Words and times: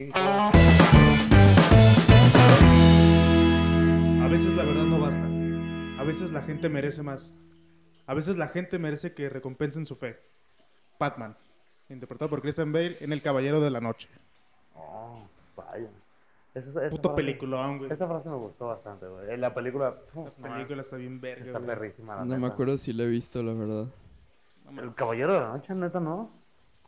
A 0.00 0.52
veces 4.30 4.54
la 4.54 4.64
verdad 4.64 4.84
no 4.84 5.00
basta. 5.00 5.24
A 6.00 6.04
veces 6.04 6.30
la 6.32 6.42
gente 6.42 6.68
merece 6.68 7.02
más. 7.02 7.34
A 8.06 8.14
veces 8.14 8.36
la 8.38 8.46
gente 8.46 8.78
merece 8.78 9.12
que 9.12 9.28
recompensen 9.28 9.86
su 9.86 9.96
fe. 9.96 10.20
Batman, 11.00 11.36
interpretado 11.88 12.30
por 12.30 12.40
Christian 12.42 12.72
Bale 12.72 12.96
en 13.00 13.12
El 13.12 13.22
Caballero 13.22 13.60
de 13.60 13.70
la 13.70 13.80
Noche. 13.80 14.08
Oh, 14.76 15.18
vaya. 15.56 15.88
Esa, 16.54 16.80
esa 16.86 16.90
Puto 16.90 17.08
frase- 17.10 17.16
peliculón, 17.16 17.78
güey. 17.78 17.92
Esa 17.92 18.06
frase 18.06 18.28
me 18.30 18.36
gustó 18.36 18.68
bastante, 18.68 19.04
güey. 19.06 19.32
En 19.34 19.40
La 19.40 19.52
película, 19.52 19.96
uf, 20.14 20.28
La 20.40 20.54
película 20.54 20.80
está 20.80 20.96
bien 20.96 21.20
verga, 21.20 21.44
está 21.44 21.58
güey. 21.58 21.70
perrísima, 21.74 22.14
la 22.16 22.24
No 22.24 22.38
me 22.38 22.46
acuerdo 22.46 22.78
si 22.78 22.92
la 22.92 23.02
he 23.02 23.08
visto, 23.08 23.42
la 23.42 23.52
verdad. 23.52 23.86
El 24.80 24.94
Caballero 24.94 25.32
de 25.34 25.40
la 25.40 25.48
Noche, 25.48 25.74
neta, 25.74 25.98
¿no? 25.98 26.30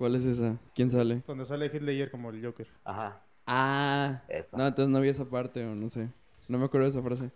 ¿Cuál 0.01 0.15
es 0.15 0.25
esa? 0.25 0.57
¿Quién 0.75 0.91
sale? 0.91 1.23
Donde 1.27 1.45
sale 1.45 1.69
Ledger 1.69 2.11
como 2.11 2.31
el 2.31 2.43
Joker. 2.43 2.67
Ajá, 2.85 3.21
Ah, 3.47 4.23
esa. 4.29 4.57
no, 4.57 4.67
entonces 4.67 4.91
no 4.91 4.99
vi 4.99 5.11
esa 5.11 5.27
parte 5.27 5.63
o 5.63 5.75
no 5.75 5.91
sé. 5.91 6.09
No 6.49 6.57
me 6.57 6.65
acuerdo 6.65 6.87
de 6.87 6.91
esa 6.93 7.03
frase. 7.03 7.31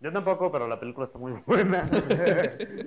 Yo 0.00 0.10
tampoco, 0.10 0.50
pero 0.50 0.66
la 0.66 0.80
película 0.80 1.04
está 1.04 1.18
muy 1.18 1.32
buena. 1.46 1.86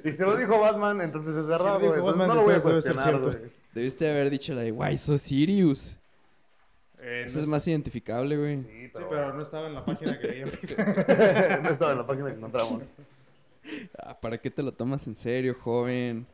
y 0.04 0.12
se 0.14 0.26
lo 0.26 0.36
dijo 0.36 0.60
Batman, 0.60 1.00
entonces 1.02 1.36
es 1.36 1.46
verdad, 1.46 1.80
güey. 1.80 2.02
No 2.02 2.34
lo 2.34 2.42
voy 2.42 2.56
a 2.56 2.60
cuestionar, 2.60 3.20
güey. 3.20 3.36
Debiste 3.76 4.10
haber 4.10 4.32
dicho 4.32 4.56
la 4.56 4.62
de 4.62 4.72
Why 4.72 4.98
so 4.98 5.16
Sirius. 5.20 5.96
Eh, 7.00 7.26
Esa 7.28 7.38
no 7.38 7.44
es 7.44 7.50
más 7.50 7.68
identificable, 7.68 8.36
güey. 8.36 8.64
Sí, 8.64 8.88
Sí, 8.96 9.04
pero, 9.12 9.32
no 9.32 9.42
estaba 9.44 9.68
en 9.68 9.76
la 9.76 9.86
página 9.86 10.18
que 10.18 10.28
leí 10.28 10.42
no 11.62 11.70
estaba 11.70 11.92
en 11.92 11.98
la 12.00 12.08
página 12.08 12.30
que 12.32 12.38
encontramos. 12.38 12.82
Ah, 14.00 14.20
¿Para 14.20 14.40
qué 14.40 14.50
te 14.50 14.64
lo 14.64 14.72
tomas 14.72 15.06
en 15.06 15.16
serio, 15.16 15.56
joven? 15.62 16.26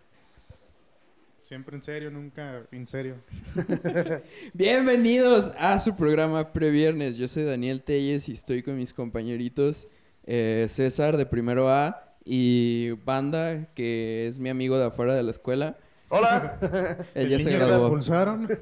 Siempre 1.49 1.75
en 1.75 1.81
serio, 1.81 2.11
nunca 2.11 2.67
en 2.71 2.85
serio. 2.85 3.15
Bienvenidos 4.53 5.51
a 5.57 5.79
su 5.79 5.95
programa 5.95 6.53
Previernes. 6.53 7.17
Yo 7.17 7.27
soy 7.27 7.41
Daniel 7.41 7.81
Telles 7.81 8.29
y 8.29 8.33
estoy 8.33 8.61
con 8.61 8.77
mis 8.77 8.93
compañeritos 8.93 9.87
eh, 10.27 10.67
César 10.69 11.17
de 11.17 11.25
primero 11.25 11.67
A 11.67 12.13
y 12.23 12.91
Banda, 13.03 13.67
que 13.73 14.27
es 14.27 14.37
mi 14.37 14.49
amigo 14.49 14.77
de 14.77 14.85
afuera 14.85 15.15
de 15.15 15.23
la 15.23 15.31
escuela. 15.31 15.79
Hola. 16.09 16.57
Él 17.13 17.29
ya 17.29 17.35
El 17.37 17.43
se 17.43 17.51
graduó. 17.51 17.75
expulsaron. 17.77 18.47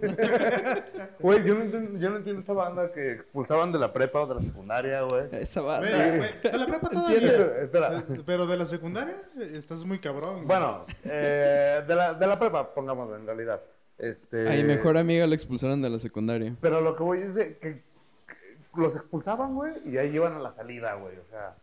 Güey, 1.19 1.43
yo, 1.45 1.55
no 1.55 1.61
entiendo, 1.63 1.99
yo 1.99 2.09
no 2.11 2.17
entiendo 2.17 2.41
esa 2.41 2.53
banda 2.53 2.91
que 2.91 3.11
expulsaban 3.11 3.71
de 3.71 3.79
la 3.79 3.91
prepa 3.91 4.21
o 4.21 4.27
de 4.27 4.35
la 4.35 4.41
secundaria, 4.41 5.01
güey. 5.01 5.25
Esa 5.31 5.61
banda. 5.61 5.87
de 5.87 6.57
la 6.57 6.65
prepa 6.67 6.89
todavía. 6.89 7.17
¿Entiendes? 7.17 7.55
Espera. 7.55 8.03
Pero 8.25 8.45
de 8.45 8.57
la 8.57 8.65
secundaria 8.65 9.15
estás 9.39 9.83
muy 9.85 9.99
cabrón. 9.99 10.35
güey. 10.35 10.45
Bueno, 10.45 10.85
eh, 11.05 11.83
de, 11.87 11.95
la, 11.95 12.13
de 12.13 12.27
la 12.27 12.37
prepa, 12.37 12.73
pongámoslo 12.73 13.15
en 13.15 13.25
realidad. 13.25 13.61
Este, 13.97 14.47
A 14.47 14.51
mi 14.51 14.63
mejor 14.63 14.95
amiga 14.97 15.25
la 15.25 15.33
expulsaron 15.33 15.81
de 15.81 15.89
la 15.89 15.97
secundaria. 15.99 16.55
Pero 16.61 16.81
lo 16.81 16.95
que 16.95 17.01
voy 17.03 17.21
es 17.21 17.33
de 17.35 17.57
que, 17.57 17.81
que 18.27 18.81
los 18.81 18.95
expulsaban, 18.95 19.55
güey, 19.55 19.73
y 19.85 19.97
ahí 19.97 20.13
iban 20.13 20.33
a 20.35 20.39
la 20.39 20.51
salida, 20.51 20.93
güey. 20.95 21.17
O 21.17 21.25
sea, 21.31 21.55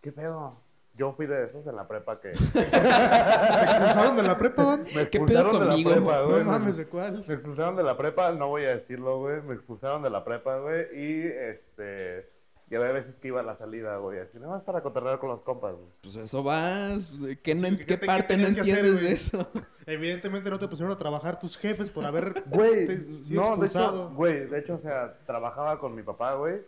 ¿qué 0.00 0.12
pedo? 0.12 0.61
Yo 0.94 1.12
fui 1.14 1.26
de 1.26 1.44
esos 1.46 1.66
en 1.66 1.74
la 1.74 1.88
prepa 1.88 2.20
que 2.20 2.30
¿Te 2.52 2.58
expulsaron 2.60 4.16
de 4.16 4.22
la 4.22 4.36
prepa, 4.38 4.62
man? 4.64 4.80
me 4.94 5.06
¿Qué 5.06 5.18
pedo 5.20 5.40
expulsaron 5.40 5.52
de 5.52 5.58
la 5.58 5.66
conmigo? 5.70 5.90
prepa, 5.92 6.18
No 6.20 6.26
güey. 6.28 6.44
mames, 6.44 6.76
¿de 6.76 6.86
cuál? 6.86 7.24
Me 7.26 7.34
expulsaron 7.34 7.76
de 7.76 7.82
la 7.82 7.96
prepa, 7.96 8.32
no 8.32 8.48
voy 8.48 8.64
a 8.64 8.70
decirlo, 8.74 9.18
güey. 9.20 9.40
Me 9.42 9.54
expulsaron 9.54 10.02
de 10.02 10.10
la 10.10 10.22
prepa, 10.24 10.58
güey. 10.58 10.86
Y 10.94 11.26
este. 11.26 12.30
Y 12.70 12.74
había 12.74 12.92
veces 12.92 13.16
que 13.18 13.28
iba 13.28 13.40
a 13.40 13.42
la 13.42 13.54
salida, 13.56 13.96
güey. 13.98 14.18
Así 14.20 14.38
nada 14.38 14.52
más 14.54 14.62
para 14.62 14.82
cotorrear 14.82 15.18
con 15.18 15.28
los 15.28 15.44
compas, 15.44 15.74
güey. 15.74 15.86
Pues 16.02 16.16
eso 16.16 16.42
vas. 16.42 17.10
¿Qué, 17.42 17.54
no- 17.54 17.68
Sí, 17.68 17.76
¿qué 17.78 17.86
¿qué 17.86 17.96
te- 17.98 18.06
parte 18.06 18.26
qué 18.28 18.36
no 18.36 18.44
tenías 18.46 18.54
que 18.54 18.60
hacer, 18.62 18.84
entiendes 18.86 19.00
de 19.00 19.06
güey? 19.06 19.14
eso? 19.14 19.66
Evidentemente 19.86 20.48
no 20.50 20.58
te 20.58 20.68
pusieron 20.68 20.92
a 20.92 20.96
trabajar 20.98 21.38
tus 21.38 21.56
jefes 21.58 21.90
por 21.90 22.04
haber 22.06 22.42
Güey, 22.46 22.86
te- 22.86 22.96
no, 22.98 23.42
de 23.42 23.66
expulsado. 23.66 24.04
hecho, 24.06 24.14
güey, 24.14 24.46
de 24.46 24.58
hecho, 24.58 24.74
o 24.74 24.78
sea, 24.80 25.18
trabajaba 25.26 25.78
con 25.78 25.94
mi 25.94 26.02
papá, 26.02 26.34
güey. 26.34 26.62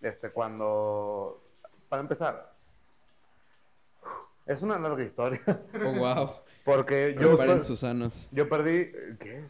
Este, 0.00 0.30
cuando. 0.30 1.42
Para 1.88 2.02
empezar. 2.02 2.57
Es 4.48 4.62
una 4.62 4.78
larga 4.78 5.04
historia. 5.04 5.40
Oh, 5.84 5.92
wow. 5.92 6.30
Porque 6.64 7.14
yo. 8.32 8.48
Perdí. 8.48 8.90
¿Qué? 9.20 9.44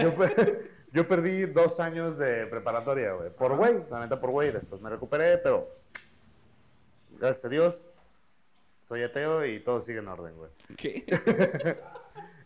Yo, 0.00 0.14
per- 0.14 0.70
yo 0.92 1.08
perdí 1.08 1.46
dos 1.46 1.80
años 1.80 2.18
de 2.18 2.46
preparatoria, 2.46 3.12
güey. 3.12 3.30
Por 3.30 3.56
güey, 3.56 3.82
la 3.90 4.00
neta 4.00 4.20
por 4.20 4.30
güey. 4.30 4.52
Después 4.52 4.82
me 4.82 4.90
recuperé, 4.90 5.38
pero. 5.38 5.68
Gracias 7.18 7.44
a 7.44 7.48
Dios. 7.48 7.88
Soy 8.82 9.02
ateo 9.02 9.46
y 9.46 9.60
todo 9.60 9.80
sigue 9.80 10.00
en 10.00 10.08
orden, 10.08 10.36
güey. 10.36 10.50
¿Qué? 10.76 11.04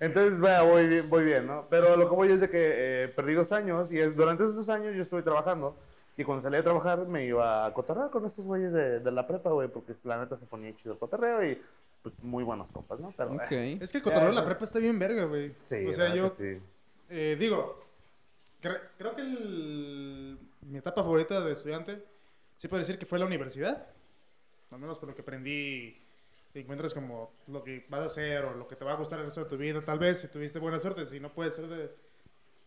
Entonces, 0.01 0.39
vaya, 0.39 0.63
voy 0.63 0.87
bien, 0.87 1.11
voy 1.11 1.25
bien, 1.25 1.47
¿no? 1.47 1.67
Pero 1.69 1.97
lo 1.97 2.09
que 2.09 2.15
voy 2.15 2.31
es 2.31 2.41
de 2.41 2.49
que 2.49 3.05
eh, 3.05 3.09
perdí 3.09 3.35
dos 3.35 3.51
años 3.51 3.91
y 3.91 3.99
es, 3.99 4.15
durante 4.15 4.45
esos 4.45 4.55
dos 4.55 4.69
años 4.69 4.95
yo 4.95 5.03
estuve 5.03 5.23
trabajando. 5.23 5.77
Y 6.19 6.25
cuando 6.25 6.43
salí 6.43 6.57
a 6.57 6.63
trabajar 6.65 7.07
me 7.07 7.25
iba 7.25 7.65
a 7.65 7.73
cotorrear 7.73 8.11
con 8.11 8.27
estos 8.27 8.45
güeyes 8.45 8.73
de, 8.73 8.99
de 8.99 9.11
la 9.13 9.25
prepa, 9.27 9.51
güey, 9.51 9.69
porque 9.69 9.95
la 10.03 10.19
neta 10.19 10.37
se 10.37 10.47
ponía 10.47 10.75
chido 10.77 10.93
el 10.95 10.99
cotorreo 10.99 11.45
y 11.49 11.63
pues 12.03 12.19
muy 12.25 12.43
buenos 12.43 12.71
compas, 12.73 12.99
¿no? 12.99 13.15
Pero, 13.17 13.33
Ok. 13.35 13.53
eh, 13.53 13.79
Es 13.81 13.93
que 13.93 13.99
el 13.99 14.05
cotorreo 14.05 14.29
de 14.31 14.35
la 14.35 14.45
prepa 14.45 14.65
está 14.65 14.81
bien 14.81 14.99
verga, 14.99 15.25
güey. 15.25 15.55
sí, 15.63 15.87
o 15.87 15.93
sea, 15.93 16.13
yo 16.15 16.29
sí. 16.29 16.59
eh, 17.09 17.37
digo, 17.39 17.81
cre- 18.61 18.81
creo 18.99 19.15
que 19.15 19.23
el- 19.23 20.39
mi 20.63 20.79
etapa 20.79 21.03
favorita 21.05 21.41
de 21.41 21.53
estudiante, 21.53 22.05
sí 22.57 22.67
puedo 22.67 22.81
decir 22.81 22.99
que 22.99 23.07
fue 23.07 23.21
la 23.21 23.27
universidad. 23.27 23.87
Al 24.73 24.81
menos 24.81 24.99
por 24.99 25.09
lo 25.09 25.15
que 25.15 25.23
aprendí, 25.23 26.03
te 26.53 26.61
encuentras 26.61 26.93
como 26.95 27.31
lo 27.47 27.63
que 27.63 27.87
vas 27.89 28.01
a 28.01 28.05
hacer 28.07 28.45
o 28.45 28.55
lo 28.55 28.67
que 28.67 28.75
te 28.75 28.85
va 28.85 28.93
a 28.93 28.97
gustar 28.97 29.21
el 29.21 29.27
resto 29.27 29.45
de 29.45 29.51
tu 29.51 29.57
vida. 29.57 29.81
Tal 29.83 30.01
vez 30.01 30.21
si 30.21 30.27
tuviste 30.29 30.59
buena 30.59 30.81
suerte, 30.81 31.07
si 31.07 31.21
no 31.21 31.33
puedes 31.33 31.55
ser 31.55 31.69
de 31.69 31.95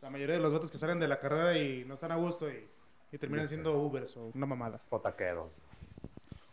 la 0.02 0.10
mayoría 0.10 0.36
de 0.36 0.42
los 0.42 0.54
vatos 0.54 0.72
que 0.72 0.78
salen 0.78 1.00
de 1.02 1.10
la 1.10 1.20
carrera 1.20 1.58
y 1.58 1.84
no 1.84 1.96
están 1.96 2.12
a 2.14 2.16
gusto 2.16 2.50
y, 2.50 2.66
y 3.12 3.18
terminan 3.18 3.48
siendo 3.48 3.78
Ubers 3.78 4.16
o 4.18 4.32
una 4.34 4.46
mamada. 4.46 4.82
Potaqueros. 4.90 5.50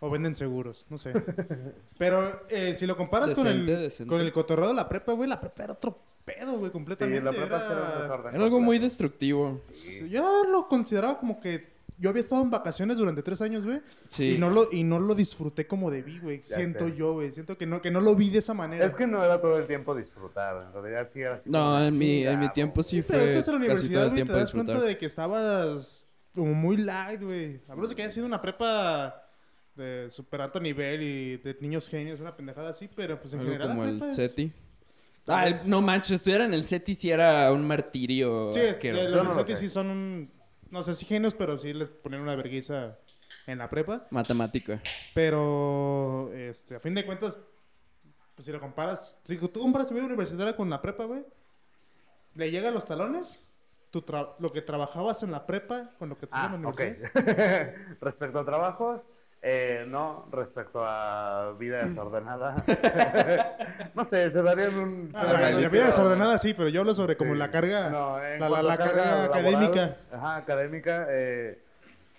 O 0.00 0.10
venden 0.10 0.34
seguros, 0.36 0.86
no 0.90 0.96
sé. 0.98 1.12
Pero 1.98 2.42
eh, 2.48 2.74
si 2.74 2.86
lo 2.86 2.96
comparas 2.96 3.34
con, 3.34 3.46
el, 3.48 3.66
decente. 3.66 4.08
con 4.08 4.20
el 4.20 4.32
cotorreo 4.32 4.68
de 4.68 4.74
la 4.74 4.88
prepa, 4.88 5.12
güey, 5.12 5.28
la 5.28 5.40
prepa 5.40 5.64
era 5.64 5.72
otro 5.72 5.98
pedo, 6.24 6.52
güey, 6.58 6.66
Sí, 6.66 6.72
completamente. 6.72 7.22
la 7.24 7.30
prepa 7.32 7.46
era- 7.56 7.66
era 7.66 7.96
un 7.96 8.02
desorden. 8.02 8.34
Era 8.36 8.44
algo 8.44 8.58
muy 8.60 8.76
completo. 8.76 8.84
destructivo. 8.84 9.58
Sí. 9.70 10.08
Yo 10.08 10.44
lo 10.50 10.68
consideraba 10.68 11.18
como 11.18 11.40
que 11.40 11.76
yo 12.00 12.10
había 12.10 12.20
estado 12.22 12.42
en 12.42 12.50
vacaciones 12.50 12.96
durante 12.96 13.24
tres 13.24 13.40
años, 13.42 13.64
güey. 13.64 13.80
Sí. 14.08 14.36
Y, 14.36 14.38
no 14.38 14.50
lo, 14.50 14.68
y 14.70 14.84
no 14.84 15.00
lo 15.00 15.16
disfruté 15.16 15.66
como 15.66 15.90
debí, 15.90 16.20
güey. 16.20 16.40
Ya 16.42 16.54
Siento 16.54 16.86
sé. 16.86 16.94
yo, 16.94 17.14
güey. 17.14 17.32
Siento 17.32 17.58
que 17.58 17.66
no, 17.66 17.82
que 17.82 17.90
no 17.90 18.00
lo 18.00 18.14
vi 18.14 18.30
de 18.30 18.38
esa 18.38 18.54
manera. 18.54 18.86
Es 18.86 18.94
que 18.94 19.08
no 19.08 19.24
era 19.24 19.40
todo 19.40 19.58
el 19.58 19.66
tiempo 19.66 19.96
disfrutar, 19.96 20.64
en 20.64 20.72
realidad 20.80 21.08
sí 21.12 21.20
era 21.22 21.34
así. 21.34 21.50
No, 21.50 21.58
como 21.64 21.78
en 21.80 21.98
mi, 21.98 22.22
en 22.22 22.28
mi 22.28 22.34
chingado. 22.34 22.52
tiempo 22.52 22.82
sí, 22.84 22.96
Sí, 22.98 23.04
pero 23.08 23.18
fue 23.24 23.30
estás 23.38 23.48
en 23.48 23.54
la 23.54 23.66
casi 23.66 23.88
todo 23.88 23.96
universidad, 23.96 24.02
el 24.04 24.08
güey, 24.10 24.20
te 24.20 24.24
tiempo 24.26 24.32
das 24.38 24.52
cuenta 24.52 24.80
de 24.80 24.96
que 24.96 25.06
estabas 25.06 26.04
como 26.38 26.54
muy 26.54 26.76
light, 26.78 27.22
güey. 27.22 27.60
A 27.68 27.74
menos 27.74 27.90
de 27.90 27.96
que 27.96 28.02
haya 28.02 28.10
sido 28.10 28.26
una 28.26 28.40
prepa 28.40 29.24
de 29.74 30.08
súper 30.10 30.40
alto 30.40 30.58
nivel 30.60 31.02
y 31.02 31.36
de 31.36 31.56
niños 31.60 31.88
genios, 31.88 32.18
una 32.20 32.36
pendejada 32.36 32.70
así, 32.70 32.88
pero 32.94 33.20
pues 33.20 33.32
en 33.34 33.40
Algo 33.40 33.52
general 33.52 33.68
como 33.70 33.84
la 33.84 33.90
el 33.90 33.98
prepa 33.98 34.08
es- 34.10 34.16
SETI. 34.16 34.52
Ah, 35.26 35.46
el- 35.46 35.56
no 35.68 35.82
manches, 35.82 36.12
estudiar 36.16 36.40
en 36.40 36.54
el 36.54 36.64
SETI 36.64 36.94
sí 36.94 37.10
era 37.10 37.52
un 37.52 37.66
martirio 37.66 38.50
Sí, 38.52 38.60
es- 38.60 38.70
asqueroso. 38.74 39.04
los 39.04 39.12
Yo 39.14 39.22
no 39.22 39.28
del 39.30 39.36
lo 39.38 39.44
CETI 39.44 39.56
sé. 39.56 39.60
sí 39.62 39.68
son 39.68 39.86
un... 39.90 40.30
No 40.70 40.82
sé 40.82 40.94
si 40.94 41.06
genios, 41.06 41.34
pero 41.34 41.56
sí 41.58 41.72
les 41.74 41.88
ponen 41.90 42.20
una 42.20 42.34
vergüenza 42.34 42.98
en 43.46 43.58
la 43.58 43.70
prepa. 43.70 44.06
Matemática. 44.10 44.80
Pero, 45.14 46.30
este, 46.34 46.76
a 46.76 46.80
fin 46.80 46.94
de 46.94 47.04
cuentas, 47.06 47.38
pues 48.34 48.46
si 48.46 48.52
lo 48.52 48.60
comparas, 48.60 49.18
si 49.24 49.36
tú 49.36 49.60
comparas 49.60 49.88
tu 49.88 49.94
vida 49.94 50.04
universitaria 50.06 50.54
con 50.56 50.68
la 50.70 50.80
prepa, 50.82 51.04
güey, 51.04 51.24
le 52.34 52.50
llega 52.50 52.68
a 52.68 52.72
los 52.72 52.86
talones 52.86 53.46
tu 54.00 54.12
tra- 54.12 54.34
lo 54.38 54.52
que 54.52 54.62
trabajabas 54.62 55.22
en 55.22 55.30
la 55.32 55.46
prepa 55.46 55.90
con 55.98 56.08
lo 56.08 56.18
que 56.18 56.26
te 56.26 56.32
Ah, 56.34 56.50
en 56.54 56.62
la 56.62 56.68
ok. 56.68 56.80
universidad. 56.80 57.72
respecto 58.00 58.38
a 58.38 58.44
trabajos, 58.44 59.08
eh, 59.42 59.84
no. 59.88 60.26
Respecto 60.32 60.82
a 60.84 61.52
vida 61.58 61.84
desordenada. 61.86 62.56
no 63.94 64.04
sé, 64.04 64.30
se 64.30 64.42
darían 64.42 64.74
un... 64.78 65.12
se 65.12 65.18
Ah, 65.18 65.24
darían 65.26 65.54
la, 65.56 65.60
la 65.62 65.68
vida 65.68 65.86
desordenada 65.86 66.38
sí, 66.38 66.54
pero 66.54 66.68
yo 66.68 66.80
hablo 66.80 66.94
sobre 66.94 67.16
como 67.16 67.32
Sí. 67.32 67.38
la 67.38 67.50
carga, 67.50 67.88
No, 67.90 68.18
la, 68.18 68.48
la- 68.48 68.62
la 68.62 68.76
carga, 68.76 69.04
laboral, 69.04 69.30
académica. 69.30 69.96
Ajá, 70.12 70.36
académica. 70.36 71.06
eh, 71.10 71.62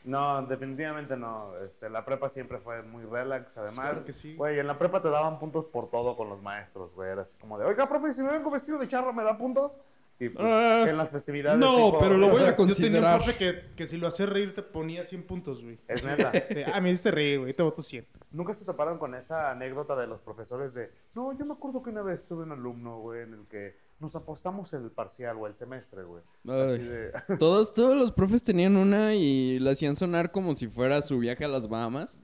no, 0.06 0.42
definitivamente 0.44 1.18
no. 1.18 1.52
Este, 1.66 1.90
la 1.90 2.06
prepa 2.06 2.30
siempre 2.30 2.58
fue 2.60 2.82
muy 2.84 3.04
relax. 3.04 3.56
Además, 3.58 3.90
claro 3.92 4.06
que 4.06 4.14
sí. 4.14 4.34
güey, 4.36 4.58
en 4.58 4.66
la 4.68 4.78
prepa 4.80 5.02
te 5.02 5.10
daban 5.10 5.40
puntos 5.40 5.66
por 5.66 5.90
todo 5.90 6.16
con 6.16 6.30
los 6.30 6.42
maestros, 6.42 6.94
güey. 6.96 7.12
Era 7.12 7.24
así 7.24 7.38
como 7.38 7.60
de, 7.60 7.66
oiga, 7.66 7.88
profe, 7.90 8.14
si 8.14 8.24
me 8.24 8.32
vengo 8.32 8.50
vestido 8.50 8.78
de 8.80 8.88
charro, 8.88 9.12
¿me 9.14 9.24
da 9.24 9.38
puntos? 9.38 9.78
Y 10.22 10.28
pues, 10.30 10.46
Ah, 10.46 10.86
en 10.90 10.98
las 10.98 11.12
festividades. 11.12 11.58
no, 11.60 11.76
tipo- 11.92 12.00
pero 12.00 12.18
lo 12.18 12.28
voy 12.30 12.42
a 12.44 12.48
Yo 12.50 12.56
tenía 12.56 12.62
un 12.62 12.68
considerar. 12.68 13.24
profe 13.24 13.38
que, 13.38 13.76
que 13.76 13.88
si 13.88 13.96
lo 13.98 14.08
hacía 14.08 14.26
reír 14.26 14.54
te 14.54 14.62
ponía 14.64 15.04
100 15.06 15.24
puntos, 15.24 15.64
güey. 15.64 15.80
Es 15.88 16.04
neta. 16.06 16.32
Ah, 16.74 16.82
me 16.82 16.90
hiciste 16.90 17.12
reír, 17.12 17.40
güey, 17.40 17.54
te 17.54 17.64
voto 17.64 17.82
100. 17.82 18.06
Nunca 18.32 18.54
se 18.54 18.66
toparon 18.66 18.98
con 19.00 19.16
esa 19.16 19.50
anécdota 19.52 19.96
de 19.96 20.08
los 20.08 20.20
profesores 20.22 20.74
de, 20.74 20.92
no, 21.16 21.32
yo 21.38 21.46
me 21.46 21.54
acuerdo 21.54 21.82
que 21.82 21.90
una 21.90 22.02
vez 22.02 22.26
tuve 22.28 22.44
un 22.44 22.52
alumno, 22.52 23.00
güey, 23.00 23.24
en 23.24 23.34
el 23.34 23.48
que 23.48 23.76
nos 24.00 24.16
apostamos 24.16 24.72
el 24.74 24.92
parcial 24.92 25.38
o 25.38 25.48
el 25.48 25.56
semestre, 25.56 26.04
güey. 26.04 26.22
Así 26.48 26.80
de, 26.84 27.12
Todos, 27.40 27.74
todos 27.74 27.96
los 27.98 28.12
profes 28.12 28.44
tenían 28.44 28.76
una 28.78 29.16
y 29.16 29.58
la 29.60 29.72
hacían 29.72 29.96
sonar 29.96 30.32
como 30.32 30.54
si 30.54 30.68
fuera 30.68 31.02
su 31.02 31.18
viaje 31.20 31.46
a 31.46 31.48
las 31.48 31.68
Bahamas. 31.70 32.20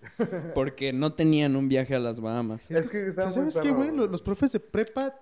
Porque 0.53 0.91
no 0.93 1.13
tenían 1.13 1.55
un 1.55 1.67
viaje 1.69 1.95
a 1.95 1.99
las 1.99 2.19
Bahamas. 2.19 2.69
Es 2.69 2.91
que 2.91 3.13
¿Sabes 3.13 3.57
qué, 3.59 3.71
güey. 3.71 3.91
Los, 3.95 4.09
los 4.09 4.21
profes 4.21 4.51
de 4.51 4.59
prepa 4.59 5.15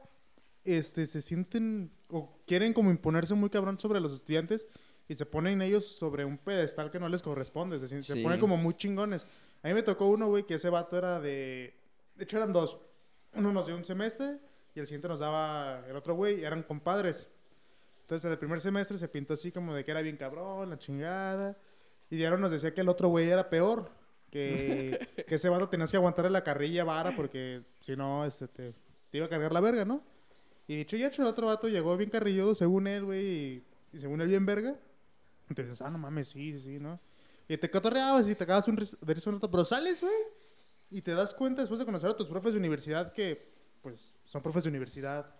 este, 0.63 1.05
se 1.07 1.21
sienten 1.21 1.91
o 2.13 2.39
quieren 2.45 2.73
como 2.73 2.91
imponerse 2.91 3.33
muy 3.33 3.49
cabrón 3.49 3.79
sobre 3.79 3.99
los 3.99 4.13
estudiantes 4.13 4.67
y 5.07 5.15
se 5.15 5.25
ponen 5.25 5.61
ellos 5.61 5.85
sobre 5.85 6.23
un 6.25 6.37
pedestal 6.37 6.89
que 6.91 6.99
no 6.99 7.09
les 7.09 7.21
corresponde. 7.21 7.75
Es 7.77 7.81
decir, 7.81 8.03
se 8.03 8.13
Sí. 8.13 8.23
ponen 8.23 8.39
como 8.39 8.55
muy 8.57 8.73
chingones. 8.75 9.27
A 9.61 9.67
mí 9.67 9.73
me 9.73 9.83
tocó 9.83 10.07
uno, 10.07 10.27
güey, 10.27 10.45
que 10.45 10.55
ese 10.55 10.69
vato 10.69 10.97
era 10.97 11.19
de... 11.19 11.75
De 12.15 12.23
hecho, 12.23 12.37
eran 12.37 12.53
dos. 12.53 12.77
Uno 13.35 13.51
nos 13.51 13.65
dio 13.65 13.75
un 13.75 13.83
semestre 13.83 14.39
y 14.75 14.79
el 14.79 14.85
siguiente 14.87 15.07
nos 15.07 15.19
daba 15.19 15.83
el 15.87 15.95
otro 15.95 16.13
güey. 16.15 16.43
Eran 16.43 16.63
compadres. 16.63 17.27
Entonces, 18.01 18.25
en 18.25 18.31
el 18.31 18.37
primer 18.37 18.61
semestre 18.61 18.97
se 18.97 19.07
pintó 19.07 19.33
así 19.33 19.51
como 19.51 19.73
de 19.73 19.83
que 19.83 19.91
era 19.91 20.01
bien 20.01 20.17
cabrón, 20.17 20.69
la 20.69 20.77
chingada. 20.77 21.57
Y 22.09 22.17
Diario 22.17 22.37
nos 22.37 22.51
decía 22.51 22.73
que 22.73 22.81
el 22.81 22.89
otro 22.89 23.07
güey 23.09 23.29
era 23.29 23.49
peor. 23.49 23.91
Que, 24.29 25.07
que 25.27 25.35
ese 25.35 25.49
vato 25.49 25.69
tenías 25.69 25.91
que 25.91 25.97
aguantarle 25.97 26.31
la 26.31 26.43
carrilla 26.43 26.83
vara 26.83 27.11
porque 27.15 27.63
si 27.81 27.95
no, 27.95 28.25
este, 28.25 28.47
te, 28.47 28.73
te 29.09 29.17
iba 29.17 29.25
a 29.27 29.29
cargar 29.29 29.51
la 29.51 29.59
verga, 29.61 29.85
¿no? 29.85 30.01
Y 30.67 30.77
dicho 30.77 30.95
y 30.95 31.03
hecho, 31.03 31.21
el 31.21 31.27
otro 31.27 31.47
vato 31.47 31.67
llegó 31.67 31.95
bien 31.97 32.09
carrilludo, 32.09 32.55
según 32.55 32.87
él, 32.87 33.03
güey, 33.03 33.25
y, 33.25 33.63
y 33.93 33.99
según 33.99 34.21
él 34.21 34.27
bien 34.27 34.45
verga. 34.45 34.75
Entonces, 35.49 35.81
ah, 35.81 35.89
no 35.89 35.97
mames, 35.97 36.29
sí, 36.29 36.53
sí, 36.53 36.59
sí, 36.59 36.79
¿no? 36.79 36.99
Y 37.47 37.57
te 37.57 37.69
cotorreabas 37.69 38.29
y 38.29 38.35
te 38.35 38.45
acabas 38.45 38.67
un 38.67 38.75
de 38.77 39.21
un 39.25 39.33
rato, 39.33 39.51
pero 39.51 39.65
sales, 39.65 40.01
güey, 40.01 40.13
y 40.89 41.01
te 41.01 41.13
das 41.13 41.33
cuenta 41.33 41.61
después 41.61 41.79
de 41.79 41.85
conocer 41.85 42.09
a 42.09 42.15
tus 42.15 42.27
profes 42.27 42.53
de 42.53 42.59
universidad 42.59 43.11
que, 43.11 43.51
pues, 43.81 44.15
son 44.23 44.41
profes 44.41 44.63
de 44.63 44.69
universidad, 44.69 45.35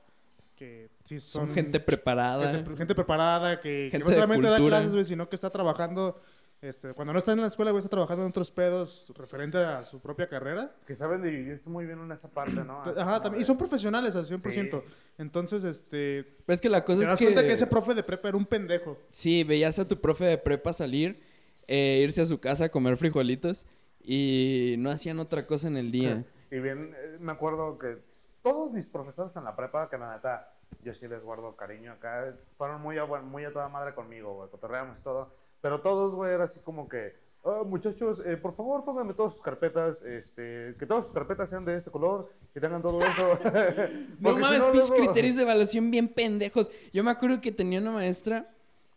que 0.55 0.89
sí 1.03 1.19
son... 1.19 1.47
Son 1.47 1.55
gente 1.55 1.79
preparada. 1.79 2.53
Gente, 2.53 2.75
gente 2.75 2.95
preparada, 2.95 3.61
que, 3.61 3.89
no 4.03 4.11
solamente 4.11 4.47
da 4.47 4.57
clases, 4.57 4.91
güey, 4.91 5.05
sino 5.05 5.29
que 5.29 5.35
está 5.35 5.49
trabajando... 5.49 6.21
Este, 6.63 6.93
cuando 6.93 7.11
no 7.11 7.19
está 7.19 7.33
en 7.33 7.41
la 7.41 7.47
escuela, 7.47 7.71
güey, 7.71 7.79
está 7.79 7.89
trabajando 7.89 8.23
en 8.23 8.29
otros 8.29 8.49
pedos 8.49 9.11
referente 9.17 9.57
a 9.57 9.83
su 9.83 9.99
propia 9.99 10.29
carrera. 10.29 10.73
Que 10.87 10.95
saben 10.95 11.21
dividirse 11.21 11.69
muy 11.69 11.85
bien 11.85 11.99
en 11.99 12.09
esa 12.13 12.29
parte, 12.29 12.63
¿no? 12.63 12.79
Así 12.81 12.91
Ajá, 12.97 13.21
también. 13.21 13.41
Y 13.41 13.45
son 13.45 13.57
profesionales 13.57 14.15
al 14.15 14.23
100%. 14.23 14.41
Sí. 14.49 14.93
Entonces, 15.17 15.65
este... 15.65 16.23
Pero 16.45 16.53
es 16.53 16.61
que 16.61 16.69
la 16.69 16.85
cosa 16.85 16.99
Te 16.99 17.03
es 17.03 17.09
das 17.09 17.19
que... 17.19 17.25
cuenta 17.25 17.41
que 17.41 17.51
ese 17.51 17.67
profe 17.67 17.93
de 17.93 18.01
prepa 18.01 18.29
era 18.29 18.37
un 18.37 18.45
pendejo. 18.45 18.97
Sí, 19.09 19.43
veías 19.43 19.77
a 19.77 19.85
tu 19.85 19.99
profe 19.99 20.23
de 20.23 20.37
prepa 20.37 20.71
salir, 20.71 21.21
eh, 21.67 21.99
irse 22.01 22.21
a 22.21 22.25
su 22.25 22.39
casa 22.39 22.63
a 22.63 22.69
comer 22.69 22.95
frijolitos 22.95 23.65
y 24.01 24.75
no 24.79 24.89
hacían 24.89 25.19
otra 25.19 25.45
cosa 25.45 25.67
en 25.67 25.75
el 25.75 25.91
día. 25.91 26.23
Y 26.49 26.59
bien, 26.59 26.95
eh, 26.95 27.17
me 27.19 27.33
acuerdo 27.33 27.77
que 27.77 27.97
todos 28.41 28.71
mis 28.71 28.87
profesores 28.87 29.35
en 29.35 29.43
la 29.43 29.53
prepa, 29.53 29.89
que 29.89 29.97
la 29.97 30.15
neta, 30.15 30.53
yo 30.81 30.93
sí 30.93 31.09
les 31.09 31.21
guardo 31.21 31.57
cariño 31.57 31.91
acá, 31.91 32.33
fueron 32.57 32.81
muy 32.81 32.97
a, 32.97 33.05
muy 33.05 33.43
a 33.43 33.51
toda 33.51 33.67
madre 33.67 33.93
conmigo, 33.93 34.33
güey, 34.33 34.49
cotorreamos 34.49 35.03
todo. 35.03 35.42
Pero 35.63 35.79
todos, 35.79 36.13
güey, 36.13 36.33
era 36.33 36.43
así 36.43 36.59
como 36.59 36.89
que, 36.89 37.13
"Ah, 37.45 37.63
muchachos, 37.65 38.21
eh, 38.25 38.35
por 38.35 38.53
favor, 38.53 38.83
pónganme 38.83 39.13
todas 39.13 39.31
sus 39.33 39.41
carpetas, 39.41 40.01
este, 40.01 40.75
que 40.77 40.85
todas 40.85 41.05
sus 41.05 41.13
carpetas 41.13 41.49
sean 41.49 41.63
de 41.63 41.75
este 41.77 41.89
color, 41.89 42.29
que 42.53 42.59
tengan 42.59 42.81
todo 42.81 42.99
eso. 42.99 43.39
No 44.19 44.33
si 44.35 44.39
mames, 44.41 44.59
no, 44.59 44.73
luego- 44.73 44.93
criterios 44.95 45.37
de 45.37 45.43
evaluación 45.43 45.89
bien 45.89 46.09
pendejos. 46.09 46.69
Yo 46.91 47.01
me 47.05 47.11
acuerdo 47.11 47.39
que 47.39 47.53
tenía 47.53 47.79
una 47.79 47.91
maestra 47.91 48.53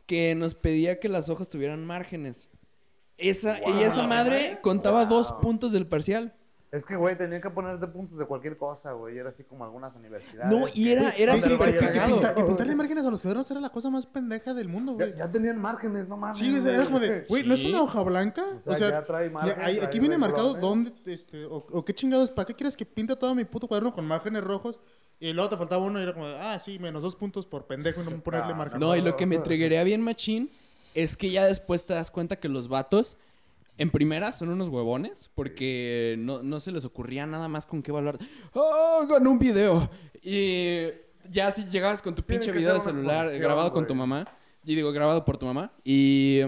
que 0.06 0.34
nos 0.34 0.54
pedía 0.56 0.98
que 0.98 1.08
las 1.08 1.28
hojas 1.28 1.48
tuvieran 1.48 1.86
márgenes. 1.86 2.50
Esa, 3.16 3.58
y 3.70 3.82
esa 3.82 4.06
madre 4.08 4.58
contaba 4.60 5.04
dos 5.06 5.32
puntos 5.40 5.70
del 5.72 5.86
parcial. 5.86 6.34
Es 6.76 6.84
que, 6.84 6.94
güey, 6.96 7.16
tenían 7.16 7.40
que 7.40 7.48
ponerte 7.50 7.86
puntos 7.86 8.18
de 8.18 8.26
cualquier 8.26 8.56
cosa, 8.56 8.92
güey, 8.92 9.16
era 9.18 9.30
así 9.30 9.44
como 9.44 9.64
algunas 9.64 9.96
universidades. 9.96 10.52
No, 10.54 10.68
y 10.68 10.84
que- 10.84 10.92
era- 10.92 11.10
era 11.10 11.36
súper 11.36 11.78
que 11.78 12.42
pintarle 12.44 12.74
márgenes 12.74 13.04
a 13.04 13.10
los 13.10 13.22
cuadernos 13.22 13.50
era 13.50 13.60
la 13.60 13.70
cosa 13.70 13.88
más 13.90 14.04
pendeja 14.06 14.52
del 14.54 14.68
mundo, 14.68 14.92
güey. 14.94 15.10
Ya, 15.12 15.16
ya 15.18 15.30
tenían 15.30 15.58
márgenes, 15.60 16.08
no 16.08 16.16
mames. 16.16 16.36
Sí, 16.36 16.50
güey, 16.50 16.74
era 16.74 16.84
como 16.84 17.00
de, 17.00 17.24
güey, 17.28 17.44
¿no 17.44 17.54
es 17.54 17.64
una 17.64 17.82
hoja 17.82 18.02
blanca? 18.02 18.42
O 18.44 18.56
O 18.72 18.76
sea, 18.76 18.90
ya 18.90 19.04
trae 19.04 19.32
ya 19.32 19.54
trae 19.54 19.82
aquí 19.84 19.98
viene 20.00 20.18
marcado 20.18 20.54
renglones. 20.54 20.92
dónde, 21.02 21.12
este, 21.12 21.44
o, 21.46 21.66
o 21.70 21.84
qué 21.84 21.94
chingados, 21.94 22.30
¿para 22.30 22.46
qué 22.46 22.54
quieres 22.54 22.76
que 22.76 22.84
pinte 22.84 23.16
todo 23.16 23.34
mi 23.34 23.44
puto 23.44 23.66
cuaderno 23.66 23.92
con 23.94 24.04
márgenes 24.06 24.44
rojos? 24.44 24.78
Y 25.18 25.32
luego 25.32 25.48
te 25.48 25.56
faltaba 25.56 25.82
uno 25.82 25.98
y 25.98 26.02
era 26.02 26.12
como, 26.12 26.26
de, 26.26 26.36
ah, 26.38 26.58
sí, 26.58 26.78
menos 26.78 27.02
dos 27.02 27.16
puntos 27.16 27.46
por 27.46 27.66
pendejo 27.66 28.02
y 28.02 28.04
no 28.04 28.10
ponerle 28.22 28.52
Ah, 28.52 28.56
margen. 28.56 28.80
No, 28.80 28.94
y 28.94 29.00
lo 29.00 29.16
que 29.16 29.24
me 29.24 29.38
triguería 29.38 29.82
bien 29.82 30.02
machín 30.02 30.50
es 30.94 31.16
que 31.16 31.30
ya 31.30 31.44
después 31.46 31.84
te 31.84 31.94
das 31.94 32.10
cuenta 32.10 32.36
que 32.36 32.48
los 32.50 32.68
vatos, 32.68 33.16
en 33.78 33.90
primera, 33.90 34.32
son 34.32 34.48
unos 34.48 34.68
huevones 34.68 35.30
porque 35.34 36.16
no, 36.18 36.42
no 36.42 36.60
se 36.60 36.72
les 36.72 36.84
ocurría 36.84 37.26
nada 37.26 37.48
más 37.48 37.66
con 37.66 37.82
qué 37.82 37.90
evaluar. 37.90 38.18
¡Oh, 38.52 39.06
ganó 39.08 39.30
un 39.30 39.38
video! 39.38 39.90
Y 40.22 40.88
ya 41.30 41.50
si 41.50 41.64
llegabas 41.64 42.02
con 42.02 42.14
tu 42.14 42.22
pinche 42.22 42.52
video 42.52 42.74
de 42.74 42.80
celular 42.80 43.30
grabado 43.38 43.70
con 43.70 43.82
güey. 43.82 43.88
tu 43.88 43.94
mamá, 43.94 44.26
y 44.64 44.74
digo, 44.74 44.92
grabado 44.92 45.24
por 45.24 45.36
tu 45.36 45.46
mamá, 45.46 45.72
y 45.84 46.40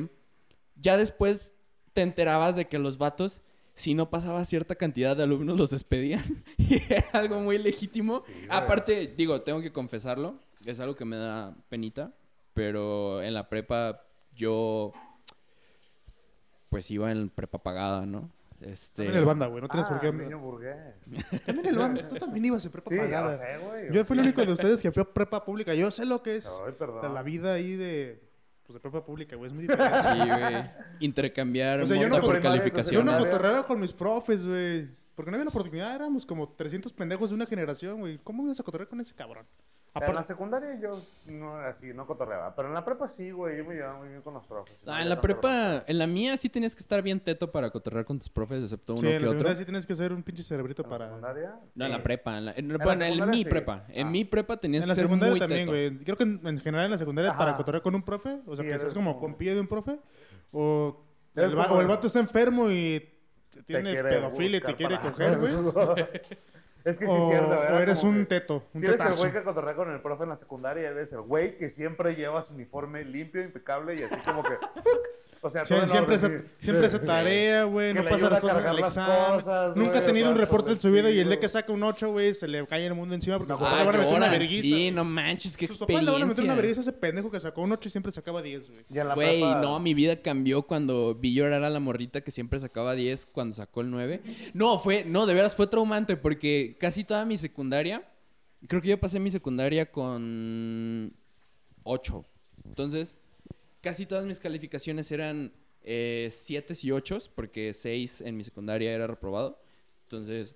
ya 0.77 0.97
después 0.97 1.55
te 1.93 2.03
enterabas 2.03 2.57
de 2.57 2.67
que 2.67 2.79
los 2.79 2.99
vatos, 2.99 3.41
si 3.75 3.95
no 3.95 4.11
pasaba 4.11 4.45
cierta 4.45 4.75
cantidad 4.75 5.17
de 5.17 5.25
alumnos, 5.25 5.59
los 5.59 5.71
despedían. 5.71 6.45
y 6.57 6.83
era 6.89 7.09
algo 7.13 7.41
muy 7.41 7.59
legítimo. 7.59 8.21
Sí. 8.21 8.33
Aparte, 8.49 9.15
digo, 9.17 9.43
tengo 9.43 9.61
que 9.61 9.73
confesarlo, 9.73 10.41
es 10.65 10.81
algo 10.81 10.97
que 10.97 11.05
me 11.05 11.17
da 11.17 11.57
penita, 11.69 12.15
pero 12.55 13.23
en 13.23 13.35
la 13.35 13.49
prepa 13.49 14.03
yo 14.35 14.93
pues 16.69 16.91
iba 16.91 17.11
en 17.11 17.31
prepa 17.31 17.63
pagada, 17.63 18.07
¿no? 18.07 18.31
Este 18.61 19.05
También 19.05 19.19
el 19.19 19.25
banda, 19.25 19.47
güey, 19.47 19.63
no 19.63 19.69
tienes 19.69 19.87
Ah, 19.87 19.91
por 19.91 20.01
qué... 20.01 20.13
niño 20.13 20.39
burgués. 20.41 20.77
También 21.47 21.67
el 21.69 21.77
banda, 21.79 22.07
tú 22.07 22.17
también 22.17 22.45
ibas 22.47 22.65
en 22.65 22.73
prepa 22.73 22.91
Sí, 22.91 22.97
pagada. 22.97 23.39
sé, 23.39 23.59
güey. 23.65 23.93
Yo 23.93 24.05
fui 24.05 24.17
el 24.19 24.25
único 24.25 24.45
de 24.45 24.53
ustedes 24.53 24.83
que 24.83 24.91
fue 24.91 25.03
a 25.05 25.07
prepa 25.15 25.45
pública. 25.45 25.75
Yo 25.75 25.91
sé 25.93 26.05
lo 26.05 26.23
que 26.25 26.37
es 26.37 26.51
Ay, 26.67 26.73
perdón. 26.77 27.03
de 27.03 27.09
la 27.11 27.23
vida 27.23 27.53
ahí 27.55 27.77
de, 27.77 28.21
pues, 28.67 28.75
de 28.75 28.81
prepa 28.81 29.05
pública, 29.05 29.37
güey. 29.37 29.47
Es 29.47 29.53
muy 29.55 29.63
diferente. 29.69 29.99
Sí, 30.03 30.19
güey. 30.29 30.65
Intercambiar 30.99 31.81
O 31.83 31.87
sea, 31.87 31.97
yo 31.97 32.09
no 32.09 32.21
por 32.21 32.41
con- 32.41 32.83
yo 32.91 33.05
no 33.05 33.17
cotorreaba 33.17 33.65
con 33.65 33.79
mis 33.81 33.93
profes, 33.93 34.45
güey. 34.45 34.89
Porque 35.15 35.31
no 35.31 35.37
había 35.37 35.45
la 35.47 35.51
oportunidad, 35.51 35.95
éramos 35.95 36.25
como 36.27 36.49
300 36.49 36.93
pendejos 36.93 37.31
de 37.31 37.37
una 37.37 37.47
generación, 37.47 38.01
güey. 38.01 38.19
¿Cómo 38.25 38.43
ibas 38.45 38.59
a 38.59 38.63
cotorrear 38.65 38.89
con 38.89 39.01
ese 39.01 39.15
cabrón? 39.15 39.47
En 39.95 40.15
la 40.15 40.23
secundaria 40.23 40.79
yo 40.81 41.03
no 41.27 41.59
era 41.59 41.71
así, 41.71 41.93
no 41.93 42.07
cotorreaba. 42.07 42.55
Pero 42.55 42.69
en 42.69 42.75
la 42.75 42.85
prepa 42.85 43.09
sí, 43.09 43.31
güey. 43.33 43.59
Yo 43.59 43.65
me 43.65 43.75
llevaba 43.75 43.99
muy 43.99 44.09
bien 44.09 44.23
con 44.23 44.33
los 44.35 44.47
profes. 44.47 44.77
Ah, 44.87 45.03
en 45.03 45.09
la 45.09 45.21
prepa, 45.21 45.83
en 45.87 45.99
la 45.99 46.07
mía 46.07 46.37
sí 46.37 46.49
tenías 46.49 46.75
que 46.77 46.81
estar 46.81 47.03
bien 47.03 47.19
teto 47.19 47.51
para 47.51 47.71
cotorrear 47.71 48.05
con 48.05 48.19
tus 48.19 48.29
profes, 48.29 48.63
excepto 48.63 48.93
uno 48.93 49.01
sí, 49.01 49.07
en 49.09 49.13
la 49.15 49.19
otro. 49.19 49.31
secundaria 49.31 49.57
sí 49.57 49.65
tienes 49.65 49.87
que 49.87 49.97
ser 49.97 50.13
un 50.13 50.23
pinche 50.23 50.45
cerebrito 50.45 50.83
¿En 50.85 50.89
la 50.91 50.97
para... 50.97 51.07
secundaria? 51.09 51.57
No, 51.75 51.85
en 51.87 51.91
la 51.93 52.03
prepa. 52.03 52.39
En 52.39 52.45
la, 52.45 52.53
en- 52.53 52.69
la 52.69 52.77
bueno, 52.85 52.93
en 52.93 52.99
secundaria 53.13 53.27
mi 53.33 53.45
sí. 53.45 53.51
prepa. 53.51 53.85
En 53.89 54.07
Ah. 54.07 54.11
mi 54.11 54.25
prepa 54.25 54.57
tenías 54.59 54.83
En 54.85 54.89
la 54.89 54.95
que 54.95 55.01
ser 55.01 55.05
secundaria 55.07 55.33
muy 55.33 55.41
también, 55.41 55.61
teto. 55.61 55.71
güey. 55.73 55.99
Creo 56.05 56.17
que 56.17 56.23
en, 56.25 56.41
en 56.47 56.59
general 56.59 56.85
en 56.85 56.91
la 56.93 56.99
secundaria 56.99 57.31
Ajá. 57.33 57.39
para 57.39 57.57
cotorrear 57.57 57.83
con 57.83 57.95
un 57.97 58.03
profe, 58.03 58.39
o 58.47 58.55
sea, 58.55 58.65
Sí, 58.65 58.71
que 58.71 58.79
seas 58.79 58.95
como 58.95 59.19
compilla 59.19 59.55
de 59.55 59.61
un 59.61 59.67
profe, 59.69 59.99
o 60.53 61.03
el, 61.35 61.59
va- 61.59 61.65
como- 61.67 61.79
o 61.79 61.81
el 61.81 61.87
vato 61.89 62.07
está 62.07 62.21
enfermo 62.21 62.71
y 62.71 63.03
tiene 63.67 63.95
pedofilia 64.03 64.59
y 64.59 64.61
te 64.61 64.75
quiere 64.77 64.97
para- 64.97 65.11
coger, 65.11 65.39
güey. 65.41 65.53
es 66.85 66.99
que 66.99 67.05
sí, 67.07 67.11
O, 67.11 67.23
es 67.25 67.29
cierto. 67.31 67.51
o 67.51 67.63
era 67.65 67.83
eres 67.83 67.99
como 68.01 68.13
un 68.13 68.19
que- 68.21 68.25
teto, 68.27 68.63
un 68.75 68.81
Si 68.81 68.87
eres 68.87 69.01
el 69.01 69.13
güey 69.15 69.33
que 69.33 69.43
cotorrea 69.43 69.75
con 69.75 69.91
el 69.91 70.01
profe 70.01 70.23
en 70.25 70.29
la 70.31 70.37
secundaria, 70.37 70.89
eres 70.89 71.13
el 71.13 71.21
güey 71.23 71.57
que 71.59 71.71
siempre 71.71 72.15
lleva 72.15 72.43
su 72.43 72.55
uniforme 72.55 73.05
limpio, 73.05 73.43
impecable 73.43 73.95
y 73.97 74.03
así 74.03 74.17
como 74.25 74.43
que... 74.43 74.55
O 75.41 75.51
sea, 75.51 75.65
Sí, 75.65 75.73
todo 75.75 75.83
en 75.85 75.89
siempre, 75.89 76.19
sí. 76.19 76.27
siempre 76.59 76.89
se 76.89 76.99
Sí. 76.99 77.07
tarea, 77.07 77.63
güey, 77.65 77.95
no 77.95 78.03
pasa 78.05 78.29
las 78.29 78.39
a 78.39 78.41
cosas 78.41 78.65
en 78.65 78.71
el 78.73 78.79
examen. 78.81 79.17
cosas, 79.35 79.77
Nunca 79.77 79.99
ha 80.01 80.05
tenido 80.05 80.31
un 80.31 80.37
reporte 80.37 80.73
en 80.73 80.81
su 80.81 80.91
vida 80.91 81.11
y 81.11 81.19
el 81.21 81.29
día 81.29 81.39
que 81.39 81.49
saca 81.49 81.73
un 81.73 81.83
8, 81.85 82.11
güey, 82.11 82.35
se 82.35 82.49
le 82.49 82.67
cae 82.67 82.87
el 82.87 82.95
mundo 82.95 83.15
encima 83.15 83.39
porque 83.39 83.53
No, 83.53 83.59
sus 83.59 83.67
Ah, 83.69 83.79
le 83.79 83.85
van 83.85 83.95
a 83.95 83.99
meter 83.99 84.17
una 84.17 84.29
verguiza. 84.29 84.63
sí, 84.63 84.91
no 84.91 85.05
manches, 85.05 85.57
qué 85.57 85.67
sus 85.69 85.79
papás 85.79 86.03
le 86.03 86.11
van 86.11 86.23
a 86.23 86.27
meter 86.27 86.43
una 86.45 86.53
experiencia. 86.55 86.55
vergüenza 86.55 86.81
a 86.81 86.83
ese 86.83 86.93
pendejo 86.93 87.31
que 87.31 87.39
sacó 87.41 87.63
un 87.63 87.71
8 87.73 87.89
y 87.89 87.93
siempre 87.93 88.11
sacaba 88.11 88.43
10, 88.43 88.69
güey. 88.71 88.85
Y 88.91 88.99
en 88.99 89.09
la 89.09 89.15
Güey, 89.15 89.41
prepa- 89.43 89.61
no, 89.61 89.79
mi 89.79 89.95
vida 89.95 90.21
cambió 90.21 90.63
cuando 90.63 91.15
vi 91.15 91.35
llorar 91.35 91.63
a 91.63 91.71
la 91.71 91.79
morrita 91.81 92.21
que 92.21 92.31
siempre 92.33 92.59
sacaba 92.59 92.95
10 92.95 93.25
cuando 93.27 93.55
sacó 93.55 93.81
el 93.83 93.91
9. 93.91 94.21
No, 94.55 94.79
fue, 94.81 95.05
no, 95.05 95.27
de 95.27 95.35
veras 95.35 95.55
fue 95.55 95.67
traumante 95.69 96.17
porque 96.17 96.77
casi 96.81 97.05
toda 97.05 97.25
mi 97.25 97.37
secundaria, 97.39 98.03
creo 98.67 98.83
que 98.83 98.89
yo 98.89 98.99
pasé 98.99 99.21
mi 99.21 99.31
secundaria 99.31 99.91
con 99.93 101.13
8. 101.85 102.25
Entonces, 102.65 103.15
casi 103.81 104.07
todas 104.07 104.25
mis 104.25 104.41
calificaciones 104.41 105.11
eran 105.13 105.53
7 105.83 106.75
y 106.83 106.91
8 106.91 107.19
porque 107.35 107.73
6 107.73 108.21
en 108.23 108.37
mi 108.37 108.45
secundaria 108.45 108.93
era 108.93 109.07
reprobado. 109.07 109.61
Entonces, 110.05 110.55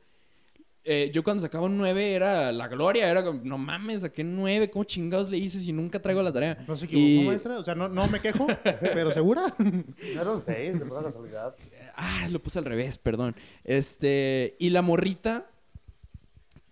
eh, 0.85 1.11
yo 1.15 1.23
cuando 1.23 1.41
sacaba 1.43 1.67
un 1.67 1.79
9 1.79 2.15
era 2.15 2.51
la 2.53 2.67
gloria, 2.69 3.09
era 3.09 3.23
como, 3.23 3.41
no 3.45 3.57
mames, 3.57 4.01
saqué 4.03 4.25
9, 4.25 4.69
¿cómo 4.71 4.85
chingados 4.85 5.31
le 5.31 5.39
hice 5.39 5.61
si 5.61 5.73
nunca 5.73 6.03
traigo 6.03 6.23
la 6.23 6.33
tarea? 6.33 6.65
No 6.67 6.77
se 6.77 6.87
equivocó, 6.87 7.23
Y- 7.23 7.27
maestra. 7.29 7.59
O 7.59 7.65
sea, 7.65 7.75
no, 7.75 7.89
no 7.89 8.09
me 8.09 8.21
quejo, 8.21 8.47
pero 8.65 9.13
segura. 9.13 9.43
No 9.59 10.21
era 10.21 10.33
un 10.33 10.41
6, 10.43 10.81
de 10.81 10.85
pura 10.87 11.03
casualidad. 11.03 11.55
Ah, 11.95 12.27
lo 12.31 12.43
puse 12.43 12.59
al 12.59 12.65
revés, 12.65 12.99
perdón. 12.99 13.37
Este, 13.65 14.57
y 14.59 14.71
la 14.71 14.83
morrita, 14.83 15.47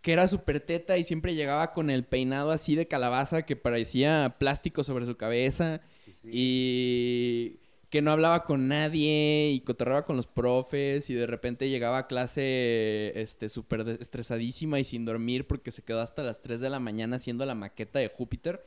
que 0.02 0.12
era 0.12 0.26
súper 0.26 0.60
teta 0.60 0.96
y 0.98 1.04
siempre 1.04 1.34
llegaba 1.34 1.72
con 1.72 1.88
el 1.90 2.04
peinado 2.04 2.50
así 2.50 2.74
de 2.74 2.88
calabaza 2.88 3.42
que 3.42 3.54
parecía 3.54 4.34
plástico 4.38 4.82
sobre 4.82 5.06
su 5.06 5.16
cabeza 5.16 5.82
y 6.24 7.58
que 7.90 8.02
no 8.02 8.12
hablaba 8.12 8.44
con 8.44 8.68
nadie 8.68 9.50
y 9.50 9.60
cotorreaba 9.60 10.06
con 10.06 10.16
los 10.16 10.28
profes 10.28 11.10
y 11.10 11.14
de 11.14 11.26
repente 11.26 11.68
llegaba 11.68 11.98
a 11.98 12.06
clase 12.06 13.12
este 13.20 13.48
súper 13.48 13.80
estresadísima 14.00 14.78
y 14.78 14.84
sin 14.84 15.04
dormir 15.04 15.46
porque 15.46 15.72
se 15.72 15.82
quedó 15.82 16.00
hasta 16.00 16.22
las 16.22 16.40
3 16.40 16.60
de 16.60 16.70
la 16.70 16.78
mañana 16.78 17.16
haciendo 17.16 17.44
la 17.44 17.56
maqueta 17.56 17.98
de 17.98 18.08
Júpiter. 18.08 18.64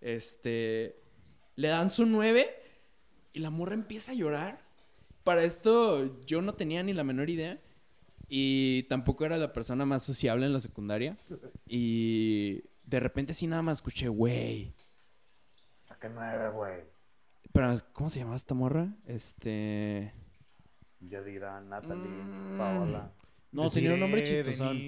Este, 0.00 0.96
le 1.54 1.68
dan 1.68 1.90
su 1.90 2.06
9 2.06 2.48
y 3.34 3.40
la 3.40 3.50
morra 3.50 3.74
empieza 3.74 4.12
a 4.12 4.14
llorar. 4.14 4.64
Para 5.22 5.44
esto 5.44 6.18
yo 6.24 6.40
no 6.40 6.54
tenía 6.54 6.82
ni 6.82 6.94
la 6.94 7.04
menor 7.04 7.28
idea 7.28 7.60
y 8.26 8.84
tampoco 8.84 9.26
era 9.26 9.36
la 9.36 9.52
persona 9.52 9.84
más 9.84 10.02
sociable 10.02 10.46
en 10.46 10.54
la 10.54 10.60
secundaria 10.60 11.18
y 11.68 12.62
de 12.86 13.00
repente 13.00 13.32
así 13.32 13.46
nada 13.46 13.60
más 13.60 13.78
escuché, 13.78 14.08
güey. 14.08 14.72
Saqué 15.92 16.08
9, 16.08 16.50
güey. 16.50 16.80
Pero, 17.52 17.74
¿cómo 17.92 18.08
se 18.08 18.18
llamaba 18.20 18.36
esta 18.36 18.54
morra? 18.54 18.88
Este... 19.06 20.12
Yadira, 21.00 21.60
Natalie, 21.60 21.96
Mm. 21.96 22.56
Paola. 22.58 23.10
No, 23.50 23.68
tenía 23.68 23.92
un 23.92 24.00
nombre 24.00 24.22
chistosón. 24.22 24.78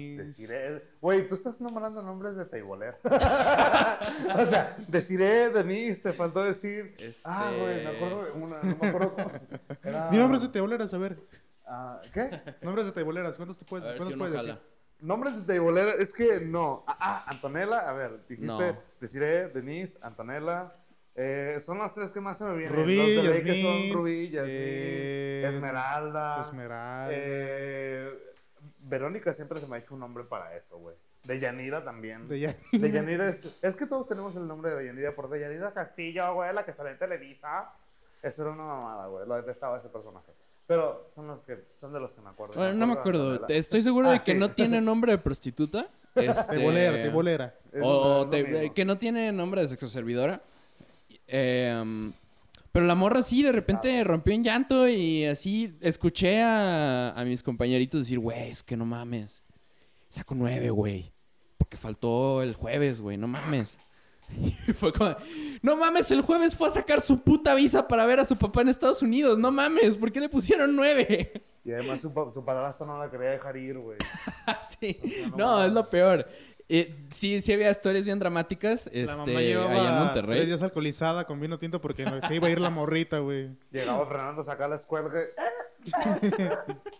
Güey, 0.99 1.27
tú 1.27 1.35
estás 1.35 1.61
nombrando 1.61 2.01
nombres 2.01 2.35
de 2.35 2.45
teibolera. 2.45 2.97
o 3.03 4.45
sea, 4.47 4.75
deciré, 4.87 5.49
Denise, 5.51 6.01
te 6.01 6.13
faltó 6.13 6.43
decir. 6.43 6.95
Ah, 7.25 7.51
güey, 7.55 7.83
me 7.83 7.95
acuerdo 7.95 8.25
de 8.25 8.31
una, 8.31 8.63
no 8.63 8.75
me 8.81 8.87
acuerdo. 8.87 9.13
cómo- 9.15 9.31
Era... 9.83 10.09
Mi 10.09 10.17
nombre 10.17 10.37
es 10.37 10.43
de 10.43 10.49
teiboleras, 10.49 10.91
a 10.95 10.97
ver. 10.97 11.19
Ah, 11.67 12.01
¿Qué? 12.11 12.31
Nombres 12.63 12.85
de 12.87 12.91
teiboleras, 12.93 13.35
¿cuántos 13.37 13.59
te 13.59 13.65
puedes, 13.65 13.85
cuántos 13.87 14.07
si 14.07 14.15
puedes 14.17 14.35
jala. 14.37 14.53
decir? 14.55 14.67
Nombres 15.01 15.35
de 15.35 15.41
teibolera, 15.43 15.91
es 15.99 16.11
que 16.11 16.39
no. 16.39 16.83
Ah, 16.87 16.97
ah, 16.99 17.23
Antonella, 17.27 17.87
a 17.87 17.93
ver, 17.93 18.25
dijiste, 18.27 18.47
No. 18.47 18.77
deciré, 18.99 19.49
Denise, 19.49 19.95
Antonella. 20.01 20.73
Eh, 21.17 21.59
son 21.61 21.77
las 21.77 21.93
tres 21.93 22.11
que 22.11 22.19
más 22.19 22.37
se 22.37 22.43
me 22.43 22.55
vienen. 22.57 22.75
Rubí, 22.75 22.97
Los 22.97 23.05
de 23.07 23.13
ley 23.33 23.43
que 23.43 23.61
Yasmín, 23.61 23.91
son 23.91 23.93
Rubí, 24.01 24.29
Yasmín, 24.29 24.51
eh, 24.53 25.45
Esmeralda. 25.47 26.39
Esmeralda. 26.41 27.07
Eh, 27.11 28.09
Verónica 28.81 29.33
siempre 29.33 29.59
se 29.59 29.67
me 29.67 29.77
ha 29.77 29.79
hecho 29.79 29.93
un 29.93 30.01
nombre 30.01 30.23
para 30.25 30.55
eso, 30.55 30.77
güey. 30.77 30.95
De 31.23 31.39
Yanira 31.39 31.83
también. 31.83 32.25
De 32.25 32.39
ya- 32.39 32.55
De 32.71 32.91
Yanira 32.91 33.29
es... 33.29 33.57
Es 33.63 33.75
que 33.75 33.85
todos 33.87 34.07
tenemos 34.07 34.35
el 34.35 34.47
nombre 34.47 34.71
de 34.75 34.85
Yanira 34.85 35.15
por 35.15 35.29
de 35.29 35.39
Yanira 35.39 35.73
Castillo, 35.73 36.33
güey, 36.35 36.53
la 36.53 36.65
que 36.65 36.73
sale 36.73 36.91
en 36.91 36.99
Televisa. 36.99 37.71
Eso 38.21 38.41
era 38.43 38.51
una 38.51 38.63
mamada, 38.65 39.07
güey. 39.07 39.27
Lo 39.27 39.35
detestaba 39.35 39.77
ese 39.79 39.87
personaje. 39.89 40.31
Pero 40.67 41.09
son 41.15 41.27
los 41.27 41.41
que 41.41 41.63
son 41.79 41.93
de 41.93 41.99
los 41.99 42.11
que 42.11 42.21
me 42.21 42.29
acuerdo. 42.29 42.55
Bueno, 42.55 42.73
no 42.73 42.87
me 42.87 42.93
acuerdo. 42.93 43.47
Estoy 43.47 43.81
seguro 43.81 44.09
Ah, 44.09 44.13
de 44.13 44.19
que 44.19 44.33
sí. 44.33 44.37
no 44.37 44.51
tiene 44.51 44.81
nombre 44.81 45.13
de 45.13 45.17
prostituta. 45.17 45.87
Este... 46.13 46.55
Teibolera, 46.55 46.93
teibolera. 46.93 47.55
Es 47.71 47.79
lo- 47.79 48.19
O 48.19 48.29
te- 48.29 48.71
que 48.73 48.85
no 48.85 48.97
tiene 48.97 49.31
nombre 49.31 49.61
de 49.61 49.67
sexo 49.67 49.87
servidora. 49.87 50.41
Eh, 51.27 52.11
pero 52.71 52.85
la 52.85 52.95
morra 52.95 53.21
sí, 53.21 53.41
de 53.41 53.53
repente 53.53 54.03
rompió 54.03 54.33
en 54.33 54.43
llanto 54.43 54.87
y 54.89 55.23
así 55.25 55.77
escuché 55.79 56.41
a, 56.41 57.11
a 57.11 57.23
mis 57.23 57.41
compañeritos 57.41 58.01
decir, 58.01 58.19
güey, 58.19 58.49
es 58.49 58.63
que 58.63 58.75
no 58.75 58.85
mames. 58.85 59.45
Saco 60.09 60.35
nueve, 60.35 60.69
güey. 60.69 61.13
Porque 61.57 61.77
faltó 61.77 62.41
el 62.41 62.53
jueves, 62.53 62.99
güey, 62.99 63.15
no 63.17 63.27
mames. 63.27 63.79
Y 64.67 64.73
fue 64.73 64.91
como, 64.91 65.15
no 65.61 65.75
mames, 65.75 66.09
el 66.11 66.21
jueves 66.21 66.55
fue 66.55 66.67
a 66.67 66.71
sacar 66.71 66.99
su 66.99 67.21
puta 67.21 67.53
visa 67.55 67.87
para 67.87 68.05
ver 68.05 68.19
a 68.19 68.25
su 68.25 68.35
papá 68.35 68.61
en 68.61 68.69
Estados 68.69 69.01
Unidos. 69.01 69.37
No 69.37 69.51
mames, 69.51 69.97
¿por 69.97 70.11
qué 70.11 70.19
le 70.19 70.29
pusieron 70.29 70.75
nueve? 70.75 71.43
Y 71.63 71.71
además 71.71 71.99
su, 72.01 72.11
su 72.31 72.43
padrastro 72.43 72.85
no 72.85 72.99
la 72.99 73.09
quería 73.09 73.29
dejar 73.29 73.55
ir, 73.57 73.77
güey. 73.77 73.97
sí. 74.79 74.99
no 75.31 75.37
No, 75.37 75.63
es 75.63 75.71
lo 75.71 75.89
peor. 75.89 76.27
Eh, 76.67 77.05
sí, 77.11 77.39
sí 77.41 77.53
había 77.53 77.69
historias 77.69 78.05
bien 78.05 78.17
dramáticas 78.17 78.89
La 78.91 79.01
este, 79.01 79.15
mamá 79.31 79.39
llevaba 79.41 79.71
allá 79.71 79.81
en 79.81 79.85
tres 79.85 80.23
Monterrey. 80.23 80.45
días 80.47 80.63
alcoholizada 80.63 81.25
con 81.25 81.39
vino 81.39 81.57
tinto 81.59 81.79
porque 81.79 82.05
no- 82.05 82.19
se 82.27 82.35
iba 82.35 82.47
a 82.47 82.51
ir 82.51 82.59
la 82.59 82.71
morrita, 82.71 83.19
güey. 83.19 83.49
Llegaba 83.71 84.05
Fernando 84.07 84.41
a 84.41 84.43
sacar 84.43 84.69
la 84.69 84.75
escuela. 84.77 85.09
Que... 85.11 85.27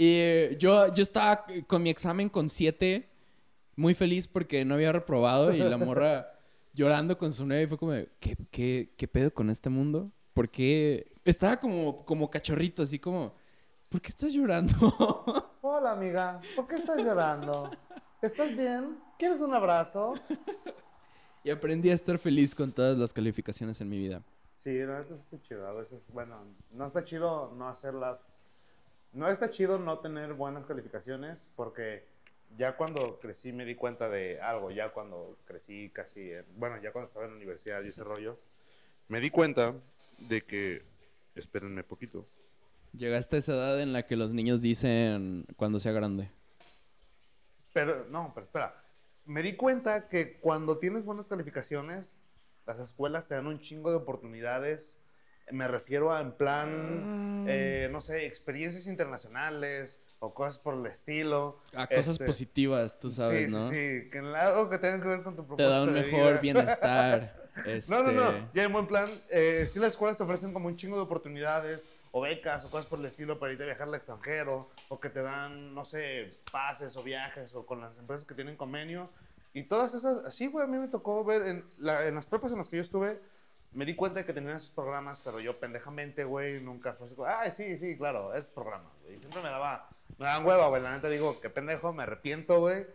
Y 0.00 0.56
yo, 0.58 0.92
yo 0.94 1.02
estaba 1.02 1.44
con 1.66 1.82
mi 1.82 1.90
examen 1.90 2.28
con 2.28 2.48
siete, 2.48 3.08
muy 3.74 3.94
feliz 3.94 4.28
porque 4.28 4.64
no 4.64 4.74
había 4.74 4.92
reprobado 4.92 5.52
y 5.52 5.58
la 5.58 5.76
morra 5.76 6.30
llorando 6.72 7.18
con 7.18 7.32
su 7.32 7.44
nueve 7.44 7.64
y 7.64 7.66
fue 7.66 7.78
como, 7.78 7.92
¿qué, 8.20 8.36
qué, 8.52 8.94
qué 8.96 9.08
pedo 9.08 9.34
con 9.34 9.50
este 9.50 9.68
mundo? 9.70 10.12
¿Por 10.34 10.48
qué? 10.50 11.10
Estaba 11.24 11.58
como, 11.58 12.04
como 12.04 12.30
cachorrito, 12.30 12.82
así 12.82 13.00
como, 13.00 13.34
¿por 13.88 14.00
qué 14.00 14.08
estás 14.10 14.32
llorando? 14.32 14.72
Hola, 15.62 15.90
amiga. 15.92 16.40
¿Por 16.54 16.68
qué 16.68 16.76
estás 16.76 16.98
llorando? 16.98 17.68
¿Estás 18.22 18.56
bien? 18.56 18.98
¿Quieres 19.18 19.40
un 19.40 19.54
abrazo? 19.54 20.14
y 21.44 21.50
aprendí 21.50 21.90
a 21.90 21.94
estar 21.94 22.18
feliz 22.18 22.54
con 22.54 22.72
todas 22.72 22.98
las 22.98 23.12
calificaciones 23.12 23.80
en 23.80 23.88
mi 23.88 23.98
vida. 23.98 24.22
Sí, 24.56 24.70
no, 24.70 24.98
está 24.98 25.40
chido. 25.42 25.66
A 25.66 25.72
veces, 25.72 26.00
bueno, 26.12 26.36
no 26.72 26.86
está 26.86 27.04
chido 27.04 27.52
no 27.56 27.68
hacerlas. 27.68 28.26
No 29.12 29.28
está 29.28 29.50
chido 29.50 29.78
no 29.78 30.00
tener 30.00 30.34
buenas 30.34 30.66
calificaciones 30.66 31.46
porque 31.56 32.04
ya 32.56 32.76
cuando 32.76 33.18
crecí 33.20 33.52
me 33.52 33.64
di 33.64 33.74
cuenta 33.76 34.08
de 34.08 34.40
algo. 34.40 34.70
Ya 34.70 34.90
cuando 34.92 35.36
crecí 35.46 35.90
casi, 35.90 36.32
en- 36.32 36.44
bueno, 36.56 36.80
ya 36.82 36.92
cuando 36.92 37.08
estaba 37.08 37.24
en 37.26 37.32
la 37.32 37.36
universidad 37.36 37.82
y 37.84 37.88
ese 37.88 38.02
rollo, 38.04 38.38
me 39.06 39.20
di 39.20 39.30
cuenta 39.30 39.74
de 40.18 40.42
que, 40.42 40.82
espérenme 41.36 41.84
poquito. 41.84 42.26
Llegaste 42.92 43.36
a 43.36 43.38
esa 43.38 43.52
edad 43.52 43.80
en 43.80 43.92
la 43.92 44.06
que 44.06 44.16
los 44.16 44.32
niños 44.32 44.60
dicen 44.60 45.46
cuando 45.56 45.78
sea 45.78 45.92
grande. 45.92 46.30
Pero, 47.78 48.06
no, 48.10 48.32
pero 48.34 48.44
espera. 48.46 48.74
Me 49.24 49.40
di 49.40 49.54
cuenta 49.54 50.08
que 50.08 50.40
cuando 50.40 50.78
tienes 50.78 51.04
buenas 51.04 51.26
calificaciones, 51.26 52.16
las 52.66 52.80
escuelas 52.80 53.28
te 53.28 53.36
dan 53.36 53.46
un 53.46 53.60
chingo 53.60 53.90
de 53.90 53.96
oportunidades. 53.98 54.94
Me 55.52 55.68
refiero 55.68 56.12
a, 56.12 56.20
en 56.20 56.32
plan, 56.32 57.08
eh, 57.46 57.88
no 57.92 58.00
sé, 58.00 58.26
experiencias 58.26 58.88
internacionales 58.88 60.00
o 60.18 60.34
cosas 60.34 60.58
por 60.58 60.74
el 60.74 60.84
estilo. 60.86 61.60
A 61.72 61.86
cosas 61.86 62.14
Este, 62.14 62.24
positivas, 62.26 62.98
tú 62.98 63.12
sabes, 63.12 63.48
sí, 63.48 63.56
¿no? 63.56 63.68
Sí, 63.70 64.00
sí, 64.02 64.10
que 64.10 64.18
algo 64.18 64.68
que 64.70 64.78
tenga 64.78 65.00
que 65.00 65.06
ver 65.08 65.22
con 65.22 65.36
tu 65.36 65.42
Te 65.42 65.46
propósito 65.48 65.70
da 65.70 65.82
un 65.84 65.94
de 65.94 66.02
mejor 66.02 66.30
vida. 66.32 66.40
bienestar. 66.40 67.36
No, 67.88 68.02
no, 68.04 68.12
no. 68.12 68.30
este, 68.30 68.46
Ya 68.54 68.64
en 68.64 68.72
buen 68.72 68.86
plan, 68.86 69.08
eh, 69.30 69.68
sí 69.68 69.80
las 69.80 69.90
escuelas 69.90 70.16
te 70.16 70.22
ofrecen 70.22 70.52
como 70.52 70.68
un 70.68 70.76
chingo 70.76 70.94
de 70.96 71.02
oportunidades 71.02 71.88
o 72.12 72.20
becas 72.20 72.64
o 72.64 72.70
cosas 72.70 72.86
por 72.86 72.98
el 72.98 73.04
estilo 73.06 73.38
para 73.38 73.52
irte 73.52 73.64
a 73.64 73.66
viajar 73.66 73.88
al 73.88 73.94
extranjero 73.94 74.70
o 74.88 74.98
que 75.00 75.10
te 75.10 75.22
dan, 75.22 75.74
no 75.74 75.84
sé, 75.84 76.38
pases 76.50 76.96
o 76.96 77.02
viajes 77.02 77.54
o 77.54 77.66
con 77.66 77.80
las 77.80 77.98
empresas 77.98 78.26
que 78.26 78.34
tienen 78.34 78.56
convenio. 78.56 79.10
Y 79.52 79.64
todas 79.64 79.94
esas, 79.94 80.24
así, 80.24 80.46
güey, 80.46 80.64
a 80.64 80.68
mí 80.68 80.78
me 80.78 80.88
tocó 80.88 81.24
ver 81.24 81.42
en, 81.42 81.64
la- 81.78 82.06
en 82.06 82.14
las 82.14 82.26
prepas 82.26 82.52
en 82.52 82.58
las 82.58 82.68
que 82.68 82.76
yo 82.76 82.82
estuve, 82.82 83.20
me 83.72 83.84
di 83.84 83.94
cuenta 83.96 84.20
de 84.20 84.24
que 84.26 84.32
tenían 84.32 84.54
esos 84.56 84.70
programas, 84.70 85.20
pero 85.20 85.40
yo 85.40 85.58
pendejamente, 85.60 86.24
güey, 86.24 86.60
nunca 86.60 86.94
fue 86.94 87.06
así 87.06 87.16
ay, 87.26 87.52
sí, 87.52 87.76
sí, 87.76 87.96
claro, 87.98 88.34
esos 88.34 88.50
programas, 88.50 88.92
güey. 89.02 89.18
Siempre 89.18 89.42
me 89.42 89.48
daba, 89.50 89.88
me 90.18 90.24
daban 90.26 90.46
hueva, 90.46 90.68
güey. 90.68 90.82
La 90.82 90.92
neta 90.92 91.08
digo, 91.08 91.38
qué 91.40 91.50
pendejo, 91.50 91.92
me 91.92 92.04
arrepiento, 92.04 92.60
güey, 92.60 92.86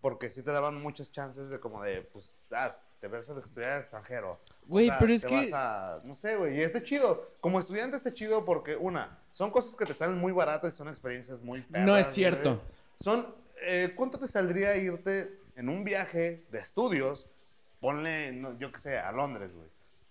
porque 0.00 0.28
sí 0.30 0.42
te 0.42 0.50
daban 0.50 0.80
muchas 0.80 1.10
chances 1.12 1.48
de 1.50 1.60
como 1.60 1.82
de, 1.82 2.02
pues, 2.02 2.30
ah, 2.52 2.76
te 3.00 3.06
vas 3.08 3.28
a 3.30 3.38
estudiar 3.38 3.72
al 3.72 3.80
extranjero. 3.80 4.38
Güey, 4.66 4.86
O 4.86 4.90
sea, 4.90 4.98
pero 4.98 5.12
es 5.12 5.22
te 5.22 5.28
que- 5.28 5.34
vas 5.36 5.52
a- 5.52 6.00
no 6.04 6.14
sé, 6.14 6.36
güey, 6.36 6.58
y 6.58 6.62
está 6.62 6.82
chido. 6.82 7.30
Como 7.40 7.60
estudiante 7.60 7.96
está 7.96 8.12
chido 8.12 8.44
porque, 8.44 8.76
una, 8.76 9.18
son 9.30 9.50
cosas 9.50 9.74
que 9.76 9.84
te 9.86 9.94
salen 9.94 10.18
muy 10.18 10.32
baratas 10.32 10.74
y 10.74 10.76
son 10.76 10.88
experiencias 10.88 11.40
muy 11.42 11.60
perras, 11.60 11.86
No 11.86 11.96
es 11.96 12.06
cierto. 12.08 12.60
Son, 13.00 13.26
eh, 13.62 13.92
¿cuánto 13.94 14.18
te 14.18 14.26
saldría 14.26 14.76
irte 14.76 15.38
en 15.56 15.68
un 15.68 15.84
viaje 15.84 16.44
de 16.50 16.58
estudios? 16.58 17.28
Ponle, 17.80 18.32
no, 18.32 18.58
yo 18.58 18.72
qué 18.72 18.78
sé, 18.80 18.98
a 18.98 19.12
Londres, 19.12 19.52
güey. 19.54 19.68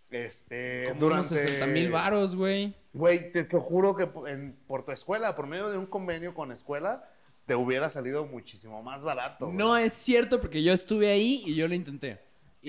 Este, 0.10 0.86
como 0.88 1.02
durante... 1.02 1.34
unos 1.34 1.42
60 1.42 1.66
mil 1.68 1.92
varos, 1.92 2.36
güey. 2.36 2.74
Güey, 2.94 3.32
te, 3.34 3.44
te 3.44 3.58
juro 3.60 3.94
que 3.96 4.10
en- 4.32 4.56
por 4.66 4.86
tu 4.86 4.92
escuela, 4.94 5.36
por 5.36 5.48
medio 5.48 5.70
de 5.70 5.78
un 5.78 5.86
convenio 5.86 6.34
con 6.34 6.54
escuela, 6.54 7.10
te 7.46 7.56
hubiera 7.56 7.90
salido 7.90 8.26
muchísimo 8.26 8.82
más 8.82 9.04
barato. 9.04 9.48
güey. 9.48 9.58
No 9.58 9.76
es 9.76 9.92
cierto 9.94 10.40
porque 10.40 10.64
yo 10.64 10.72
estuve 10.72 11.10
ahí 11.12 11.44
y 11.46 11.56
yo 11.56 11.68
lo 11.68 11.74
intenté. 11.74 12.20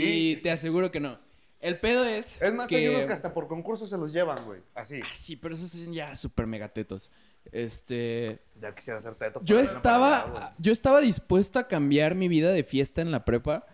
Y, 0.03 0.33
Y- 0.33 0.37
te 0.37 0.51
aseguro 0.51 0.91
que 0.91 1.01
no. 1.01 1.19
El 1.61 1.81
pedo 1.81 2.05
es. 2.05 2.41
Es 2.41 2.55
más, 2.55 2.69
que... 2.69 2.77
hay 2.77 2.89
unos 2.89 3.05
que 3.05 3.13
hasta 3.13 3.33
por 3.35 3.49
concurso 3.49 3.87
se 3.87 3.99
los 3.99 4.13
llevan, 4.13 4.45
güey. 4.45 4.61
Así. 4.75 5.01
Ah, 5.03 5.09
sí, 5.13 5.35
pero 5.35 5.55
esos 5.55 5.71
son 5.71 5.93
ya 5.93 6.15
súper 6.15 6.47
megatetos. 6.47 7.11
Este. 7.51 8.39
Ya 8.61 8.75
quisiera 8.75 9.01
ser 9.01 9.17
teto. 9.17 9.41
Yo 9.43 9.59
estaba. 9.59 10.55
Yo 10.59 10.71
estaba 10.71 11.01
dispuesto 11.01 11.59
a 11.59 11.67
cambiar 11.67 12.15
mi 12.15 12.29
vida 12.29 12.53
de 12.53 12.63
fiesta 12.63 13.03
en 13.03 13.11
la 13.11 13.25
prepa 13.25 13.67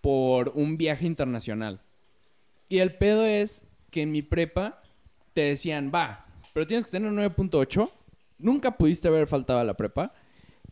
por 0.00 0.50
un 0.54 0.76
viaje 0.78 1.06
internacional. 1.06 1.80
Y 2.68 2.78
el 2.78 2.96
pedo 2.96 3.24
es 3.24 3.64
que 3.90 4.02
en 4.02 4.10
mi 4.10 4.22
prepa 4.22 4.82
te 5.34 5.42
decían, 5.42 5.92
va, 5.94 6.26
pero 6.52 6.66
tienes 6.66 6.84
que 6.86 6.90
tener 6.90 7.10
un 7.10 7.18
9.8. 7.18 7.90
Nunca 8.38 8.76
pudiste 8.76 9.08
haber 9.08 9.26
faltado 9.26 9.58
a 9.58 9.64
la 9.64 9.74
prepa. 9.76 10.14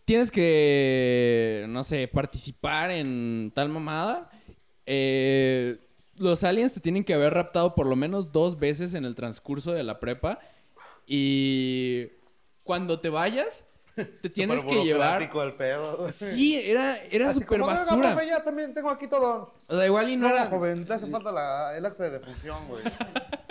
Tienes 0.04 0.30
que, 0.30 1.64
no 1.68 1.84
sé, 1.84 2.08
participar 2.08 2.90
en 2.90 3.52
tal 3.54 3.68
mamada. 3.68 4.30
Eh, 4.86 5.78
los 6.16 6.44
aliens 6.44 6.72
te 6.74 6.80
tienen 6.80 7.04
que 7.04 7.14
haber 7.14 7.34
raptado 7.34 7.74
por 7.74 7.86
lo 7.86 7.96
menos 7.96 8.32
dos 8.32 8.58
veces 8.58 8.94
en 8.94 9.04
el 9.04 9.14
transcurso 9.14 9.72
de 9.72 9.82
la 9.82 9.98
prepa. 10.00 10.38
Y 11.06 12.08
cuando 12.62 13.00
te 13.00 13.08
vayas, 13.08 13.64
te 13.96 14.28
tienes 14.30 14.64
que 14.64 14.84
llevar... 14.84 15.22
el 15.22 15.54
pedo. 15.54 16.10
Sí, 16.10 16.56
era, 16.58 16.96
era 17.10 17.30
Así 17.30 17.40
súper 17.40 17.60
como, 17.60 17.72
"Oiga, 17.72 17.84
basura. 17.84 18.10
profe, 18.12 18.26
ya 18.26 18.42
también 18.44 18.72
tengo 18.74 18.90
aquí 18.90 19.06
todo. 19.08 19.52
O 19.66 19.76
sea, 19.76 19.86
igual 19.86 20.08
y 20.10 20.16
no 20.16 20.28
No, 20.28 20.34
era... 20.34 20.46
joven, 20.46 20.84
te 20.86 20.94
hace 20.94 21.06
falta 21.08 21.32
la- 21.32 21.76
el 21.76 21.84
acta 21.84 22.04
de 22.04 22.10
defunción, 22.10 22.68
güey. 22.68 22.82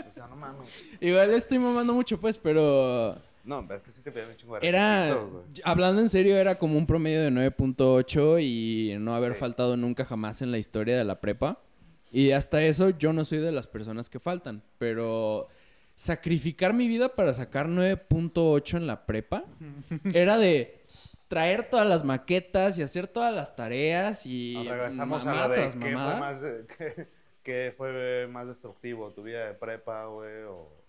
O 0.08 0.12
sea, 0.14 0.28
no 0.28 0.36
mames. 0.36 0.70
Igual 1.00 1.34
estoy 1.34 1.60
mamando 1.60 1.94
mucho, 1.94 2.20
pues, 2.20 2.38
pero... 2.38 3.18
No, 3.44 3.68
es 3.74 3.82
que 3.82 3.92
sí 3.92 4.02
te 4.02 4.12
piden 4.12 4.30
un 4.30 4.36
chingo 4.36 4.60
de 4.60 4.68
Era... 4.68 5.18
Hablando 5.64 6.02
en 6.02 6.10
serio, 6.10 6.38
era 6.38 6.58
como 6.58 6.78
un 6.78 6.86
promedio 6.86 7.22
de 7.22 7.32
9.8 7.32 8.42
y 8.42 8.98
no 9.00 9.16
haber 9.16 9.34
Sí. 9.34 9.40
faltado 9.40 9.78
nunca 9.78 10.06
jamás 10.06 10.42
en 10.42 10.52
la 10.52 10.58
historia 10.58 10.98
de 10.98 11.04
la 11.04 11.20
prepa. 11.22 11.60
Y 12.12 12.32
hasta 12.32 12.62
eso, 12.64 12.90
yo 12.90 13.14
no 13.14 13.24
soy 13.26 13.40
de 13.40 13.52
las 13.52 13.68
personas 13.68 14.10
que 14.10 14.20
faltan. 14.20 14.62
Pero 14.78 15.48
sacrificar 15.96 16.74
mi 16.74 16.88
vida 16.88 17.16
para 17.16 17.34
sacar 17.34 17.68
9.8 17.68 18.78
en 18.78 18.88
la 18.88 19.06
prepa 19.06 19.46
era 20.14 20.38
de 20.38 20.82
traer 21.28 21.70
todas 21.70 21.88
las 21.88 22.04
maquetas 22.04 22.78
y 22.78 22.82
hacer 22.84 23.08
todas 23.08 23.34
las 23.34 23.56
tareas 23.56 24.26
y 24.26 24.54
Nos 24.56 24.68
regresamos 24.68 25.26
a 25.26 25.48
lo 25.48 25.54
de 25.54 25.62
qué 25.64 25.72
fue 25.72 25.96
más, 25.96 26.44
qué, 26.78 27.08
¿qué 27.44 27.74
fue 27.78 28.28
más 28.28 28.48
destructivo? 28.48 29.12
¿Tu 29.12 29.24
vida 29.24 29.46
de 29.46 29.54
prepa, 29.54 30.06
güey? 30.08 30.44
O... 30.44 30.81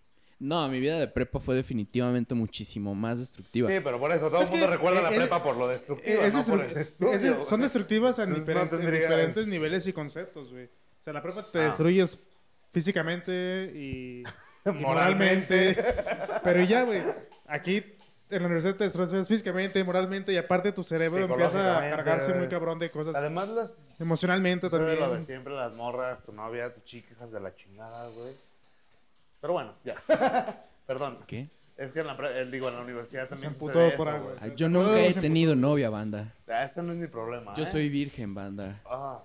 No, 0.44 0.66
mi 0.68 0.80
vida 0.80 0.98
de 0.98 1.06
prepa 1.06 1.38
fue 1.38 1.54
definitivamente 1.54 2.34
muchísimo 2.34 2.94
más 2.96 3.18
destructiva. 3.20 3.68
Sí, 3.70 3.76
pero 3.82 4.00
por 4.00 4.10
eso 4.10 4.28
todo 4.28 4.42
Es 4.42 4.48
el 4.48 4.52
mundo 4.52 4.66
que, 4.66 4.72
recuerda 4.72 5.02
la 5.02 5.10
prepa 5.10 5.36
es- 5.36 5.42
por 5.42 5.56
lo 5.56 5.68
destructivo, 5.68 6.20
Es 6.22 6.34
no 6.34 6.44
por 6.44 6.60
el 6.64 6.76
estudio, 6.78 7.44
son 7.44 7.60
destructivas 7.60 8.18
en, 8.18 8.30
Entonces, 8.30 8.46
no 8.48 8.52
diferente- 8.64 8.76
en 8.86 8.90
diferentes 8.92 9.46
niveles 9.46 9.86
y 9.86 9.92
conceptos, 9.92 10.50
güey. 10.50 10.64
O 10.64 11.02
sea, 11.04 11.12
la 11.12 11.22
prepa 11.22 11.48
te 11.50 11.60
Ah. 11.60 11.62
destruyes 11.66 12.18
físicamente 12.72 13.70
y, 13.74 14.22
y 14.66 14.70
Moralmente. 14.80 15.74
moralmente. 15.76 16.40
Pero 16.42 16.62
ya, 16.64 16.84
güey, 16.84 17.02
aquí 17.46 17.84
en 18.30 18.40
la 18.40 18.46
universidad 18.46 18.74
te 18.76 18.84
destruyes 18.84 19.28
físicamente, 19.28 19.84
moralmente 19.84 20.32
y 20.32 20.36
aparte 20.38 20.72
tu 20.72 20.82
cerebro 20.82 21.24
empieza 21.24 21.78
a 21.78 21.90
cargarse 21.90 22.34
muy 22.34 22.48
cabrón 22.48 22.78
de 22.78 22.90
cosas 22.90 23.14
Además, 23.14 23.48
las 23.48 23.74
emocionalmente 24.00 24.68
sucede 24.68 24.80
lo 24.86 24.90
de 24.90 24.96
también. 24.96 25.22
siempre, 25.24 25.54
las 25.54 25.72
morras, 25.74 26.24
tu 26.24 26.32
novia, 26.32 26.74
tu 26.74 26.80
chica, 26.80 27.12
hijas 27.12 27.30
de 27.30 27.40
la 27.40 27.54
chingada, 27.54 28.08
güey. 28.08 28.32
Pero 29.42 29.52
bueno, 29.52 29.74
ya. 29.84 29.96
Perdón. 30.86 31.18
¿Qué? 31.26 31.50
Es 31.76 31.92
que 31.92 32.00
en 32.00 32.06
la, 32.06 32.16
pre- 32.16 32.40
eh, 32.40 32.46
digo, 32.46 32.68
en 32.68 32.76
la 32.76 32.80
universidad 32.82 33.24
Se 33.24 33.28
también 33.30 33.52
emputó 33.52 33.72
sucede 33.74 33.96
por 33.96 34.08
eso, 34.08 34.16
algo. 34.16 34.32
Ah, 34.40 34.46
yo 34.56 34.68
nunca 34.70 35.00
he 35.00 35.12
se 35.12 35.20
tenido 35.20 35.54
novia, 35.56 35.90
banda. 35.90 36.32
Ah, 36.48 36.64
Ese 36.64 36.82
no 36.82 36.92
es 36.92 36.98
mi 36.98 37.08
problema, 37.08 37.52
Yo 37.54 37.64
¿eh? 37.64 37.66
soy 37.66 37.88
virgen, 37.90 38.34
banda. 38.34 38.80
Ah, 38.86 39.22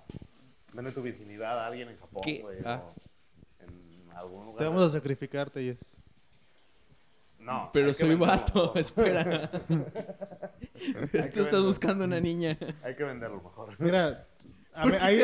vende 0.74 0.90
tu 0.92 1.00
virginidad 1.02 1.58
a 1.60 1.66
alguien 1.68 1.88
en 1.88 1.98
Japón, 1.98 2.22
¿Qué? 2.24 2.40
güey. 2.42 2.58
Ah. 2.64 2.82
o 2.84 3.64
en 3.64 4.10
algún 4.16 4.44
lugar. 4.46 4.58
Te 4.58 4.64
vamos 4.64 4.82
a 4.84 4.88
sacrificarte, 4.88 5.62
Yes. 5.64 5.78
No. 7.38 7.70
Pero 7.72 7.88
que 7.88 7.94
soy 7.94 8.08
venderlo 8.10 8.26
vato, 8.36 8.74
espera. 8.76 9.48
Tú 9.50 9.68
estás 11.12 11.34
venderlo. 11.34 11.64
buscando 11.64 12.04
una 12.04 12.18
niña. 12.20 12.58
Hay 12.82 12.94
que 12.96 13.04
venderlo 13.04 13.40
mejor. 13.40 13.74
Mira, 13.78 14.26
a 14.78 14.86
ver, 14.86 15.02
ahí, 15.02 15.22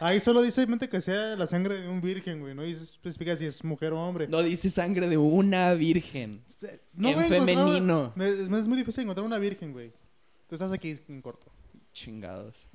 ahí 0.00 0.20
solo 0.20 0.42
dice 0.42 0.66
mente 0.66 0.88
que 0.88 1.00
sea 1.00 1.36
la 1.36 1.46
sangre 1.46 1.80
de 1.80 1.88
un 1.88 2.00
virgen, 2.00 2.40
güey. 2.40 2.54
No 2.54 2.62
dice 2.62 2.84
especifica 2.84 3.36
si 3.36 3.46
es 3.46 3.62
mujer 3.64 3.92
o 3.92 4.00
hombre. 4.00 4.28
No 4.28 4.42
dice 4.42 4.68
sangre 4.70 5.08
de 5.08 5.16
una 5.16 5.72
virgen. 5.74 6.42
No 6.94 7.08
en 7.10 7.20
femenino. 7.20 8.12
me- 8.14 8.30
me 8.30 8.58
es 8.58 8.66
muy 8.68 8.78
difícil 8.78 9.02
encontrar 9.04 9.26
una 9.26 9.38
virgen, 9.38 9.72
güey. 9.72 9.92
Tú 10.48 10.54
estás 10.54 10.72
aquí 10.72 10.98
en 11.08 11.20
corto. 11.22 11.46
Chingados. 11.92 12.68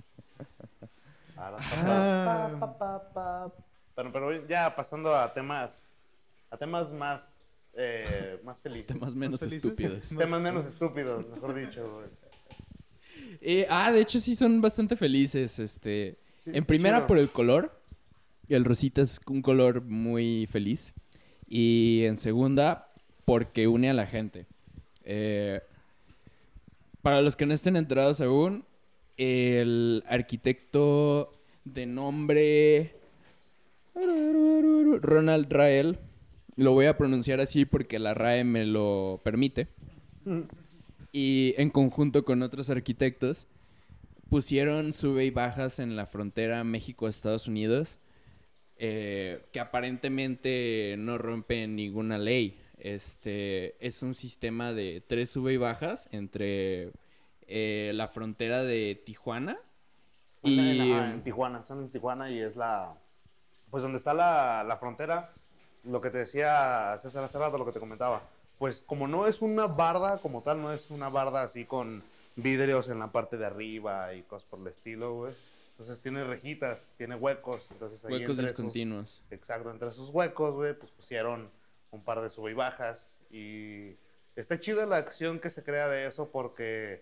Ahora, 1.36 1.58
Ah. 1.60 2.50
pa, 2.60 2.78
pa, 2.78 2.78
pa, 2.78 3.14
pa. 3.14 3.54
Pero, 3.96 4.12
pero 4.12 4.48
ya 4.48 4.76
pasando 4.76 5.16
a 5.16 5.34
temas, 5.34 5.78
a 6.50 6.58
temas 6.58 6.92
más, 6.92 7.48
eh, 7.74 8.40
más 8.44 8.60
felices. 8.60 8.88
Temas 9.00 9.16
menos 9.16 9.40
felices? 9.40 9.64
estúpidos. 9.64 10.10
Temas 10.10 10.42
menos 10.42 10.66
estúpidos, 10.66 11.28
mejor 11.30 11.54
dicho, 11.56 11.92
güey. 11.96 12.08
Eh, 13.40 13.66
ah, 13.70 13.92
de 13.92 14.02
hecho 14.02 14.20
sí 14.20 14.36
son 14.36 14.60
bastante 14.62 14.96
felices. 14.96 15.60
Este, 15.60 16.18
Sí, 16.44 16.52
en 16.54 16.66
primera 16.66 17.06
por 17.06 17.20
el 17.20 17.30
color. 17.30 17.80
El 18.50 18.66
rosita 18.66 19.02
es 19.02 19.20
un 19.28 19.42
color 19.42 19.84
muy 19.84 20.48
feliz. 20.48 20.94
Y 21.48 22.04
en 22.06 22.18
segunda, 22.18 22.92
porque 23.26 23.68
une 23.68 23.90
a 23.90 23.94
la 23.94 24.08
gente. 24.08 24.48
Eh, 25.04 25.62
para 27.02 27.22
los 27.22 27.36
que 27.36 27.46
no 27.46 27.54
estén 27.54 27.76
enterados 27.76 28.22
aún, 28.22 28.66
el 29.18 30.04
arquitecto 30.08 31.32
de 31.64 31.86
nombre 31.86 32.96
Ronald 33.94 35.52
Rael, 35.52 36.00
lo 36.56 36.74
voy 36.74 36.86
a 36.86 36.98
pronunciar 36.98 37.40
así 37.40 37.66
porque 37.66 38.00
la 38.00 38.14
RAE 38.14 38.44
me 38.44 38.66
lo 38.66 39.20
permite, 39.24 39.68
y 41.12 41.54
en 41.58 41.70
conjunto 41.70 42.26
con 42.26 42.42
otros 42.42 42.70
arquitectos, 42.70 43.48
pusieron 44.30 44.94
sube 44.94 45.26
y 45.26 45.32
bajas 45.32 45.80
en 45.80 45.96
la 45.96 46.06
frontera 46.06 46.64
México-Estados 46.64 47.48
Unidos 47.48 48.00
eh, 48.84 49.46
que 49.52 49.60
aparentemente 49.60 50.96
no 50.98 51.20
rompen 51.20 51.76
ninguna 51.76 52.18
ley. 52.18 52.60
Este 52.80 53.76
es 53.86 54.02
un 54.02 54.16
sistema 54.16 54.74
de 54.74 55.04
tres 55.06 55.30
sube 55.30 55.54
y 55.54 55.58
bajas 55.58 56.10
entre 56.12 56.92
eh, 57.46 57.92
la 57.94 58.08
frontera 58.08 58.64
de 58.64 59.00
Tijuana 59.06 59.60
En, 60.42 60.52
y 60.52 60.92
en 60.92 61.24
Tijuana, 61.24 61.60
están 61.60 61.80
en 61.82 61.92
Tijuana 61.92 62.32
y 62.32 62.40
es 62.40 62.56
la, 62.56 62.96
pues 63.70 63.84
donde 63.84 64.00
está 64.00 64.16
la, 64.16 64.64
la 64.64 64.78
frontera, 64.78 65.32
lo 65.84 66.02
que 66.02 66.10
te 66.10 66.18
decía 66.18 66.98
César 66.98 67.24
hace 67.24 67.38
rato, 67.38 67.60
lo 67.60 67.66
que 67.68 67.74
te 67.74 67.80
comentaba, 67.80 68.24
pues 68.62 68.84
como 68.86 69.08
no 69.08 69.26
es 69.26 69.42
una 69.42 69.66
barda 69.66 70.20
como 70.20 70.44
tal, 70.44 70.62
no 70.62 70.72
es 70.72 70.92
una 70.92 71.10
barda 71.10 71.42
así 71.42 71.66
con 71.66 72.04
vidrios 72.36 72.90
en 72.90 73.00
la 73.00 73.12
parte 73.12 73.36
de 73.36 73.48
arriba 73.48 74.14
y 74.14 74.22
cosas 74.22 74.48
por 74.48 74.60
el 74.60 74.68
estilo, 74.68 75.16
güey. 75.16 75.34
Entonces 75.72 76.00
tiene 76.04 76.24
rejitas, 76.24 76.94
tiene 76.96 77.16
huecos, 77.16 77.70
entonces 77.72 78.06
ahí 78.06 78.12
huecos 78.14 78.30
entre 78.38 78.46
esos- 78.46 78.58
discontinuos. 78.58 79.24
Exacto, 79.32 79.72
entre 79.72 79.90
esos 79.90 80.10
huecos, 80.10 80.54
güey, 80.54 80.76
pues 80.76 80.92
pusieron 80.92 81.50
un 81.90 82.04
par 82.04 82.22
de 82.22 82.30
sube 82.30 82.52
y 82.52 82.54
bajas. 82.54 83.18
Y 83.32 83.96
está 84.36 84.60
chida 84.60 84.86
la 84.86 84.98
acción 84.98 85.40
que 85.40 85.50
se 85.50 85.64
crea 85.64 85.88
de 85.88 86.06
eso 86.06 86.30
porque 86.30 87.02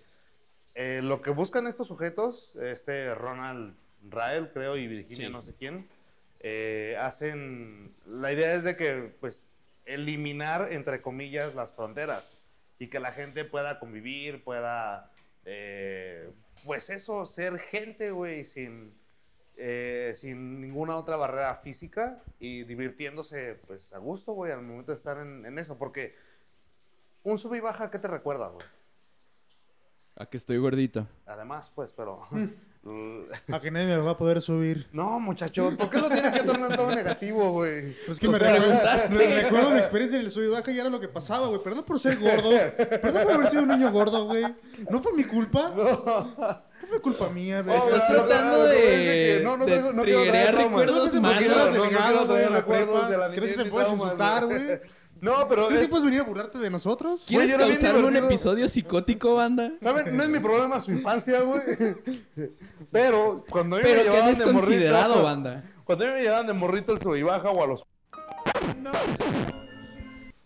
eh, 0.75 1.01
lo 1.03 1.21
que 1.21 1.31
buscan 1.31 1.67
estos 1.67 1.87
sujetos, 1.89 2.55
este 2.55 3.13
Ronald 3.15 3.75
Rael, 4.09 4.49
creo, 4.53 4.77
y 4.77 4.87
Virginia, 4.87 5.27
Sí. 5.27 5.33
no 5.33 5.41
sé 5.41 5.53
quién, 5.59 5.89
eh, 6.39 6.95
hacen. 7.01 7.93
La 8.07 8.31
idea 8.31 8.53
es 8.53 8.63
de 8.63 8.77
que, 8.77 9.11
pues, 9.19 9.49
eliminar, 9.93 10.71
entre 10.71 11.01
comillas, 11.01 11.55
las 11.55 11.73
fronteras 11.73 12.37
y 12.77 12.87
que 12.87 12.99
la 12.99 13.11
gente 13.11 13.45
pueda 13.45 13.79
convivir, 13.79 14.43
pueda. 14.43 15.11
eh, 15.45 16.31
pues 16.65 16.89
eso, 16.89 17.25
ser 17.25 17.57
gente, 17.57 18.11
güey, 18.11 18.43
sin 18.45 18.93
eh, 19.61 20.13
sin 20.15 20.61
ninguna 20.61 20.95
otra 20.95 21.17
barrera 21.17 21.53
física 21.55 22.23
y 22.39 22.63
divirtiéndose 22.63 23.55
pues 23.67 23.91
a 23.91 23.97
gusto, 23.97 24.31
güey, 24.31 24.53
al 24.53 24.61
momento 24.61 24.93
de 24.93 24.97
estar 24.97 25.17
en, 25.17 25.45
en 25.45 25.59
eso, 25.59 25.77
porque 25.77 26.15
un 27.23 27.37
sube 27.37 27.57
y 27.57 27.59
baja, 27.59 27.91
¿qué 27.91 27.99
te 27.99 28.07
recuerda, 28.07 28.47
güey? 28.47 28.65
A 30.15 30.25
que 30.27 30.37
estoy 30.37 30.59
gordito. 30.59 31.07
Además, 31.25 31.69
pues, 31.75 31.91
pero... 31.91 32.25
A 33.51 33.59
que 33.59 33.71
nadie 33.71 33.87
me 33.87 33.97
va 33.97 34.11
a 34.11 34.17
poder 34.17 34.41
subir. 34.41 34.87
no, 34.93 35.19
muchacho, 35.19 35.71
¿por 35.77 35.89
qué 35.89 35.99
lo 35.99 36.09
tienes 36.09 36.31
que 36.31 36.43
tornar 36.43 36.75
todo 36.77 36.89
negativo, 36.95 37.51
güey? 37.51 37.93
Pues 38.05 38.19
que 38.19 38.27
Pues 38.27 38.41
me 38.41 38.47
preguntaste. 38.49 39.07
re- 39.09 39.41
recuerdo 39.43 39.71
mi 39.71 39.77
experiencia 39.79 40.17
en 40.17 40.25
el 40.25 40.31
sub 40.31 40.43
y 40.43 40.47
baja 40.47 40.71
y 40.71 40.79
era 40.79 40.89
lo 40.89 40.99
que 40.99 41.09
pasaba, 41.09 41.47
güey. 41.47 41.61
Perdón 41.61 41.83
por 41.83 41.99
ser 41.99 42.17
gordo. 42.17 42.49
Perdón 42.77 43.23
por 43.23 43.33
haber 43.33 43.49
sido 43.49 43.63
un 43.63 43.69
niño 43.69 43.91
gordo, 43.91 44.25
güey. 44.25 44.45
¿No 44.89 45.01
fue 45.01 45.13
mi 45.13 45.25
culpa? 45.25 45.71
No. 45.75 46.63
fue 46.89 47.01
culpa 47.01 47.29
mía, 47.29 47.61
güey. 47.61 47.77
No, 47.77 47.85
Estás 47.85 48.03
claro, 48.05 48.25
tratando 48.25 48.55
claro, 48.55 48.63
de, 48.69 48.77
es 48.93 48.97
de 48.99 49.37
que 49.39 49.43
no, 49.43 49.57
no 49.57 49.65
de 49.65 49.79
no 49.81 50.01
recuerdos 50.01 51.11
Solamente 51.11 51.21
porque 51.21 51.21
malos. 51.21 51.41
eras 51.51 51.75
no, 51.75 51.83
delgado, 51.83 51.89
quiero 51.89 52.25
güey, 52.25 52.27
traer 52.27 52.47
en 52.47 52.53
la 52.53 52.59
recuerdos 52.59 52.99
prepa. 52.99 53.09
de 53.09 53.17
la 53.17 53.27
¿Crees 53.27 53.39
que 53.39 53.41
niñez 53.41 53.57
te 53.57 53.63
ni 53.65 53.69
puedes 53.69 53.87
traumas, 53.89 54.05
insultar, 54.05 54.45
güey? 54.45 54.67
No, 54.67 54.98
pero... 55.47 55.67
¿Crees 55.67 55.81
es- 55.81 55.85
que 55.87 55.91
puedes 55.91 56.05
venir 56.05 56.21
a 56.21 56.23
burlarte 56.23 56.57
de 56.59 56.69
nosotros? 56.69 57.25
¿Quieres 57.27 57.55
Güey, 57.55 57.69
causarme 57.69 58.07
un 58.07 58.15
episodio 58.15 58.67
psicótico, 58.67 59.35
banda? 59.35 59.73
¿Saben? 59.79 60.15
No 60.15 60.23
es 60.23 60.29
mi 60.29 60.39
problema 60.39 60.79
su 60.81 60.91
infancia, 60.91 61.41
güey. 61.41 61.61
Pero 62.91 63.43
cuando 63.49 63.75
a 63.75 63.79
mí 63.79 63.83
Pero 63.83 63.97
me 63.97 64.03
qué 64.05 64.11
llevaban 64.11 64.37
de 64.37 64.45
morrito- 64.45 65.23
banda. 65.23 65.63
Cuando 65.83 66.05
a 66.05 66.07
mí 66.07 66.13
me 66.13 66.21
llevaban 66.21 66.47
de 66.47 66.53
morrito 66.53 66.93
al 66.93 66.99
o 67.49 67.63
a 67.63 67.67
los... 67.67 67.83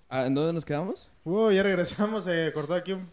Ah, 0.10 0.26
¿En 0.26 0.36
dónde 0.36 0.54
nos 0.54 0.66
quedamos? 0.66 1.10
Wow, 1.24 1.52
ya 1.52 1.64
regresamos. 1.64 2.28
Eh, 2.28 2.52
cortó 2.54 2.74
aquí 2.76 2.94
un 2.94 3.08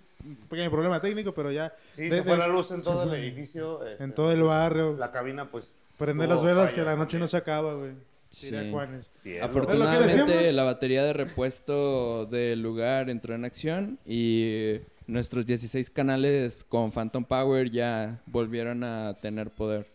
pequeño 0.48 0.70
problema 0.70 1.00
técnico, 1.00 1.32
pero 1.32 1.50
ya 1.50 1.72
Sí, 1.90 2.08
De- 2.08 2.16
se 2.18 2.22
fue 2.22 2.32
de- 2.32 2.38
la 2.38 2.46
luz 2.48 2.70
en 2.70 2.82
todo 2.82 3.02
el 3.04 3.14
edificio. 3.14 3.84
este, 3.86 4.04
en 4.04 4.14
todo 4.14 4.32
el 4.32 4.42
barrio. 4.42 4.96
La 4.98 5.10
cabina, 5.10 5.50
pues... 5.50 5.72
Prender 5.96 6.28
las 6.28 6.42
velas 6.42 6.72
que 6.72 6.80
la 6.82 6.92
noche 6.96 7.00
también. 7.12 7.20
no 7.20 7.28
se 7.28 7.36
acaba, 7.36 7.74
güey. 7.74 7.92
Sí. 8.30 9.38
Afortunadamente 9.42 10.52
la 10.52 10.62
batería 10.62 11.04
de 11.04 11.12
repuesto 11.12 12.26
del 12.26 12.62
lugar 12.62 13.10
entró 13.10 13.34
en 13.34 13.44
acción 13.44 13.98
y 14.06 14.76
nuestros 15.06 15.44
16 15.46 15.90
canales 15.90 16.64
con 16.68 16.92
Phantom 16.92 17.24
Power 17.24 17.70
ya 17.70 18.22
volvieron 18.26 18.84
a 18.84 19.14
tener 19.20 19.50
poder. 19.50 19.86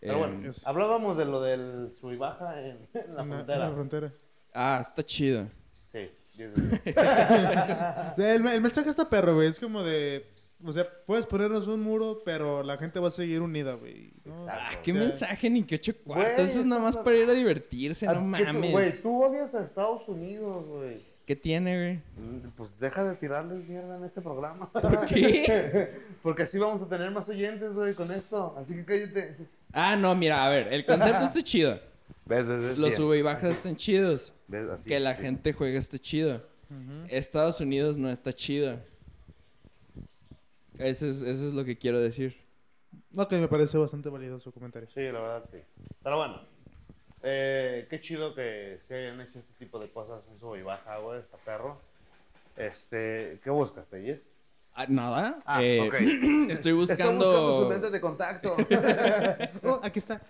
Pero 0.00 0.12
Em, 0.14 0.18
bueno, 0.40 0.52
hablábamos 0.64 1.16
de 1.16 1.24
lo 1.24 1.40
del 1.40 1.92
sub 2.00 2.12
y 2.12 2.16
baja 2.16 2.60
en, 2.60 2.78
en 2.94 2.94
la 2.94 3.00
En 3.02 3.14
la- 3.16 3.22
en 3.22 3.28
frontera. 3.30 3.58
la 3.58 3.70
frontera. 3.72 4.12
ah, 4.54 4.78
está 4.80 5.02
chido. 5.04 5.46
Sí. 5.92 6.10
El, 8.18 8.46
el 8.46 8.60
mensaje 8.60 8.90
está 8.90 9.08
perro, 9.08 9.34
güey. 9.34 9.48
Es 9.48 9.58
como 9.58 9.82
de. 9.82 10.24
O 10.66 10.72
sea, 10.72 10.86
puedes 11.06 11.24
ponernos 11.26 11.68
un 11.68 11.80
muro, 11.80 12.20
pero 12.24 12.62
la 12.64 12.76
gente 12.76 12.98
va 12.98 13.08
a 13.08 13.10
seguir 13.12 13.40
unida, 13.40 13.74
güey. 13.74 14.10
¿no? 14.24 14.44
Ah, 14.48 14.70
qué 14.82 14.90
o 14.90 14.94
sea- 14.94 15.02
mensaje 15.04 15.50
ni 15.50 15.62
qué 15.62 15.76
ocho 15.76 15.92
cuartos. 16.04 16.32
Güey, 16.34 16.44
Eso 16.44 16.60
es 16.60 16.66
nada 16.66 16.82
más 16.82 16.96
para 16.96 17.16
ir 17.16 17.30
a 17.30 17.32
divertirse, 17.32 18.06
no 18.06 18.12
¿A 18.12 18.14
qué 18.38 18.44
tú- 18.44 18.52
mames. 18.52 18.72
Güey, 18.72 19.02
tú 19.02 19.22
odias 19.24 19.54
a 19.54 19.62
Estados 19.62 20.08
Unidos, 20.08 20.66
güey. 20.66 21.06
¿Qué 21.26 21.36
tiene, 21.36 21.76
güey? 21.76 22.26
Mm, 22.26 22.48
Pues 22.56 22.80
deja 22.80 23.04
de 23.04 23.14
tirarles 23.16 23.68
mierda 23.68 23.98
en 23.98 24.04
este 24.04 24.20
programa. 24.20 24.68
¿Por 24.72 25.06
qué? 25.06 25.92
Porque 26.22 26.42
así 26.44 26.58
vamos 26.58 26.82
a 26.82 26.88
tener 26.88 27.10
más 27.10 27.28
oyentes, 27.28 27.74
güey, 27.74 27.94
con 27.94 28.10
esto. 28.10 28.54
Así 28.58 28.74
que 28.74 28.84
cállate. 28.84 29.36
Ah, 29.72 29.94
no, 29.94 30.14
mira, 30.16 30.44
a 30.44 30.48
ver, 30.48 30.72
el 30.72 30.84
concepto 30.86 31.24
está 31.24 31.42
chido. 31.42 31.78
¿Ves? 32.24 32.46
¿Ves? 32.48 32.78
Los 32.78 32.94
sube 32.94 33.18
y 33.18 33.22
bajas 33.22 33.50
están 33.50 33.76
chidos. 33.76 34.32
¿Ves? 34.48 34.68
Así. 34.68 34.88
Que 34.88 34.98
la 35.00 35.14
gente 35.14 35.52
juegue 35.52 35.76
está 35.78 35.98
chido. 35.98 36.42
Estados 37.08 37.60
Unidos 37.60 37.96
no 37.96 38.10
está 38.10 38.32
chido. 38.32 38.78
Eso 40.78 41.06
es, 41.06 41.22
eso 41.22 41.48
es 41.48 41.52
lo 41.54 41.64
que 41.64 41.76
quiero 41.76 42.00
decir. 42.00 42.36
No, 43.10 43.28
que 43.28 43.36
me 43.38 43.48
parece 43.48 43.76
bastante 43.78 44.08
válido 44.08 44.38
su 44.40 44.52
comentario. 44.52 44.88
Sí, 44.94 45.02
la 45.02 45.20
verdad, 45.20 45.44
sí. 45.50 45.58
Pero 46.02 46.16
bueno. 46.16 46.40
Eh, 47.22 47.86
qué 47.90 48.00
chido 48.00 48.32
que 48.34 48.78
se 48.86 48.94
hayan 48.94 49.20
hecho 49.20 49.40
este 49.40 49.52
tipo 49.58 49.78
de 49.80 49.90
cosas, 49.90 50.22
un 50.30 50.38
sub 50.38 50.54
y 50.56 50.62
baja, 50.62 50.98
güey, 50.98 51.18
está 51.18 51.36
perro. 51.38 51.80
Este, 52.56 53.40
¿qué 53.42 53.50
buscas, 53.50 53.86
Telles? 53.88 54.30
Ah, 54.74 54.86
Nada. 54.88 55.38
Ah, 55.44 55.62
eh, 55.62 55.80
ok. 55.88 55.94
Estoy 56.00 56.50
Estoy 56.50 56.72
buscando 56.74 57.26
buscando. 57.26 57.64
su 57.64 57.70
lente 57.72 57.90
de 57.90 58.00
contacto. 58.00 58.56
Oh, 59.64 59.80
aquí 59.82 59.98
está. 59.98 60.20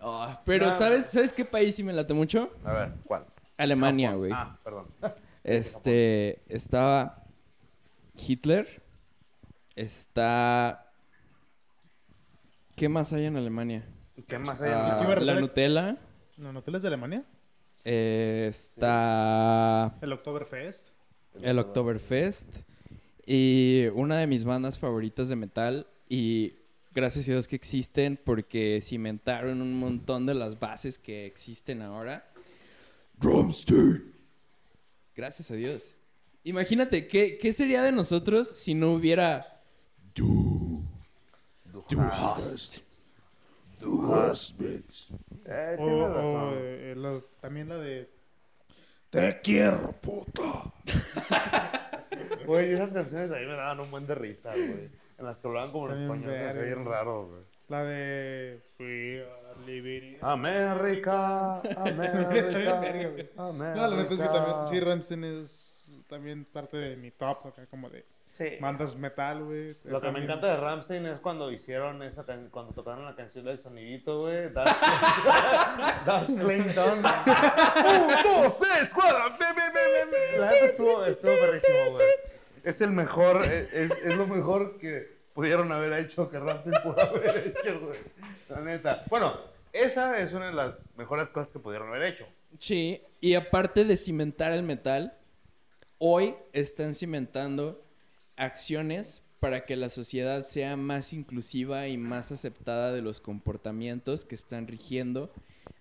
Ah, 0.00 0.40
pero 0.46 0.66
Nada. 0.66 0.78
¿sabes, 0.78 1.06
¿sabes 1.10 1.32
qué 1.32 1.44
país 1.44 1.74
sí 1.76 1.82
me 1.82 1.92
late 1.92 2.14
mucho? 2.14 2.50
A 2.64 2.72
ver, 2.72 2.92
¿cuál? 3.04 3.26
Alemania, 3.58 4.14
güey. 4.14 4.30
Ah, 4.34 4.58
perdón. 4.64 4.86
Este, 5.44 6.40
estaba 6.48 7.22
Hitler. 8.16 8.82
Está... 9.80 10.92
¿Qué 12.76 12.90
más 12.90 13.14
hay 13.14 13.24
en 13.24 13.36
Alemania? 13.36 13.82
¿Qué 14.28 14.38
más 14.38 14.60
hay? 14.60 14.72
Ah, 14.74 14.96
¿Qué 14.98 15.04
iba 15.04 15.14
a 15.14 15.20
la? 15.20 15.40
Nutella. 15.40 15.96
¿No, 16.36 16.52
¿No 16.52 16.62
es 16.66 16.82
de 16.82 16.88
Alemania? 16.88 17.24
eh, 17.84 18.46
está 18.50 19.96
El 20.02 20.12
Oktoberfest. 20.12 20.88
el 21.40 21.58
Oktoberfest. 21.58 22.48
Y 23.24 23.86
una 23.94 24.18
de 24.18 24.26
mis 24.26 24.44
bandas 24.44 24.78
favoritas 24.78 25.30
de 25.30 25.36
metal. 25.36 25.86
Y 26.10 26.56
gracias 26.94 27.26
a 27.28 27.32
Dios 27.32 27.48
que 27.48 27.56
existen 27.56 28.20
porque 28.22 28.80
cimentaron 28.82 29.62
un 29.62 29.78
montón 29.78 30.26
de 30.26 30.34
las 30.34 30.58
bases 30.58 30.98
que 30.98 31.24
existen 31.24 31.80
ahora. 31.80 32.30
Drumstick. 33.18 34.02
Gracias 35.16 35.50
a 35.50 35.54
Dios. 35.54 35.96
Imagínate, 36.44 37.06
¿qué, 37.06 37.38
qué 37.38 37.52
sería 37.54 37.82
de 37.82 37.92
nosotros 37.92 38.46
si 38.46 38.74
no 38.74 38.92
hubiera... 38.92 39.56
Du, 40.14 40.82
du 41.88 42.00
hast. 42.00 42.82
Du 43.80 44.12
hast 44.14 44.58
mich. 44.60 45.10
Eh, 45.46 45.76
O, 45.78 45.84
tienes 45.84 46.02
o, 46.02 46.08
razón. 46.14 46.54
eh, 46.58 46.94
la- 46.96 47.20
también 47.40 47.68
la 47.68 47.76
de... 47.78 48.10
Te 49.08 49.40
quiero, 49.40 49.92
puta. 49.92 50.72
Güey, 52.46 52.72
esas 52.74 52.92
canciones 52.92 53.30
a 53.32 53.36
mí 53.38 53.46
me 53.46 53.52
daban 53.54 53.80
un 53.80 53.90
buen 53.90 54.06
de 54.06 54.14
risa, 54.14 54.50
güey. 54.52 54.90
En 55.18 55.26
las 55.26 55.40
que 55.40 55.48
hablaban 55.48 55.70
como 55.72 55.90
en 55.90 56.02
Está 56.02 56.12
bien 56.14 56.22
español, 56.22 56.30
se 56.32 56.38
me 56.38 56.48
hacía 56.48 56.52
verga. 56.60 56.74
bien 56.74 56.86
raro, 56.86 57.26
güey. 57.26 57.42
La 57.68 57.84
de... 57.84 58.60
We 58.78 59.22
are 59.24 59.64
living... 59.66 60.16
Ah, 60.20 60.32
América, 60.32 61.60
También 61.74 62.02
está 62.14 62.28
bien 62.28 62.68
América, 62.68 63.08
güey. 63.10 63.30
América. 63.36 63.80
No, 63.80 63.88
la 63.88 63.96
neta 63.96 64.14
es 64.14 64.20
que 64.22 64.28
también... 64.28 64.56
Sí, 64.68 64.80
Rammstein 64.80 65.24
es 65.24 65.86
también 66.08 66.44
parte 66.44 66.76
de 66.76 66.96
mi 66.96 67.10
top, 67.10 67.46
acá, 67.48 67.66
como 67.66 67.88
de 67.90 68.04
Sí. 68.30 68.58
bandas 68.60 68.94
metal, 68.96 69.42
güey. 69.44 69.76
Lo 69.84 70.00
que 70.00 70.06
me 70.06 70.12
bien- 70.20 70.24
encanta 70.24 70.46
de 70.46 70.56
Ramstein 70.56 71.04
es 71.06 71.18
cuando 71.18 71.50
hicieron 71.50 72.00
esa 72.04 72.24
can- 72.24 72.48
cuando 72.50 72.72
tocaron 72.72 73.04
la 73.04 73.16
canción 73.16 73.44
del 73.44 73.58
sonidito, 73.58 74.20
güey. 74.20 74.50
Das, 74.54 74.76
das 76.06 76.26
Clinton. 76.26 76.98
Un, 76.98 77.02
dos, 77.02 78.58
tres, 78.60 78.94
cuatro. 78.94 79.18
La 80.38 80.50
neta 80.50 80.64
estuvo, 80.66 81.04
estuvo 81.04 81.32
perrísimo, 81.32 81.90
güey. 81.92 82.06
Es 82.62 82.80
el 82.80 82.90
mejor, 82.92 83.42
es, 83.44 83.72
es, 83.72 83.90
es 83.90 84.16
lo 84.16 84.26
mejor 84.26 84.78
que 84.78 85.18
pudieron 85.34 85.72
haber 85.72 85.92
hecho, 85.94 86.30
que 86.30 86.38
Ramstein 86.38 86.74
pudo 86.82 87.00
haber 87.00 87.36
hecho, 87.64 87.80
güey. 87.80 87.98
La 88.48 88.60
neta. 88.60 89.04
Bueno, 89.08 89.38
esa 89.72 90.18
es 90.18 90.32
una 90.32 90.46
de 90.46 90.52
las 90.52 90.74
mejores 90.96 91.30
cosas 91.30 91.52
que 91.52 91.58
pudieron 91.58 91.88
haber 91.88 92.02
hecho. 92.14 92.26
Sí, 92.58 93.02
y 93.20 93.34
aparte 93.34 93.84
de 93.84 93.96
cimentar 93.96 94.52
el 94.52 94.62
metal, 94.62 95.14
hoy 95.98 96.34
están 96.52 96.94
cimentando 96.94 97.82
acciones 98.40 99.22
para 99.38 99.64
que 99.64 99.76
la 99.76 99.90
sociedad 99.90 100.46
sea 100.46 100.76
más 100.76 101.12
inclusiva 101.12 101.88
y 101.88 101.96
más 101.98 102.32
aceptada 102.32 102.92
de 102.92 103.02
los 103.02 103.20
comportamientos 103.20 104.24
que 104.24 104.34
están 104.34 104.66
rigiendo 104.66 105.32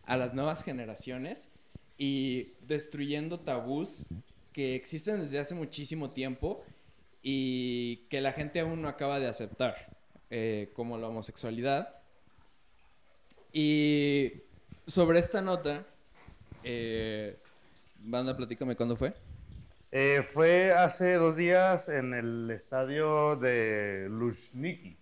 a 0.06 0.18
las 0.18 0.34
nuevas 0.34 0.64
generaciones 0.64 1.50
y 1.98 2.54
destruyendo 2.62 3.40
tabús 3.40 4.04
que 4.54 4.76
existen 4.76 5.22
desde 5.22 5.40
hace 5.40 5.56
muchísimo 5.56 6.10
tiempo 6.10 6.64
y 7.24 8.08
que 8.10 8.22
la 8.22 8.34
gente 8.34 8.60
aún 8.60 8.82
no 8.82 8.88
acaba 8.88 9.20
de 9.20 9.28
aceptar, 9.28 9.98
eh, 10.30 10.70
como 10.74 10.98
la 10.98 11.08
homosexualidad. 11.08 12.02
Y 13.54 14.34
sobre 14.88 15.20
esta 15.20 15.42
nota, 15.42 15.86
eh, 16.64 17.38
banda, 18.00 18.36
platícame 18.36 18.76
cuándo 18.76 18.96
fue. 18.96 19.14
Eh, 19.92 20.24
fue 20.34 20.72
hace 20.72 21.14
dos 21.16 21.36
días 21.36 21.90
en 21.90 22.14
el 22.14 22.52
estadio 22.52 23.36
de 23.36 24.08
Lushniki. 24.10 24.98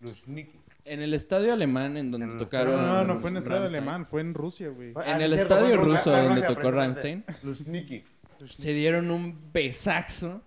Lushniki. 0.00 0.60
En 0.84 1.02
el 1.02 1.12
estadio 1.12 1.52
alemán 1.52 1.96
en 1.98 2.10
donde 2.10 2.26
En 2.26 2.38
tocaron. 2.38 2.76
No, 2.76 3.04
no, 3.04 3.14
no 3.14 3.20
fue 3.20 3.28
en 3.30 3.36
el 3.36 3.42
estadio 3.42 3.58
Rammstein. 3.60 3.82
alemán, 3.82 4.06
fue 4.06 4.20
en 4.22 4.32
Rusia, 4.32 4.68
güey. 4.70 4.90
En 4.90 4.96
ah, 4.98 5.22
el 5.24 5.32
es 5.34 5.40
estadio 5.42 5.76
ruso 5.76 5.90
Rusia, 5.96 6.12
donde 6.22 6.28
Rusia, 6.40 6.48
tocó 6.48 6.70
precisamente. 6.70 7.24
Lushniki. 7.42 8.04
Se 8.46 8.72
dieron 8.72 9.10
un 9.10 9.52
besazo 9.52 10.40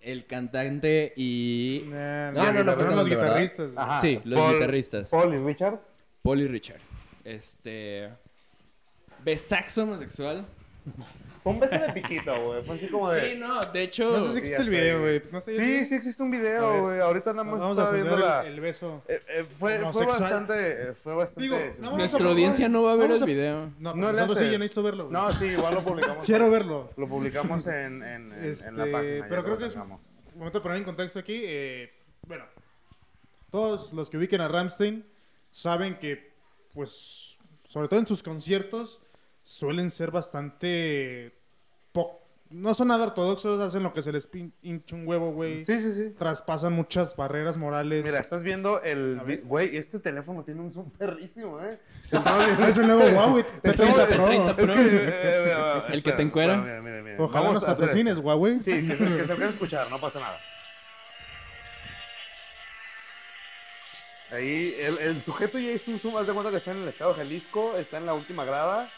el 0.00 0.26
cantante 0.26 1.12
y. 1.16 1.84
Nah, 1.88 2.30
No, 2.30 2.44
no, 2.44 2.52
no, 2.52 2.52
fueron 2.52 2.74
fueron 2.76 2.96
los 2.96 3.08
guitarristas. 3.08 3.76
Ajá. 3.76 4.00
Sí, 4.00 4.20
los 4.24 4.38
Paul- 4.38 4.54
guitarristas. 4.54 5.10
Paul 5.10 5.34
y 5.34 5.38
Richard. 5.38 5.80
Paul 6.22 6.40
y 6.42 6.46
Richard. 6.46 6.80
Este. 7.24 8.10
Besazo 9.24 9.82
homosexual. 9.84 10.46
Fue 11.42 11.52
un 11.52 11.58
beso 11.58 11.76
de 11.76 11.92
piquito, 11.92 12.32
güey. 12.44 12.62
Fue 12.62 12.76
así 12.76 12.88
como 12.88 13.10
de. 13.10 13.32
Sí, 13.32 13.38
no, 13.38 13.60
de 13.60 13.82
hecho. 13.82 14.16
No 14.16 14.24
sé 14.26 14.32
si 14.32 14.38
existe 14.38 14.62
el 14.62 14.68
video, 14.70 15.00
güey. 15.00 15.22
¿No 15.32 15.38
el 15.38 15.44
Sí, 15.44 15.84
sí 15.86 15.94
existe 15.96 16.22
un 16.22 16.30
video, 16.30 16.82
güey. 16.82 17.00
Ahorita 17.00 17.32
nada 17.32 17.42
más 17.44 17.58
Vamos 17.58 17.78
a 17.78 17.80
estaba 17.82 17.90
viendo 17.96 18.16
la. 18.16 18.40
el, 18.42 18.52
el 18.54 18.60
beso. 18.60 19.02
Eh, 19.08 19.20
eh, 19.28 19.46
fue, 19.58 19.78
fue 19.92 20.06
bastante. 20.06 20.52
eh, 20.56 20.94
Fue 21.02 21.14
bastante. 21.16 21.42
Digo, 21.42 21.58
no, 21.80 21.96
Nuestra 21.96 22.24
audiencia 22.28 22.68
no 22.68 22.84
va 22.84 22.92
a 22.92 22.96
ver 22.96 23.06
Vamos 23.08 23.20
el 23.20 23.24
a- 23.24 23.26
video. 23.26 23.72
No, 23.80 23.94
No 23.94 24.12
nosotros 24.12 24.36
hace- 24.36 24.46
sí, 24.46 24.52
yo 24.52 24.58
necesito 24.58 24.82
verlo. 24.84 25.08
No, 25.10 25.32
sí, 25.32 25.46
igual 25.46 25.74
lo 25.74 25.82
publicamos. 25.82 26.24
Quiero 26.26 26.48
verlo. 26.50 26.90
Lo 26.96 27.08
publicamos 27.08 27.66
en, 27.66 28.02
en, 28.02 28.02
en, 28.02 28.32
en 28.34 28.44
Este, 28.44 28.70
la 28.72 28.84
página. 28.92 29.26
pero 29.28 29.44
creo 29.44 29.58
que 29.58 29.66
es- 29.66 29.72
tengamos. 29.72 30.00
Momento 30.36 30.58
de 30.58 30.62
poner 30.62 30.78
en 30.78 30.84
contexto 30.84 31.18
aquí. 31.18 31.42
eh, 31.44 31.92
bueno, 32.26 32.44
todos 33.50 33.92
los 33.92 34.08
que 34.08 34.16
ubiquen 34.16 34.40
a 34.40 34.48
Ramstein 34.48 35.04
saben 35.50 35.98
que, 35.98 36.32
pues, 36.72 37.36
sobre 37.64 37.88
todo 37.88 38.00
en 38.00 38.06
sus 38.06 38.22
conciertos, 38.22 39.00
suelen 39.42 39.90
ser 39.90 40.10
bastante. 40.10 41.32
po- 41.92 42.18
no 42.50 42.74
son 42.74 42.88
nada 42.88 43.04
ortodoxos, 43.06 43.58
hacen 43.60 43.82
lo 43.82 43.94
que 43.94 44.02
se 44.02 44.12
les 44.12 44.30
pin- 44.30 44.52
hincha 44.60 44.94
un 44.94 45.08
huevo, 45.08 45.32
güey. 45.32 45.64
Sí, 45.64 45.80
sí, 45.80 45.92
sí. 45.94 46.10
Traspasan 46.18 46.74
muchas 46.74 47.16
barreras 47.16 47.56
morales. 47.56 48.04
Mira, 48.04 48.20
estás 48.20 48.42
viendo 48.42 48.82
el. 48.82 49.40
Güey, 49.44 49.76
este 49.78 49.98
teléfono 49.98 50.44
tiene 50.44 50.60
un 50.60 50.70
zoom 50.70 50.90
perrísimo, 50.90 51.58
¿eh? 51.62 51.78
es 52.68 52.76
el 52.78 52.86
nuevo 52.88 53.04
Huawei 53.04 53.42
P30 53.62 54.06
Pro. 54.06 54.26
P30 54.28 54.48
Es 54.50 54.54
Pro. 54.54 54.66
que, 54.66 54.72
eh, 54.82 55.08
eh, 55.08 55.52
eh, 55.56 55.82
El 55.92 56.02
que 56.02 56.12
te 56.12 56.22
encuera. 56.22 56.58
Mira, 56.58 56.82
mira, 56.82 57.02
mira. 57.02 57.16
Ojalá 57.18 57.40
Vamos 57.48 57.62
nos 57.62 57.64
patrocines. 57.64 58.18
Huawei. 58.18 58.60
Sí, 58.60 58.86
que 58.86 58.96
se, 58.98 59.04
que 59.04 59.24
se 59.24 59.32
alcance 59.32 59.44
a 59.44 59.48
escuchar, 59.50 59.90
no 59.90 59.98
pasa 59.98 60.20
nada. 60.20 60.38
Ahí, 64.30 64.74
el, 64.80 64.98
el 64.98 65.22
sujeto 65.22 65.58
ya 65.58 65.72
hizo 65.72 65.90
un 65.90 65.98
zoom, 65.98 66.16
haz 66.16 66.26
de 66.26 66.32
cuenta 66.32 66.50
que 66.50 66.56
está 66.56 66.70
en 66.70 66.78
el 66.82 66.88
estado 66.88 67.12
de 67.12 67.18
Jalisco, 67.18 67.76
está 67.76 67.98
en 67.98 68.06
la 68.06 68.14
última 68.14 68.44
grada, 68.46 68.90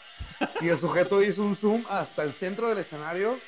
y 0.61 0.69
el 0.69 0.79
sujeto 0.79 1.23
hizo 1.23 1.43
un 1.43 1.55
zoom 1.55 1.83
hasta 1.89 2.23
el 2.23 2.33
centro 2.33 2.69
del 2.69 2.77
escenario 2.79 3.39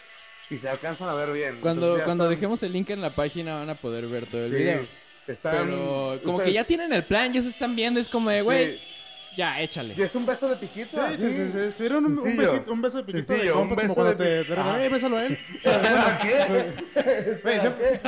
y 0.49 0.57
se 0.57 0.69
alcanzan 0.69 1.09
a 1.09 1.13
ver 1.13 1.31
bien. 1.33 1.59
Cuando, 1.61 1.95
cuando 2.05 2.23
están- 2.25 2.29
dejemos 2.29 2.63
el 2.63 2.71
link 2.73 2.89
en 2.89 3.01
la 3.01 3.09
página 3.11 3.55
van 3.59 3.69
a 3.69 3.75
poder 3.75 4.07
ver 4.07 4.25
todo 4.27 4.45
el 4.45 4.51
Sí, 4.51 4.57
video. 4.57 4.87
están- 5.27 5.65
Pero 5.67 6.19
como 6.23 6.39
que 6.39 6.53
ya 6.53 6.63
tienen 6.63 6.93
el 6.93 7.03
plan, 7.03 7.33
ya 7.33 7.41
se 7.41 7.49
están 7.49 7.75
viendo, 7.75 7.99
es 7.99 8.07
como 8.09 8.29
de, 8.29 8.41
güey, 8.41 8.77
Sí. 8.77 8.81
Ya, 9.37 9.61
échale. 9.61 9.93
Y 9.95 10.01
es 10.01 10.13
un 10.15 10.25
beso 10.25 10.49
de 10.49 10.55
piquito. 10.57 10.97
Sí, 11.17 11.31
sí, 11.47 11.71
sí, 11.71 11.85
Era 11.85 11.99
un, 11.99 12.35
besito, 12.37 12.73
un 12.73 12.81
beso 12.81 12.97
de 12.97 13.03
piquito 13.03 13.21
de 13.33 13.37
Sencillo, 13.39 13.53
un 13.61 13.67
compas, 13.69 13.77
como 13.77 13.87
beso 13.87 13.95
cuando 13.95 14.23
de 14.23 14.43
te, 14.45 14.53
Ajá. 14.53 14.83
"Eh, 14.83 14.89
bésalo 14.89 15.17
a 15.17 15.25
él. 15.25 15.37
¿Para 15.63 16.17
qué? 16.17 18.01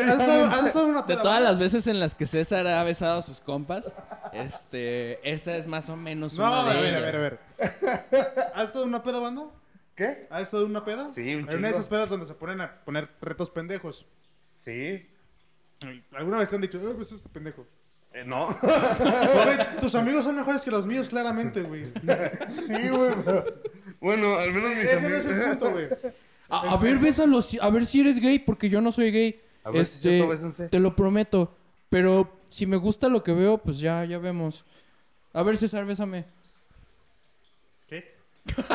¿Has 0.00 0.20
estado- 0.20 0.44
has 0.46 0.66
estado 0.66 0.84
en 0.86 0.90
una 0.92 1.02
De 1.02 1.16
todas 1.16 1.42
las 1.42 1.58
veces 1.58 1.86
en 1.88 1.98
las 2.00 2.14
que 2.14 2.24
César 2.26 2.66
ha 2.66 2.82
besado 2.84 3.18
a 3.18 3.22
sus 3.22 3.40
compas, 3.40 3.94
este, 4.32 5.28
esa 5.30 5.56
es 5.56 5.66
más 5.66 5.88
o 5.90 5.96
menos 5.96 6.38
No, 6.38 6.44
una 6.44 6.70
a 6.70 6.74
de 6.74 6.80
ver, 6.80 6.94
a 6.96 7.00
ver, 7.00 7.16
a 7.16 7.18
ver. 7.18 7.38
¿Has 8.54 8.64
estado 8.66 8.84
una 8.84 9.02
peda, 9.02 9.18
banda? 9.18 9.44
¿Qué? 9.94 10.26
¿Has 10.30 10.42
estado 10.42 10.64
en 10.64 10.70
una 10.70 10.84
peda? 10.84 11.10
Sí, 11.10 11.34
un 11.34 11.48
En 11.50 11.58
una 11.58 11.68
de 11.68 11.74
esas 11.74 11.88
pedas 11.88 12.08
donde 12.08 12.26
se 12.26 12.34
ponen 12.34 12.60
a 12.60 12.84
poner 12.84 13.08
retos 13.20 13.50
pendejos. 13.50 14.06
Sí. 14.60 15.06
¿Alguna 16.12 16.38
vez 16.38 16.48
te 16.48 16.54
han 16.56 16.62
dicho, 16.62 16.78
eh, 16.78 16.94
pues 16.94 17.12
este 17.12 17.28
pendejo? 17.28 17.66
Eh, 18.16 18.24
no. 18.24 18.46
Güey, 18.62 19.58
tus 19.80 19.94
amigos 19.94 20.24
son 20.24 20.36
mejores 20.36 20.62
que 20.64 20.70
los 20.70 20.86
míos, 20.86 21.08
claramente, 21.08 21.60
güey. 21.62 21.92
sí, 22.48 22.88
güey. 22.88 23.14
pero- 23.24 23.44
Bueno, 24.00 24.34
al 24.36 24.52
menos 24.54 24.70
mis 24.70 24.84
Ese 24.84 24.94
no 25.02 25.06
amigos. 25.08 25.26
es 25.26 25.26
el 25.26 25.42
punto, 25.50 25.70
güey. 25.72 25.88
A, 26.48 26.72
a 26.72 26.76
ver, 26.78 26.98
bésalo, 26.98 27.42
si- 27.42 27.58
a 27.60 27.68
ver 27.68 27.84
si 27.84 28.00
eres 28.00 28.18
gay, 28.20 28.38
porque 28.38 28.68
yo 28.70 28.80
no 28.80 28.90
soy 28.90 29.10
gay. 29.10 29.40
A 29.64 29.70
ver 29.70 29.82
este, 29.82 30.24
bésense. 30.26 30.68
te 30.68 30.80
lo 30.80 30.94
prometo. 30.96 31.54
Pero 31.90 32.40
si 32.48 32.66
me 32.66 32.76
gusta 32.78 33.08
lo 33.08 33.22
que 33.22 33.32
veo, 33.32 33.58
pues 33.58 33.78
ya, 33.78 34.04
ya 34.04 34.18
vemos. 34.18 34.64
A 35.34 35.42
ver, 35.42 35.56
César, 35.56 35.84
bésame. 35.84 36.24
¿Qué? 37.86 38.14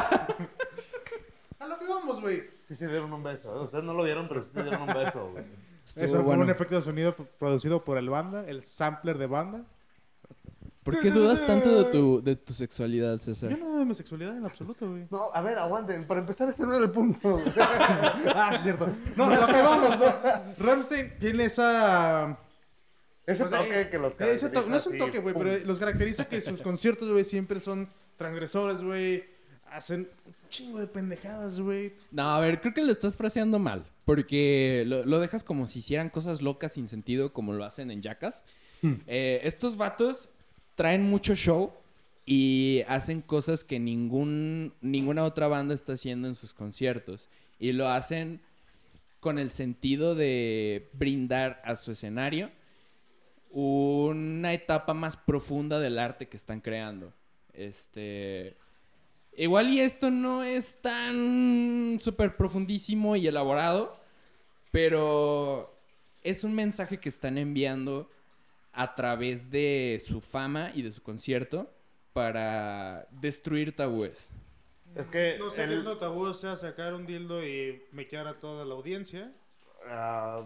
a 1.60 1.65
lo 1.67 1.80
que 1.80 1.88
vamos, 1.88 2.21
güey. 2.21 2.43
Sí 2.67 2.75
se 2.75 2.88
dieron 2.88 3.12
un 3.12 3.23
beso. 3.23 3.63
Ustedes 3.63 3.84
no 3.84 3.93
lo 3.93 4.04
vieron, 4.04 4.27
pero 4.27 4.43
sí 4.43 4.51
se 4.54 4.63
dieron 4.63 4.84
un 4.84 4.93
beso, 4.93 5.30
güey. 5.32 5.43
Estuvo 5.85 6.05
Eso 6.05 6.15
fue 6.17 6.23
bueno. 6.23 6.43
un 6.43 6.49
efecto 6.49 6.75
de 6.75 6.81
sonido 6.81 7.15
producido 7.15 7.83
por 7.83 7.97
el 7.97 8.09
banda, 8.09 8.45
el 8.47 8.61
sampler 8.63 9.17
de 9.17 9.27
banda. 9.27 9.65
¿Por 10.83 10.99
qué 10.99 11.11
dudas 11.11 11.45
tanto 11.45 11.83
de 11.83 11.91
tu, 11.91 12.23
de 12.23 12.35
tu 12.35 12.53
sexualidad, 12.53 13.19
César? 13.19 13.51
Yo 13.51 13.57
no 13.57 13.77
de 13.77 13.85
mi 13.85 13.93
sexualidad 13.93 14.35
en 14.35 14.45
absoluto, 14.45 14.89
güey. 14.89 15.05
No, 15.11 15.29
a 15.31 15.41
ver, 15.41 15.59
aguanten. 15.59 16.07
Para 16.07 16.21
empezar, 16.21 16.49
ese 16.49 16.63
no 16.65 16.73
era 16.73 16.83
el 16.85 16.91
punto. 16.91 17.39
ah, 17.59 18.49
sí, 18.51 18.55
es 18.55 18.61
cierto. 18.63 18.89
No, 19.15 19.29
lo 19.29 19.45
que 19.45 19.61
vamos, 19.61 19.99
¿no? 19.99 20.13
Rammstein 20.57 21.19
tiene 21.19 21.45
esa... 21.45 22.35
ese 23.27 23.43
o 23.43 23.47
sea, 23.47 23.59
toque 23.59 23.89
que 23.91 23.99
los 23.99 24.19
ese 24.21 24.49
to- 24.49 24.65
No 24.67 24.75
es 24.75 24.87
un 24.87 24.97
caracteriza 24.97 25.05
toque, 25.05 25.19
güey, 25.19 25.35
pero 25.35 25.65
los 25.67 25.77
caracteriza 25.77 26.25
que 26.25 26.41
sus 26.41 26.63
conciertos, 26.63 27.09
güey, 27.09 27.25
siempre 27.25 27.59
son 27.59 27.87
transgresores, 28.17 28.81
güey. 28.81 29.23
Hacen 29.71 30.10
un 30.25 30.36
chingo 30.49 30.79
de 30.79 30.88
pendejadas, 30.88 31.60
güey. 31.60 31.93
No, 32.12 32.29
a 32.29 32.39
ver, 32.39 32.60
creo 32.62 32.73
que 32.73 32.84
lo 32.84 32.91
estás 32.91 33.17
fraseando 33.17 33.57
mal. 33.57 33.86
Porque 34.05 34.84
lo, 34.86 35.05
lo 35.05 35.19
dejas 35.19 35.43
como 35.43 35.65
si 35.67 35.79
hicieran 35.79 36.10
cosas 36.10 36.41
locas 36.41 36.73
sin 36.73 36.88
sentido, 36.88 37.34
como 37.34 37.53
lo 37.53 37.63
hacen 37.63 37.89
en 37.91 38.01
Jackass. 38.01 38.43
Eh, 39.07 39.41
estos 39.43 39.77
vatos 39.77 40.29
traen 40.75 41.03
mucho 41.03 41.36
show 41.36 41.71
y 42.25 42.84
hacen 42.88 43.21
cosas 43.21 43.63
que 43.63 43.79
ningún, 43.79 44.73
ninguna 44.81 45.23
otra 45.23 45.47
banda 45.47 45.73
está 45.73 45.93
haciendo 45.93 46.27
en 46.27 46.36
sus 46.36 46.53
conciertos. 46.53 47.29
Y 47.60 47.73
lo 47.73 47.89
hacen 47.89 48.41
con 49.19 49.38
el 49.38 49.51
sentido 49.51 50.15
de 50.15 50.89
brindar 50.93 51.62
a 51.63 51.75
su 51.75 51.91
escenario 51.91 52.51
una 53.51 54.53
etapa 54.53 54.93
más 54.93 55.17
profunda 55.17 55.79
del 55.79 55.99
arte 55.99 56.27
que 56.27 56.38
están 56.38 56.62
creando. 56.62 57.13
Este. 57.53 58.55
Igual 59.35 59.69
y 59.69 59.79
esto 59.79 60.11
no 60.11 60.43
es 60.43 60.81
tan 60.81 61.97
súper 62.01 62.35
profundísimo 62.35 63.15
y 63.15 63.27
elaborado, 63.27 63.97
pero 64.71 65.73
es 66.23 66.43
un 66.43 66.53
mensaje 66.53 66.99
que 66.99 67.09
están 67.09 67.37
enviando 67.37 68.09
a 68.73 68.93
través 68.95 69.49
de 69.49 70.01
su 70.05 70.21
fama 70.21 70.71
y 70.73 70.81
de 70.81 70.91
su 70.91 71.01
concierto 71.01 71.69
para 72.13 73.07
destruir 73.11 73.75
tabúes. 73.75 74.29
Es 74.95 75.07
que. 75.07 75.37
No 75.39 75.49
sé 75.49 75.63
el- 75.63 75.85
tabú 75.99 76.33
sea 76.33 76.57
sacar 76.57 76.93
un 76.93 77.05
dildo 77.05 77.45
y 77.45 77.81
mequear 77.91 78.27
a 78.27 78.39
toda 78.39 78.65
la 78.65 78.73
audiencia. 78.73 79.31
Ah, 79.87 80.45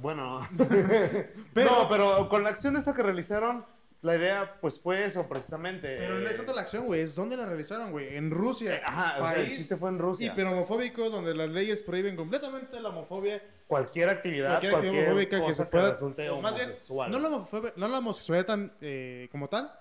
bueno. 0.00 0.46
Pero- 1.54 1.70
no, 1.70 1.88
pero 1.88 2.28
con 2.28 2.42
la 2.42 2.50
acción 2.50 2.76
esta 2.76 2.92
que 2.94 3.02
realizaron, 3.04 3.64
la 4.02 4.16
idea 4.16 4.58
pues 4.60 4.80
fue 4.80 5.04
eso 5.04 5.28
precisamente. 5.28 5.96
Pero 5.98 6.18
no 6.20 6.26
es 6.26 6.32
eh, 6.34 6.36
tanto 6.36 6.54
la 6.54 6.60
acción, 6.62 6.86
güey. 6.86 7.00
Es 7.00 7.14
donde 7.14 7.36
la 7.36 7.46
realizaron, 7.46 7.90
güey. 7.90 8.16
En 8.16 8.30
Rusia. 8.30 8.76
eh, 8.76 8.80
Ajá, 8.84 9.16
o 9.18 9.20
sea, 9.22 9.32
el 9.34 9.44
país 9.46 9.58
chiste 9.58 9.76
fue 9.76 9.88
en 9.90 9.98
Rusia. 9.98 10.26
hiper 10.26 10.46
homofóbico, 10.46 11.10
donde 11.10 11.34
las 11.34 11.48
leyes 11.48 11.82
prohíben 11.82 12.14
completamente 12.16 12.80
la 12.80 12.90
homofobia. 12.90 13.42
Cualquier 13.66 14.08
actividad, 14.10 14.50
Cualquier 14.60 14.72
cualquier, 14.72 14.94
homofóbica 15.06 15.44
que 15.46 15.54
se 15.54 15.66
pueda. 15.66 15.96
o 16.32 16.40
más 16.40 16.54
bien, 16.54 16.74
no 17.10 17.18
la, 17.18 17.28
homofobia- 17.28 17.72
no 17.76 17.88
la 17.88 17.98
homosexualidad 17.98 18.46
tan, 18.46 18.72
eh, 18.80 19.28
como 19.32 19.48
tal, 19.48 19.72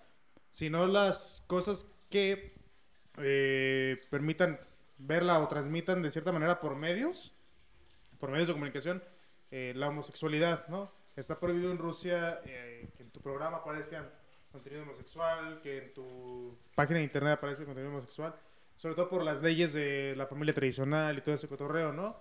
sino 0.50 0.88
las 0.88 1.44
cosas 1.48 1.86
que 2.10 2.56
eh, 3.18 3.98
permitan 4.10 4.60
verla 4.98 5.40
o 5.40 5.48
transmitan 5.48 6.02
de 6.02 6.10
cierta 6.12 6.32
manera 6.32 6.60
por 6.60 6.76
medios, 6.76 7.34
por 8.20 8.32
medios 8.32 8.48
de 8.48 8.54
comunicación, 8.54 9.04
eh, 9.52 9.74
la 9.76 9.90
homosexualidad, 9.90 10.68
¿no? 10.68 10.92
Está 11.16 11.40
prohibido 11.40 11.72
en 11.72 11.78
Rusia 11.78 12.42
eh, 12.46 12.90
que 12.98 13.04
en 13.04 13.12
tu 13.12 13.22
programa 13.22 13.58
aparezcan 13.58 14.10
contenido 14.52 14.84
homosexual, 14.84 15.60
que 15.62 15.78
en 15.78 15.94
tu 15.94 16.58
página 16.76 17.00
de 17.00 17.06
internet 17.06 17.34
aparezca 17.34 17.66
contenido 17.66 17.92
homosexual, 17.92 18.36
sobre 18.76 18.96
todo 18.96 19.10
por 19.10 19.24
las 19.24 19.42
leyes 19.42 19.74
de 19.74 20.14
la 20.16 20.28
familia 20.28 20.54
tradicional 20.54 21.18
y 21.18 21.22
todo 21.22 21.36
ese 21.36 21.48
cotorreo, 21.48 21.94
¿no? 21.94 22.18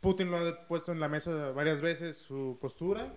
Putin 0.00 0.30
lo 0.30 0.36
ha 0.36 0.66
puesto 0.66 0.92
en 0.92 1.00
la 1.00 1.08
mesa 1.08 1.50
varias 1.50 1.80
veces 1.80 2.16
su 2.18 2.58
postura. 2.60 3.12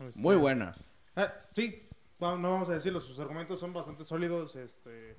Este, 0.00 0.20
Muy 0.20 0.36
buena. 0.36 0.76
Ah, 1.14 1.32
sí, 1.54 1.88
no 2.18 2.50
vamos 2.50 2.68
a 2.68 2.74
decirlo, 2.74 3.00
sus 3.00 3.18
argumentos 3.20 3.60
son 3.60 3.72
bastante 3.72 4.04
sólidos. 4.04 4.56
Este, 4.56 5.16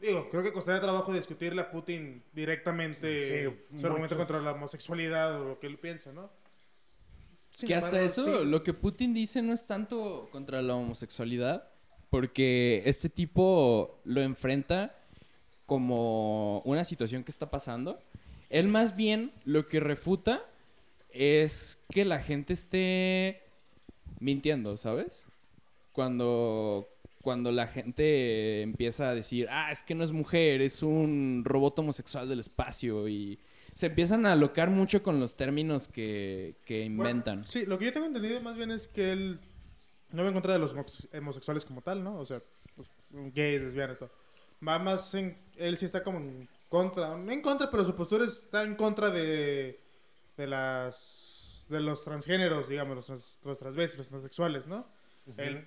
digo, 0.00 0.28
creo 0.30 0.42
que 0.42 0.52
costaría 0.52 0.80
trabajo 0.80 1.12
discutirle 1.12 1.62
a 1.62 1.70
Putin 1.70 2.24
directamente 2.32 3.48
Sí, 3.70 3.78
su 3.80 3.86
argumento 3.86 4.16
contra 4.16 4.40
la 4.40 4.52
homosexualidad 4.52 5.40
o 5.40 5.44
lo 5.50 5.60
que 5.60 5.66
él 5.66 5.78
piensa, 5.78 6.12
¿no? 6.12 6.30
Sin 7.52 7.68
que 7.68 7.74
hasta 7.74 8.00
embargo, 8.00 8.06
eso, 8.06 8.44
sí, 8.44 8.50
lo 8.50 8.62
que 8.62 8.72
Putin 8.72 9.12
dice 9.12 9.42
no 9.42 9.52
es 9.52 9.66
tanto 9.66 10.28
contra 10.32 10.62
la 10.62 10.74
homosexualidad, 10.74 11.68
porque 12.10 12.82
este 12.86 13.08
tipo 13.08 14.00
lo 14.04 14.20
enfrenta 14.22 14.96
como 15.66 16.60
una 16.60 16.84
situación 16.84 17.24
que 17.24 17.30
está 17.30 17.50
pasando. 17.50 17.98
Él 18.50 18.68
más 18.68 18.96
bien 18.96 19.32
lo 19.44 19.66
que 19.66 19.80
refuta 19.80 20.44
es 21.10 21.78
que 21.90 22.04
la 22.04 22.18
gente 22.18 22.52
esté 22.52 23.42
mintiendo, 24.20 24.76
¿sabes? 24.76 25.26
Cuando, 25.92 26.88
cuando 27.22 27.52
la 27.52 27.66
gente 27.66 28.62
empieza 28.62 29.10
a 29.10 29.14
decir, 29.14 29.48
ah, 29.50 29.72
es 29.72 29.82
que 29.82 29.94
no 29.94 30.04
es 30.04 30.12
mujer, 30.12 30.62
es 30.62 30.82
un 30.82 31.42
robot 31.44 31.78
homosexual 31.78 32.28
del 32.28 32.40
espacio 32.40 33.08
y 33.08 33.38
se 33.74 33.86
empiezan 33.86 34.26
a 34.26 34.32
alocar 34.32 34.70
mucho 34.70 35.02
con 35.02 35.18
los 35.20 35.36
términos 35.36 35.88
que, 35.88 36.56
que 36.64 36.80
Bueno, 36.90 37.10
inventan. 37.10 37.44
sí, 37.44 37.64
lo 37.66 37.78
que 37.78 37.86
yo 37.86 37.92
tengo 37.92 38.06
entendido 38.06 38.40
más 38.40 38.56
bien 38.56 38.70
es 38.70 38.86
que 38.88 39.12
él 39.12 39.40
no 40.10 40.22
va 40.22 40.28
en 40.28 40.34
contra 40.34 40.52
de 40.52 40.58
los 40.58 40.72
homo- 40.74 40.84
homosexuales 41.16 41.64
como 41.64 41.80
tal, 41.82 42.02
¿no? 42.04 42.18
O 42.18 42.26
sea, 42.26 42.40
pues, 42.76 42.88
gays, 43.10 43.62
lesbianas, 43.62 43.98
todo. 43.98 44.10
Va 44.66 44.78
más 44.78 45.14
en... 45.14 45.36
Él 45.56 45.76
sí 45.76 45.86
está 45.86 46.02
como 46.04 46.18
en 46.18 46.48
contra, 46.68 47.16
no 47.16 47.32
en 47.32 47.40
contra, 47.40 47.70
pero 47.70 47.84
su 47.84 47.94
postura 47.96 48.24
está 48.24 48.62
en 48.62 48.74
contra 48.76 49.10
de, 49.10 49.80
de 50.36 50.46
las... 50.46 51.66
de 51.70 51.80
los 51.80 52.04
transgéneros, 52.04 52.68
digamos, 52.68 52.94
los, 52.96 53.06
trans- 53.06 53.40
los 53.44 53.58
transvestis, 53.58 53.98
los 53.98 54.08
transexuales, 54.08 54.66
¿no? 54.66 54.86
Él 55.36 55.66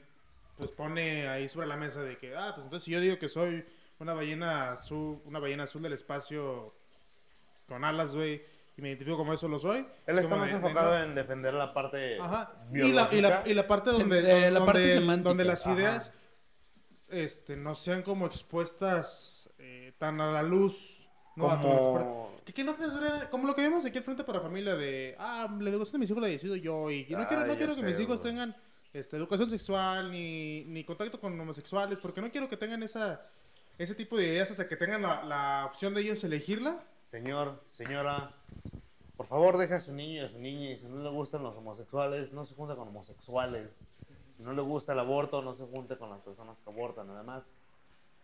pues 0.58 0.72
pone 0.72 1.28
ahí 1.28 1.50
sobre 1.50 1.68
la 1.68 1.76
mesa 1.76 2.02
de 2.02 2.18
que, 2.18 2.36
ah, 2.36 2.52
pues 2.56 2.66
entonces 2.66 2.86
si 2.86 2.92
yo 2.92 3.02
digo 3.02 3.18
que 3.20 3.28
soy 3.28 3.66
una 4.00 4.14
ballena 4.14 4.72
azul, 4.72 5.20
una 5.26 5.40
ballena 5.40 5.64
azul 5.64 5.82
del 5.82 5.94
espacio 5.94 6.74
con 7.68 7.84
alas, 7.84 8.16
güey, 8.16 8.42
y 8.78 8.82
me 8.82 8.90
identifico 8.90 9.18
como 9.18 9.34
eso 9.34 9.48
lo 9.48 9.58
soy. 9.60 9.78
Él 9.80 9.86
es 10.08 10.18
está 10.18 10.24
como 10.24 10.38
más 10.38 10.50
de 10.50 10.56
enfocado 10.56 10.98
en 11.04 11.16
defender 11.16 11.54
la 11.54 11.74
parte 11.74 12.20
Ajá. 12.20 12.54
Y 12.74 12.92
la, 12.94 13.10
y, 13.12 13.22
la, 13.22 13.44
y 13.46 13.54
la 13.54 13.68
parte 13.68 13.92
Sem- 13.92 14.00
donde, 14.00 14.20
eh, 14.20 14.52
la 14.52 14.60
donde, 14.60 14.66
parte 14.74 14.90
semántica. 14.94 15.30
donde 15.30 15.46
las 15.46 15.66
Ajá. 15.66 15.76
ideas 15.76 16.12
este, 17.10 17.56
no 17.56 17.76
sean 17.76 18.02
como 18.02 18.26
expuestas 18.26 19.50
eh, 19.60 19.94
tan 19.98 20.20
a 20.22 20.32
la 20.32 20.44
luz. 20.44 21.02
No, 21.36 21.52
a 21.52 21.60
tu- 21.60 21.68
como... 21.68 22.32
que, 22.46 22.54
que 22.54 22.64
no 22.64 22.76
como 23.30 23.46
lo 23.48 23.56
que 23.56 23.62
vemos 23.62 23.86
aquí 23.86 23.98
al 23.98 24.04
frente 24.06 24.24
para 24.24 24.40
familia 24.40 24.76
de, 24.76 25.16
ah, 25.20 25.54
la 25.60 25.70
educación 25.70 25.94
de 25.94 26.00
mis 26.00 26.10
hijos 26.10 26.22
la 26.22 26.30
decido 26.30 26.56
yo 26.56 26.90
y 26.90 27.06
no 27.10 27.20
Ah, 27.20 27.28
quiero, 27.28 27.46
no 27.46 27.58
quiero 27.58 27.76
que 27.76 27.82
sé, 27.82 27.88
mis 27.88 28.00
hijos 28.00 28.22
tengan 28.22 28.56
este, 28.94 29.18
educación 29.18 29.50
sexual 29.50 30.12
ni, 30.12 30.64
ni 30.66 30.86
contacto 30.86 31.20
con 31.20 31.38
homosexuales 31.38 32.00
porque 32.00 32.22
no 32.22 32.32
quiero 32.32 32.48
que 32.48 32.56
tengan 32.56 32.84
esa, 32.84 33.22
ese 33.78 33.96
tipo 33.96 34.16
de 34.18 34.28
ideas 34.28 34.50
hasta 34.52 34.70
que 34.70 34.78
tengan 34.78 35.02
la, 35.02 35.24
la 35.26 35.66
opción 35.66 35.94
de 35.94 36.02
ellos 36.02 36.24
elegirla. 36.24 36.82
Señor, 37.06 37.62
señora, 37.72 38.32
por 39.16 39.28
favor 39.28 39.58
deja 39.58 39.76
a 39.76 39.80
su 39.80 39.94
niño 39.94 40.22
y 40.22 40.26
a 40.26 40.30
su 40.30 40.40
niña 40.40 40.72
y 40.72 40.78
si 40.78 40.88
no 40.88 41.02
le 41.02 41.10
gustan 41.10 41.44
los 41.44 41.56
homosexuales, 41.56 42.34
no 42.34 42.46
se 42.46 42.56
junte 42.56 42.76
con 42.76 42.88
homosexuales. 42.88 43.80
Si 44.36 44.44
no 44.44 44.52
le 44.54 44.62
gusta 44.62 44.94
el 44.94 45.00
aborto, 45.00 45.42
no 45.42 45.56
se 45.56 45.66
junte 45.66 45.98
con 45.98 46.10
las 46.10 46.20
personas 46.22 46.58
que 46.60 46.70
abortan. 46.70 47.10
Además, 47.10 47.54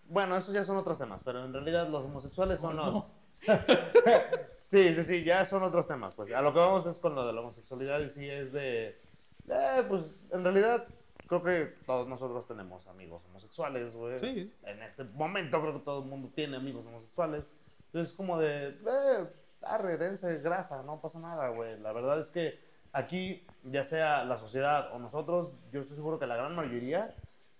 bueno, 0.10 0.36
esos 0.36 0.54
ya 0.54 0.65
son 0.65 0.78
otros 0.78 0.98
temas, 0.98 1.22
pero 1.24 1.46
en 1.46 1.54
realidad 1.54 1.88
los 1.88 2.04
homosexuales 2.04 2.60
son 2.60 2.76
los... 2.76 3.10
sí, 4.67 4.94
sí, 4.96 5.04
sí, 5.04 5.24
ya 5.24 5.46
son 5.46 5.63
otros 5.63 5.88
temas. 5.88 6.13
Pues 6.15 6.34
a 6.34 6.41
lo 6.41 6.52
que 6.52 6.60
vamos 6.60 6.86
es 6.86 6.98
con 6.98 7.15
lo 7.15 7.26
de 7.26 7.34
la 7.34 7.41
homosexualidad 7.41 8.00
y 8.02 8.10
sí 8.10 8.30
es 8.30 8.52
de... 8.52 9.00
eh, 9.48 9.84
pues 9.88 10.04
en 10.32 10.44
realidad 10.44 10.86
creo 11.28 11.44
que 11.44 11.76
todos 11.86 12.10
nosotros 12.10 12.46
tenemos 12.46 12.86
amigos 12.88 13.24
homosexuales, 13.30 13.96
güey. 13.96 14.20
Sí. 14.20 14.54
En 14.63 14.82
este 14.82 15.06
momento 15.06 15.62
creo 15.62 15.74
que 15.74 15.86
todo 15.86 16.04
el 16.04 16.10
mundo 16.10 16.30
tiene 16.36 16.58
amigos 16.58 16.86
homosexuales. 16.86 17.46
Entonces 17.92 18.12
es 18.12 18.16
como 18.16 18.40
de, 18.40 18.70
eh, 18.70 19.28
arre, 19.64 19.98
dense 19.98 20.38
grasa, 20.38 20.82
no 20.84 21.02
pasa 21.02 21.20
nada, 21.20 21.50
güey. 21.50 21.78
La 21.82 21.92
verdad 21.92 22.22
es 22.22 22.30
que 22.30 22.58
aquí, 22.94 23.46
ya 23.64 23.84
sea 23.84 24.24
la 24.24 24.38
sociedad 24.38 24.94
o 24.94 25.00
nosotros, 25.00 25.50
yo 25.74 25.82
estoy 25.82 25.98
seguro 25.98 26.18
que 26.18 26.26
la 26.26 26.38
gran 26.38 26.56
mayoría 26.56 27.14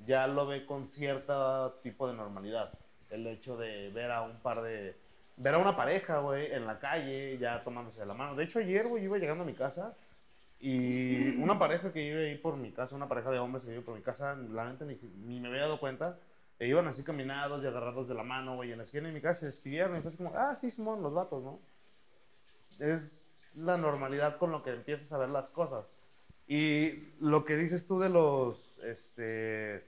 ya 0.06 0.28
lo 0.28 0.48
ve 0.48 0.65
con 0.65 0.88
cierto 0.88 1.74
tipo 1.84 2.08
de 2.08 2.13
normalidad. 2.13 2.72
El 3.10 3.28
hecho 3.28 3.58
de 3.58 3.89
ver 3.89 4.10
a 4.12 4.22
un 4.22 4.39
par 4.39 4.62
de... 4.62 4.96
Ver 5.36 5.56
a 5.56 5.58
una 5.58 5.76
pareja, 5.76 6.20
güey, 6.20 6.54
en 6.54 6.65
la 6.65 6.80
calle, 6.80 7.38
ya 7.38 7.62
tomándose 7.63 8.06
la 8.06 8.13
mano. 8.13 8.36
De 8.36 8.46
hecho, 8.46 8.60
ayer, 8.60 8.88
güey, 8.88 9.04
iba 9.04 9.17
llegando 9.17 9.44
a 9.44 9.48
mi 9.48 9.54
casa 9.54 9.96
y 10.62 11.41
una 11.41 11.60
pareja 11.60 11.91
que 11.91 12.00
vive 12.00 12.30
ahí 12.30 12.38
por 12.38 12.56
mi 12.56 12.72
casa, 12.72 12.96
una 12.96 13.10
pareja 13.10 13.32
de 13.32 13.39
hombres 13.39 13.65
que 13.65 13.72
vive 13.72 13.82
por 13.82 13.96
mi 13.96 14.02
casa, 14.02 14.36
la 14.36 14.72
neta 14.72 14.86
ni, 14.86 14.98
ni 15.26 15.41
me 15.41 15.50
había 15.50 15.63
dado 15.63 15.80
cuenta. 15.80 16.17
E 16.62 16.67
iban 16.67 16.88
así 16.88 17.04
caminados 17.04 17.63
y 17.63 17.65
agarrados 17.65 18.08
de 18.08 18.13
la 18.13 18.21
mano, 18.21 18.56
güey, 18.56 18.71
en 18.71 18.78
la 18.78 18.84
esquina 18.84 19.08
de 19.08 19.15
mi 19.15 19.19
casa 19.19 19.39
se 19.39 19.45
despidieron 19.47 19.97
y 19.97 20.02
fue 20.02 20.15
como, 20.15 20.32
ah, 20.36 20.56
sí, 20.56 20.69
Simón, 20.69 21.02
los 21.02 21.12
vatos, 21.12 21.43
¿no? 21.43 21.60
Es 22.78 23.26
la 23.56 23.78
normalidad 23.78 24.38
con 24.38 24.52
lo 24.52 24.62
que 24.62 24.69
empiezas 24.69 25.12
a 25.12 25.17
ver 25.17 25.30
las 25.30 25.50
cosas. 25.50 25.88
Y 26.45 27.15
lo 27.19 27.45
que 27.45 27.58
dices 27.58 27.88
tú 27.88 28.00
de 28.00 28.10
los, 28.10 28.78
este, 28.84 29.84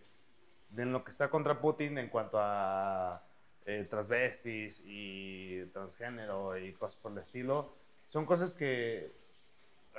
de 0.72 0.86
lo 0.86 1.04
que 1.04 1.12
está 1.12 1.30
contra 1.30 1.62
Putin 1.62 2.00
en 2.00 2.10
cuanto 2.10 2.40
a 2.40 3.22
eh, 3.68 3.86
transvestis 3.88 4.82
y 4.84 5.68
transgénero 5.74 6.58
y 6.58 6.74
cosas 6.74 6.98
por 7.00 7.12
el 7.12 7.20
estilo, 7.20 7.72
son 8.10 8.26
cosas 8.26 8.52
que, 8.56 9.12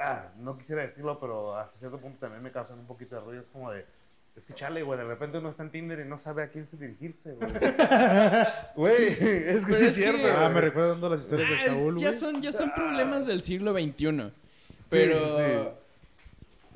ah, 0.00 0.32
no 0.38 0.58
quisiera 0.58 0.82
decirlo, 0.82 1.20
pero 1.20 1.56
hasta 1.56 1.78
cierto 1.78 2.00
punto 2.00 2.18
también 2.18 2.42
me 2.42 2.50
causan 2.50 2.80
un 2.80 2.86
poquito 2.88 3.14
de 3.14 3.20
ruido. 3.20 3.42
Es 3.42 3.48
como 3.48 3.70
de, 3.70 3.86
Es 4.36 4.46
que 4.46 4.54
chale, 4.54 4.82
güey, 4.82 4.98
de 4.98 5.04
repente 5.04 5.38
uno 5.38 5.50
está 5.50 5.62
en 5.62 5.70
Tinder 5.70 6.00
y 6.00 6.08
no 6.08 6.18
sabe 6.18 6.42
a 6.42 6.48
quién 6.48 6.66
se 6.68 6.76
dirigirse, 6.76 7.34
güey. 7.34 7.50
Güey, 8.74 9.02
es 9.06 9.16
que 9.64 9.72
Pero 9.72 9.76
sí 9.78 9.84
es 9.84 9.90
es 9.90 9.94
cierto. 9.94 10.18
que- 10.22 10.30
Ah, 10.30 10.48
me 10.48 10.60
recuerda 10.60 10.88
dando 10.90 11.08
las 11.10 11.20
historias 11.22 11.48
de 11.50 11.56
Ah, 11.56 11.58
Saúl, 11.72 11.96
ya 11.98 12.08
güey. 12.08 12.18
son, 12.20 12.42
ya 12.42 12.52
son 12.52 12.72
problemas 12.74 13.26
del 13.26 13.40
siglo 13.42 13.72
XXI. 13.72 14.32
Pero 14.90 15.38
sí. 15.38 15.70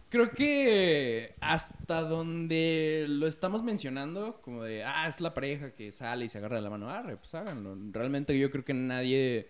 creo 0.09 0.31
que 0.31 1.35
hasta 1.41 2.03
donde 2.03 3.07
lo 3.09 3.27
estamos 3.27 3.63
mencionando, 3.65 4.41
como 4.41 4.63
de, 4.63 4.85
ah, 4.85 5.09
es 5.09 5.21
la 5.21 5.35
pareja 5.35 5.73
que 5.75 5.91
sale 5.91 6.27
y 6.27 6.29
se 6.29 6.39
agarra 6.39 6.57
de 6.57 6.63
la 6.63 6.71
mano, 6.71 6.89
arre, 6.91 7.17
pues 7.17 7.35
háganlo. 7.35 7.77
Realmente 7.91 8.39
yo 8.39 8.51
creo 8.53 8.65
que 8.65 8.75
nadie 8.75 9.49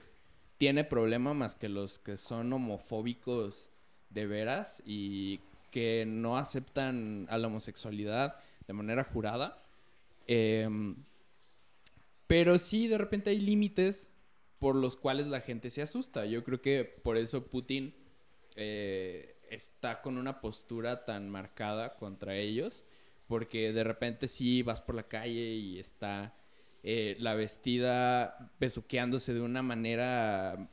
tiene 0.57 0.83
problema 0.85 1.35
más 1.35 1.55
que 1.55 1.68
los 1.68 1.99
que 1.99 2.16
son 2.16 2.53
homofóbicos 2.53 3.68
de 4.11 4.27
veras 4.27 4.83
y 4.87 5.40
que 5.71 6.05
no 6.07 6.37
aceptan 6.37 7.27
a 7.31 7.39
la 7.39 7.49
homosexualidad 7.49 8.37
de 8.67 8.73
manera 8.73 9.05
jurada. 9.05 9.63
Em, 10.27 10.97
pero 12.27 12.59
sí, 12.59 12.89
de 12.89 12.99
repente 12.99 13.31
hay 13.31 13.41
límites 13.41 14.11
por 14.59 14.75
los 14.75 14.97
cuales 14.97 15.29
la 15.29 15.41
gente 15.41 15.71
se 15.71 15.83
asusta. 15.83 16.27
Yo 16.27 16.45
creo 16.45 16.61
que 16.61 16.85
por 16.85 17.17
eso 17.17 17.47
Putin 17.47 17.95
eh, 18.57 19.37
está 19.51 20.03
con 20.03 20.19
una 20.19 20.41
postura 20.41 21.05
tan 21.05 21.29
marcada 21.31 21.97
contra 21.97 22.37
ellos, 22.37 22.85
porque 23.27 23.73
de 23.73 23.85
repente 23.85 24.29
sí 24.29 24.63
vas 24.63 24.81
por 24.81 24.95
la 24.95 25.09
calle 25.09 25.55
y 25.55 25.79
está 25.79 26.35
eh, 26.83 27.17
la 27.19 27.35
vestida 27.35 28.53
besuqueándose 28.61 29.35
de 29.35 29.41
una 29.41 29.63
manera 29.63 30.71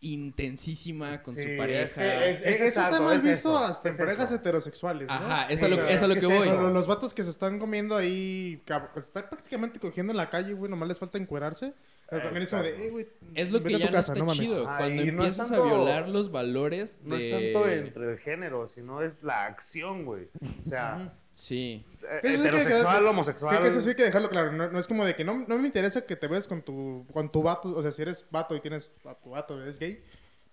intensísima 0.00 1.22
con 1.22 1.34
Sí, 1.34 1.42
su 1.42 1.48
es 1.50 1.58
pareja. 1.58 2.00
que 2.00 2.30
es- 2.32 2.42
Eh, 2.42 2.66
Eso 2.66 2.80
está 2.82 3.00
mal 3.00 3.16
es 3.18 3.22
visto 3.22 3.48
eso, 3.50 3.58
hasta 3.58 3.88
en 3.88 3.94
es 3.94 4.00
parejas 4.00 4.24
eso. 4.26 4.34
heterosexuales, 4.36 5.08
¿no? 5.08 5.14
Ajá, 5.14 5.46
es 5.48 5.62
O 5.62 5.66
a 5.66 5.68
lo, 5.68 5.76
sea, 5.76 5.86
que- 5.86 5.94
es 5.94 6.02
a 6.02 6.06
lo 6.06 6.14
¿qué 6.14 6.20
que 6.20 6.26
es 6.26 6.38
voy. 6.38 6.48
eso? 6.48 6.60
Los, 6.62 6.72
los 6.72 6.86
vatos 6.86 7.14
que 7.14 7.24
se 7.24 7.30
están 7.30 7.58
comiendo 7.58 7.96
ahí, 7.96 8.62
pues, 8.92 9.06
están 9.06 9.28
prácticamente 9.28 9.78
cogiendo 9.80 10.12
en 10.12 10.16
la 10.16 10.28
calle, 10.30 10.52
güey, 10.54 10.70
nomás 10.70 10.88
les 10.88 10.98
falta 10.98 11.18
encuerarse. 11.18 11.72
Pero 12.08 12.22
también 12.22 12.44
es 12.44 12.50
como 12.50 12.62
de, 12.62 12.86
eh, 12.86 12.90
güey, 12.90 13.08
Es 13.34 13.50
lo 13.50 13.62
que 13.64 13.72
ya 13.78 13.86
no 13.86 13.92
casa, 13.92 14.12
está 14.12 14.24
no 14.24 14.32
chido. 14.32 14.64
Cuando 14.64 15.02
y 15.02 15.06
no 15.06 15.24
es 15.24 15.30
empiezas 15.38 15.48
tanto- 15.48 15.64
a 15.64 15.66
violar 15.66 16.08
los 16.08 16.30
valores 16.30 17.00
No 17.02 17.16
de... 17.16 17.26
es 17.50 17.52
tanto 17.54 17.68
entre 17.68 18.12
el 18.12 18.18
género, 18.18 18.68
sino 18.68 19.02
es 19.02 19.22
la 19.24 19.46
acción, 19.46 20.04
güey. 20.04 20.28
O 20.64 20.68
sea, 20.68 21.12
Sí. 21.38 21.84
eh, 22.02 22.20
Eso 22.22 22.36
sí 22.36 22.42
que- 22.42 22.48
heterosexual, 22.48 23.02
que- 23.02 23.08
homosexual. 23.10 23.50
Creo 23.50 23.62
que 23.62 23.68
eso 23.68 23.80
sí 23.82 23.90
hay 23.90 23.94
que 23.94 24.04
dejarlo 24.04 24.30
claro. 24.30 24.52
No, 24.52 24.68
no 24.70 24.78
es 24.78 24.86
como 24.86 25.04
de 25.04 25.14
que 25.14 25.22
no, 25.22 25.44
no 25.46 25.58
me 25.58 25.66
interesa 25.66 26.06
que 26.06 26.16
te 26.16 26.28
veas 26.28 26.48
con 26.48 26.62
tu, 26.62 27.04
con 27.12 27.30
tu 27.30 27.42
vato. 27.42 27.76
O 27.76 27.82
sea, 27.82 27.90
si 27.90 28.00
eres 28.00 28.24
vato 28.30 28.56
y 28.56 28.60
tienes 28.60 28.90
a 29.04 29.14
tu 29.14 29.30
vato, 29.30 29.60
eres 29.60 29.78
gay. 29.78 30.02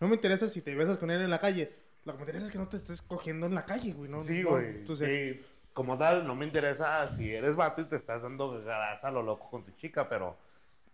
No 0.02 0.10
me 0.10 0.16
interesa 0.16 0.50
si 0.50 0.62
te 0.62 0.76
besas 0.76 0.98
con 0.98 1.10
él 1.10 1.22
en 1.22 1.30
la 1.30 1.40
calle. 1.40 1.72
Lo 2.04 2.12
que 2.12 2.18
me 2.18 2.24
interesa 2.24 2.46
es 2.48 2.52
que 2.52 2.58
no 2.58 2.68
te 2.68 2.76
estés 2.76 3.02
cogiendo 3.02 3.46
en 3.46 3.56
la 3.56 3.64
calle, 3.66 3.94
güey. 3.94 4.10
No, 4.10 4.22
Sí, 4.22 4.44
güey. 4.44 4.66
entonces, 4.80 5.38
sí. 5.40 5.46
Como 5.74 5.98
tal, 5.98 6.28
no 6.28 6.36
me 6.36 6.46
interesa 6.46 7.10
si 7.16 7.34
eres 7.34 7.56
vato 7.56 7.80
y 7.82 7.86
te 7.86 7.96
estás 7.96 8.22
dando 8.22 8.62
grasa 8.62 9.08
a 9.08 9.12
lo 9.12 9.24
loco 9.24 9.50
con 9.50 9.64
tu 9.64 9.72
chica, 9.72 10.10
pero... 10.10 10.36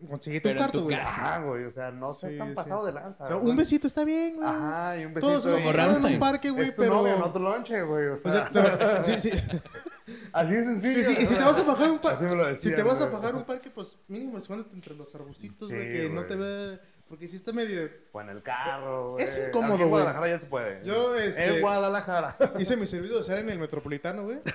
consíguete 0.08 0.50
un 0.50 0.54
Pero 0.56 0.60
cuarto, 0.60 0.84
güey. 0.84 0.98
Ah, 1.00 1.42
güey, 1.46 1.64
o 1.66 1.72
sea, 1.72 1.92
no 1.92 2.12
seas 2.12 2.48
Sí, 2.48 2.54
pasado 2.56 2.86
de 2.86 2.94
lanza. 2.94 3.26
O 3.26 3.28
sea, 3.28 3.36
¿verdad? 3.36 3.50
un 3.50 3.58
besito 3.58 3.88
está 3.88 4.06
bien, 4.06 4.38
güey. 4.38 4.48
Ajá, 4.48 4.98
y 4.98 5.06
un 5.06 5.14
besito. 5.14 5.40
Todos 5.40 5.44
Como 5.46 5.72
en 5.72 6.06
un 6.14 6.20
parque, 6.20 6.50
güey, 6.50 6.74
pero... 6.76 6.96
novia, 6.96 7.18
no 7.18 7.32
tu 7.32 7.40
lonche, 7.40 7.82
güey. 7.84 8.08
O 8.08 8.14
O 8.16 8.20
sea, 8.20 8.32
sea, 8.32 8.50
pero, 8.52 9.02
sí, 9.02 9.14
sí. 9.20 9.30
así 10.34 10.54
es 10.56 10.66
sencillo. 10.66 11.04
Sí, 11.04 11.16
sí, 11.16 11.22
y 11.22 11.26
si 11.26 11.36
te 11.36 11.44
vas 11.44 11.60
a 11.60 11.66
fajar 11.66 11.90
un 11.92 12.00
parque, 12.00 12.58
si 12.60 12.74
te 12.74 12.84
vas 12.84 13.02
a 13.02 13.08
fajar 13.08 13.36
un 13.36 13.44
parque, 13.44 13.70
pues 13.70 13.98
mínimo 14.08 14.38
escóndete 14.38 14.74
entre 14.74 14.96
los 14.96 15.14
arbustitos, 15.16 15.68
Sí, 15.70 15.76
güey, 15.76 15.92
que 15.94 16.10
no 16.10 16.26
te 16.26 16.36
ve, 16.36 16.80
porque 17.10 17.28
si 17.28 17.36
está 17.36 17.52
medio... 17.52 17.90
O 18.12 18.22
en 18.22 18.30
el 18.30 18.42
carro, 18.44 19.12
güey. 19.14 19.24
Es 19.24 19.44
incómodo, 19.48 19.74
Aquí 19.74 19.84
en 19.84 19.90
güey. 19.90 20.04
Guadalajara 20.04 20.28
ya 20.36 20.40
se 20.40 20.46
puede. 20.46 20.86
Yo, 20.86 21.16
este- 21.18 21.56
En 21.56 21.62
Guadalajara. 21.62 22.38
Hice 22.60 22.78
mi 22.78 22.88
servicio 22.88 23.18
social 23.18 23.40
en 23.40 23.50
el 23.50 23.60
Metropolitano, 23.60 24.24
güey. 24.24 24.40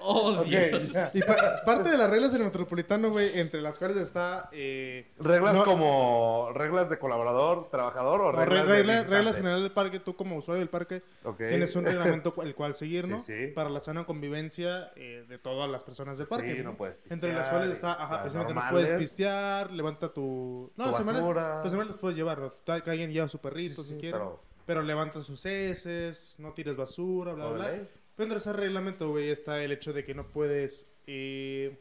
Oh, 0.00 0.44
Dios. 0.44 0.92
Y 1.14 1.20
pa- 1.22 1.62
parte 1.64 1.90
de 1.90 1.96
las 1.98 2.08
reglas 2.08 2.32
del 2.32 2.44
Metropolitano, 2.44 3.10
güey, 3.10 3.36
entre 3.40 3.60
las 3.60 3.78
cuales 3.78 3.96
está... 3.96 4.48
Eh, 4.52 5.10
Reglas 5.18 5.54
No. 5.54 5.64
como 5.64 6.50
reglas 6.54 6.88
de 6.88 6.98
colaborador, 6.98 7.68
trabajador 7.70 8.20
o 8.20 8.26
o 8.28 8.32
re- 8.32 8.44
reglas 8.44 8.66
de 8.68 8.72
regla- 8.74 9.02
reglas 9.04 9.36
generales 9.36 9.62
del 9.64 9.72
parque, 9.72 9.98
tú 9.98 10.14
como 10.14 10.36
usuario 10.36 10.60
del 10.60 10.68
parque 10.68 11.02
tienes 11.38 11.74
un 11.74 11.84
reglamento 11.86 12.32
el 12.42 12.54
cual 12.54 12.74
seguir, 12.74 13.08
¿no? 13.08 13.22
Sí, 13.24 13.32
sí. 13.36 13.46
Para 13.48 13.68
la 13.70 13.80
sana 13.80 14.04
convivencia 14.04 14.92
eh, 14.94 15.24
de 15.28 15.38
todas 15.38 15.68
las 15.68 15.82
personas 15.82 16.18
del 16.18 16.28
parque. 16.28 16.54
Sí, 16.54 16.62
no 16.62 16.76
puedes 16.76 16.96
Entre 17.10 17.32
las 17.32 17.48
cuales 17.48 17.70
está, 17.70 17.92
ajá, 17.94 18.20
precisamente 18.20 18.54
no 18.54 18.60
normales. 18.60 18.86
puedes 18.88 19.00
pistear, 19.02 19.72
levanta 19.72 20.12
tu... 20.12 20.70
No, 20.76 20.84
Tu 20.84 20.90
basura. 20.92 21.55
Los 21.64 21.72
animales 21.72 21.92
los 21.92 22.00
puedes 22.00 22.16
llevar, 22.16 22.38
¿no? 22.38 22.50
Tal 22.50 22.82
que 22.82 22.90
alguien 22.90 23.12
lleva 23.12 23.28
su 23.28 23.38
perrito 23.38 23.82
Sí, 23.82 23.88
si 23.88 23.94
sí, 23.94 24.00
quiere. 24.00 24.18
pero- 24.18 24.40
Pero 24.66 24.82
levanta 24.82 25.22
sus 25.22 25.46
heces, 25.46 26.34
no 26.38 26.52
tires 26.52 26.76
basura, 26.76 27.32
bla, 27.34 27.46
bla, 27.50 27.68
bla. 27.68 27.88
Pero 28.16 28.36
ese 28.38 28.52
reglamento, 28.52 29.10
güey, 29.10 29.28
está 29.28 29.62
el 29.62 29.70
hecho 29.70 29.92
de 29.92 30.04
que 30.04 30.12
no 30.14 30.26
puedes 30.26 30.88
eh, 31.06 31.78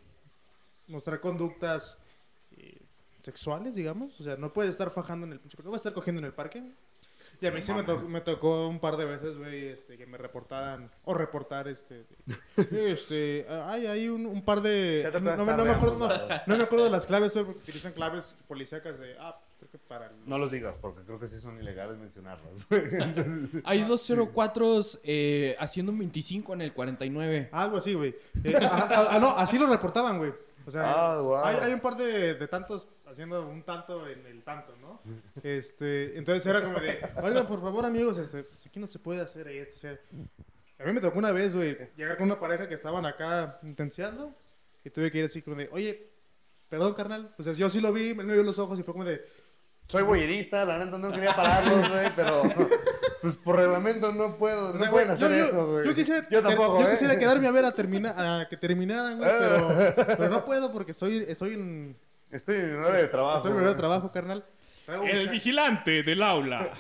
mostrar 0.88 1.19
conductas 1.19 1.97
eh, 2.51 2.77
sexuales, 3.19 3.73
digamos. 3.73 4.19
O 4.19 4.23
sea, 4.23 4.35
no 4.38 4.53
puedes 4.53 4.69
estar 4.71 4.91
fajando 4.91 5.25
en 5.25 5.33
el 5.33 5.39
pinche 5.39 5.57
parque. 5.57 5.67
No 5.69 5.73
a 5.73 5.77
estar 5.77 5.93
cogiendo 5.93 6.19
en 6.19 6.25
el 6.25 6.33
parque. 6.33 6.61
Y 7.45 7.47
a 7.47 7.51
mí 7.51 7.62
sí 7.62 7.73
me, 7.73 7.84
to- 7.84 7.99
me 8.01 8.21
tocó 8.21 8.67
un 8.67 8.79
par 8.79 8.97
de 8.97 9.05
veces, 9.05 9.38
güey, 9.38 9.67
este, 9.67 9.97
que 9.97 10.05
me 10.05 10.17
reportaran, 10.17 10.89
o 11.03 11.13
reportar, 11.13 11.67
este, 11.67 12.05
este, 12.71 13.45
hay, 13.49 13.86
hay 13.88 14.08
un, 14.10 14.25
un 14.25 14.41
par 14.43 14.62
de, 14.62 15.10
no, 15.13 15.19
me, 15.21 15.36
no 15.53 15.65
me 15.65 15.71
acuerdo, 15.71 16.08
no, 16.08 16.08
no 16.47 16.58
me 16.58 16.63
acuerdo 16.63 16.86
de 16.86 16.91
las 16.91 17.05
claves, 17.05 17.34
güey, 17.34 17.45
porque 17.45 17.60
utilizan 17.60 17.93
claves 17.93 18.36
policíacas 18.47 18.99
de, 18.99 19.15
ah, 19.19 19.39
creo 19.60 19.71
que 19.71 19.77
para 19.77 20.08
el... 20.08 20.13
No 20.25 20.38
los 20.38 20.51
digas, 20.51 20.75
porque 20.81 21.01
creo 21.03 21.19
que 21.19 21.27
sí 21.27 21.39
son 21.39 21.60
ilegales 21.60 21.97
mencionarlas. 21.97 22.65
Entonces, 22.69 23.62
Hay 23.63 23.84
204 23.84 24.81
eh, 25.03 25.55
haciendo 25.60 25.91
un 25.91 25.99
25 25.99 26.53
en 26.53 26.62
el 26.62 26.73
49. 26.73 27.49
Algo 27.51 27.77
así, 27.77 27.93
güey. 27.93 28.15
Eh, 28.43 28.53
ah, 28.62 28.88
ah, 28.91 29.08
ah, 29.12 29.19
no, 29.19 29.29
así 29.38 29.58
lo 29.60 29.67
reportaban, 29.67 30.17
güey. 30.17 30.34
O 30.67 30.71
sea, 30.71 30.84
Ah, 31.13 31.19
guau. 31.21 31.45
hay, 31.45 31.58
hay 31.58 31.73
un 31.73 31.79
par 31.79 31.95
de, 31.95 32.34
de 32.34 32.47
tantos 32.47 32.88
haciendo 33.07 33.47
un 33.47 33.63
tanto 33.63 34.07
en 34.07 34.25
el 34.25 34.43
tanto, 34.43 34.75
¿no? 34.81 35.01
Este, 35.43 36.17
entonces 36.17 36.45
era 36.45 36.63
como 36.63 36.79
de, 36.79 36.99
oigan, 37.23 37.45
por 37.47 37.61
favor, 37.61 37.85
amigos, 37.85 38.17
este, 38.17 38.43
pues 38.43 38.65
aquí 38.65 38.79
no 38.79 38.87
se 38.87 38.99
puede 38.99 39.21
hacer 39.21 39.47
esto. 39.47 39.75
O 39.75 39.79
sea, 39.79 39.99
a 40.79 40.83
mí 40.85 40.91
me 40.93 41.01
tocó 41.01 41.19
una 41.19 41.31
vez, 41.31 41.55
güey, 41.55 41.77
llegar 41.95 42.17
con 42.17 42.25
una 42.25 42.39
pareja 42.39 42.67
que 42.67 42.73
estaban 42.73 43.05
acá 43.05 43.59
intenseando 43.63 44.33
y 44.83 44.89
tuve 44.89 45.11
que 45.11 45.19
ir 45.19 45.25
así 45.25 45.41
como 45.41 45.55
de, 45.57 45.69
oye, 45.71 46.09
perdón, 46.69 46.93
carnal. 46.93 47.33
O 47.37 47.43
sea, 47.43 47.53
yo 47.53 47.69
sí 47.69 47.79
lo 47.79 47.93
vi, 47.93 48.13
me 48.13 48.23
vio 48.23 48.43
los 48.43 48.59
ojos 48.59 48.79
y 48.79 48.83
fue 48.83 48.93
como 48.93 49.05
de, 49.05 49.23
soy 49.87 50.03
boyerista, 50.03 50.65
la 50.65 50.83
neta 50.83 50.97
no 50.97 51.11
quería 51.11 51.35
pararlos, 51.35 51.89
güey, 51.89 52.09
pero 52.15 52.41
pues 53.21 53.35
por 53.35 53.55
reglamento 53.55 54.11
no 54.11 54.35
puedo, 54.37 54.69
o 54.69 54.73
no 54.73 54.79
sea, 54.79 54.89
pueden 54.89 55.09
güey, 55.09 55.19
yo, 55.19 55.25
hacer 55.27 55.39
yo- 55.39 55.45
eso, 55.45 55.67
güey. 55.67 55.85
yo 55.87 55.95
quisiera, 55.95 56.27
Yo 56.29 56.41
tampoco, 56.43 56.79
yo 56.79 56.87
¿eh? 56.87 56.89
quisiera 56.91 57.17
quedarme 57.17 57.47
a 57.47 57.51
ver 57.51 57.65
a, 57.65 57.71
termina, 57.71 58.41
a 58.41 58.49
que 58.49 58.57
terminaran, 58.57 59.17
güey, 59.17 59.29
pero, 59.39 59.95
pero 60.17 60.29
no 60.29 60.43
puedo 60.43 60.71
porque 60.73 60.93
soy, 60.93 61.23
estoy 61.27 61.53
en... 61.53 61.95
Estoy 62.35 62.55
en 62.57 62.75
horario 62.75 63.01
de 63.03 63.07
trabajo. 63.07 63.37
Estoy 63.37 63.51
en 63.51 63.57
horario 63.57 63.73
de 63.73 63.79
trabajo, 63.79 64.11
carnal. 64.11 64.45
Traigo 64.85 65.03
El 65.05 65.25
cha- 65.25 65.31
vigilante 65.31 66.03
del 66.03 66.21
aula. 66.21 66.71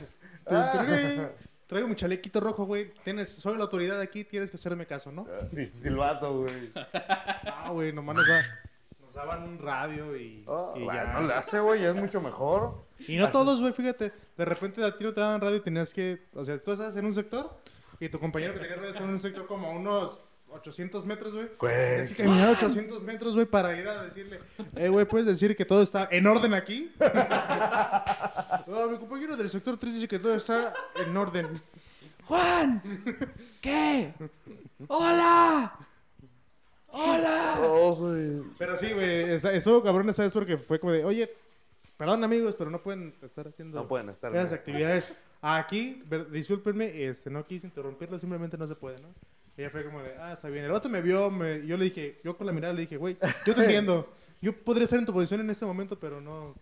Traigo 1.67 1.87
mi 1.87 1.95
chalequito 1.95 2.39
rojo, 2.39 2.65
güey. 2.65 2.93
Tienes, 3.03 3.29
soy 3.29 3.57
la 3.57 3.63
autoridad 3.63 3.99
aquí, 3.99 4.23
tienes 4.23 4.51
que 4.51 4.57
hacerme 4.57 4.85
caso, 4.85 5.11
¿no? 5.11 5.25
Y 5.57 5.65
silbato, 5.65 6.41
güey. 6.41 6.71
Ah, 7.43 7.69
güey, 7.71 7.91
nomás 7.91 8.17
nos, 8.17 8.27
da- 8.27 8.59
nos 9.01 9.13
daban 9.15 9.43
un 9.43 9.57
radio 9.57 10.15
y, 10.15 10.43
Oh, 10.45 10.73
y 10.75 10.83
bueno, 10.83 11.03
ya. 11.03 11.13
no 11.13 11.21
le 11.27 11.33
hace, 11.33 11.59
güey, 11.59 11.83
es 11.83 11.95
mucho 11.95 12.21
mejor. 12.21 12.85
Y 12.99 13.17
no 13.17 13.29
todos, 13.31 13.61
güey, 13.61 13.73
fíjate. 13.73 14.13
De 14.37 14.45
repente 14.45 14.83
a 14.83 14.95
ti 14.95 15.03
no 15.03 15.11
te 15.13 15.21
daban 15.21 15.41
radio 15.41 15.55
y 15.57 15.61
tenías 15.61 15.91
que. 15.93 16.27
O 16.35 16.45
sea, 16.45 16.57
tú 16.59 16.71
estás 16.73 16.95
en 16.95 17.05
un 17.05 17.15
sector 17.15 17.57
y 17.99 18.09
tu 18.09 18.19
compañero 18.19 18.53
que 18.53 18.59
tenía 18.59 18.75
radio 18.75 18.89
estaba 18.89 19.07
en 19.07 19.13
un 19.15 19.19
sector 19.21 19.47
como 19.47 19.71
unos 19.71 20.19
800 20.55 21.05
metros, 21.05 21.33
güey. 21.33 21.49
Güey. 21.59 21.73
Tienes 21.75 22.09
que 22.13 22.23
caminar 22.23 22.49
800 22.49 23.03
metros, 23.03 23.33
güey, 23.33 23.45
para 23.45 23.77
ir 23.77 23.87
a 23.87 24.03
decirle, 24.03 24.39
eh, 24.75 24.89
güey, 24.89 25.05
¿puedes 25.05 25.27
decir 25.27 25.55
que 25.55 25.65
todo 25.65 25.81
está 25.81 26.07
en 26.11 26.25
orden 26.25 26.53
aquí? 26.53 26.91
no, 28.67 28.89
mi 28.89 28.97
compañero 28.97 29.35
del 29.35 29.49
sector 29.49 29.77
3 29.77 29.93
dice 29.93 30.07
que 30.07 30.19
todo 30.19 30.33
está 30.35 30.73
en 30.95 31.15
orden. 31.15 31.61
¡Juan! 32.25 32.81
¿Qué? 33.61 34.13
¡Hola! 34.87 35.77
¡Hola! 36.87 37.57
Oh, 37.59 37.95
güey. 37.95 38.41
Pero 38.57 38.77
sí, 38.77 38.93
güey, 38.93 39.31
estuvo 39.33 39.83
cabrón 39.83 40.09
esa 40.09 40.23
vez 40.23 40.33
porque 40.33 40.57
fue 40.57 40.79
como 40.79 40.93
de, 40.93 41.03
oye, 41.03 41.29
perdón 41.97 42.23
amigos, 42.23 42.55
pero 42.57 42.69
no 42.71 42.81
pueden 42.81 43.13
estar 43.21 43.47
haciendo 43.47 43.77
No 43.77 43.87
pueden 43.87 44.09
estar. 44.09 44.33
esas 44.35 44.53
actividades 44.53 45.13
aquí. 45.41 46.01
discúlpenme, 46.31 47.05
este, 47.05 47.29
no 47.29 47.45
quise 47.45 47.67
interrumpirlo, 47.67 48.17
simplemente 48.17 48.57
no 48.57 48.65
se 48.65 48.75
puede, 48.75 48.95
¿no? 49.01 49.09
Ella 49.57 49.69
fue 49.69 49.85
como 49.85 50.01
de, 50.01 50.15
ah, 50.19 50.33
está 50.33 50.49
bien. 50.49 50.65
El 50.65 50.71
vato 50.71 50.89
me 50.89 51.01
vio, 51.01 51.31
me, 51.31 51.65
yo 51.65 51.77
le 51.77 51.85
dije, 51.85 52.19
yo 52.23 52.37
con 52.37 52.45
la 52.45 52.53
mirada 52.53 52.73
le 52.73 52.81
dije, 52.81 52.97
güey, 52.97 53.17
yo 53.45 53.55
te 53.55 53.61
entiendo. 53.63 54.11
Yo 54.41 54.53
podría 54.53 54.83
estar 54.83 54.99
en 54.99 55.05
tu 55.05 55.13
posición 55.13 55.41
en 55.41 55.49
este 55.49 55.65
momento, 55.65 55.97
pero 55.97 56.19
no, 56.19 56.55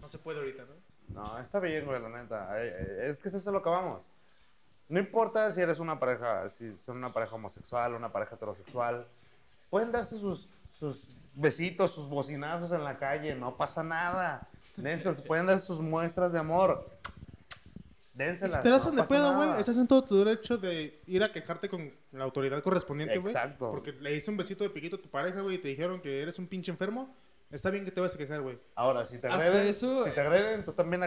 no 0.00 0.08
se 0.08 0.18
puede 0.18 0.38
ahorita, 0.38 0.64
¿no? 0.64 1.22
No, 1.22 1.38
está 1.38 1.58
bien, 1.58 1.86
güey, 1.86 2.00
la 2.00 2.08
neta. 2.10 2.62
Es 2.62 3.18
que 3.18 3.28
es 3.28 3.34
eso 3.34 3.50
lo 3.50 3.62
que 3.62 3.70
vamos. 3.70 4.02
No 4.88 4.98
importa 4.98 5.52
si 5.52 5.60
eres 5.60 5.78
una 5.80 5.98
pareja, 5.98 6.50
si 6.58 6.74
son 6.84 6.98
una 6.98 7.12
pareja 7.12 7.34
homosexual, 7.34 7.94
una 7.94 8.12
pareja 8.12 8.36
heterosexual. 8.36 9.06
Pueden 9.70 9.92
darse 9.92 10.18
sus, 10.18 10.48
sus 10.78 11.16
besitos, 11.34 11.92
sus 11.92 12.08
bocinazos 12.08 12.72
en 12.72 12.84
la 12.84 12.98
calle, 12.98 13.34
no 13.34 13.56
pasa 13.56 13.82
nada. 13.82 14.46
Dense, 14.76 15.12
pueden 15.12 15.46
dar 15.46 15.60
sus 15.60 15.80
muestras 15.80 16.32
de 16.32 16.38
amor. 16.38 16.88
Dénselas. 18.18 18.56
si 18.56 18.62
te 18.62 18.68
das 18.68 18.84
no 18.84 18.90
un 18.90 18.96
de 18.96 19.02
pedo, 19.04 19.34
güey, 19.34 19.60
estás 19.60 19.76
en 19.78 19.86
todo 19.86 20.02
tu 20.02 20.22
derecho 20.24 20.58
de 20.58 21.00
ir 21.06 21.22
a 21.22 21.30
quejarte 21.30 21.68
con 21.68 21.90
la 22.12 22.24
autoridad 22.24 22.60
correspondiente, 22.62 23.16
güey. 23.18 23.32
Exacto. 23.32 23.70
Porque 23.70 23.92
le 23.92 24.14
hice 24.14 24.30
un 24.30 24.36
besito 24.36 24.64
de 24.64 24.70
piquito 24.70 24.96
a 24.96 25.00
tu 25.00 25.08
pareja, 25.08 25.40
güey, 25.40 25.54
y 25.54 25.58
te 25.58 25.68
dijeron 25.68 26.00
que 26.00 26.20
eres 26.22 26.38
un 26.38 26.46
pinche 26.48 26.70
enfermo. 26.70 27.14
Está 27.50 27.70
bien 27.70 27.84
que 27.86 27.90
te 27.90 28.00
vas 28.02 28.14
a 28.14 28.18
quejar, 28.18 28.42
güey. 28.42 28.58
Ahora, 28.74 29.06
si 29.06 29.18
te 29.18 29.26
Hasta 29.28 29.46
agreden, 29.48 29.68
eso- 29.68 30.04
si 30.04 30.10
te 30.10 30.20
agreden, 30.20 30.64
tú 30.66 30.72
también. 30.72 31.00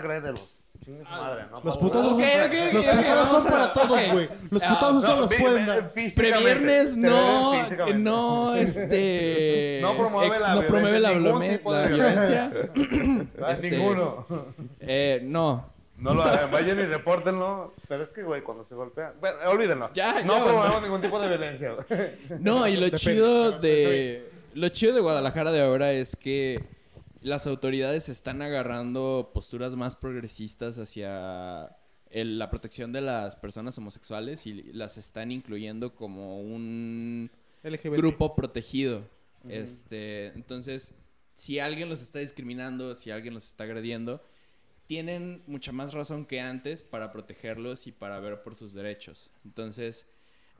Chingue 0.84 1.04
su 1.04 1.08
Ah, 1.12 1.18
madre, 1.22 1.46
¿no? 1.52 1.62
Los 1.64 1.78
putazos, 1.78 2.18
favor. 2.20 2.24
Ok, 2.48 2.54
son, 2.54 2.74
los 2.74 2.86
putazos 3.04 3.48
para 3.48 3.74
todos, 3.74 4.12
güey. 4.12 4.30
Los 4.50 4.64
Ah, 4.64 4.70
putazos 4.70 5.04
No, 5.04 5.10
todos 5.10 5.20
los 5.32 5.40
pueden 5.40 5.66
dar. 5.68 5.94
Previernes 5.94 6.98
no, 6.98 7.70
no, 7.94 8.56
este... 8.56 9.80
No 9.84 9.96
promueve 9.98 10.40
la 10.40 10.56
no 10.56 10.62
promueve 10.66 11.00
la, 11.00 11.12
violencia, 11.12 11.62
la 11.72 11.82
de 11.82 11.88
violencia. 11.94 12.52
Ah, 13.46 13.52
este- 13.52 13.70
Ninguno. 13.72 14.26
Eh, 14.80 15.22
no. 15.24 15.72
No 16.02 16.14
lo 16.16 16.24
hagan, 16.24 16.52
vayan 16.52 16.80
y 16.80 16.84
repórtenlo. 16.86 17.74
Pero 17.88 18.04
es 18.04 18.10
que, 18.10 18.24
güey, 18.24 18.42
cuando 18.44 18.64
se 18.64 18.76
golpean. 18.76 19.14
Bueno, 19.20 19.38
olvídenlo. 19.48 19.92
Ya, 19.94 20.24
no 20.24 20.38
ya, 20.40 20.44
promovemos 20.44 20.82
ningún 20.82 21.02
tipo 21.02 21.20
de 21.20 21.28
violencia, 21.28 21.74
güey. 21.74 22.12
No, 22.42 22.68
y 22.68 22.74
lo 22.76 22.86
Depende, 22.86 22.98
chido 22.98 23.52
de... 23.60 24.30
Lo 24.54 24.68
chido 24.70 24.94
de 24.94 25.00
Guadalajara 25.02 25.52
de 25.52 25.62
ahora 25.62 25.94
es 25.94 26.16
que 26.16 26.62
las 27.22 27.48
autoridades 27.48 28.10
están 28.10 28.42
agarrando 28.42 29.32
posturas 29.34 29.76
más 29.76 29.96
progresistas 29.96 30.78
hacia 30.80 31.78
el- 32.10 32.38
la 32.40 32.50
protección 32.50 32.92
de 32.92 33.02
las 33.02 33.36
personas 33.36 33.78
homosexuales 33.78 34.46
y 34.48 34.74
las 34.74 34.98
están 34.98 35.32
incluyendo 35.32 35.96
como 35.96 36.42
un 36.42 37.32
LGBT. 37.64 37.96
grupo 37.96 38.36
protegido. 38.36 39.04
Este, 39.48 40.28
entonces, 40.30 40.94
si 41.36 41.60
alguien 41.60 41.88
los 41.90 42.02
está 42.02 42.20
discriminando, 42.20 42.94
si 42.96 43.10
alguien 43.12 43.34
los 43.34 43.48
está 43.48 43.64
agrediendo, 43.64 44.22
tienen 44.92 45.42
mucha 45.48 45.72
más 45.72 45.94
razón 45.94 46.26
que 46.26 46.42
antes 46.42 46.84
para 46.84 47.14
protegerlos 47.14 47.88
y 47.88 47.94
para 47.94 48.20
ver 48.20 48.44
por 48.44 48.58
sus 48.58 48.74
derechos. 48.74 49.32
Entonces, 49.46 50.06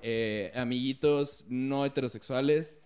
eh, 0.02 0.54
amiguitos 0.56 1.44
no 1.50 1.86
heterosexuales, 1.86 2.80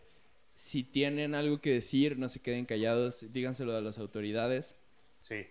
si 0.56 0.84
tienen 0.84 1.36
algo 1.36 1.62
que 1.62 1.70
decir, 1.70 2.18
no 2.18 2.30
se 2.30 2.40
queden 2.40 2.66
callados, 2.66 3.32
díganselo 3.32 3.76
a 3.76 3.82
las 3.82 4.00
autoridades. 4.00 4.76
Sí. 5.22 5.46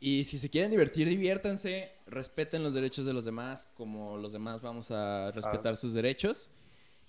Y 0.00 0.24
si 0.24 0.38
se 0.38 0.48
quieren 0.48 0.70
divertir, 0.70 1.06
diviértanse, 1.10 1.92
respeten 2.06 2.62
los 2.62 2.72
derechos 2.72 3.04
de 3.04 3.12
los 3.12 3.26
demás, 3.26 3.68
como 3.76 4.16
los 4.16 4.32
demás 4.32 4.62
vamos 4.62 4.90
a 4.92 5.30
respetar 5.32 5.76
sus 5.76 5.92
derechos. 5.92 6.48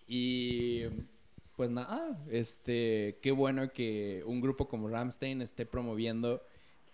Y 0.09 0.81
pues 1.55 1.71
nada, 1.71 2.21
este, 2.29 3.17
qué 3.21 3.31
bueno 3.31 3.71
que 3.71 4.23
un 4.25 4.41
grupo 4.41 4.67
como 4.67 4.89
Ramstein 4.89 5.41
esté 5.41 5.65
promoviendo 5.65 6.45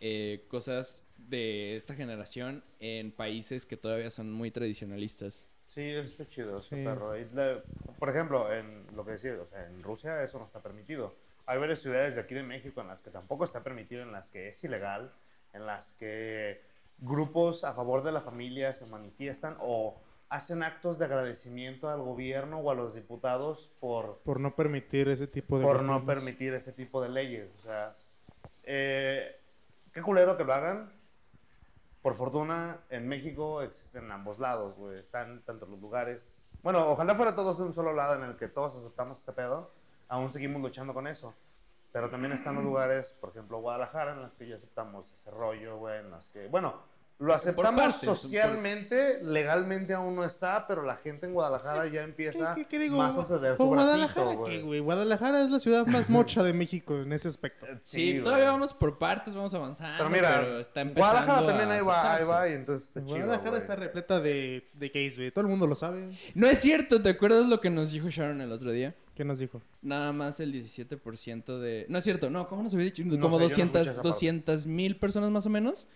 eh, 0.04 0.46
cosas 0.48 1.04
de 1.30 1.76
esta 1.76 1.94
generación 1.96 2.64
en 2.80 3.12
países 3.12 3.66
que 3.66 3.78
todavía 3.78 4.10
son 4.12 4.32
muy 4.32 4.52
tradicionalistas. 4.52 5.48
Sí, 5.68 5.82
está 5.90 6.28
chido, 6.28 6.58
ese 6.58 6.76
Sí. 6.76 6.84
perro. 6.84 7.14
Le- 7.14 7.62
por 7.98 8.10
ejemplo, 8.10 8.54
en 8.54 8.86
lo 8.96 9.06
que 9.06 9.12
decía, 9.12 9.38
o 9.42 9.46
sea, 9.48 9.66
en 9.68 9.82
Rusia 9.84 10.22
eso 10.24 10.38
no 10.40 10.46
está 10.46 10.60
permitido. 10.62 11.16
Hay 11.46 11.58
varias 11.60 11.80
ciudades 11.80 12.16
de 12.16 12.22
aquí 12.22 12.36
de 12.36 12.44
México 12.44 12.82
en 12.82 12.88
las 12.88 13.02
que 13.02 13.10
tampoco 13.10 13.46
está 13.46 13.64
permitido, 13.64 14.02
en 14.04 14.12
las 14.12 14.30
que 14.30 14.50
es 14.50 14.64
ilegal, 14.64 15.12
en 15.54 15.66
las 15.66 15.94
que 15.94 16.62
grupos 17.00 17.64
a 17.64 17.74
favor 17.74 18.04
de 18.04 18.12
la 18.12 18.22
familia 18.22 18.74
se 18.74 18.86
manifiestan 18.86 19.56
o 19.60 19.98
hacen 20.30 20.62
actos 20.64 20.98
de 21.00 21.06
agradecimiento 21.06 21.90
al 21.90 22.00
gobierno 22.02 22.60
o 22.60 22.72
a 22.72 22.76
los 22.76 22.94
diputados 22.94 23.70
por 23.80 24.20
Por 24.24 24.40
no 24.40 24.56
permitir 24.56 25.08
ese 25.10 25.28
tipo 25.28 25.58
de 25.58 25.64
por 25.66 25.82
no 25.84 25.96
vecinos. 26.00 26.04
permitir 26.16 26.54
ese 26.54 26.72
tipo 26.74 27.02
de 27.02 27.10
leyes. 27.10 27.50
O 27.60 27.62
sea, 27.64 27.96
eh, 28.64 29.36
qué 29.94 30.02
culero 30.02 30.38
que 30.38 30.44
lo 30.44 30.54
hagan. 30.54 30.92
Por 32.02 32.16
fortuna, 32.16 32.80
en 32.90 33.08
México 33.08 33.62
existen 33.62 34.12
ambos 34.12 34.40
lados, 34.40 34.76
güey. 34.76 35.00
Están 35.00 35.42
tanto 35.44 35.68
los 35.68 35.80
lugares. 35.80 36.42
Bueno, 36.64 36.90
ojalá 36.90 37.14
fuera 37.16 37.36
todos 37.36 37.60
de 37.60 37.64
un 37.64 37.74
solo 37.74 37.94
lado 37.94 38.16
en 38.16 38.24
el 38.24 38.38
que 38.38 38.48
todos 38.48 38.76
aceptamos 38.76 39.20
este 39.20 39.34
pedo. 39.34 39.70
Aún 40.08 40.32
seguimos 40.32 40.62
luchando 40.62 40.94
con 40.94 41.08
eso. 41.08 41.36
Pero 41.92 42.10
también 42.10 42.32
están 42.32 42.56
los 42.56 42.64
lugares, 42.64 43.12
por 43.20 43.30
ejemplo, 43.30 43.60
Guadalajara, 43.60 44.14
en 44.14 44.22
los 44.22 44.34
que 44.34 44.48
ya 44.48 44.56
aceptamos 44.56 45.12
ese 45.12 45.30
rollo, 45.30 45.78
güey. 45.78 46.00
En 46.00 46.10
los 46.10 46.28
que, 46.30 46.48
bueno, 46.48 46.82
lo 47.22 47.34
aceptamos 47.36 47.80
partes, 47.82 48.10
por- 48.10 48.18
socialmente, 48.18 49.20
legalmente 49.24 49.94
aún 49.94 50.16
no 50.16 50.24
está, 50.24 50.66
pero 50.68 50.82
la 50.84 50.96
gente 50.98 51.28
en 51.28 51.34
Guadalajara 51.34 51.86
ya 51.86 51.92
¿Qué, 51.92 52.00
empieza 52.00 52.56
qué- 52.56 52.66
qué 52.66 52.80
digo? 52.80 52.98
más 52.98 53.18
a 53.18 53.24
ceder 53.26 53.58
su 53.58 53.64
¿O 53.64 53.68
Guadalajara 53.68 54.24
bracito, 54.24 54.44
qué, 54.46 54.62
güey. 54.62 54.80
Guadalajara 54.80 55.42
es 55.44 55.50
la 55.52 55.60
ciudad 55.60 55.86
más 55.86 56.10
mocha 56.10 56.42
de 56.44 56.54
México 56.54 56.98
en 56.98 57.14
ese 57.14 57.28
aspecto. 57.28 57.66
Sí, 57.84 58.14
güey. 58.14 58.24
todavía 58.24 58.50
vamos 58.52 58.74
por 58.74 58.98
partes, 58.98 59.36
vamos 59.36 59.54
avanzando, 59.54 59.98
Pero 60.00 60.10
mira, 60.10 60.40
pero 60.42 60.60
está 60.60 60.82
empezando 60.82 61.14
Guadalajara 61.26 61.48
también 61.48 61.70
a 61.70 61.74
ahí 61.76 61.82
va, 61.86 62.16
ahí 62.16 62.24
va, 62.26 62.50
y 62.50 62.54
entonces 62.54 62.88
está 62.88 63.00
chido, 63.02 63.16
Guadalajara 63.18 63.50
güey. 63.52 63.62
está 63.62 63.76
repleta 63.76 64.20
de, 64.20 64.68
de 64.74 64.90
gays, 64.90 65.16
güey. 65.18 65.32
Todo 65.32 65.42
el 65.42 65.48
mundo 65.48 65.68
lo 65.68 65.76
sabe. 65.76 66.10
No 66.34 66.48
es 66.48 66.60
cierto, 66.60 67.02
¿te 67.02 67.10
acuerdas 67.10 67.46
lo 67.48 67.62
que 67.62 67.70
nos 67.70 67.92
dijo 67.92 68.10
Sharon 68.10 68.42
el 68.42 68.52
otro 68.52 68.72
día? 68.72 68.96
¿Qué 69.16 69.24
nos 69.26 69.38
dijo? 69.38 69.62
Nada 69.84 70.12
más 70.14 70.40
el 70.40 70.52
17% 70.54 71.60
de... 71.60 71.86
No 71.90 71.98
es 72.00 72.04
cierto, 72.04 72.30
no, 72.32 72.48
¿cómo 72.48 72.64
nos 72.64 72.74
había 72.74 72.86
dicho? 72.86 73.04
No 73.06 73.20
Como 73.20 73.38
sé, 73.38 73.44
yo 73.44 73.50
no 73.50 73.54
escuché 73.54 73.68
200 73.68 73.82
esa 73.82 73.94
parte. 73.94 74.08
200 74.08 74.66
mil 74.66 74.98
personas 74.98 75.30
más 75.30 75.46
o 75.46 75.50
menos. 75.50 75.88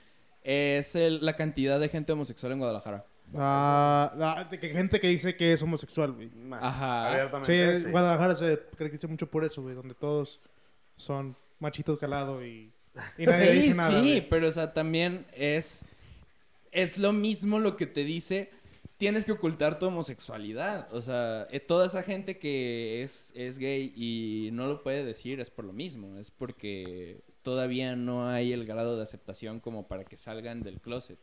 Es 0.47 0.95
el- 0.95 1.25
la 1.25 1.35
cantidad 1.35 1.79
de 1.79 1.89
gente 1.89 2.13
homosexual 2.13 2.51
en 2.53 2.59
Guadalajara. 2.59 3.03
Ah, 3.33 4.13
ah, 4.37 4.43
de 4.49 4.59
que 4.59 4.69
gente 4.69 4.99
que 4.99 5.07
dice 5.07 5.35
que 5.35 5.51
es 5.53 5.61
homosexual, 5.63 6.11
güey. 6.13 6.29
Ajá. 6.51 7.09
abiertamente, 7.11 7.79
Sí, 7.79 7.85
Guadalajara 7.89 8.35
se 8.35 8.59
caracteriza 8.77 9.07
mucho 9.07 9.27
por 9.29 9.43
eso, 9.43 9.63
güey. 9.63 9.73
Donde 9.73 9.95
todos 9.95 10.39
son 10.97 11.35
machitos 11.59 11.97
calado 11.97 12.45
y, 12.45 12.71
y 13.17 13.25
nadie 13.25 13.51
sí, 13.53 13.57
dice 13.57 13.73
nada. 13.73 13.89
sí, 13.99 14.07
güey. 14.07 14.29
pero 14.29 14.47
o 14.47 14.51
sea, 14.51 14.71
también 14.73 15.25
es... 15.33 15.83
Es 16.71 16.97
lo 16.99 17.11
mismo 17.13 17.59
lo 17.59 17.75
que 17.75 17.87
te 17.87 18.03
dice... 18.03 18.51
Tienes 18.97 19.25
que 19.25 19.33
ocultar 19.33 19.77
tu 19.77 19.87
homosexualidad. 19.87 20.87
O 20.93 21.01
sea, 21.01 21.47
eh, 21.51 21.59
toda 21.59 21.87
esa 21.87 22.01
gente 22.03 22.37
que 22.37 23.03
es, 23.03 23.33
es 23.35 23.57
gay 23.57 23.91
y 23.93 24.51
no 24.53 24.67
lo 24.67 24.83
puede 24.83 25.03
decir 25.03 25.41
es 25.41 25.49
por 25.49 25.65
lo 25.65 25.73
mismo. 25.73 26.17
Es 26.17 26.31
porque 26.31 27.19
todavía 27.45 27.95
no 27.95 28.27
hay 28.27 28.51
el 28.51 28.65
grado 28.65 28.97
de 28.97 29.03
aceptación 29.03 29.61
como 29.61 29.87
para 29.87 30.03
que 30.03 30.17
salgan 30.17 30.61
del 30.63 30.81
closet. 30.81 31.17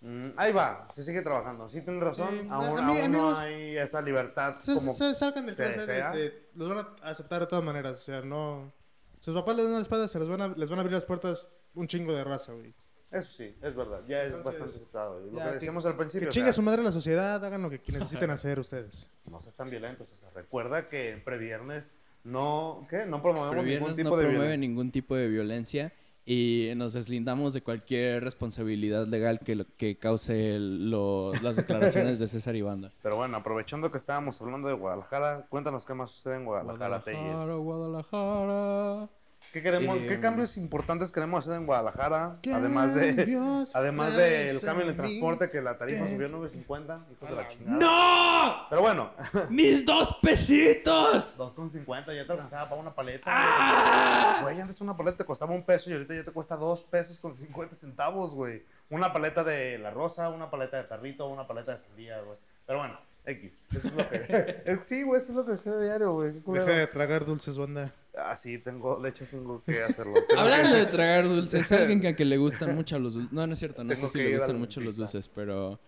Mm, 0.00 0.30
ahí 0.36 0.52
va, 0.52 0.88
se 0.96 1.02
sigue 1.02 1.22
trabajando. 1.22 1.68
Sí, 1.68 1.80
tienes 1.82 2.02
razón. 2.02 2.28
Sí, 2.30 2.46
aún 2.50 2.78
a 2.78 2.82
mí- 2.82 2.98
aún 3.00 3.10
mí 3.12 3.18
no 3.18 3.36
hay 3.36 3.76
esa 3.76 4.00
libertad 4.00 4.54
Se, 4.54 4.74
como... 4.74 4.92
se- 4.92 5.14
salgan 5.14 5.46
del 5.46 5.54
se 5.54 5.62
closet, 5.64 5.88
este, 5.90 6.48
los 6.54 6.68
van 6.68 6.78
a 7.02 7.08
aceptar 7.10 7.40
de 7.40 7.46
todas 7.46 7.64
maneras. 7.64 7.92
O 8.00 8.02
sea, 8.02 8.22
no. 8.22 8.72
Sus 9.20 9.34
papás 9.34 9.54
les 9.56 9.64
dan 9.66 9.74
la 9.74 9.80
espada, 9.82 10.08
se 10.08 10.18
les 10.18 10.28
van 10.28 10.40
a, 10.40 10.48
les 10.48 10.68
van 10.70 10.78
a 10.78 10.82
abrir 10.82 10.94
las 10.94 11.04
puertas 11.04 11.46
un 11.74 11.86
chingo 11.86 12.12
de 12.14 12.24
raza, 12.24 12.52
güey. 12.52 12.74
Eso 13.12 13.28
sí, 13.30 13.54
es 13.62 13.76
verdad. 13.76 14.00
Ya 14.08 14.22
es 14.22 14.32
Entonces, 14.32 14.44
bastante 14.60 14.72
aceptado. 14.76 15.26
Y 15.26 15.30
lo 15.30 15.36
ya, 15.38 15.44
que 15.44 15.48
que- 15.50 15.54
decíamos 15.54 15.86
al 15.86 15.96
principio, 15.96 16.26
Que 16.26 16.30
o 16.30 16.32
chingue 16.32 16.46
sea, 16.48 16.52
su 16.54 16.62
madre 16.62 16.82
la 16.82 16.92
sociedad, 16.92 17.44
hagan 17.44 17.62
lo 17.62 17.70
que 17.70 17.80
necesiten 17.92 18.30
hacer 18.30 18.58
ustedes. 18.58 19.08
no 19.30 19.40
seas 19.40 19.54
tan 19.54 19.68
violentos. 19.70 20.08
O 20.10 20.18
sea, 20.18 20.30
recuerda 20.30 20.88
que 20.88 21.10
en 21.12 21.22
previernes 21.22 21.84
no... 22.24 22.86
¿Qué? 22.88 23.04
No 23.06 23.20
promovemos 23.22 23.64
ningún 23.64 23.94
tipo 23.96 24.10
no 24.10 24.16
de 24.16 24.22
promueve 24.22 24.30
violencia. 24.46 24.56
ningún 24.68 24.90
tipo 24.90 25.14
de 25.16 25.28
violencia 25.28 25.92
y 26.24 26.70
nos 26.76 26.92
deslindamos 26.92 27.52
de 27.52 27.62
cualquier 27.62 28.22
responsabilidad 28.22 29.08
legal 29.08 29.40
que, 29.40 29.56
lo- 29.56 29.66
que 29.76 29.98
cause 29.98 30.54
el- 30.54 30.88
lo- 30.90 31.32
las 31.42 31.56
declaraciones 31.56 32.18
de 32.20 32.28
César 32.28 32.54
y 32.54 32.62
Banda. 32.62 32.92
Pero 33.02 33.16
bueno, 33.16 33.36
aprovechando 33.38 33.90
que 33.90 33.98
estábamos 33.98 34.40
hablando 34.40 34.68
de 34.68 34.74
Guadalajara, 34.74 35.46
cuéntanos 35.48 35.84
qué 35.84 35.94
más 35.94 36.10
sucede 36.12 36.36
en 36.36 36.44
Guadalajara, 36.44 36.98
Guadalajara. 37.02 37.54
Guadalajara. 37.56 39.08
¿Qué, 39.52 39.62
queremos, 39.62 39.98
¿Qué 39.98 40.14
Em, 40.14 40.20
cambios 40.20 40.56
importantes 40.56 41.10
queremos 41.10 41.44
hacer 41.44 41.58
en 41.58 41.66
Guadalajara? 41.66 42.38
Además 42.52 42.94
de... 42.94 43.12
Además 43.74 44.16
del 44.16 44.50
extraños 44.50 44.64
cambio 44.64 44.84
en 44.84 44.90
el 44.90 44.96
transporte, 44.96 45.50
que 45.50 45.60
la 45.60 45.76
tarifa 45.76 46.08
subió 46.08 46.26
a 46.26 46.30
9.50, 46.30 47.00
hijos 47.12 47.30
de 47.30 47.36
la 47.36 47.48
chingada. 47.48 47.78
¡No! 47.78 48.66
Pero 48.70 48.82
bueno, 48.82 49.10
¡Mis 49.50 49.84
dos 49.84 50.16
pesitos! 50.22 51.38
2.50 51.38 52.14
ya 52.14 52.26
te 52.26 52.32
alcanzaba 52.32 52.68
para 52.68 52.80
una 52.80 52.94
paleta. 52.94 53.24
¡Ah! 53.26 54.40
Güey, 54.42 54.60
antes 54.60 54.80
una 54.80 54.96
paleta 54.96 55.18
te 55.18 55.24
costaba 55.24 55.54
un 55.54 55.64
peso 55.64 55.90
y 55.90 55.94
ahorita 55.94 56.14
ya 56.14 56.24
te 56.24 56.32
cuesta 56.32 56.56
dos 56.56 56.82
pesos 56.82 57.18
con 57.18 57.36
50 57.36 57.76
centavos, 57.76 58.32
güey. 58.34 58.62
Una 58.90 59.12
paleta 59.12 59.44
de 59.44 59.78
la 59.78 59.90
rosa, 59.90 60.28
una 60.28 60.50
paleta 60.50 60.76
de 60.76 60.84
tarrito, 60.84 61.26
una 61.28 61.46
paleta 61.46 61.72
de 61.72 61.78
sandía, 61.78 62.20
güey. 62.20 62.38
Pero 62.66 62.78
bueno, 62.78 62.98
X. 63.24 63.52
Eso 63.70 63.88
es 63.88 63.94
lo 63.94 64.08
que... 64.08 64.22
Eh, 64.64 64.78
sí, 64.84 65.02
güey, 65.02 65.20
eso 65.20 65.32
es 65.32 65.36
lo 65.36 65.46
que 65.46 65.56
sucede 65.56 65.84
diario, 65.84 66.12
güey. 66.12 66.32
Deja 66.32 66.70
de 66.70 66.86
tragar 66.86 67.24
dulces, 67.24 67.56
banda. 67.56 67.92
Ah, 68.16 68.36
sí, 68.36 68.58
tengo... 68.58 69.00
De 69.00 69.08
hecho, 69.08 69.24
tengo 69.30 69.62
que 69.64 69.82
hacerlo. 69.84 70.14
Tengo 70.28 70.42
Hablando 70.42 70.70
que- 70.70 70.76
de 70.76 70.86
tragar 70.92 71.24
dulces, 71.28 71.72
alguien 71.72 72.00
que, 72.00 72.08
a 72.08 72.16
que 72.16 72.24
le 72.24 72.36
gustan 72.36 72.74
mucho 72.74 72.98
los 72.98 73.14
dulces. 73.14 73.32
No, 73.32 73.46
no 73.46 73.52
es 73.54 73.58
cierto, 73.58 73.82
no 73.84 73.94
Tengo 73.94 74.08
sé 74.08 74.18
si 74.18 74.24
le 74.24 74.34
gustan 74.36 74.58
mucho 74.58 74.80
los 74.80 74.96
dulces, 74.96 75.28
pero. 75.28 75.80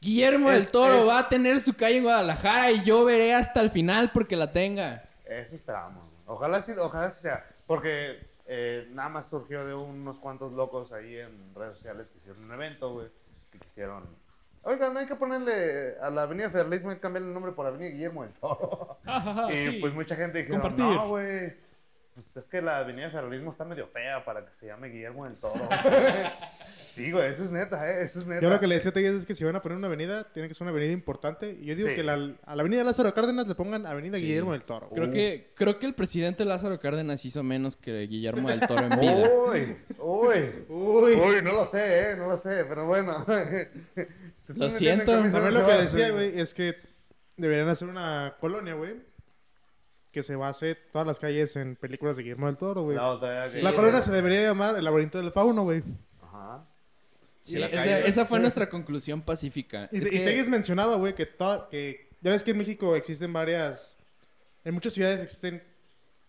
Guillermo 0.00 0.50
del 0.50 0.68
Toro 0.68 1.00
es- 1.02 1.08
va 1.08 1.18
a 1.20 1.28
tener 1.28 1.58
su 1.60 1.74
calle 1.74 1.98
en 1.98 2.04
Guadalajara 2.04 2.70
y 2.70 2.84
yo 2.84 3.04
veré 3.04 3.34
hasta 3.34 3.60
el 3.60 3.70
final 3.70 4.10
porque 4.14 4.36
la 4.36 4.52
tenga. 4.52 5.04
Eso 5.24 5.56
esperamos. 5.56 6.04
güey. 6.04 6.18
Ojalá 6.26 6.62
sí, 6.62 6.72
ojalá 6.78 7.10
sí 7.10 7.22
sea. 7.22 7.44
Porque 7.66 8.18
eh, 8.46 8.88
nada 8.92 9.08
más 9.08 9.28
surgió 9.28 9.66
de 9.66 9.74
unos 9.74 10.18
cuantos 10.18 10.52
locos 10.52 10.92
ahí 10.92 11.16
en 11.16 11.54
redes 11.54 11.76
sociales 11.76 12.06
que 12.12 12.18
hicieron 12.18 12.44
un 12.44 12.52
evento, 12.52 12.92
güey. 12.94 13.08
Que 13.50 13.58
quisieron. 13.58 14.04
Oigan, 14.62 14.96
hay 14.96 15.06
que 15.06 15.14
ponerle 15.16 15.96
a 16.00 16.10
la 16.10 16.22
Avenida 16.22 16.50
Federalismo, 16.50 16.90
hay 16.90 16.96
que 16.96 17.02
cambiarle 17.02 17.28
el 17.28 17.34
nombre 17.34 17.52
por 17.52 17.66
Avenida 17.66 17.90
Guillermo 17.90 18.22
del 18.24 18.32
Toro. 18.34 18.98
y 19.52 19.80
pues 19.80 19.94
mucha 19.94 20.16
gente 20.16 20.46
Compartir. 20.48 20.84
no, 20.84 21.08
güey. 21.08 21.67
Pues 22.24 22.44
es 22.44 22.50
que 22.50 22.60
la 22.60 22.78
Avenida 22.78 23.10
Federalismo 23.10 23.52
está 23.52 23.64
medio 23.64 23.86
fea 23.88 24.24
para 24.24 24.44
que 24.44 24.52
se 24.58 24.66
llame 24.66 24.88
Guillermo 24.88 25.24
del 25.24 25.36
Toro. 25.36 25.54
Sí, 26.98 27.12
güey, 27.12 27.32
eso 27.32 27.44
es 27.44 27.52
neta, 27.52 27.88
¿eh? 27.88 28.02
Eso 28.02 28.18
es 28.18 28.26
neta. 28.26 28.40
Yo 28.42 28.50
lo 28.50 28.58
que 28.58 28.66
le 28.66 28.74
decía 28.74 28.90
a 28.90 28.94
es 28.98 29.24
que 29.24 29.32
si 29.36 29.44
van 29.44 29.54
a 29.54 29.62
poner 29.62 29.78
una 29.78 29.86
avenida, 29.86 30.24
tiene 30.32 30.48
que 30.48 30.54
ser 30.54 30.64
una 30.64 30.72
avenida 30.72 30.90
importante. 30.92 31.56
Y 31.60 31.66
yo 31.66 31.76
digo 31.76 31.88
Sí. 31.90 31.94
que 31.94 32.02
la- 32.02 32.32
a 32.44 32.56
la 32.56 32.62
avenida 32.62 32.82
Lázaro 32.82 33.14
Cárdenas 33.14 33.46
le 33.46 33.54
pongan 33.54 33.86
Avenida 33.86 34.16
Sí. 34.18 34.24
Guillermo 34.24 34.50
del 34.50 34.64
Toro. 34.64 34.88
Creo 34.90 35.06
Uh. 35.08 35.12
que, 35.12 35.52
creo 35.54 35.78
que 35.78 35.86
el 35.86 35.94
presidente 35.94 36.44
Lázaro 36.44 36.80
Cárdenas 36.80 37.24
hizo 37.24 37.44
menos 37.44 37.76
que 37.76 38.08
Guillermo 38.08 38.48
del 38.48 38.58
Toro 38.66 38.84
en 38.90 38.98
vida. 38.98 39.30
Uy, 39.46 39.76
uy. 40.00 40.50
Uy. 40.68 41.12
Uy, 41.14 41.42
no 41.44 41.52
lo 41.52 41.66
sé, 41.68 42.10
¿eh? 42.10 42.16
No 42.16 42.26
lo 42.26 42.38
sé, 42.38 42.64
pero 42.68 42.84
bueno. 42.86 43.24
Lo 44.48 44.68
siento. 44.70 45.12
camisas 45.12 45.34
También 45.40 45.54
lo 45.54 45.60
de 45.60 45.66
que 45.76 45.82
decía, 45.82 46.10
güey, 46.10 46.40
es 46.40 46.52
que 46.52 46.74
deberían 47.36 47.68
hacer 47.68 47.86
una 47.86 48.34
colonia, 48.40 48.74
güey, 48.74 48.96
que 50.18 50.22
se 50.24 50.34
base 50.36 50.74
todas 50.74 51.06
las 51.06 51.18
calles 51.20 51.54
en 51.56 51.76
películas 51.76 52.16
de 52.16 52.24
Guillermo 52.24 52.46
del 52.46 52.56
Toro, 52.56 52.82
güey. 52.82 52.96
La 52.96 53.08
otra, 53.10 53.44
Sí. 53.44 53.60
La 53.62 53.72
colonia 53.72 54.02
se 54.02 54.10
debería 54.10 54.42
llamar 54.42 54.76
El 54.76 54.84
laberinto 54.84 55.18
del 55.18 55.30
fauno, 55.30 55.62
güey. 55.62 55.82
Ajá. 56.22 56.64
Sí, 57.42 57.56
Y 57.56 57.58
la 57.60 57.66
esa, 57.66 57.76
calle- 57.84 58.08
esa 58.08 58.26
fue 58.26 58.40
nuestra 58.40 58.68
conclusión 58.68 59.22
pacífica. 59.22 59.88
Y, 59.92 59.98
Es 59.98 60.06
y 60.08 60.10
que- 60.10 60.18
Telles 60.24 60.48
mencionaba, 60.48 60.96
güey, 60.96 61.14
que, 61.14 61.24
to- 61.26 61.68
que 61.70 62.08
ya 62.20 62.32
ves 62.32 62.42
que 62.42 62.50
en 62.50 62.58
México 62.58 62.96
existen 62.96 63.32
varias... 63.32 63.96
En 64.64 64.74
muchas 64.74 64.92
ciudades 64.92 65.20
existen 65.22 65.62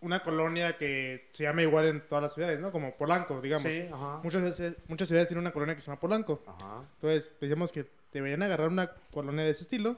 una 0.01 0.21
colonia 0.23 0.77
que 0.77 1.27
se 1.33 1.43
llama 1.43 1.61
igual 1.63 1.87
en 1.87 2.07
todas 2.07 2.21
las 2.21 2.33
ciudades, 2.33 2.59
¿no? 2.59 2.71
Como 2.71 2.95
Polanco, 2.95 3.41
digamos. 3.41 3.69
Sí, 3.69 3.85
ajá. 3.91 4.19
Muchas, 4.23 4.43
veces- 4.43 4.75
muchas 4.87 5.07
ciudades 5.07 5.27
tienen 5.27 5.41
una 5.41 5.51
colonia 5.51 5.75
que 5.75 5.81
se 5.81 5.87
llama 5.87 5.99
Polanco. 5.99 6.41
Ajá. 6.47 6.83
Entonces, 6.95 7.31
decíamos 7.41 7.71
que 7.71 7.85
deberían 8.13 8.43
agarrar 8.43 8.69
una 8.69 8.91
colonia 9.11 9.43
de 9.43 9.49
ese 9.51 9.63
estilo 9.63 9.97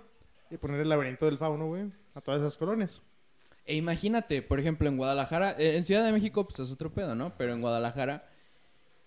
y 0.50 0.58
poner 0.58 0.80
el 0.82 0.90
laberinto 0.90 1.26
del 1.28 1.38
fauno, 1.38 1.68
güey, 1.68 1.92
a 2.16 2.20
todas 2.22 2.42
esas 2.42 2.58
colonias. 2.58 3.02
E 3.72 3.76
imagínate, 3.76 4.42
por 4.42 4.60
ejemplo, 4.60 4.90
en 4.90 4.98
Guadalajara, 4.98 5.52
eh, 5.58 5.78
en 5.78 5.86
Ciudad 5.86 6.04
de 6.04 6.12
México, 6.12 6.44
pues 6.46 6.60
es 6.60 6.74
otro 6.74 6.92
pedo, 6.92 7.16
¿no? 7.16 7.32
Pero 7.38 7.54
en 7.54 7.62
Guadalajara, 7.62 8.26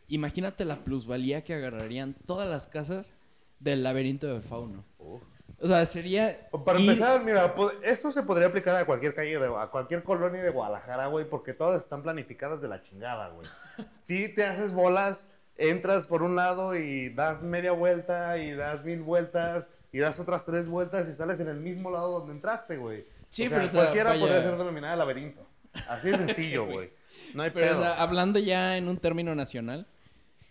imagínate 0.08 0.64
la 0.64 0.76
plusvalía 0.76 1.44
que 1.44 1.52
agarrarían 1.52 2.14
todas 2.26 2.48
las 2.48 2.66
casas 2.66 3.12
del 3.60 3.82
laberinto 3.82 4.26
del 4.26 4.40
fauno. 4.40 4.82
Uf. 4.98 5.22
O 5.60 5.68
sea, 5.68 5.84
sería. 5.84 6.48
Para 6.64 6.78
ir- 6.80 6.88
empezar, 6.88 7.22
mira, 7.22 7.54
eso 7.82 8.10
se 8.10 8.22
podría 8.22 8.48
aplicar 8.48 8.74
a 8.76 8.86
cualquier 8.86 9.14
calle, 9.14 9.38
de, 9.38 9.46
a 9.54 9.66
cualquier 9.66 10.02
colonia 10.02 10.42
de 10.42 10.48
Guadalajara, 10.50 11.08
güey, 11.08 11.28
porque 11.28 11.52
todas 11.52 11.82
están 11.82 12.02
planificadas 12.02 12.62
de 12.62 12.68
la 12.68 12.82
chingada, 12.82 13.28
güey. 13.28 13.46
Sí, 14.02 14.28
te 14.34 14.44
haces 14.44 14.72
bolas, 14.72 15.28
entras 15.58 16.06
por 16.06 16.22
un 16.22 16.36
lado 16.36 16.74
y 16.74 17.10
das 17.10 17.42
media 17.42 17.72
vuelta 17.72 18.38
y 18.38 18.52
das 18.52 18.82
mil 18.82 19.02
vueltas 19.02 19.68
y 19.92 19.98
das 19.98 20.18
otras 20.20 20.44
tres 20.46 20.66
vueltas 20.66 21.06
y 21.08 21.12
sales 21.12 21.38
en 21.40 21.48
el 21.48 21.60
mismo 21.60 21.90
lado 21.90 22.18
donde 22.18 22.32
entraste, 22.32 22.78
güey. 22.78 23.04
Sí, 23.34 23.46
O 23.46 23.48
sea, 23.48 23.56
pero, 23.58 23.66
o 23.66 23.68
sea, 23.70 23.80
cualquiera 23.82 24.10
podría 24.14 24.42
ser 24.42 24.56
denominada 24.58 24.96
laberinto. 24.96 25.46
Así 25.88 26.08
de 26.10 26.16
sencillo, 26.18 26.66
güey. 26.70 26.90
No 27.34 27.42
hay 27.42 27.50
Pero, 27.50 27.66
o 27.66 27.70
pedo. 27.74 27.82
sea, 27.82 27.94
hablando 28.00 28.38
ya 28.38 28.76
en 28.76 28.86
un 28.88 28.96
término 28.98 29.34
nacional, 29.34 29.86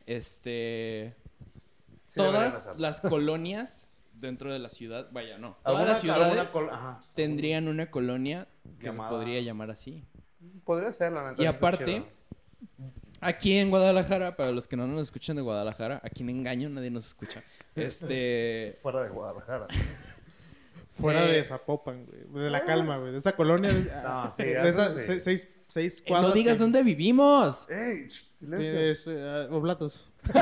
este. 0.06 1.16
Sí 2.08 2.16
todas 2.16 2.70
las 2.78 3.00
colonias 3.02 3.88
dentro 4.14 4.52
de 4.54 4.60
la 4.60 4.70
ciudad, 4.70 5.08
vaya, 5.12 5.38
no. 5.38 5.58
Todas 5.64 5.88
las 5.88 6.02
ciudades 6.02 6.52
col- 6.52 6.70
tendrían 7.16 7.68
una 7.68 7.90
colonia 7.90 8.48
que 8.80 8.88
Llamada- 8.88 9.10
se 9.10 9.16
podría 9.16 9.42
llamar 9.42 9.72
así. 9.72 10.04
Podría 10.66 10.92
ser, 10.94 11.12
la 11.14 11.32
neta. 11.32 11.42
Y 11.42 11.46
aparte. 11.46 12.04
Aquí 13.22 13.56
en 13.58 13.70
Guadalajara, 13.70 14.36
para 14.36 14.52
los 14.52 14.68
que 14.68 14.76
no 14.76 14.86
nos 14.86 15.02
escuchan 15.04 15.38
de 15.38 15.42
Guadalajara, 15.42 16.02
aquí 16.04 16.24
en 16.24 16.30
engaño, 16.30 16.68
nadie 16.70 16.92
nos 16.92 17.06
escucha. 17.08 17.42
Este. 17.74 18.78
Fuera 18.84 19.04
de 19.04 19.10
Guadalajara. 19.10 19.68
Fuera 20.94 21.26
Eh, 21.26 21.34
de 21.34 21.44
Zapopan, 21.44 22.06
güey. 22.06 22.44
De 22.46 22.50
la 22.52 22.64
calma, 22.64 22.98
güey. 22.98 23.12
De 23.12 23.18
esa 23.18 23.34
colonia. 23.34 23.72
No, 24.04 24.32
sí, 24.38 24.44
de 24.44 24.70
esas 24.70 24.96
sí. 25.06 25.20
seis, 25.20 25.48
seis 25.68 26.00
eh, 26.02 26.04
cuadras. 26.08 26.30
no 26.30 26.36
digas 26.36 26.54
que- 26.58 26.60
dónde 26.64 26.84
vivimos. 26.84 27.68
¡Ey! 27.70 28.10
Silencio. 28.10 28.58
Tienes 28.60 29.08
eh, 29.10 29.48
oblatos. 29.52 30.08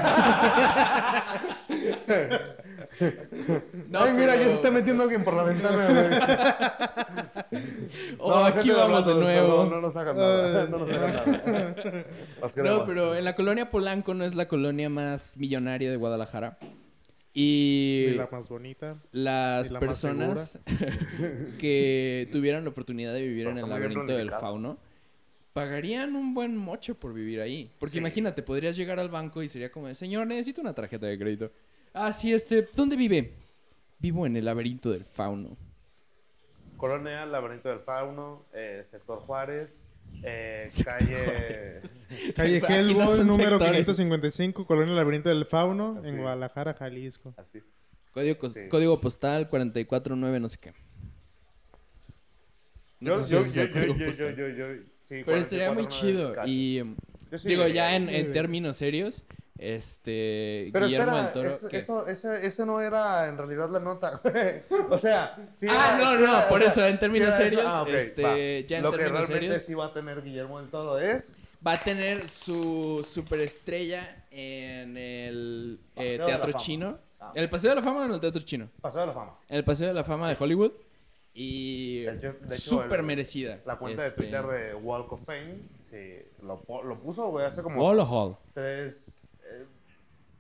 No, 3.90 4.04
Ay, 4.04 4.14
mira, 4.14 4.36
ya 4.36 4.44
se 4.44 4.54
está 4.54 4.70
metiendo 4.72 5.04
alguien 5.04 5.24
por 5.24 5.34
la 5.34 5.44
ventana, 5.44 5.88
güey. 5.88 7.62
Oh, 8.20 8.30
No, 8.30 8.46
aquí 8.46 8.70
vamos 8.70 9.06
de 9.06 9.14
nuevo. 9.16 9.66
No, 9.66 9.70
no 9.72 9.82
nos 9.82 9.96
hagan 9.96 10.16
nada. 10.18 10.66
No 10.68 10.78
nos 10.80 10.92
hagan 10.98 11.42
nada. 11.46 11.76
No, 12.64 12.86
pero 12.86 13.16
en 13.16 13.24
la 13.26 13.36
colonia 13.36 13.70
Polanco 13.72 14.14
no 14.14 14.24
es 14.24 14.36
la 14.36 14.48
colonia 14.48 14.90
más 14.90 15.36
millonaria 15.38 15.90
de 15.92 15.98
Guadalajara. 15.98 16.58
Y 17.34 17.91
la 18.22 18.38
más 18.38 18.50
bonita. 18.50 18.98
las 19.12 19.72
la 19.72 19.80
personas 19.80 20.60
que 21.60 22.28
tuvieran 22.32 22.64
la 22.64 22.70
oportunidad 22.70 23.14
de 23.14 23.22
vivir 23.22 23.46
Pero 23.46 23.52
en 23.52 23.64
el 23.64 23.70
laberinto 23.70 24.14
del 24.14 24.32
fauno 24.32 24.78
pagarían 25.54 26.16
un 26.16 26.34
buen 26.34 26.56
moche 26.56 26.96
por 26.96 27.14
vivir 27.14 27.42
ahí. 27.42 27.72
Porque 27.80 27.94
Sí. 27.94 27.98
imagínate, 28.00 28.42
podrías 28.42 28.76
llegar 28.76 29.00
al 29.00 29.10
banco 29.10 29.44
y 29.44 29.50
sería 29.50 29.72
como, 29.72 29.94
señor, 29.94 30.26
necesito 30.28 30.62
una 30.62 30.74
tarjeta 30.74 31.08
de 31.08 31.18
crédito. 31.20 31.52
Ah, 31.94 32.12
sí, 32.14 32.34
este, 32.34 32.70
¿dónde 32.74 32.96
vive? 32.96 33.34
Vivo 34.00 34.26
en 34.26 34.38
el 34.38 34.46
laberinto 34.46 34.90
del 34.92 35.04
fauno. 35.04 35.58
Colonia, 36.78 37.26
Laberinto 37.28 37.70
del 37.70 37.80
Fauno, 37.82 38.44
eh, 38.54 38.84
Sector 38.90 39.20
Juárez, 39.20 39.84
eh, 40.24 40.68
calle... 40.84 41.82
Calle 42.36 42.60
no 42.60 42.68
Hellboy, 42.68 43.18
son 43.18 43.28
número 43.28 43.60
sectores. 43.60 43.86
555, 43.86 44.66
Colonia 44.66 44.96
Laberinto 44.96 45.30
del 45.30 45.46
Fauno, 45.46 45.98
Así. 46.00 46.08
en 46.10 46.18
Guadalajara, 46.18 46.74
Jalisco. 46.74 47.36
Así. 47.38 47.62
Código, 48.12 48.50
Sí. 48.50 48.68
código 48.68 49.00
postal 49.00 49.48
449 49.50 50.40
no 50.40 50.50
sé 50.50 50.58
qué. 50.60 50.74
No 53.00 53.12
Yo, 53.12 53.18
sé 53.18 53.24
si 53.24 53.32
yo, 53.32 53.40
es 53.40 53.54
yo, 53.54 53.64
yo, 53.66 54.12
yo, 54.12 54.30
yo, 54.30 54.48
yo, 54.50 54.66
sí, 55.04 55.22
Pero 55.26 55.38
estaría 55.38 55.72
muy 55.72 55.84
44, 55.86 55.90
chido. 55.90 56.36
Y 56.46 56.76
Yo 57.32 57.38
sí 57.40 57.48
digo, 57.48 57.68
ya 57.68 57.96
en, 57.96 58.10
en 58.10 58.32
términos 58.32 58.78
serios, 58.78 59.24
este 59.58 60.70
Pero 60.74 60.86
Guillermo 60.86 61.18
espera, 61.18 61.24
del 61.24 61.58
Toro. 61.60 61.70
eso, 61.72 62.08
eso, 62.08 62.34
ese 62.34 62.66
no 62.66 62.80
era 62.82 63.28
en 63.28 63.38
realidad 63.38 63.70
la 63.72 63.80
nota. 63.80 64.22
O 64.90 64.98
sea, 64.98 65.38
sí 65.54 65.66
Ah, 65.70 65.96
era- 65.98 66.04
no, 66.06 66.18
no, 66.20 66.38
era- 66.38 66.50
por 66.50 66.62
eso, 66.62 66.86
en 66.86 67.00
términos 67.00 67.30
eso. 67.30 67.38
serios, 67.38 67.64
Ah, 67.68 67.82
ok, 67.84 67.90
este, 67.90 68.22
va. 68.24 68.36
ya 68.68 68.78
en 68.78 68.84
Lo 68.84 68.92
que 68.92 68.98
términos 68.98 69.28
realmente 69.30 69.56
serios- 69.56 69.66
sí 69.66 69.74
va 69.74 69.86
a 69.88 69.94
tener 69.94 70.22
Guillermo 70.22 70.60
del 70.60 70.70
Todo 70.70 71.00
es... 71.00 71.42
Va 71.66 71.74
a 71.74 71.80
tener 71.80 72.28
su 72.28 73.06
superestrella 73.08 74.26
en 74.32 74.98
el 74.98 75.80
eh, 75.96 76.20
Teatro. 76.24 76.52
Chino. 76.54 77.00
Ah. 77.22 77.32
¿El 77.36 77.50
Paseo 77.50 77.70
de 77.70 77.76
la 77.76 77.82
Fama 77.84 78.02
o 78.02 78.06
en 78.06 78.12
el 78.14 78.20
Teatro 78.20 78.42
Chino? 78.42 78.70
Paseo 78.82 79.02
de 79.02 79.08
la 79.08 79.14
Fama. 79.14 79.38
En 79.48 79.58
el 79.58 79.64
Paseo 79.64 79.88
de 79.90 79.94
la 79.94 80.04
Fama 80.04 80.28
de 80.30 80.38
Hollywood. 80.40 80.72
Y 81.34 82.06
súper 82.50 83.04
merecida. 83.04 83.60
La 83.66 83.78
cuenta 83.78 84.06
Este, 84.06 84.24
de 84.24 84.30
Twitter 84.30 84.46
de 84.48 84.76
Walk 84.76 85.14
of 85.14 85.22
Fame, 85.24 85.60
sí, 85.90 86.16
lo, 86.42 86.60
puso, 87.00 87.30
güey, 87.30 87.46
hace 87.46 87.62
como 87.64 87.82
Wall 87.82 88.02
Hall. 88.02 88.36
tres... 88.54 89.14
eh, 89.46 89.66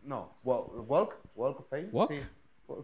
no, 0.03 0.33
Walk, 0.43 0.89
Walk, 0.89 1.15
Walk 1.35 1.59
of 1.61 1.69
Fame, 1.69 1.87
Walk. 1.91 2.11
sí. 2.11 2.19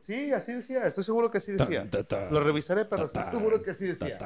Sí, 0.04 0.32
así 0.34 0.52
decía, 0.54 0.86
estoy 0.86 1.04
seguro 1.06 1.32
que 1.32 1.38
así 1.38 1.54
decía. 1.54 1.88
Lo 2.30 2.42
revisaré, 2.42 2.84
pero 2.86 3.06
estoy 3.06 3.24
seguro 3.32 3.64
que 3.64 3.72
así 3.72 3.88
decía. 3.88 4.18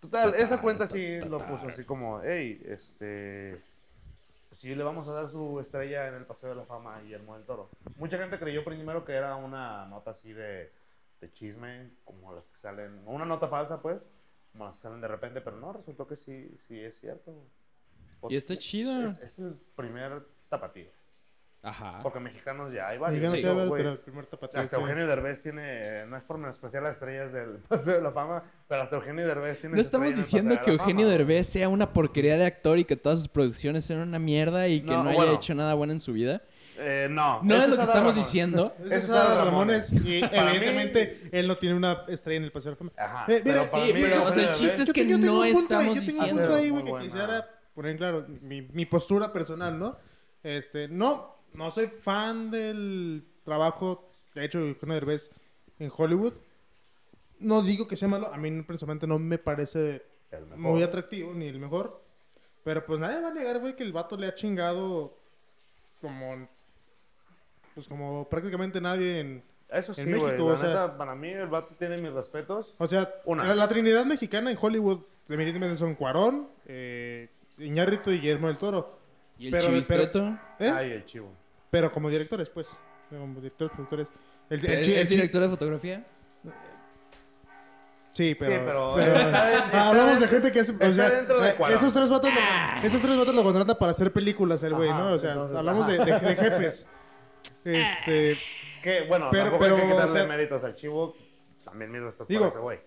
Total, 0.00 0.34
esa 0.34 0.60
cuenta 0.60 0.86
sí 0.86 1.18
lo 1.20 1.38
puso 1.38 1.68
así 1.68 1.84
como, 1.84 2.20
hey, 2.22 2.60
este... 2.66 3.60
Sí, 4.58 4.74
le 4.74 4.82
vamos 4.82 5.06
a 5.08 5.12
dar 5.12 5.30
su 5.30 5.60
estrella 5.60 6.08
en 6.08 6.14
el 6.14 6.24
Paseo 6.26 6.48
de 6.48 6.56
la 6.56 6.64
Fama 6.64 6.96
a 6.96 7.00
Guillermo 7.00 7.36
del 7.36 7.44
Toro. 7.44 7.70
Mucha 7.96 8.18
gente 8.18 8.40
creyó 8.40 8.64
primero 8.64 9.04
que 9.04 9.12
era 9.12 9.36
una 9.36 9.86
nota 9.86 10.10
así 10.10 10.32
de, 10.32 10.72
de 11.20 11.30
chisme, 11.32 11.90
como 12.04 12.34
las 12.34 12.48
que 12.48 12.58
salen, 12.58 13.00
una 13.06 13.24
nota 13.24 13.46
falsa 13.46 13.80
pues, 13.80 14.02
como 14.50 14.64
las 14.64 14.74
que 14.74 14.82
salen 14.82 15.00
de 15.00 15.06
repente, 15.06 15.40
pero 15.40 15.56
no, 15.58 15.72
resultó 15.72 16.08
que 16.08 16.16
sí, 16.16 16.58
sí 16.66 16.80
es 16.80 16.98
cierto. 16.98 17.32
Y 18.28 18.34
está 18.34 18.56
chido. 18.56 19.06
Es, 19.06 19.20
es 19.20 19.38
el 19.38 19.54
primer 19.76 20.24
tapatío, 20.48 20.90
Ajá. 21.62 22.00
porque 22.02 22.18
mexicanos 22.18 22.72
ya 22.72 22.88
hay 22.88 22.98
varios. 22.98 23.32
Díganos, 23.32 23.68
Sí, 23.68 23.70
pero 23.76 23.92
el 23.92 23.98
primer 23.98 24.26
tapatío. 24.26 24.60
hasta 24.60 24.76
Eugenio 24.76 25.06
Derbez 25.06 25.40
tiene, 25.40 26.04
no 26.06 26.16
es 26.16 26.24
por 26.24 26.36
menospreciar 26.36 26.82
las 26.82 26.94
estrellas 26.94 27.32
del 27.32 27.58
Paseo 27.68 27.94
de 27.94 28.02
la 28.02 28.10
Fama, 28.10 28.42
pero 28.68 28.82
hasta 28.82 28.96
Eugenio 28.96 29.26
Derbez 29.26 29.60
tiene 29.60 29.74
No 29.76 29.80
estamos 29.80 30.14
diciendo 30.14 30.58
que 30.64 30.70
de 30.72 30.76
Eugenio. 30.76 31.08
Derbez 31.08 31.46
sea 31.46 31.68
una 31.68 31.92
porquería 31.92 32.36
de 32.36 32.44
actor 32.46 32.78
y 32.78 32.84
que 32.84 32.96
todas 32.96 33.18
sus 33.18 33.28
producciones 33.28 33.84
sean 33.84 34.00
una 34.00 34.18
mierda 34.18 34.68
y 34.68 34.80
que 34.82 34.92
No, 34.92 35.02
no, 35.04 35.08
haya 35.10 35.16
bueno. 35.18 35.32
hecho 35.34 35.54
nada 35.54 35.74
bueno 35.74 35.92
en 35.94 36.00
su 36.00 36.12
vida. 36.12 36.42
Eh, 36.80 37.08
no. 37.10 37.42
No 37.42 37.56
es 37.56 37.68
lo 37.68 37.74
que 37.76 37.82
estamos 37.82 37.94
Ramones. 38.14 38.16
diciendo. 38.16 38.74
Ese 38.78 38.86
Ese 38.86 38.96
es 38.98 39.10
Adal 39.10 39.46
Ramones. 39.46 39.90
Ramones 39.90 40.06
y 40.08 40.20
Para 40.28 40.50
mí- 40.50 40.56
evidentemente 40.58 41.28
él 41.32 41.46
no 41.48 41.56
tiene 41.58 41.74
una 41.74 42.04
estrella 42.08 42.36
en 42.38 42.44
el 42.44 42.52
Paseo 42.52 42.70
de 42.72 42.74
la 42.74 42.78
Fama. 42.78 42.92
Ajá. 42.96 43.32
Eh, 43.32 43.42
mira, 43.44 43.64
para 43.70 43.86
sí, 43.86 43.92
mí, 43.92 44.00
pero, 44.00 44.24
o 44.24 44.30
sea, 44.32 44.44
el 44.44 44.50
chiste 44.54 44.82
es 44.82 44.92
que 44.92 45.06
yo 45.06 45.18
no 45.18 45.42
ahí, 45.42 45.52
estamos 45.52 45.94
yo 45.96 46.02
tengo 46.04 46.22
un 46.22 46.28
punto 46.36 46.54
ahí, 46.54 46.70
güey, 46.70 46.84
que 46.84 46.90
buena. 46.90 47.04
quisiera 47.04 47.50
poner 47.74 47.90
en 47.92 47.96
claro 47.98 48.26
mi, 48.42 48.62
mi 48.62 48.86
postura 48.86 49.32
personal, 49.32 49.76
¿no? 49.78 49.96
Este, 50.44 50.86
no, 50.88 51.36
no 51.54 51.70
soy 51.72 51.88
fan 51.88 52.50
del 52.52 53.24
trabajo 53.44 54.12
que 54.32 54.40
ha 54.40 54.44
hecho 54.44 54.60
Eugenio 54.60 54.94
Derbez 54.94 55.30
en 55.80 55.90
Hollywood. 55.96 56.34
No 57.40 57.62
digo 57.62 57.86
que 57.86 57.96
sea 57.96 58.08
malo, 58.08 58.32
a 58.32 58.36
mí 58.36 58.62
personalmente 58.62 59.06
no 59.06 59.18
me 59.18 59.38
parece 59.38 60.02
muy 60.56 60.82
atractivo 60.82 61.32
ni 61.34 61.46
el 61.46 61.58
mejor. 61.58 62.02
Pero 62.64 62.84
pues 62.84 63.00
nadie 63.00 63.20
va 63.20 63.28
a 63.28 63.32
negar, 63.34 63.60
güey, 63.60 63.74
que 63.76 63.82
el 63.84 63.92
vato 63.92 64.16
le 64.16 64.26
ha 64.26 64.34
chingado 64.34 65.16
como 66.00 66.48
pues 67.74 67.88
como 67.88 68.28
prácticamente 68.28 68.80
nadie 68.80 69.20
en 69.20 69.42
Eso 69.68 69.94
sí, 69.94 70.00
en. 70.00 70.10
México, 70.10 70.26
La 70.36 70.42
o 70.44 70.56
sea- 70.56 70.68
neta, 70.68 70.96
para 70.98 71.14
mí 71.14 71.28
el 71.30 71.46
vato 71.46 71.74
tiene 71.78 71.96
mis 71.98 72.12
respetos. 72.12 72.74
O 72.78 72.86
sea, 72.88 73.08
Una. 73.24 73.44
La, 73.44 73.54
la 73.54 73.68
trinidad 73.68 74.04
mexicana 74.04 74.50
en 74.50 74.58
Hollywood, 74.60 75.00
evidentemente 75.28 75.76
son 75.76 75.94
Cuarón, 75.94 76.48
eh, 76.66 77.28
Iñárritu 77.58 78.10
y 78.10 78.14
Guillermo 78.18 78.48
del 78.48 78.56
Toro. 78.56 78.98
¿Y 79.38 79.46
el 79.46 79.52
Pero- 79.52 79.66
chivistreto? 79.66 80.38
¿Eh? 80.58 80.68
Ay, 80.74 80.90
el 80.92 81.04
chivo. 81.04 81.30
Pero 81.70 81.90
como 81.92 82.10
directores, 82.10 82.48
pues. 82.50 82.76
Como 83.10 83.36
directores, 83.40 83.72
productores. 83.72 84.08
El, 84.50 84.64
el 84.66 84.72
¿Es, 84.80 84.86
chi- 84.86 84.92
el 84.94 84.98
es 84.98 85.08
director 85.08 85.40
de 85.42 85.48
fotografía? 85.48 86.04
Sí, 88.18 88.34
pero. 88.34 88.64
pero- 88.66 88.92
pero- 88.96 89.14
está- 89.16 89.46
Ah, 89.46 89.64
está 89.66 89.88
hablamos 89.90 90.18
de 90.18 90.26
gente 90.26 90.50
que 90.50 90.58
es. 90.58 90.70
O 90.70 90.92
sea, 90.92 91.08
de 91.08 91.48
eh, 91.50 91.56
esos 91.74 91.94
tres 91.94 92.08
vatos 92.08 92.30
lo, 92.34 92.86
esos 92.86 93.00
tres 93.00 93.16
vatos 93.16 93.32
lo 93.32 93.44
contratan 93.44 93.76
para 93.78 93.92
hacer 93.92 94.12
películas, 94.12 94.60
el 94.64 94.74
güey, 94.74 94.90
¿no? 94.90 95.12
O 95.12 95.18
sea, 95.20 95.34
entonces, 95.34 95.56
hablamos 95.56 95.86
de, 95.86 95.98
de- 95.98 96.18
de 96.18 96.36
jefes. 96.36 96.86
Este. 97.64 98.36
Que, 98.82 99.06
bueno, 99.08 99.28
Pero- 99.30 99.44
tampoco 99.44 99.64
hay 99.64 99.70
pero, 99.70 99.86
que 99.98 100.02
o 100.04 100.08
sea- 100.08 100.26
méritos 100.26 100.64
al 100.64 100.74
chivo. 100.74 101.14
También 101.64 101.92
mis 101.92 102.00
respetos 102.00 102.26
Digo, 102.28 102.40
para 102.40 102.50
ese 102.50 102.58
güey. 102.58 102.80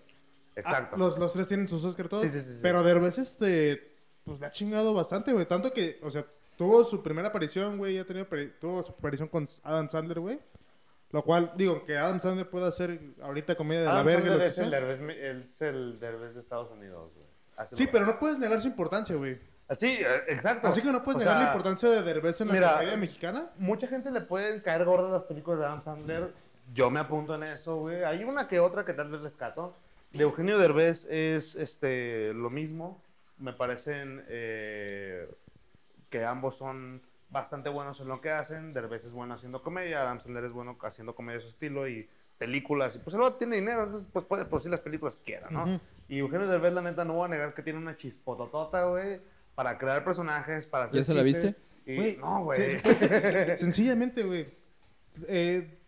Exacto. 0.54 0.96
ah, 0.96 0.98
los, 0.98 1.18
los 1.18 1.32
tres 1.32 1.48
tienen 1.48 1.66
sus 1.66 1.82
Oscar 1.84 2.08
todos. 2.08 2.24
Sí, 2.24 2.28
sí, 2.30 2.40
sí, 2.42 2.52
sí. 2.54 2.58
Pero 2.62 2.82
Derbez, 2.82 3.16
este. 3.16 3.90
Pues 4.24 4.38
le 4.38 4.46
ha 4.46 4.50
chingado 4.50 4.92
bastante, 4.92 5.32
güey. 5.32 5.46
Tanto 5.46 5.72
que, 5.72 5.98
o 6.02 6.10
sea, 6.10 6.26
tuvo 6.58 6.84
su 6.84 7.02
primera 7.02 7.28
aparición, 7.28 7.78
güey. 7.78 7.94
Ya 7.94 8.04
tenido 8.04 8.26
tuvo 8.60 8.82
su 8.82 8.92
aparición 8.92 9.28
con 9.28 9.48
Adam 9.64 9.88
Sandler, 9.88 10.20
güey. 10.20 10.38
Lo 11.12 11.22
cual, 11.22 11.52
digo, 11.56 11.84
que 11.84 11.96
Adam 11.98 12.20
Sandler 12.20 12.48
pueda 12.48 12.68
hacer 12.68 12.98
ahorita 13.22 13.54
comedia 13.54 13.82
de 13.82 13.86
la 13.86 14.02
verga. 14.02 14.30
Lo 14.30 14.38
que 14.38 14.46
es, 14.46 14.58
el. 14.58 14.70
Derbez, 14.70 15.00
es 15.18 15.60
el 15.60 16.00
Derbez 16.00 16.34
de 16.34 16.40
Estados 16.40 16.70
Unidos, 16.70 17.12
güey. 17.14 17.26
Así 17.56 17.76
Sí, 17.76 17.88
pero 17.90 18.06
no 18.06 18.18
puedes 18.18 18.38
negar 18.38 18.60
su 18.60 18.68
importancia, 18.68 19.14
güey. 19.14 19.38
Así, 19.68 19.86
eh, 19.86 20.06
exacto. 20.28 20.68
Así 20.68 20.80
que 20.80 20.90
no 20.90 21.02
puedes 21.02 21.16
O 21.16 21.18
negar 21.20 21.36
la 21.36 21.48
importancia 21.48 21.90
de 21.90 22.02
Derbez 22.02 22.40
en 22.40 22.48
la 22.48 22.54
mira, 22.54 22.72
comedia 22.74 22.96
mexicana. 22.96 23.50
Mucha 23.58 23.86
gente 23.86 24.10
le 24.10 24.22
pueden 24.22 24.60
caer 24.60 24.84
gordas 24.86 25.10
las 25.10 25.24
películas 25.24 25.60
de 25.60 25.66
Adam 25.66 25.82
Sandler. 25.82 26.32
Yo 26.72 26.90
me 26.90 27.00
apunto 27.00 27.34
en 27.34 27.42
eso, 27.42 27.76
güey. 27.76 28.04
Hay 28.04 28.24
una 28.24 28.48
que 28.48 28.58
otra 28.58 28.84
que 28.86 28.94
tal 28.94 29.10
vez 29.10 29.20
rescato. 29.20 29.76
De 30.12 30.22
Eugenio 30.22 30.58
Derbez 30.58 31.06
es 31.10 31.54
este, 31.56 32.32
lo 32.32 32.48
mismo. 32.48 33.02
Me 33.38 33.52
parecen 33.52 34.24
eh, 34.28 35.28
que 36.08 36.24
ambos 36.24 36.56
son 36.56 37.02
bastante 37.32 37.68
buenos 37.70 37.98
en 38.00 38.08
lo 38.08 38.20
que 38.20 38.30
hacen. 38.30 38.72
Derbez 38.72 39.04
es 39.04 39.12
bueno 39.12 39.34
haciendo 39.34 39.62
comedia, 39.62 40.02
Adam 40.02 40.20
Sandler 40.20 40.44
es 40.44 40.52
bueno 40.52 40.78
haciendo 40.82 41.14
comedia 41.14 41.38
de 41.38 41.42
su 41.44 41.48
estilo 41.48 41.88
y 41.88 42.08
películas. 42.38 42.94
Y 42.94 42.98
pues 43.00 43.16
el 43.16 43.20
tiene 43.38 43.56
dinero, 43.56 43.84
entonces 43.84 44.08
pues 44.12 44.24
puede 44.26 44.44
producir 44.44 44.70
las 44.70 44.80
películas 44.80 45.16
que 45.16 45.22
quiera, 45.24 45.48
¿no? 45.50 45.80
Y 46.08 46.18
Eugenio 46.18 46.46
Derbez, 46.46 46.72
la 46.74 46.82
neta, 46.82 47.04
no 47.04 47.14
voy 47.14 47.24
a 47.24 47.28
negar 47.28 47.54
que 47.54 47.62
tiene 47.62 47.78
una 47.78 47.96
chispototota, 47.96 48.84
güey, 48.84 49.20
para 49.54 49.78
crear 49.78 50.04
personajes, 50.04 50.66
para 50.66 50.84
hacer 50.84 50.96
¿Ya 51.00 51.04
se 51.04 51.14
la 51.14 51.22
viste? 51.22 51.54
Y- 51.86 52.16
no, 52.20 52.44
güey. 52.44 52.80
pues, 52.82 52.98
Sencillamente, 53.58 54.22
güey. 54.24 54.46
Eh, 55.28 55.78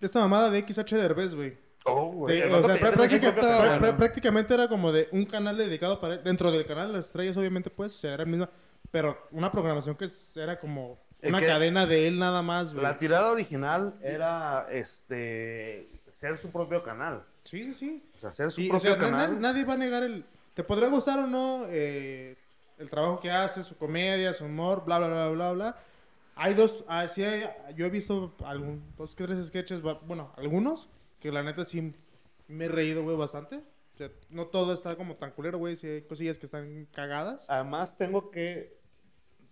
esta 0.00 0.20
mamada 0.20 0.50
de 0.50 0.58
XH 0.66 0.96
Derbez, 0.96 1.34
güey. 1.34 1.56
Oh, 1.84 2.06
güey. 2.12 2.36
De- 2.40 2.44
el 2.46 2.50
o 2.50 2.56
vato 2.56 2.66
sea, 2.68 2.74
tiene 2.76 2.88
prá- 2.88 2.90
su 2.92 2.96
práctica- 2.98 3.20
propio 3.20 3.28
estaba 3.28 3.52
prá- 3.52 3.62
canal. 3.64 3.78
bueno. 3.80 3.94
prá- 3.94 3.96
prácticamente 3.96 4.54
era 4.54 4.68
como 4.68 4.92
de 4.92 5.08
un 5.12 5.24
canal 5.26 5.56
dedicado 5.56 6.00
para 6.00 6.14
él. 6.14 6.20
Dentro 6.24 6.50
del 6.52 6.66
canal 6.66 6.88
de 6.88 6.94
las 6.98 7.06
estrellas, 7.06 7.36
obviamente, 7.36 7.70
pues, 7.70 7.94
o 7.94 7.98
sea, 7.98 8.14
era 8.14 8.22
el 8.24 8.28
mismo. 8.28 8.48
Pero 8.90 9.16
una 9.30 9.50
programación 9.52 9.96
que 9.96 10.08
era 10.36 10.58
como 10.58 10.98
Es 11.20 11.30
una 11.30 11.40
que 11.40 11.46
cadena 11.46 11.86
de 11.86 12.08
él 12.08 12.18
nada 12.18 12.42
más, 12.42 12.72
güey. 12.72 12.82
La 12.84 12.98
tirada 12.98 13.30
original 13.30 13.94
era 14.02 14.66
este 14.70 15.88
ser 16.14 16.38
su 16.38 16.50
propio 16.50 16.82
canal. 16.82 17.24
Sí, 17.44 17.64
sí, 17.64 17.72
sí. 17.74 18.04
O 18.16 18.20
sea, 18.20 18.32
ser 18.32 18.50
su 18.50 18.60
Y, 18.60 18.66
o 18.66 18.70
propio 18.70 18.90
sea, 18.90 18.98
canal. 18.98 19.32
na- 19.32 19.38
nadie 19.52 19.64
va 19.64 19.74
a 19.74 19.76
negar 19.78 20.02
el... 20.02 20.24
Te 20.54 20.62
podrá 20.64 20.88
gustar 20.88 21.18
o 21.20 21.26
no 21.26 21.64
eh, 21.68 22.36
el 22.78 22.90
trabajo 22.90 23.20
que 23.20 23.30
hace, 23.30 23.62
su 23.62 23.76
comedia, 23.76 24.32
su 24.34 24.44
humor, 24.44 24.84
bla, 24.84 24.98
bla, 24.98 25.08
bla, 25.08 25.28
bla, 25.30 25.52
bla. 25.52 25.76
Hay 26.34 26.54
dos... 26.54 26.84
ah, 26.88 27.06
sí 27.08 27.22
hay- 27.24 27.48
yo 27.76 27.86
he 27.86 27.90
visto 27.90 28.34
algún, 28.44 28.82
dos 28.98 29.14
tres 29.14 29.46
sketches, 29.46 29.80
bueno, 29.82 30.32
algunos, 30.36 30.88
que 31.20 31.30
la 31.32 31.42
neta 31.42 31.64
sí 31.64 31.94
me 32.48 32.64
he 32.66 32.68
reído, 32.68 33.02
güey, 33.02 33.16
bastante. 33.16 33.56
O 33.94 33.96
sea, 33.96 34.10
no 34.30 34.46
todo 34.46 34.72
está 34.74 34.96
como 34.96 35.16
tan 35.16 35.30
culero, 35.30 35.58
güey, 35.58 35.76
sí 35.76 35.86
hay 35.86 36.02
cosillas 36.02 36.36
que 36.38 36.46
están 36.46 36.86
cagadas. 36.92 37.48
Además, 37.48 37.96
tengo 37.96 38.30
que 38.30 38.78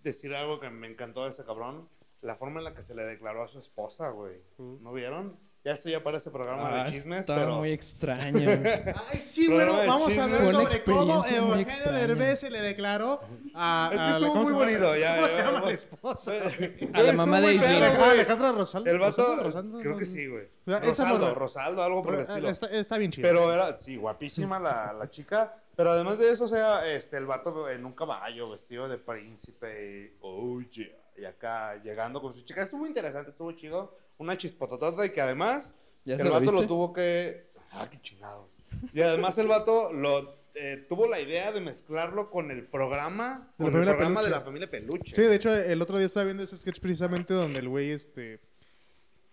decir 0.08 0.34
algo 0.34 0.60
que 0.60 0.70
me 0.70 0.86
encantó 0.88 1.24
de 1.24 1.30
ese 1.30 1.44
cabrón. 1.44 1.88
La 2.20 2.34
forma 2.34 2.58
en 2.58 2.64
la 2.64 2.74
que 2.74 2.82
se 2.82 2.94
le 2.94 3.04
declaró 3.04 3.44
a 3.44 3.48
su 3.48 3.58
esposa, 3.60 4.08
güey. 4.10 4.40
¿No 4.58 4.92
vieron? 4.92 5.36
Ya 5.64 5.72
esto 5.72 5.88
ya 5.88 6.02
parece 6.02 6.30
programa 6.30 6.68
Ah, 6.82 6.84
de 6.84 6.92
chismes, 6.92 7.20
estaba 7.20 7.40
pero... 7.40 7.56
muy 7.56 7.72
extraño. 7.72 8.48
Ay, 9.12 9.20
sí, 9.20 9.48
bueno, 9.48 9.72
vamos 9.86 10.16
a 10.16 10.26
una 10.26 10.38
sobre 10.46 10.84
cómo 10.84 11.14
Eugenio. 11.16 11.92
Derbez 11.92 12.38
se 12.40 12.50
le 12.50 12.60
declaró 12.60 13.20
a... 13.54 13.90
Es 13.92 13.96
que 13.98 14.02
a 14.02 14.08
la- 14.08 14.16
estuvo 14.18 14.32
¿cómo 14.32 14.42
muy 14.44 14.52
llama? 14.52 14.64
bonito, 14.64 14.96
ya, 14.96 15.14
¿Cómo 15.16 15.26
ya, 15.26 15.30
se 15.30 15.36
llama 15.38 15.50
vamos. 15.52 15.68
la 15.68 15.74
esposa? 15.74 16.32
A 16.94 17.02
la 17.02 17.12
mamá 17.12 17.40
de 17.40 17.54
Ismael. 17.54 17.80
perro, 17.80 18.04
Alejandra, 18.04 18.52
Rosaldo. 18.52 18.90
El 18.90 18.98
vato, 18.98 19.16
Rosaldo, 19.22 19.42
Rosaldo, 19.44 19.80
creo 19.80 19.98
que 19.98 20.04
sí, 20.04 20.26
güey. 20.28 20.48
Ya, 20.64 20.78
Rosaldo. 20.80 21.34
Rosaldo, 21.34 21.82
algo 21.82 22.02
por 22.04 22.14
el 22.14 22.20
estilo. 22.22 22.48
Está, 22.48 22.66
está 22.68 22.96
bien 22.98 23.10
chido. 23.10 23.28
Pero 23.28 23.52
era, 23.52 23.76
sí, 23.76 23.96
guapísima 23.96 24.58
la, 24.60 24.92
la 24.92 25.10
chica. 25.10 25.56
Pero 25.78 25.92
además 25.92 26.18
de 26.18 26.28
eso, 26.28 26.42
o 26.42 26.48
sea, 26.48 26.92
este, 26.92 27.18
el 27.18 27.26
vato 27.26 27.70
en 27.70 27.84
un 27.84 27.92
caballo, 27.92 28.50
vestido 28.50 28.88
de 28.88 28.98
príncipe, 28.98 30.10
y, 30.10 30.16
oh 30.22 30.60
yeah, 30.60 30.88
y 31.16 31.24
acá 31.24 31.80
llegando 31.80 32.20
con 32.20 32.34
su 32.34 32.42
chica. 32.42 32.62
Estuvo 32.62 32.84
interesante, 32.84 33.30
estuvo 33.30 33.52
chido. 33.52 33.96
Una 34.18 34.36
chispototota 34.36 35.06
y 35.06 35.10
que 35.10 35.20
además 35.20 35.76
¿Ya 36.04 36.16
se 36.16 36.24
el 36.24 36.30
vato 36.30 36.50
lo 36.50 36.66
tuvo 36.66 36.92
que... 36.92 37.52
Ah, 37.70 37.88
qué 37.88 38.00
chingados. 38.02 38.50
Y 38.92 39.02
además 39.02 39.38
el 39.38 39.46
vato 39.46 39.92
lo, 39.92 40.40
eh, 40.56 40.84
tuvo 40.88 41.06
la 41.06 41.20
idea 41.20 41.52
de 41.52 41.60
mezclarlo 41.60 42.28
con 42.28 42.50
el 42.50 42.66
programa, 42.66 43.52
con 43.56 43.66
el 43.66 43.84
programa 43.84 44.24
de 44.24 44.30
la 44.30 44.40
familia 44.40 44.68
Peluche. 44.68 45.14
Sí, 45.14 45.22
de 45.22 45.36
hecho, 45.36 45.54
el 45.54 45.80
otro 45.80 45.96
día 45.96 46.06
estaba 46.06 46.24
viendo 46.24 46.42
ese 46.42 46.56
sketch 46.56 46.80
precisamente 46.80 47.34
donde 47.34 47.60
el 47.60 47.68
güey, 47.68 47.92
este... 47.92 48.40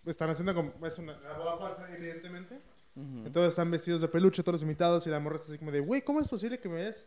Están 0.04 0.30
haciendo 0.30 0.54
como... 0.54 0.86
Es 0.86 0.96
una 0.98 1.18
una 1.18 1.38
boda 1.38 1.58
falsa, 1.58 1.92
evidentemente. 1.92 2.60
Entonces 2.96 3.50
están 3.50 3.70
vestidos 3.70 4.00
de 4.00 4.08
peluche 4.08 4.42
todos 4.42 4.54
los 4.54 4.62
invitados 4.62 5.06
y 5.06 5.10
la 5.10 5.20
morra 5.20 5.36
está 5.36 5.48
así 5.48 5.58
como 5.58 5.70
de... 5.70 5.80
Güey, 5.80 6.02
¿cómo 6.02 6.20
es 6.20 6.28
posible 6.28 6.58
que 6.58 6.68
me 6.68 6.80
hayas 6.80 7.04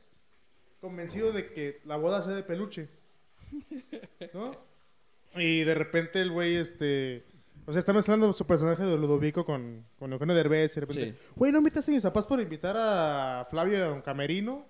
convencido 0.80 1.32
de 1.32 1.52
que 1.52 1.82
la 1.86 1.98
boda 1.98 2.24
sea 2.24 2.34
de 2.34 2.44
peluche? 2.44 2.90
¿No? 4.34 4.52
Y 5.36 5.64
de 5.64 5.74
repente 5.74 6.22
el 6.22 6.32
güey, 6.32 6.56
este... 6.56 7.26
O 7.66 7.72
sea, 7.72 7.80
está 7.80 7.94
mezclando 7.94 8.32
su 8.34 8.46
personaje 8.46 8.84
de 8.84 8.98
Ludovico 8.98 9.46
con, 9.46 9.86
con 9.98 10.14
Eugenio 10.14 10.36
Derbez 10.36 10.72
y 10.72 10.76
de 10.76 10.82
repente... 10.82 11.14
Sí. 11.14 11.32
Güey, 11.36 11.52
¿no 11.52 11.58
invitaste 11.58 11.92
a 11.92 11.96
mis 11.96 12.04
papás 12.04 12.28
por 12.28 12.40
invitar 12.40 12.76
a 12.78 13.48
Flavio 13.50 13.74
y 13.74 13.82
a 13.82 13.86
Don 13.86 14.02
Camerino? 14.02 14.68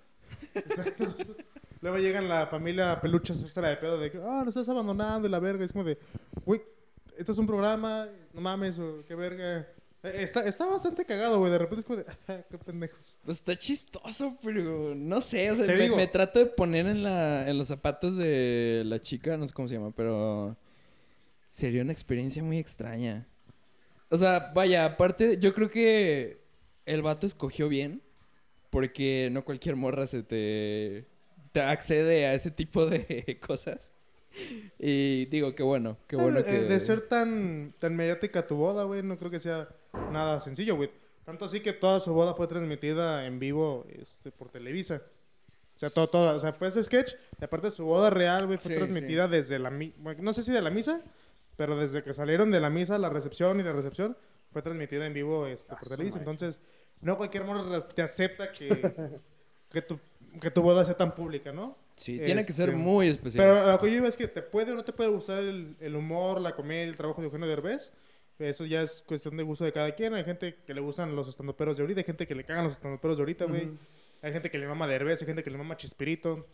Luego 1.82 1.98
llegan 1.98 2.28
la 2.28 2.48
familia 2.48 3.00
peluche 3.00 3.34
a 3.34 3.36
hacerse 3.36 3.62
la 3.62 3.70
de 3.70 3.78
pedo 3.78 3.98
de 3.98 4.12
que, 4.12 4.20
ah, 4.24 4.42
lo 4.44 4.50
estás 4.50 4.68
abandonando 4.68 5.28
y 5.28 5.32
la 5.32 5.40
verga. 5.40 5.64
Es 5.64 5.72
como 5.72 5.86
de, 5.86 5.98
güey, 6.46 6.62
esto 7.18 7.32
es 7.32 7.38
un 7.38 7.48
programa, 7.48 8.08
no 8.34 8.42
mames, 8.42 8.80
o 8.80 9.04
qué 9.08 9.16
verga. 9.16 9.68
Eh, 10.04 10.12
Está, 10.24 10.46
está 10.48 10.66
bastante 10.66 11.06
cagado, 11.06 11.40
güey. 11.40 11.52
De 11.52 11.58
repente 11.58 11.82
es 11.82 11.86
como 11.86 11.98
de, 12.00 12.06
"Ah, 12.28 12.42
qué 12.50 12.58
pendejos. 12.58 13.00
Pues 13.24 13.38
está 13.38 13.58
chistoso, 13.58 14.38
pero 14.42 14.96
no 14.96 15.20
sé, 15.22 15.52
o 15.52 15.56
sea, 15.56 15.66
me, 15.68 16.08
trato 16.08 16.40
de 16.40 16.46
poner 16.46 16.88
en, 16.88 17.04
la, 17.04 17.50
en 17.50 17.58
los 17.58 17.68
zapatos 17.68 18.16
de 18.16 18.84
la 18.86 19.00
chica, 19.00 19.36
no 19.38 19.46
sé 19.48 19.54
cómo 19.54 19.68
se 19.68 19.76
llama, 19.76 19.92
pero 19.96 20.58
sería 21.48 21.82
una 21.82 21.92
experiencia 21.92 22.42
muy 22.42 22.58
extraña. 22.58 23.28
O 24.10 24.18
sea, 24.18 24.52
vaya, 24.56 24.86
aparte, 24.86 25.38
yo 25.38 25.54
creo 25.54 25.70
que 25.70 26.44
el 26.86 27.02
vato 27.02 27.28
escogió 27.28 27.68
bien, 27.70 28.02
porque 28.70 29.30
no 29.32 29.44
cualquier 29.44 29.76
morra 29.76 30.08
se 30.08 30.24
te, 30.24 31.06
te 31.52 31.62
accede 31.62 32.26
a 32.26 32.34
ese 32.34 32.52
tipo 32.52 32.86
de 32.86 33.38
cosas. 33.46 33.94
Y 34.80 35.26
digo, 35.26 35.54
qué 35.56 35.64
bueno, 35.64 35.98
qué 36.08 36.16
bueno 36.16 36.40
Eh, 36.40 36.46
que... 36.46 36.52
De 36.62 36.80
ser 36.80 37.02
tan, 37.02 37.74
tan 37.80 37.96
mediática 37.96 38.48
tu 38.48 38.56
boda, 38.56 38.84
güey, 38.86 39.04
no 39.04 39.18
creo 39.18 39.30
que 39.32 39.40
sea 39.40 39.68
nada 40.12 40.40
sencillo, 40.40 40.76
güey. 40.76 40.90
Tanto 41.26 41.46
así 41.46 41.60
que 41.60 41.74
toda 41.74 42.00
su 42.00 42.14
boda 42.14 42.34
fue 42.34 42.48
transmitida 42.48 43.26
en 43.26 43.40
vivo 43.40 43.86
este, 43.90 44.32
por 44.32 44.50
Televisa. 44.50 45.02
O 45.76 45.80
sea, 45.80 45.90
todo, 45.90 46.08
todo, 46.08 46.36
o 46.36 46.40
sea, 46.40 46.54
fue 46.54 46.68
ese 46.68 46.84
sketch. 46.84 47.14
Y 47.40 47.44
aparte 47.44 47.72
su 47.72 47.86
boda 47.86 48.10
real, 48.10 48.48
güey, 48.48 48.58
fue 48.58 48.72
Sí, 48.72 48.78
transmitida 48.78 49.28
desde 49.28 49.60
la 49.60 49.70
mi- 49.70 49.94
bueno, 49.98 50.22
no 50.24 50.34
sé 50.34 50.44
si 50.44 50.52
de 50.52 50.62
la 50.62 50.70
misa, 50.72 51.02
pero 51.56 51.78
desde 51.78 52.04
que 52.04 52.14
salieron 52.14 52.52
de 52.52 52.60
la 52.60 52.70
misa, 52.70 52.98
la 52.98 53.10
recepción 53.10 53.60
y 53.60 53.64
la 53.64 53.72
recepción, 53.74 54.18
fue 54.52 54.62
transmitida 54.62 55.06
en 55.06 55.14
vivo 55.14 55.46
este, 55.48 55.70
por 55.76 55.86
Ah, 55.86 55.90
Televisa. 55.90 56.18
Entonces, 56.20 56.60
no 57.02 57.16
cualquier 57.18 57.44
morro 57.46 57.84
te 57.84 58.02
acepta 58.02 58.52
que, 58.52 58.68
que, 59.72 59.82
tu, 59.84 60.00
que 60.42 60.50
tu 60.52 60.62
boda 60.64 60.84
sea 60.84 60.98
tan 60.98 61.14
pública, 61.16 61.52
¿no? 61.54 61.78
Sí, 61.96 62.20
tiene 62.20 62.44
que 62.46 62.54
ser 62.54 62.70
Este, 62.70 62.82
muy 62.82 63.08
especial. 63.10 63.46
Pero 63.46 63.72
lo 63.72 63.80
que 63.80 63.92
yo 63.92 63.98
iba 63.98 64.08
es 64.08 64.18
que 64.18 64.28
te 64.28 64.42
puede 64.42 64.72
o 64.72 64.76
no 64.76 64.84
te 64.84 64.94
puede 64.94 65.10
gustar 65.12 65.44
el, 65.44 65.76
el 65.80 65.96
humor, 65.96 66.42
la 66.42 66.56
comedia, 66.56 66.84
el 66.86 66.98
trabajo 66.98 67.22
de 67.22 67.26
Eugenio 67.28 67.48
Derbez. 67.48 67.92
Eso 68.40 68.66
ya 68.66 68.82
es 68.82 69.04
cuestión 69.06 69.36
de 69.38 69.44
gusto 69.44 69.66
de 69.66 69.74
cada 69.74 69.94
quien. 69.94 70.14
Hay 70.14 70.24
gente 70.24 70.56
que 70.66 70.74
le 70.74 70.82
gustan 70.82 71.16
los 71.16 71.28
estandoperos 71.28 71.76
de 71.78 71.84
ahorita, 71.84 72.00
hay 72.00 72.06
gente 72.06 72.26
que 72.26 72.36
le 72.36 72.46
cagan 72.46 72.64
los 72.64 72.74
estandoperos 72.74 73.18
de 73.18 73.22
ahorita, 73.22 73.46
güey. 73.46 73.70
Hay 74.22 74.32
gente 74.32 74.50
que 74.50 74.58
le 74.58 74.68
mama 74.68 74.88
Derbez, 74.88 75.22
hay 75.22 75.28
gente 75.28 75.44
que 75.44 75.50
le 75.52 75.58
mama 75.58 75.76
Chispirito. 75.78 76.48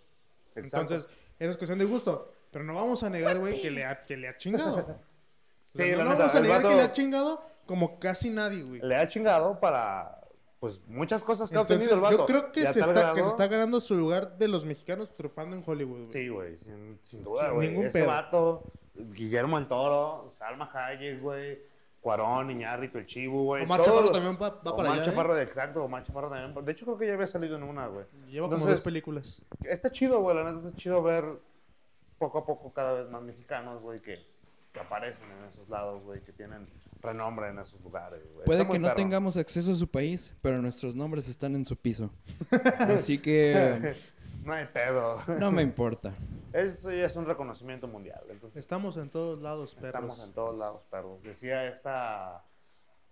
Exacto. 0.55 0.61
Entonces, 0.61 1.09
eso 1.39 1.51
es 1.51 1.57
cuestión 1.57 1.77
de 1.79 1.85
gusto. 1.85 2.31
Pero 2.51 2.65
no 2.65 2.73
vamos 2.73 3.03
a 3.03 3.09
negar, 3.09 3.37
güey, 3.37 3.61
que 3.61 3.69
le 3.69 3.85
ha, 3.85 4.03
que 4.03 4.17
le 4.17 4.27
ha 4.27 4.37
chingado. 4.37 4.99
O 5.75 5.77
sea, 5.77 5.85
Sí, 5.87 5.91
no, 5.91 6.05
no 6.05 6.17
vamos 6.17 6.33
a 6.33 6.39
negar 6.39 6.61
que 6.61 6.69
le 6.69 6.81
ha 6.81 6.91
chingado 6.93 7.43
como 7.65 7.99
casi 7.99 8.29
nadie, 8.29 8.63
güey. 8.63 8.79
Le 8.81 8.95
ha 8.95 9.09
chingado 9.09 9.59
para, 9.59 10.21
pues, 10.61 10.79
muchas 10.87 11.21
cosas 11.21 11.49
que 11.49 11.57
ha 11.57 11.61
obtenido 11.61 11.95
el 11.95 11.99
vato. 11.99 12.17
yo 12.19 12.25
creo 12.25 12.51
que 12.53 12.61
se, 12.65 12.79
está, 12.79 13.13
que 13.13 13.21
se 13.21 13.27
está 13.27 13.47
ganando 13.47 13.81
su 13.81 13.93
lugar 13.93 14.37
de 14.37 14.47
los 14.47 14.63
mexicanos 14.63 15.13
triunfando 15.13 15.57
en 15.57 15.63
Hollywood, 15.65 15.97
güey. 16.03 16.11
Sí, 16.11 16.29
güey, 16.29 16.57
sin, 16.59 16.99
sin 17.03 17.21
duda, 17.23 17.49
güey. 17.49 17.67
ningún 17.67 17.87
Ese 17.87 17.99
pedo. 17.99 18.07
vato, 18.07 18.63
Guillermo 18.95 19.57
el 19.57 19.67
Toro, 19.67 20.31
Salma 20.37 20.71
Hayek, 20.73 21.19
güey, 21.21 21.59
Cuarón, 22.05 22.51
Iñárritu, 22.51 22.99
el 22.99 23.07
Chivo, 23.07 23.45
güey. 23.45 23.63
Omar 23.63 23.81
Chaparro 23.81 24.01
los- 24.03 24.11
también 24.11 24.35
va, 24.39 24.49
va 24.51 24.61
para 24.61 24.73
Omar 24.73 24.91
allá, 24.91 25.01
¿eh? 25.01 25.05
Chaparro, 25.05 25.39
exacto, 25.39 25.83
Omar 25.85 26.03
Chaparro 26.05 26.29
también. 26.29 26.63
De 26.63 26.71
hecho, 26.71 26.85
creo 26.85 26.99
que 26.99 27.07
ya 27.07 27.13
había 27.15 27.25
salido 27.25 27.55
en 27.57 27.63
una, 27.63 27.87
güey. 27.87 28.05
Lleva 28.29 28.47
como 28.47 28.63
dos 28.63 28.81
películas. 28.81 29.41
Está 29.63 29.91
chido, 29.91 30.19
güey, 30.21 30.35
la 30.35 30.43
neta 30.43 30.67
está 30.67 30.77
chido 30.77 31.01
ver 31.01 31.25
poco 32.19 32.37
a 32.37 32.45
poco 32.45 32.71
cada 32.73 32.93
vez 32.93 33.09
más 33.09 33.23
mexicanos, 33.23 33.81
güey, 33.81 34.01
que, 34.03 34.19
que 34.71 34.79
aparecen 34.79 35.25
en 35.31 35.45
esos 35.51 35.67
lados, 35.67 36.03
güey, 36.03 36.21
que 36.21 36.31
tienen 36.31 36.67
renombre 37.01 37.49
en 37.49 37.57
esos 37.57 37.81
lugares, 37.81 38.21
güey. 38.35 38.45
Puede 38.45 38.61
Está 38.61 38.71
que 38.73 38.79
no 38.79 38.85
perro. 38.89 38.95
tengamos 38.97 39.35
acceso 39.37 39.71
a 39.71 39.75
su 39.75 39.87
país, 39.87 40.31
pero 40.43 40.61
nuestros 40.61 40.95
nombres 40.95 41.27
están 41.27 41.55
en 41.55 41.65
su 41.65 41.75
piso. 41.75 42.11
Así 42.79 43.17
que 43.17 43.95
no 44.45 44.53
hay 44.53 44.65
pedo. 44.65 45.21
no 45.39 45.51
me 45.51 45.61
importa. 45.61 46.13
Eso 46.53 46.89
ya 46.91 47.05
es 47.05 47.15
un 47.15 47.25
reconocimiento 47.25 47.87
mundial. 47.87 48.21
Entonces, 48.29 48.57
Estamos 48.59 48.95
en 48.97 49.09
todos 49.09 49.41
lados, 49.41 49.75
perros. 49.75 49.87
estamos 49.89 50.23
en 50.25 50.33
todos 50.33 50.57
lados, 50.57 50.81
perros. 50.89 51.21
Decía 51.23 51.67
esta 51.67 52.43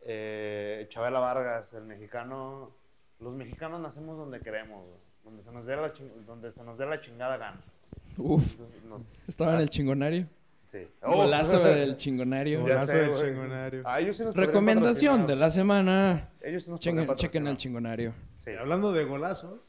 eh, 0.02 0.86
Chabela 0.90 1.20
Vargas, 1.20 1.74
el 1.74 1.84
mexicano. 1.84 2.72
Los 3.20 3.34
mexicanos 3.34 3.80
nacemos 3.82 4.18
donde 4.18 4.40
queremos, 4.40 4.86
donde 5.24 5.44
se 5.44 5.52
nos 5.52 5.66
dé 5.66 5.76
la, 5.76 5.94
ching- 5.94 6.26
donde 6.26 6.52
se 6.52 6.64
nos 6.64 6.78
dé 6.78 6.86
la 6.86 7.00
chingada 7.02 7.38
gana. 7.38 7.62
Uf, 8.18 8.52
Entonces, 8.54 8.84
nos- 8.86 9.02
estaba 9.28 9.54
en 9.56 9.60
el 9.62 9.70
chingonario. 9.70 10.28
sí. 10.68 10.88
Golazo 11.02 11.62
Oh. 11.62 11.64
del 11.66 11.96
chingonario. 11.98 12.62
Golazo 12.62 12.96
del 12.98 13.14
chingonario. 13.16 13.84
Ah, 13.86 14.00
ellos 14.00 14.18
sí 14.18 14.24
Recomendación 14.34 15.28
de 15.28 15.36
la 15.36 15.50
semana. 15.50 16.30
Ellos 16.42 16.64
sí 16.64 16.70
nos 16.70 16.80
Chequen, 16.80 17.48
el 17.48 17.58
chingonario. 17.58 18.14
Sí. 18.38 18.52
Hablando 18.52 18.92
de 18.92 19.04
golazos. 19.06 19.60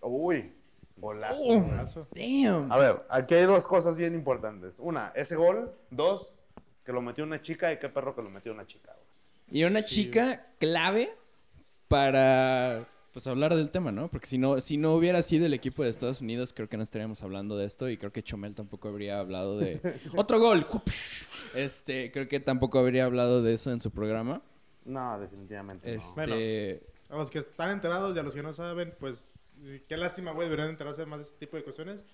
Uy, 0.00 0.52
golazo. 1.06 1.36
Oh. 1.40 1.60
golazo. 1.60 2.08
Damn. 2.14 2.70
A 2.70 2.78
ver, 2.78 3.02
aquí 3.08 3.34
hay 3.34 3.44
dos 3.46 3.64
cosas 3.66 3.96
bien 3.96 4.14
importantes. 4.14 4.74
Una, 4.78 5.12
ese 5.14 5.36
gol. 5.36 5.72
Dos, 5.90 6.34
que 6.84 6.92
lo 6.92 7.00
metió 7.02 7.24
una 7.24 7.40
chica 7.42 7.72
y 7.72 7.78
qué 7.78 7.88
perro 7.88 8.14
que 8.14 8.22
lo 8.22 8.30
metió 8.30 8.52
una 8.52 8.66
chica. 8.66 8.92
güey. 8.92 9.60
Y 9.60 9.64
una 9.64 9.80
Sí. 9.82 9.94
chica 10.04 10.46
clave 10.58 11.10
para 11.88 12.86
pues 13.12 13.26
hablar 13.26 13.54
del 13.54 13.70
tema, 13.70 13.92
¿no? 13.92 14.08
Porque 14.08 14.26
si 14.26 14.36
no, 14.36 14.60
si 14.60 14.76
no 14.76 14.92
hubiera 14.94 15.22
sido 15.22 15.46
el 15.46 15.54
equipo 15.54 15.82
de 15.82 15.88
Estados 15.88 16.20
Unidos, 16.20 16.52
creo 16.52 16.68
que 16.68 16.76
no 16.76 16.82
estaríamos 16.82 17.22
hablando 17.22 17.56
de 17.56 17.64
esto 17.64 17.88
y 17.88 17.96
creo 17.96 18.12
que 18.12 18.22
Chomel 18.22 18.54
tampoco 18.54 18.88
habría 18.88 19.18
hablado 19.18 19.56
de 19.58 19.80
otro 20.16 20.38
gol. 20.38 20.66
Este, 21.54 22.12
creo 22.12 22.28
que 22.28 22.40
tampoco 22.40 22.78
habría 22.78 23.06
hablado 23.06 23.42
de 23.42 23.54
eso 23.54 23.70
en 23.72 23.80
su 23.80 23.90
programa. 23.90 24.42
No, 24.84 25.18
definitivamente 25.18 25.88
no. 25.90 25.96
Este, 25.96 26.82
A 27.08 27.16
los 27.16 27.30
que 27.30 27.38
están 27.38 27.70
enterados 27.70 28.14
y 28.14 28.18
a 28.18 28.22
los 28.22 28.34
que 28.34 28.42
no 28.42 28.52
saben, 28.52 28.94
pues 29.00 29.30
qué 29.88 29.96
lástima, 29.96 30.32
güey, 30.32 30.48
deberían 30.48 30.70
enterarse 30.70 31.04
más 31.06 31.18
de 31.20 31.24
este 31.26 31.38
tipo 31.38 31.56
de 31.56 31.64
cuestiones. 31.64 32.04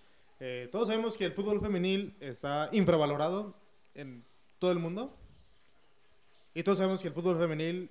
Eh, 0.41 0.69
todos 0.73 0.89
sabemos 0.89 1.17
que 1.17 1.25
el 1.25 1.33
fútbol 1.33 1.61
femenil 1.61 2.17
está 2.21 2.69
infravalorado 2.73 3.55
en 3.95 4.25
todo 4.59 4.73
el 4.73 4.79
mundo. 4.79 5.17
Y 6.55 6.63
todos 6.63 6.79
sabemos 6.79 7.01
que 7.03 7.09
el 7.09 7.15
fútbol 7.15 7.39
femenil 7.39 7.91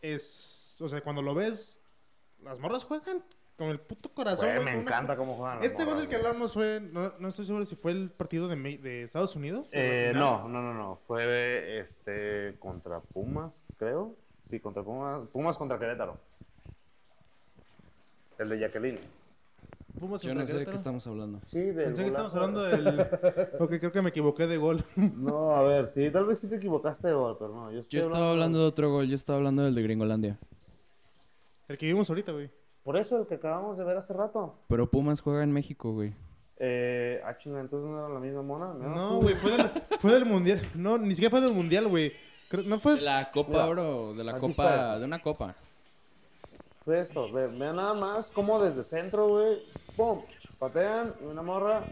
es, 0.00 0.76
o 0.80 0.88
sea, 0.88 1.00
cuando 1.02 1.22
lo 1.22 1.34
ves, 1.34 1.80
las 2.42 2.58
morras 2.58 2.84
juegan 2.84 3.24
con 3.56 3.68
el 3.68 3.80
puto 3.80 4.12
corazón. 4.12 4.46
Güey, 4.46 4.54
güey, 4.56 4.64
me 4.66 4.72
una- 4.72 4.80
encanta 4.82 5.16
cómo 5.16 5.34
juegan. 5.36 5.58
las 5.58 5.66
Este 5.66 5.84
gol 5.84 5.96
del 5.96 6.08
que 6.08 6.16
hablamos 6.16 6.52
fue, 6.52 6.80
no, 6.80 7.14
no 7.18 7.28
estoy 7.28 7.44
seguro 7.46 7.64
si 7.64 7.76
fue 7.76 7.92
el 7.92 8.10
partido 8.10 8.48
de, 8.48 8.56
de 8.78 9.02
Estados 9.02 9.34
Unidos. 9.36 9.68
Eh, 9.72 10.12
no, 10.14 10.48
no, 10.48 10.60
no, 10.60 10.74
no. 10.74 10.96
Fue 11.06 11.24
de, 11.26 11.76
este 11.78 12.56
contra 12.58 13.00
Pumas, 13.00 13.64
creo. 13.78 14.16
Sí, 14.50 14.60
contra 14.60 14.82
Pumas. 14.82 15.26
Pumas 15.32 15.56
contra 15.56 15.78
Querétaro. 15.78 16.18
El 18.38 18.48
de 18.48 18.58
Jacqueline. 18.58 18.98
Fuimos 19.98 20.22
yo 20.22 20.34
no 20.34 20.44
sé 20.44 20.58
de 20.58 20.66
qué 20.66 20.74
estamos 20.74 21.06
hablando. 21.06 21.40
Sí, 21.46 21.60
del 21.60 21.84
Pensé 21.86 22.02
que 22.02 22.08
estábamos 22.08 22.34
golazo. 22.34 22.58
hablando 22.58 22.92
del... 22.92 23.00
Ok, 23.60 23.70
creo 23.78 23.92
que 23.92 24.02
me 24.02 24.08
equivoqué 24.08 24.46
de 24.48 24.56
gol. 24.56 24.82
No, 24.96 25.54
a 25.54 25.62
ver, 25.62 25.88
sí, 25.92 26.10
tal 26.10 26.26
vez 26.26 26.40
sí 26.40 26.48
te 26.48 26.56
equivocaste 26.56 27.08
de 27.08 27.14
gol, 27.14 27.36
pero 27.38 27.54
no. 27.54 27.70
Yo, 27.70 27.80
estoy 27.80 28.00
Yo 28.00 28.06
estaba 28.06 28.32
hablando 28.32 28.58
de 28.58 28.66
otro 28.66 28.90
gol, 28.90 29.06
yo 29.06 29.14
estaba 29.14 29.38
hablando 29.38 29.62
del 29.62 29.74
de 29.74 29.82
Gringolandia. 29.82 30.38
El 31.68 31.78
que 31.78 31.86
vimos 31.86 32.10
ahorita, 32.10 32.32
güey. 32.32 32.50
Por 32.82 32.96
eso, 32.96 33.18
el 33.20 33.26
que 33.26 33.34
acabamos 33.36 33.78
de 33.78 33.84
ver 33.84 33.96
hace 33.96 34.12
rato. 34.12 34.58
Pero 34.68 34.90
Pumas 34.90 35.20
juega 35.20 35.44
en 35.44 35.52
México, 35.52 35.92
güey. 35.92 36.12
Eh, 36.56 37.20
ah, 37.24 37.36
chinga, 37.38 37.60
entonces 37.60 37.88
no 37.88 37.98
era 37.98 38.08
la 38.08 38.20
misma 38.20 38.42
mona. 38.42 38.74
No, 38.74 39.20
güey, 39.20 39.34
fue 39.36 39.52
del, 39.52 39.70
fue 40.00 40.12
del 40.12 40.26
mundial. 40.26 40.60
No, 40.74 40.98
ni 40.98 41.10
siquiera 41.14 41.30
fue 41.30 41.40
del 41.40 41.54
mundial, 41.54 41.88
güey. 41.88 42.12
No 42.66 42.78
fue. 42.78 42.96
De 42.96 43.00
la 43.00 43.30
Copa 43.30 43.50
Mira, 43.50 43.66
Oro, 43.66 44.14
de 44.14 44.24
la 44.24 44.38
Copa, 44.38 44.68
está. 44.68 44.98
de 44.98 45.04
una 45.04 45.22
copa. 45.22 45.56
Fue 46.84 47.00
esto, 47.00 47.32
ve, 47.32 47.46
vean 47.48 47.76
nada 47.76 47.94
más 47.94 48.30
cómo 48.30 48.62
desde 48.62 48.84
centro, 48.84 49.28
güey, 49.28 49.62
pum, 49.96 50.22
patean 50.58 51.14
y 51.22 51.24
una 51.24 51.42
morra. 51.42 51.84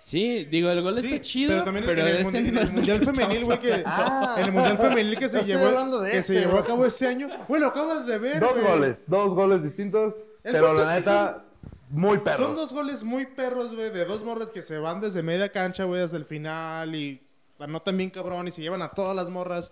Sí, 0.00 0.44
digo, 0.46 0.68
el 0.70 0.82
gol 0.82 0.98
Sí, 0.98 1.06
está 1.12 1.20
chido, 1.20 1.50
pero 1.52 1.64
también 1.64 1.86
pero 1.86 2.00
en 2.02 2.08
el, 2.08 2.16
ese 2.16 2.38
mundi- 2.42 2.48
en 2.48 2.54
no 2.54 2.60
el 2.60 2.64
es 2.64 2.70
del 2.72 2.76
mundial 2.76 3.04
femenil, 3.14 3.44
güey, 3.44 3.58
que. 3.60 3.82
Ah. 3.86 4.34
En 4.38 4.44
el 4.46 4.52
mundial 4.52 4.78
femenil 4.78 5.16
que 5.18 5.28
se 5.28 5.40
estoy 5.40 5.52
llevó. 5.54 6.00
de 6.00 6.10
que 6.10 6.18
este, 6.18 6.34
se 6.34 6.40
llevó 6.40 6.50
a 6.52 6.54
güey. 6.54 6.64
cabo 6.66 6.86
ese 6.86 7.06
año. 7.06 7.28
Lo 7.48 7.66
acabas 7.66 8.06
de 8.06 8.18
ver. 8.18 8.40
Dos 8.40 8.52
güey. 8.52 8.64
goles, 8.64 9.04
dos 9.06 9.34
goles 9.34 9.62
distintos, 9.62 10.14
El 10.42 10.52
pero 10.54 10.66
punto 10.68 10.82
la 10.82 10.88
que 10.88 10.94
neta, 10.96 11.44
muy 11.90 12.18
perros. 12.18 12.46
Son 12.46 12.56
dos 12.56 12.72
goles 12.72 13.04
muy 13.04 13.26
perros, 13.26 13.74
güey, 13.76 13.90
de 13.90 14.04
dos 14.04 14.24
morras 14.24 14.50
que 14.50 14.62
se 14.62 14.78
van 14.78 15.00
desde 15.00 15.22
media 15.22 15.50
cancha, 15.52 15.84
güey, 15.84 16.02
hasta 16.02 16.16
el 16.16 16.24
final 16.24 16.96
y 16.96 17.22
la 17.58 17.68
notan 17.68 17.96
bien 17.96 18.10
cabrón 18.10 18.48
y 18.48 18.50
se 18.50 18.60
llevan 18.60 18.82
a 18.82 18.88
todas 18.88 19.14
las 19.14 19.30
morras. 19.30 19.70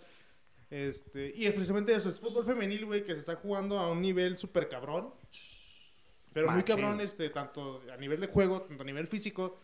Este, 0.71 1.33
y 1.37 1.47
es 1.47 1.53
precisamente 1.53 1.93
eso, 1.95 2.09
es 2.11 2.21
fútbol 2.21 2.45
femenil, 2.47 2.87
güey, 2.87 3.05
que 3.05 3.13
se 3.15 3.21
está 3.21 3.35
jugando 3.37 3.79
a 3.79 3.91
un 3.91 4.01
nivel 4.01 4.37
súper 4.37 4.69
cabrón. 4.69 5.13
Pero 6.33 6.51
muy 6.53 6.63
cabrón, 6.63 7.01
este, 7.01 7.29
tanto 7.31 7.83
a 7.93 7.97
nivel 7.97 8.21
de 8.21 8.29
juego, 8.29 8.63
tanto 8.63 8.83
a 8.83 8.87
nivel 8.87 9.09
físico. 9.09 9.59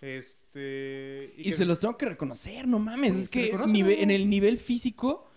Este. 0.00 1.32
Y 1.36 1.44
que- 1.44 1.52
se 1.52 1.64
los 1.64 1.80
tengo 1.80 1.96
que 1.96 2.06
reconocer, 2.06 2.66
no 2.66 2.78
mames. 2.78 3.16
Es 3.16 3.28
que 3.28 3.50
en 3.50 4.10
el 4.10 4.28
nivel 4.28 4.58
físico 4.58 5.30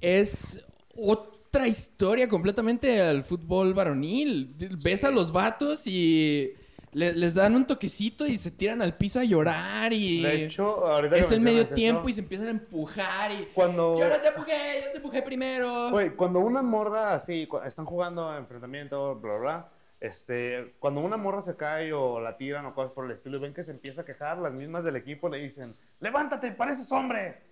es 0.00 0.58
otra 0.94 1.66
historia 1.66 2.28
completamente 2.28 3.00
al 3.00 3.22
fútbol 3.24 3.72
varonil. 3.74 4.54
Ves 4.82 5.04
a 5.04 5.10
los 5.10 5.32
vatos 5.32 5.86
y 5.86 6.52
le- 6.92 7.12
les 7.14 7.34
dan 7.34 7.54
un 7.54 7.66
toquecito 7.66 8.26
y 8.26 8.36
se 8.36 8.50
tiran 8.50 8.82
al 8.82 8.96
piso 8.96 9.20
a 9.20 9.24
llorar 9.24 9.92
y 9.92 10.22
De 10.22 10.44
hecho, 10.44 10.86
ahorita 10.86 11.14
que 11.14 11.20
es 11.20 11.30
el 11.30 11.40
medio 11.40 11.66
tiempo 11.68 12.00
eso, 12.02 12.08
y 12.10 12.12
se 12.14 12.20
empiezan 12.22 12.48
a 12.48 12.50
empujar 12.50 13.30
y 13.32 13.48
Cuando, 13.54 13.94
yo 13.96 14.08
no 14.08 14.20
te 14.20 14.28
empujé, 14.28 14.82
yo 14.84 14.90
te 14.90 14.96
empujé 14.96 15.22
primero. 15.22 15.90
güey, 15.90 16.10
cuando 16.10 16.40
una 16.40 16.62
morra 16.62 17.14
así, 17.14 17.48
están 17.64 17.84
jugando 17.86 18.36
enfrentamiento, 18.36 19.14
bla, 19.16 19.32
bla, 19.34 19.40
bla, 19.40 19.68
este, 20.00 20.74
cuando 20.78 21.00
una 21.00 21.16
morra 21.16 21.42
se 21.42 21.56
cae 21.56 21.92
o 21.92 22.20
la 22.20 22.36
tiran 22.36 22.64
o 22.66 22.74
cosas 22.74 22.92
por 22.92 23.04
el 23.04 23.12
estilo 23.12 23.36
y 23.36 23.40
ven 23.40 23.54
que 23.54 23.62
se 23.62 23.70
empieza 23.70 24.00
a 24.00 24.04
quejar, 24.04 24.38
las 24.38 24.52
mismas 24.52 24.82
del 24.82 24.96
equipo 24.96 25.28
le 25.28 25.38
dicen, 25.38 25.76
levántate, 26.00 26.50
pareces 26.52 26.90
hombre. 26.90 27.49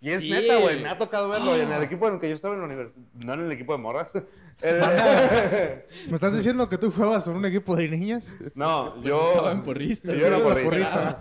Y 0.00 0.10
es 0.10 0.20
Sí. 0.20 0.30
neta, 0.30 0.56
güey, 0.58 0.80
me 0.82 0.88
ha 0.88 0.98
tocado 0.98 1.28
verlo. 1.28 1.56
En 1.56 1.72
el 1.72 1.82
equipo 1.84 2.06
en 2.08 2.14
el 2.14 2.20
que 2.20 2.28
yo 2.28 2.34
estaba 2.34 2.54
en 2.54 2.60
la 2.60 2.66
universidad, 2.66 3.04
no 3.14 3.34
en 3.34 3.40
el 3.46 3.52
equipo 3.52 3.72
de 3.72 3.78
morras. 3.78 4.08
¿Me 4.62 6.14
estás 6.14 6.34
diciendo 6.34 6.66
que 6.68 6.78
tú 6.78 6.90
juegas 6.90 7.26
en 7.26 7.34
un 7.34 7.44
equipo 7.44 7.76
de 7.76 7.88
niñas? 7.88 8.36
no, 8.54 8.94
Pues 9.02 9.04
yo. 9.06 9.30
estaba 9.30 9.52
en 9.52 9.62
porrista. 9.62 10.14
Yo 10.14 10.26
era 10.26 10.38
porrista. 10.38 11.18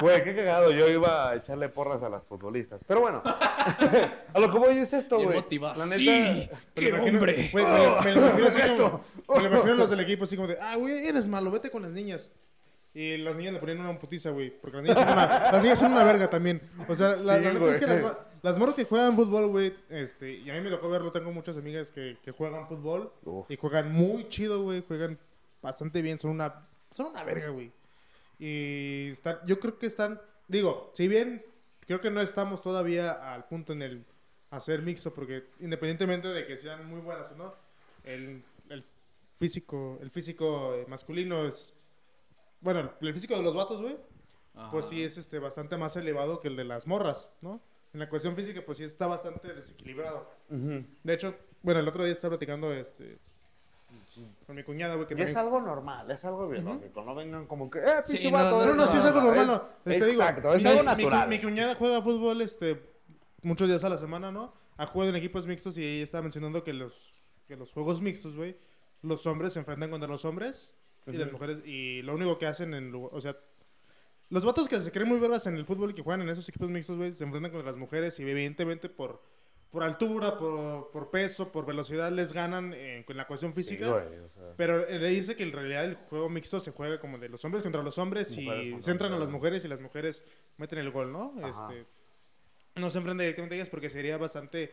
Güey, 0.00 0.24
qué 0.24 0.34
cagado. 0.34 0.72
Yo 0.72 0.88
iba 0.88 1.30
a 1.30 1.36
echarle 1.36 1.68
porras 1.68 2.02
a 2.02 2.08
las 2.08 2.24
futbolistas. 2.26 2.80
Pero 2.86 3.00
bueno, 3.00 3.22
a 3.24 4.38
lo 4.40 4.50
que 4.50 4.58
voy 4.58 4.76
es 4.78 4.92
esto, 4.92 5.20
güey. 5.20 5.40
La 5.60 5.86
Sí, 5.86 6.06
neta. 6.06 6.58
qué 6.74 6.92
hombre. 6.92 7.48
Güey, 7.52 7.64
me, 7.64 7.78
lo- 7.78 8.00
me 8.02 8.12
lo 8.12 8.20
imagino 8.26 8.46
así 8.48 8.60
Eso. 8.60 9.00
como- 9.26 9.40
me 9.40 9.48
lo 9.48 9.54
imagino 9.54 9.74
los 9.76 9.90
del 9.90 10.00
equipo 10.00 10.24
así 10.24 10.34
como 10.36 10.48
de, 10.48 10.58
ah, 10.60 10.76
güey, 10.76 11.06
eres 11.06 11.28
malo, 11.28 11.50
vete 11.50 11.70
con 11.70 11.82
las 11.82 11.92
niñas. 11.92 12.30
Y 12.94 13.16
las 13.18 13.34
niñas 13.34 13.54
le 13.54 13.58
ponían 13.58 13.80
una 13.80 13.98
putiza, 13.98 14.30
güey. 14.30 14.50
Porque 14.50 14.76
las 14.76 14.84
niñas, 14.84 14.98
son 14.98 15.12
una, 15.12 15.26
las 15.52 15.62
niñas 15.62 15.78
son 15.78 15.92
una 15.92 16.04
verga 16.04 16.30
también. 16.30 16.62
O 16.88 16.94
sea, 16.94 17.16
la, 17.16 17.38
Sí, 17.38 17.44
la 17.44 17.52
neta 17.52 17.74
es 17.74 17.80
que 17.80 17.86
las, 17.86 18.16
las 18.42 18.58
morras 18.58 18.74
que 18.74 18.84
juegan 18.84 19.16
fútbol, 19.16 19.48
güey, 19.48 19.74
este, 19.88 20.32
y 20.32 20.48
a 20.48 20.54
mí 20.54 20.60
me 20.60 20.70
tocó 20.70 20.88
verlo, 20.88 21.10
tengo 21.10 21.32
muchas 21.32 21.56
amigas 21.56 21.90
que, 21.90 22.18
que 22.22 22.30
juegan 22.30 22.68
fútbol 22.68 23.12
Uf. 23.24 23.50
y 23.50 23.56
juegan 23.56 23.92
muy 23.92 24.28
chido, 24.28 24.62
güey, 24.62 24.84
juegan 24.86 25.18
bastante 25.60 26.02
bien, 26.02 26.18
son 26.18 26.32
una, 26.32 26.68
son 26.92 27.06
una 27.06 27.24
verga, 27.24 27.48
güey. 27.48 27.72
Y 28.38 29.08
están, 29.10 29.38
yo 29.46 29.58
creo 29.58 29.78
que 29.78 29.86
están, 29.86 30.20
digo, 30.46 30.90
si 30.92 31.08
bien 31.08 31.44
creo 31.86 32.00
que 32.00 32.10
no 32.10 32.20
estamos 32.20 32.62
todavía 32.62 33.12
al 33.12 33.46
punto 33.46 33.72
en 33.72 33.82
el 33.82 34.04
hacer 34.50 34.82
mixto, 34.82 35.12
porque 35.12 35.44
independientemente 35.60 36.28
de 36.28 36.46
que 36.46 36.56
sean 36.56 36.86
muy 36.86 37.00
buenas 37.00 37.32
o 37.32 37.36
no, 37.36 37.54
el, 38.04 38.44
el 38.68 38.84
físico, 39.34 39.98
el 40.00 40.10
físico 40.10 40.74
eh, 40.74 40.84
masculino 40.88 41.46
es, 41.46 41.74
bueno, 42.64 42.90
el 43.00 43.14
físico 43.14 43.36
de 43.36 43.42
los 43.42 43.54
vatos, 43.54 43.80
güey, 43.80 43.96
pues 44.72 44.86
sí 44.86 45.02
es 45.02 45.16
este 45.18 45.38
bastante 45.38 45.76
más 45.76 45.96
elevado 45.96 46.40
que 46.40 46.48
el 46.48 46.56
de 46.56 46.64
las 46.64 46.86
morras, 46.86 47.28
¿no? 47.42 47.60
En 47.92 48.00
la 48.00 48.08
cuestión 48.08 48.34
física, 48.34 48.60
pues 48.66 48.78
sí 48.78 48.84
está 48.84 49.06
bastante 49.06 49.52
desequilibrado. 49.54 50.28
Ujú. 50.50 50.84
De 51.04 51.14
hecho, 51.14 51.36
bueno, 51.62 51.78
el 51.80 51.86
otro 51.88 52.02
día 52.02 52.12
estaba 52.12 52.32
platicando 52.32 52.72
este 52.72 53.18
con 54.46 54.54
mi 54.56 54.62
cuñada, 54.62 54.94
güey, 54.94 55.06
que 55.08 55.14
Y 55.14 55.16
es 55.22 55.32
también... 55.34 55.38
algo 55.38 55.60
normal, 55.60 56.08
es 56.10 56.24
algo 56.24 56.48
biológico. 56.48 57.02
No 57.04 57.14
vengan 57.14 57.46
como 57.46 57.68
que, 57.70 57.78
eh, 57.80 58.02
Sí, 58.04 58.12
pinche 58.12 58.30
no, 58.30 58.36
vato. 58.36 58.58
no, 58.60 58.66
No, 58.66 58.74
no, 58.74 58.86
sí 58.90 58.98
es 58.98 59.04
algo 59.04 59.20
normal, 59.22 59.46
no. 59.46 59.60
Te 59.82 59.90
digo, 59.94 60.06
Exacto, 60.06 60.54
es 60.54 60.62
mi- 60.62 60.70
algo 60.70 60.82
mi- 60.82 60.86
natural. 60.86 61.28
Mi, 61.28 61.38
cuñada 61.40 61.74
juega 61.74 62.00
fútbol 62.02 62.40
este, 62.40 62.80
muchos 63.42 63.68
días 63.68 63.82
a 63.84 63.88
la 63.88 63.96
semana, 63.98 64.30
¿no? 64.32 64.52
Ha 64.76 64.86
jugado 64.86 65.10
en 65.10 65.16
equipos 65.16 65.46
mixtos 65.46 65.76
y 65.78 65.84
ella 65.84 66.04
estaba 66.04 66.22
mencionando 66.22 66.62
que 66.64 66.72
los, 66.72 67.14
que 67.48 67.56
los 67.56 67.72
juegos 67.72 68.00
mixtos, 68.00 68.36
güey, 68.36 68.56
los 69.02 69.26
hombres 69.26 69.52
se 69.52 69.58
enfrentan 69.60 69.90
contra 69.90 70.08
los 70.08 70.24
hombres 70.24 70.74
y 71.06 71.16
las 71.16 71.32
mujeres, 71.32 71.58
y 71.66 72.02
lo 72.02 72.14
único 72.14 72.38
que 72.38 72.46
hacen 72.46 72.74
en, 72.74 72.90
lugar- 72.90 73.10
o 73.14 73.20
sea, 73.20 73.36
los 74.30 74.44
vatos 74.44 74.68
que 74.68 74.80
se 74.80 74.90
creen 74.90 75.08
muy 75.08 75.18
vergas 75.18 75.46
en 75.46 75.56
el 75.56 75.64
fútbol 75.66 75.90
y 75.90 75.94
que 75.94 76.02
juegan 76.02 76.22
en 76.22 76.28
esos 76.30 76.48
equipos 76.48 76.68
mixtos, 76.70 76.96
güey, 76.96 77.12
se 77.12 77.24
enfrentan 77.24 77.52
contra 77.52 77.70
las 77.70 77.78
mujeres 77.78 78.18
y 78.18 78.22
evidentemente 78.22 78.88
por, 78.88 79.22
por 79.70 79.82
altura, 79.82 80.38
por, 80.38 80.90
por 80.90 81.10
peso, 81.10 81.52
por 81.52 81.66
velocidad, 81.66 82.10
les 82.10 82.32
ganan 82.32 82.72
eh, 82.74 83.04
con 83.06 83.16
la 83.16 83.26
cuestión 83.26 83.52
física. 83.52 83.84
Sí, 83.86 83.90
güey, 83.90 84.18
o 84.20 84.28
sea. 84.30 84.54
Pero 84.56 84.86
eh, 84.88 84.98
le 84.98 85.08
dice 85.10 85.36
que 85.36 85.42
en 85.42 85.52
realidad 85.52 85.84
el 85.84 85.96
juego 85.96 86.28
mixto 86.30 86.58
se 86.60 86.70
juega 86.70 86.98
como 86.98 87.18
de 87.18 87.28
los 87.28 87.44
hombres 87.44 87.62
contra 87.62 87.82
los 87.82 87.98
hombres 87.98 88.30
Mujeres 88.36 88.64
y 88.66 88.70
contra 88.70 88.86
centran 88.86 89.12
a 89.12 89.18
las 89.18 89.28
mujeres. 89.28 89.62
mujeres 89.62 89.64
y 89.64 89.68
las 89.68 89.80
mujeres 89.80 90.24
meten 90.56 90.78
el 90.78 90.90
gol, 90.90 91.12
¿no? 91.12 91.34
Ajá. 91.42 91.48
Este, 91.70 91.86
no 92.76 92.88
se 92.90 92.98
enfrentan 92.98 93.18
directamente 93.24 93.54
a 93.54 93.58
ellas 93.58 93.68
porque 93.68 93.90
sería 93.90 94.16
bastante 94.16 94.72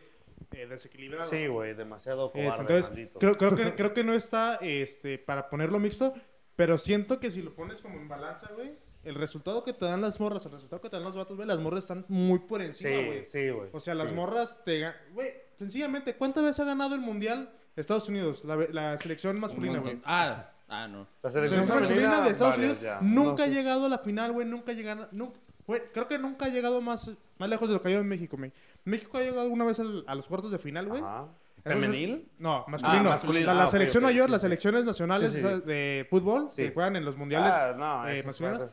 eh, 0.52 0.66
desequilibrado. 0.66 1.28
Sí, 1.30 1.46
güey, 1.46 1.74
demasiado 1.74 2.32
Este, 2.34 2.44
cobarde, 2.44 2.76
entonces, 2.78 3.08
creo, 3.18 3.36
creo, 3.36 3.56
que, 3.56 3.74
creo 3.74 3.94
que 3.94 4.04
no 4.04 4.12
está 4.12 4.56
este, 4.62 5.18
para 5.18 5.48
ponerlo 5.48 5.78
mixto, 5.78 6.12
pero 6.56 6.78
siento 6.78 7.18
que 7.20 7.30
si 7.30 7.42
lo 7.42 7.54
pones 7.54 7.80
como 7.80 7.96
en 7.96 8.08
balanza, 8.08 8.50
güey, 8.54 8.72
el 9.04 9.14
resultado 9.16 9.64
que 9.64 9.72
te 9.72 9.84
dan 9.84 10.00
las 10.00 10.20
morras, 10.20 10.44
el 10.46 10.52
resultado 10.52 10.80
que 10.80 10.88
te 10.88 10.96
dan 10.96 11.04
los 11.04 11.16
vatos, 11.16 11.36
güey, 11.36 11.48
las 11.48 11.58
morras 11.58 11.80
están 11.84 12.04
muy 12.08 12.38
por 12.40 12.62
encima, 12.62 12.90
güey. 13.06 13.26
Sí, 13.26 13.40
sí, 13.46 13.50
güey. 13.50 13.70
O 13.72 13.80
sea, 13.80 13.94
las 13.94 14.12
morras 14.12 14.62
te 14.64 14.80
gan- 14.82 14.94
Güey, 15.12 15.30
sencillamente, 15.56 16.14
¿cuántas 16.14 16.44
veces 16.44 16.60
ha 16.60 16.64
ganado 16.64 16.94
el 16.94 17.00
mundial 17.00 17.52
Estados 17.74 18.08
Unidos? 18.08 18.44
La, 18.44 18.56
la 18.70 18.98
selección 18.98 19.40
masculina, 19.40 19.80
güey. 19.80 20.00
Ah, 20.04 20.52
ah, 20.68 20.86
no. 20.86 20.98
La 21.00 21.06
La 21.22 21.30
selección 21.30 21.64
selección 21.64 21.78
masculina 21.80 22.10
femenina, 22.10 22.24
de 22.26 22.30
Estados 22.32 22.56
varias 22.56 22.72
Unidos 22.78 22.82
ya. 22.82 23.00
nunca 23.02 23.36
No 23.38 23.42
ha 23.42 23.46
llegado 23.48 23.86
a 23.86 23.88
la 23.88 23.98
final, 23.98 24.32
güey. 24.32 24.46
Nunca 24.46 24.70
ha 24.70 24.74
llegado. 24.74 25.08
Nunca, 25.10 25.40
güey, 25.66 25.82
creo 25.92 26.08
que 26.08 26.18
nunca 26.18 26.46
ha 26.46 26.48
llegado 26.48 26.80
más, 26.80 27.10
más 27.38 27.48
lejos 27.48 27.68
de 27.68 27.74
lo 27.74 27.80
que 27.80 27.88
ha 27.88 27.90
llegado 27.90 28.02
en 28.02 28.08
México, 28.08 28.36
güey. 28.36 28.52
México 28.84 29.16
ha 29.18 29.20
llegado 29.20 29.42
alguna 29.42 29.64
vez 29.64 29.78
al- 29.80 30.04
a 30.06 30.14
los 30.14 30.26
cuartos 30.28 30.50
de 30.52 30.58
final, 30.58 30.88
güey. 30.88 31.00
Ajá. 31.02 31.28
¿Femenil? 31.64 32.28
No, 32.38 32.64
masculino. 32.66 33.04
masculino. 33.10 33.46
La, 33.46 33.54
la 33.54 33.62
Ah, 33.62 33.66
ok, 33.66 33.70
selección 33.70 34.02
ok, 34.04 34.10
mayor, 34.10 34.26
sí, 34.26 34.32
las 34.32 34.40
sí. 34.40 34.44
selecciones 34.46 34.84
nacionales 34.84 35.32
Sí, 35.32 35.40
sí. 35.40 35.46
esas 35.46 35.64
de 35.64 36.06
fútbol 36.10 36.48
Sí. 36.50 36.56
que 36.62 36.72
juegan 36.72 36.96
en 36.96 37.04
los 37.04 37.16
mundiales 37.16 37.52
Ah, 37.52 37.74
no, 37.76 38.08
eh, 38.08 38.22
masculinos. 38.24 38.70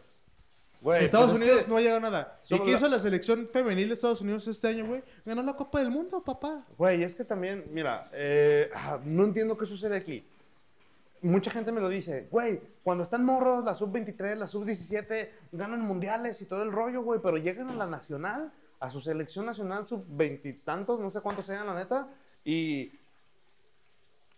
Güey, 0.81 1.03
Estados 1.03 1.31
pues 1.31 1.41
es 1.41 1.41
Unidos 1.47 1.65
que- 1.65 1.69
no 1.69 1.77
ha 1.77 1.81
llegado 1.81 1.97
a 1.97 2.01
nada. 2.01 2.39
¿Y 2.43 2.47
solo 2.47 2.63
qué 2.63 2.71
la- 2.71 2.77
hizo 2.77 2.87
la 2.89 2.99
selección 2.99 3.49
femenil 3.51 3.89
de 3.89 3.93
Estados 3.93 4.21
Unidos 4.21 4.47
este 4.47 4.69
año, 4.69 4.85
güey? 4.87 5.03
Ganó 5.25 5.43
la 5.43 5.53
Copa 5.53 5.79
del 5.81 5.91
Mundo, 5.91 6.23
papá. 6.23 6.65
Güey, 6.77 7.03
es 7.03 7.13
que 7.15 7.25
también, 7.25 7.65
mira, 7.71 8.09
eh, 8.13 8.71
ah, 8.73 8.97
no 9.03 9.25
entiendo 9.25 9.57
qué 9.57 9.65
sucede 9.65 9.95
aquí. 9.97 10.25
Mucha 11.21 11.51
gente 11.51 11.71
me 11.71 11.81
lo 11.81 11.89
dice, 11.89 12.27
güey, 12.31 12.61
cuando 12.83 13.03
están 13.03 13.25
morros, 13.25 13.65
la 13.65 13.75
sub-23, 13.75 14.35
la 14.35 14.47
sub-17, 14.47 15.29
ganan 15.51 15.81
mundiales 15.81 16.41
y 16.41 16.45
todo 16.45 16.63
el 16.63 16.71
rollo, 16.71 17.01
güey, 17.01 17.19
pero 17.21 17.37
llegan 17.37 17.69
a 17.69 17.75
la 17.75 17.87
nacional, 17.87 18.53
a 18.79 18.89
su 18.89 19.01
selección 19.01 19.45
nacional 19.45 19.85
sub-20 19.85 20.61
tantos, 20.63 20.99
no 20.99 21.09
sé 21.09 21.19
cuántos 21.19 21.45
sean, 21.45 21.67
la 21.67 21.75
neta, 21.75 22.07
y 22.45 22.93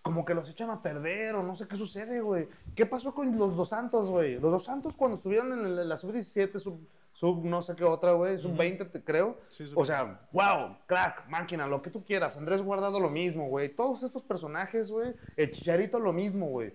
como 0.01 0.25
que 0.25 0.33
los 0.33 0.49
echan 0.49 0.71
a 0.71 0.81
perder 0.81 1.35
o 1.35 1.43
no 1.43 1.55
sé 1.55 1.67
qué 1.67 1.77
sucede, 1.77 2.21
güey. 2.21 2.47
¿Qué 2.75 2.87
pasó 2.87 3.13
con 3.13 3.37
los 3.37 3.55
dos 3.55 3.69
Santos, 3.69 4.09
güey? 4.09 4.39
Los 4.39 4.51
dos 4.51 4.63
Santos 4.63 4.95
cuando 4.95 5.17
estuvieron 5.17 5.53
en 5.53 5.87
la 5.87 5.97
sub-17, 5.97 6.59
sub, 6.59 6.61
sub 6.61 6.79
no 7.21 7.61
sé 7.61 7.75
qué 7.75 7.83
otra, 7.83 8.13
güey, 8.13 8.39
sub-20, 8.39 8.89
te 8.89 9.03
creo. 9.03 9.37
Sí, 9.47 9.65
o 9.75 9.85
sea, 9.85 10.21
wow, 10.31 10.77
crack, 10.87 11.27
máquina, 11.29 11.67
lo 11.67 11.81
que 11.81 11.91
tú 11.91 12.03
quieras. 12.03 12.37
Andrés 12.37 12.61
Guardado 12.61 12.99
lo 12.99 13.09
mismo, 13.09 13.47
güey. 13.47 13.69
Todos 13.69 14.03
estos 14.03 14.23
personajes, 14.23 14.89
güey. 14.89 15.13
El 15.37 15.51
Chicharito 15.51 15.99
lo 15.99 16.13
mismo, 16.13 16.47
güey. 16.47 16.73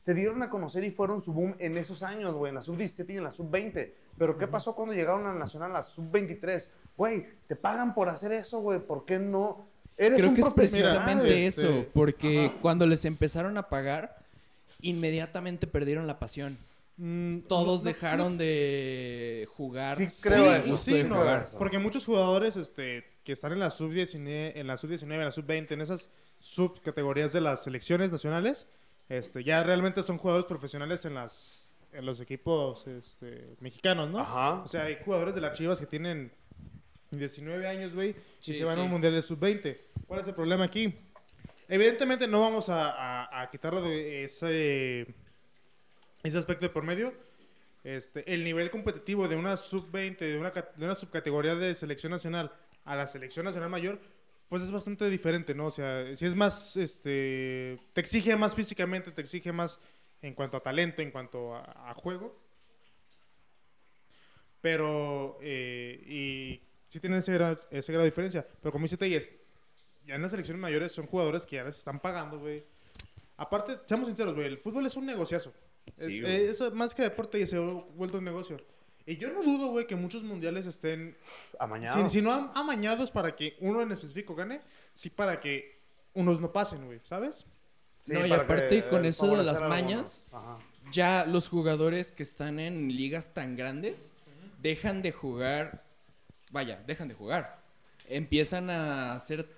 Se 0.00 0.14
dieron 0.14 0.42
a 0.42 0.50
conocer 0.50 0.84
y 0.84 0.92
fueron 0.92 1.20
su 1.20 1.32
boom 1.32 1.56
en 1.58 1.76
esos 1.76 2.02
años, 2.02 2.34
güey, 2.34 2.50
en 2.50 2.54
la 2.54 2.62
sub-17 2.62 3.10
y 3.10 3.16
en 3.16 3.24
la 3.24 3.32
sub-20. 3.32 3.92
Pero 4.16 4.38
¿qué 4.38 4.46
pasó 4.46 4.74
cuando 4.74 4.94
llegaron 4.94 5.26
a 5.26 5.34
Nacional, 5.34 5.72
a 5.72 5.74
la 5.74 5.82
sub-23? 5.82 6.68
Güey, 6.96 7.26
te 7.48 7.56
pagan 7.56 7.94
por 7.94 8.08
hacer 8.08 8.32
eso, 8.32 8.60
güey. 8.60 8.78
¿Por 8.78 9.04
qué 9.04 9.18
no? 9.18 9.66
Eres 9.96 10.18
Creo 10.18 10.28
un 10.30 10.34
que 10.36 10.42
es 10.42 10.50
precisamente 10.50 11.46
este, 11.46 11.66
eso, 11.66 11.86
porque 11.92 12.46
ajá. 12.46 12.56
cuando 12.60 12.86
les 12.86 13.04
empezaron 13.04 13.58
a 13.58 13.68
pagar, 13.68 14.16
inmediatamente 14.80 15.66
perdieron 15.66 16.06
la 16.06 16.20
pasión. 16.20 16.56
Mm, 17.00 17.42
Todos 17.48 17.80
no- 17.84 17.84
no- 17.90 17.94
dejaron 17.94 18.38
de 18.38 19.46
jugar. 19.56 19.96
Sí, 19.98 20.28
creo 20.28 20.44
sí, 20.52 20.60
eso, 20.64 20.76
sí, 20.76 21.02
no, 21.04 21.16
jugar. 21.16 21.46
porque 21.56 21.78
muchos 21.78 22.04
jugadores 22.04 22.56
este, 22.56 23.04
que 23.24 23.32
están 23.32 23.52
en 23.52 23.60
la 23.60 23.70
sub-19, 23.70 24.52
en 24.56 24.66
la 24.66 24.76
sub-19, 24.76 25.14
en 25.14 25.24
la 25.24 25.30
sub-20, 25.30 25.70
en 25.72 25.80
esas 25.80 26.10
subcategorías 26.40 27.32
de 27.32 27.40
las 27.40 27.62
selecciones 27.62 28.10
nacionales, 28.10 28.66
este, 29.08 29.44
ya 29.44 29.62
realmente 29.62 30.02
son 30.02 30.18
jugadores 30.18 30.46
profesionales 30.46 31.04
en 31.04 31.14
las 31.14 31.64
en 31.92 32.04
los 32.04 32.20
equipos 32.20 32.86
este, 32.86 33.56
mexicanos, 33.60 34.10
¿no? 34.10 34.18
Ajá. 34.18 34.62
O 34.62 34.68
sea, 34.68 34.82
hay 34.84 34.98
jugadores 35.02 35.34
de 35.34 35.40
las 35.40 35.56
Chivas 35.56 35.80
que 35.80 35.86
tienen 35.86 36.30
19 37.12 37.66
años, 37.66 37.94
güey, 37.94 38.14
y 38.44 38.52
se 38.54 38.62
van 38.64 38.78
a 38.78 38.82
un 38.82 38.90
mundial 38.90 39.14
de 39.14 39.22
sub-20. 39.22 39.78
¿Cuál 40.06 40.20
es 40.20 40.28
el 40.28 40.34
problema 40.34 40.64
aquí? 40.64 40.94
Evidentemente 41.66 42.28
no 42.28 42.40
vamos 42.40 42.68
a, 42.68 42.90
a- 43.24 43.40
a 43.42 43.50
quitarlo 43.50 43.80
de 43.80 44.24
ese, 44.24 45.06
ese 46.22 46.38
aspecto 46.38 46.66
de 46.66 46.70
por 46.70 46.84
medio. 46.84 47.12
Este, 47.84 48.32
el 48.32 48.44
nivel 48.44 48.70
competitivo 48.70 49.28
de 49.28 49.36
una 49.36 49.56
sub-20, 49.56 50.18
de 50.18 50.38
una, 50.38 50.50
de 50.50 50.84
una 50.84 50.94
subcategoría 50.94 51.54
de 51.54 51.74
selección 51.74 52.10
nacional 52.10 52.52
a 52.84 52.96
la 52.96 53.06
selección 53.06 53.44
nacional 53.44 53.70
mayor, 53.70 54.00
pues 54.48 54.62
es 54.62 54.70
bastante 54.70 55.08
diferente, 55.10 55.54
¿no? 55.54 55.66
O 55.66 55.70
sea, 55.70 56.16
si 56.16 56.24
es 56.24 56.34
más, 56.34 56.76
este, 56.76 57.76
te 57.92 58.00
exige 58.00 58.34
más 58.36 58.54
físicamente, 58.54 59.12
te 59.12 59.20
exige 59.20 59.52
más 59.52 59.78
en 60.22 60.34
cuanto 60.34 60.56
a 60.56 60.62
talento, 60.62 61.02
en 61.02 61.10
cuanto 61.10 61.54
a, 61.54 61.90
a 61.90 61.94
juego. 61.94 62.36
Pero, 64.60 65.38
eh, 65.40 66.02
y 66.06 66.60
sí 66.88 66.98
tienen 67.00 67.20
ese 67.20 67.32
grado, 67.32 67.60
ese 67.70 67.92
grado 67.92 68.04
de 68.04 68.10
diferencia. 68.10 68.46
Pero 68.60 68.72
como 68.72 68.84
dice 68.84 68.96
Telles, 68.96 69.36
ya 70.06 70.14
en 70.14 70.22
las 70.22 70.30
selecciones 70.30 70.60
mayores 70.60 70.92
son 70.92 71.06
jugadores 71.06 71.46
que 71.46 71.56
ya 71.56 71.64
les 71.64 71.78
están 71.78 72.00
pagando, 72.00 72.38
güey. 72.38 72.64
Aparte, 73.36 73.78
seamos 73.86 74.08
sinceros, 74.08 74.34
güey, 74.34 74.46
el 74.46 74.58
fútbol 74.58 74.86
es 74.86 74.96
un 74.96 75.06
negociazo. 75.06 75.52
Sí, 75.92 76.18
es, 76.18 76.20
eh, 76.20 76.50
eso 76.50 76.70
más 76.72 76.94
que 76.94 77.02
deporte 77.02 77.38
ya 77.38 77.46
se 77.46 77.56
ha 77.56 77.60
vuelto 77.60 78.18
un 78.18 78.24
negocio. 78.24 78.58
Y 79.06 79.16
yo 79.16 79.30
no 79.32 79.42
dudo, 79.42 79.68
güey, 79.68 79.86
que 79.86 79.96
muchos 79.96 80.22
mundiales 80.22 80.66
estén, 80.66 81.16
Amañado. 81.58 82.06
si, 82.08 82.16
si 82.18 82.22
no 82.22 82.30
am- 82.32 82.50
amañados 82.54 83.10
para 83.10 83.34
que 83.34 83.56
uno 83.60 83.80
en 83.80 83.90
específico 83.90 84.34
gane, 84.34 84.60
sí 84.92 85.08
para 85.08 85.40
que 85.40 85.78
unos 86.12 86.40
no 86.40 86.52
pasen, 86.52 86.84
güey, 86.84 87.00
¿sabes? 87.04 87.46
Sí, 88.00 88.12
No, 88.12 88.26
y 88.26 88.32
aparte 88.32 88.82
que, 88.84 88.88
con 88.88 89.04
eh, 89.04 89.08
eso 89.08 89.34
de 89.36 89.42
las 89.44 89.62
mañas, 89.62 90.22
Ajá. 90.30 90.58
ya 90.92 91.24
los 91.26 91.48
jugadores 91.48 92.12
que 92.12 92.22
están 92.22 92.60
en 92.60 92.88
ligas 92.94 93.32
tan 93.32 93.56
grandes 93.56 94.12
dejan 94.60 95.00
de 95.02 95.12
jugar, 95.12 95.84
vaya, 96.50 96.82
dejan 96.86 97.08
de 97.08 97.14
jugar. 97.14 97.58
Empiezan 98.08 98.68
a 98.70 99.14
hacer 99.14 99.48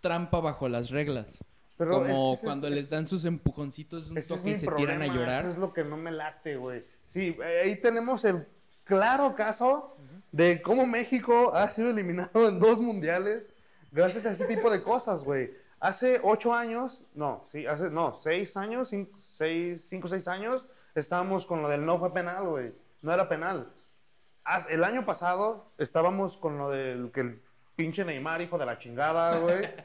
trampa 0.00 0.40
bajo 0.40 0.68
las 0.68 0.90
reglas. 0.90 1.38
Pero 1.78 1.90
como 2.02 2.34
es 2.34 2.40
cuando 2.40 2.68
es- 2.68 2.74
les 2.74 2.90
dan 2.90 3.06
sus 3.06 3.24
empujoncitos, 3.24 4.08
un 4.08 4.16
toque 4.16 4.50
y 4.50 4.54
se 4.54 4.66
tiran 4.66 5.02
a 5.02 5.04
problema, 5.04 5.06
llorar. 5.14 5.40
Eso 5.44 5.50
es 5.52 5.58
lo 5.58 5.72
que 5.72 5.84
no 5.84 5.96
me 5.96 6.10
late, 6.10 6.56
güey. 6.56 6.84
Sí, 7.06 7.36
eh, 7.42 7.60
ahí 7.64 7.76
tenemos 7.80 8.24
el 8.24 8.46
claro 8.84 9.34
caso 9.34 9.96
de 10.32 10.62
cómo 10.62 10.86
México 10.86 11.54
ha 11.54 11.70
sido 11.70 11.90
eliminado 11.90 12.48
en 12.48 12.58
dos 12.58 12.80
mundiales 12.80 13.52
gracias 13.92 14.26
a 14.26 14.32
ese 14.32 14.46
tipo 14.46 14.70
de 14.70 14.82
cosas, 14.82 15.22
güey. 15.24 15.52
Hace 15.78 16.20
ocho 16.22 16.54
años, 16.54 17.04
no, 17.14 17.44
sí, 17.52 17.66
hace, 17.66 17.90
no, 17.90 18.18
seis 18.20 18.56
años, 18.56 18.88
cinco, 18.88 19.18
seis, 19.20 19.84
cinco, 19.88 20.08
seis 20.08 20.26
años, 20.28 20.66
estábamos 20.94 21.44
con 21.44 21.60
lo 21.62 21.68
del 21.68 21.84
no 21.84 21.98
fue 21.98 22.12
penal, 22.14 22.46
güey. 22.46 22.72
No 23.02 23.12
era 23.12 23.28
penal. 23.28 23.68
El 24.70 24.84
año 24.84 25.04
pasado 25.04 25.70
estábamos 25.76 26.36
con 26.38 26.56
lo 26.56 26.70
del 26.70 27.10
que 27.12 27.20
el 27.20 27.42
pinche 27.76 28.04
Neymar, 28.04 28.40
hijo 28.40 28.58
de 28.58 28.66
la 28.66 28.78
chingada, 28.78 29.38
güey. 29.38 29.68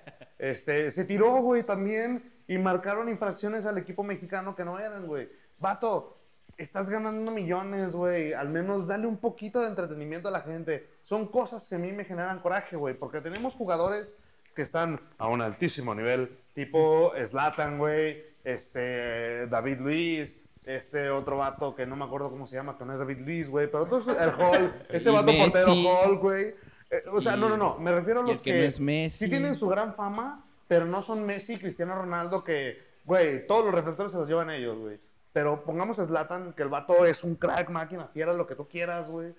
Este, 0.42 0.90
se 0.90 1.06
tiró, 1.06 1.34
güey, 1.36 1.62
también. 1.62 2.32
Y 2.48 2.58
marcaron 2.58 3.10
infracciones 3.10 3.68
al 3.68 3.78
equipo 3.78 4.02
mexicano 4.02 4.56
que 4.56 4.66
no 4.66 4.80
eran, 4.80 5.06
güey. 5.06 5.30
Vato, 5.60 6.18
estás 6.58 6.90
ganando 6.90 7.32
millones, 7.32 7.96
güey. 7.96 8.34
Al 8.34 8.50
menos 8.50 8.88
dale 8.88 9.06
un 9.06 9.18
poquito 9.18 9.62
de 9.62 9.68
entretenimiento 9.68 10.30
a 10.30 10.32
la 10.32 10.42
gente. 10.42 10.88
Son 11.04 11.28
cosas 11.28 11.70
que 11.70 11.76
a 11.76 11.78
mí 11.78 11.92
me 11.92 12.06
generan 12.06 12.40
coraje, 12.40 12.76
güey. 12.76 12.96
Porque 12.96 13.22
tenemos 13.22 13.54
jugadores 13.54 14.18
que 14.56 14.64
están 14.64 15.00
a 15.20 15.28
un 15.28 15.42
altísimo 15.42 15.94
nivel. 15.94 16.36
Tipo 16.56 17.14
Slatan, 17.24 17.78
güey. 17.78 18.24
Este, 18.44 19.46
David 19.46 19.80
Luis. 19.80 20.38
Este 20.64 21.10
otro 21.10 21.38
vato 21.38 21.76
que 21.76 21.86
no 21.86 21.96
me 21.96 22.06
acuerdo 22.06 22.30
cómo 22.30 22.46
se 22.46 22.56
llama, 22.56 22.78
que 22.78 22.86
no 22.86 22.94
es 22.94 23.00
David 23.00 23.20
Luis, 23.20 23.50
güey. 23.50 23.70
Pero 23.70 23.86
todos, 23.86 24.08
el 24.08 24.30
Hall. 24.32 24.74
Este 24.90 25.10
Y 25.10 25.14
vato 25.14 25.32
portero 25.32 25.68
Messi. 25.76 25.88
Hall, 25.88 26.18
güey. 26.18 26.56
Eh, 26.92 27.04
o 27.12 27.22
sea, 27.22 27.36
Y- 27.36 27.40
no, 27.40 27.50
no, 27.50 27.58
no. 27.58 27.78
Me 27.80 27.92
refiero 27.92 28.20
a 28.20 28.24
los 28.24 28.38
el 28.38 28.42
que 28.42 28.54
no 28.54 28.60
es 28.64 28.80
Messi. 28.80 29.26
sí 29.26 29.30
tienen 29.30 29.56
su 29.56 29.68
gran 29.68 29.96
fama, 29.96 30.46
pero 30.68 30.86
no 30.86 31.02
son 31.02 31.26
Messi 31.26 31.54
y 31.54 31.58
Cristiano 31.58 31.96
Ronaldo 31.96 32.44
que, 32.44 32.78
güey, 33.06 33.48
todos 33.48 33.66
los 33.66 33.74
reflectores 33.74 34.12
se 34.12 34.18
los 34.18 34.28
llevan 34.28 34.50
ellos, 34.50 34.78
güey. 34.78 35.00
Pero 35.34 35.64
pongamos 35.64 35.98
a 36.00 36.06
Zlatan, 36.06 36.54
que 36.54 36.64
el 36.64 36.70
vato 36.70 37.06
es 37.06 37.24
un 37.24 37.36
crack, 37.36 37.70
máquina, 37.70 38.08
fiera, 38.08 38.34
lo 38.34 38.46
que 38.46 38.56
tú 38.56 38.68
quieras, 38.68 39.10
güey. 39.10 39.34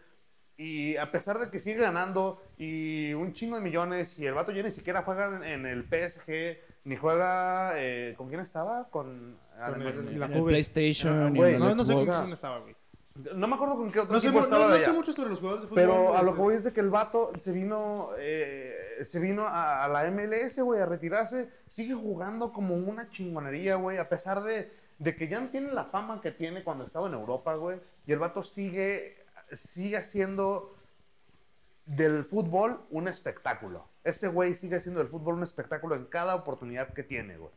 Y 0.57 0.97
a 0.97 1.11
pesar 1.11 1.39
de 1.39 1.51
que 1.51 1.61
sigue 1.61 1.81
ganando 1.81 2.43
y 2.57 3.13
un 3.15 3.33
chingo 3.35 3.57
de 3.57 3.63
millones 3.63 4.19
y 4.19 4.27
el 4.27 4.35
vato 4.35 4.53
ya 4.53 4.63
ni 4.63 4.71
siquiera 4.71 5.03
juega 5.03 5.27
en, 5.37 5.43
en 5.43 5.67
el 5.67 5.83
PSG, 5.85 6.59
ni 6.85 6.97
juega... 6.97 7.73
eh, 7.77 8.15
¿Con 8.17 8.29
quién 8.29 8.41
estaba? 8.41 8.89
Con... 8.91 9.37
además 9.59 9.95
el- 9.95 10.19
la 10.21 10.27
En 10.27 10.33
el 10.33 10.39
Juve. 10.39 10.51
PlayStation 10.53 11.23
Ah, 11.25 11.31
y 11.31 11.59
No, 11.59 11.85
sé 11.85 11.93
con 11.95 12.05
quién 12.05 12.33
estaba, 12.33 12.59
güey. 12.61 12.75
No 13.35 13.47
me 13.47 13.55
acuerdo 13.55 13.77
con 13.77 13.93
qué 13.93 14.01
otro 14.01 14.15
No 14.15 14.21
sé, 14.21 14.29
equipo 14.29 14.41
mu- 14.41 14.45
estaba 14.45 14.69
no- 14.69 14.77
sé 14.85 14.93
mucho 14.93 15.13
sobre 15.13 15.31
los 15.31 15.39
jugadores 15.41 15.63
de 15.65 15.69
fútbol. 15.69 15.83
Pero 15.83 16.13
a 16.13 16.15
este, 16.17 16.27
lo 16.27 16.35
que 16.35 16.41
voy 16.41 16.55
es 16.57 16.65
de 16.65 16.73
que 16.73 16.81
el 16.81 16.91
vato 16.91 17.33
se 17.39 17.53
vino, 17.53 18.11
eh, 18.19 19.01
se 19.05 19.19
vino 19.21 19.47
a, 19.47 19.85
a 19.85 19.89
la 19.89 20.05
MLS, 20.11 20.61
güey, 20.63 20.81
a 20.81 20.87
retirarse. 20.87 21.51
Sigue 21.69 21.95
jugando 21.95 22.53
como 22.53 22.75
una 22.75 23.11
chingonería, 23.11 23.77
güey, 23.77 23.99
a 23.99 24.09
pesar 24.09 24.43
de, 24.43 24.73
de 24.99 25.17
que 25.17 25.29
ya 25.29 25.41
no 25.41 25.49
tiene 25.49 25.73
la 25.73 25.85
fama 25.85 26.21
que 26.21 26.31
tiene 26.31 26.65
cuando 26.65 26.85
estaba 26.85 27.07
en 27.09 27.15
Europa, 27.15 27.55
güey. 27.55 27.79
Y 28.07 28.13
el 28.13 28.19
vato 28.19 28.43
sigue, 28.43 29.17
sigue 29.53 29.97
haciendo 29.99 30.75
del 31.87 32.25
fútbol 32.25 32.81
un 32.91 33.09
espectáculo. 33.09 33.89
ese 34.05 34.29
güey 34.29 34.55
sigue 34.55 34.77
haciendo 34.77 35.01
del 35.01 35.09
fútbol 35.09 35.35
un 35.35 35.43
espectáculo 35.43 35.95
en 35.97 36.07
cada 36.07 36.35
oportunidad 36.35 36.93
que 36.93 37.03
tiene, 37.03 37.37
güey. 37.37 37.51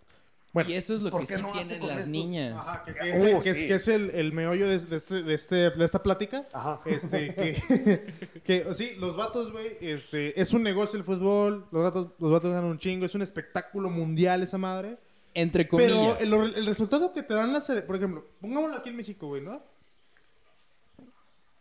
Bueno, 0.56 0.70
y 0.72 0.74
eso 0.74 0.96
es 0.96 1.02
lo 1.02 1.12
¿por 1.12 1.22
que 1.22 1.36
sí 1.36 1.42
no 1.42 1.52
tienen 1.52 1.86
las 1.86 1.98
esto? 2.00 2.10
niñas. 2.10 2.56
Ajá, 2.58 2.84
que, 2.86 2.94
que 2.96 3.00
Uh, 3.12 3.42
es, 3.44 3.58
sí. 3.58 3.68
que 3.68 3.74
es 3.76 3.88
el, 3.90 4.10
el 4.12 4.32
meollo 4.32 4.68
de, 4.68 4.80
de 4.80 4.96
este, 4.96 5.22
de, 5.22 5.34
este, 5.34 5.56
de 5.70 5.86
esta 5.86 6.02
plática. 6.02 6.48
Ajá. 6.54 6.80
Este, 6.86 7.36
que, 7.36 8.42
que 8.44 8.74
sí, 8.74 8.96
los 8.98 9.16
vatos, 9.18 9.52
güey, 9.52 9.78
este, 9.82 10.40
es 10.42 10.54
un 10.54 10.64
negocio 10.64 10.98
el 10.98 11.04
fútbol, 11.04 11.68
los 11.72 11.84
vatos, 11.84 12.08
los 12.18 12.32
vatos 12.32 12.52
ganan 12.52 12.72
un 12.72 12.80
chingo, 12.80 13.06
es 13.06 13.14
un 13.14 13.22
espectáculo 13.22 13.90
mundial 13.90 14.42
esa 14.42 14.58
madre. 14.58 14.98
Entre 15.34 15.66
Pero 15.66 15.94
comillas. 15.96 16.22
el, 16.22 16.34
el 16.56 16.66
resultado 16.66 17.12
que 17.12 17.22
te 17.22 17.34
dan 17.34 17.52
las, 17.52 17.70
por 17.86 17.98
ejemplo, 17.98 18.26
pongámoslo 18.40 18.78
aquí 18.78 18.90
en 18.90 18.96
México, 18.96 19.28
güey, 19.28 19.42
¿no? 19.42 19.62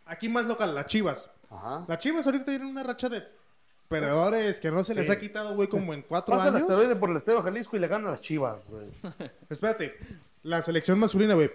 Aquí 0.05 0.29
más 0.29 0.45
local, 0.45 0.73
las 0.73 0.85
Chivas. 0.85 1.29
Ajá. 1.49 1.83
Las 1.87 1.99
Chivas 1.99 2.25
ahorita 2.25 2.45
tienen 2.45 2.67
una 2.67 2.83
racha 2.83 3.09
de 3.09 3.23
perdedores 3.87 4.59
que 4.59 4.71
no 4.71 4.83
se 4.83 4.95
les 4.95 5.09
ha 5.09 5.17
quitado, 5.19 5.55
güey, 5.55 5.67
como 5.67 5.93
en 5.93 6.01
cuatro 6.01 6.35
Pasa 6.35 6.49
el 6.49 6.55
años. 6.55 6.69
asteroide 6.69 6.95
por 6.95 7.09
el 7.11 7.17
Estadio 7.17 7.41
Jalisco 7.41 7.75
y 7.75 7.79
le 7.79 7.87
ganan 7.87 8.11
las 8.11 8.21
chivas, 8.21 8.67
güey. 8.69 8.87
Espérate, 9.49 9.95
la 10.43 10.61
selección 10.61 10.99
masculina, 10.99 11.33
güey. 11.35 11.51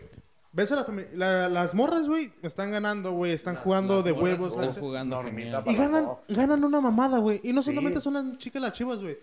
¿Ves 0.52 0.72
a 0.72 0.76
la 0.76 0.86
la- 1.14 1.48
las 1.48 1.74
morras, 1.74 2.08
güey? 2.08 2.32
Están 2.42 2.72
ganando, 2.72 3.12
güey. 3.12 3.32
Están 3.32 3.54
Las- 3.54 3.62
jugando 3.64 3.96
las 3.96 4.04
de 4.04 4.12
huevos. 4.12 4.50
Están 4.52 4.72
jugando. 4.74 5.22
Y 5.66 5.74
ganan, 5.76 6.08
ganan 6.28 6.64
una 6.64 6.80
mamada, 6.80 7.18
güey. 7.18 7.40
Y 7.44 7.52
no 7.52 7.62
Sí. 7.62 7.70
solamente 7.70 8.00
son 8.00 8.14
las 8.14 8.38
chicas 8.38 8.60
las 8.60 8.72
chivas, 8.72 8.98
güey. 9.00 9.16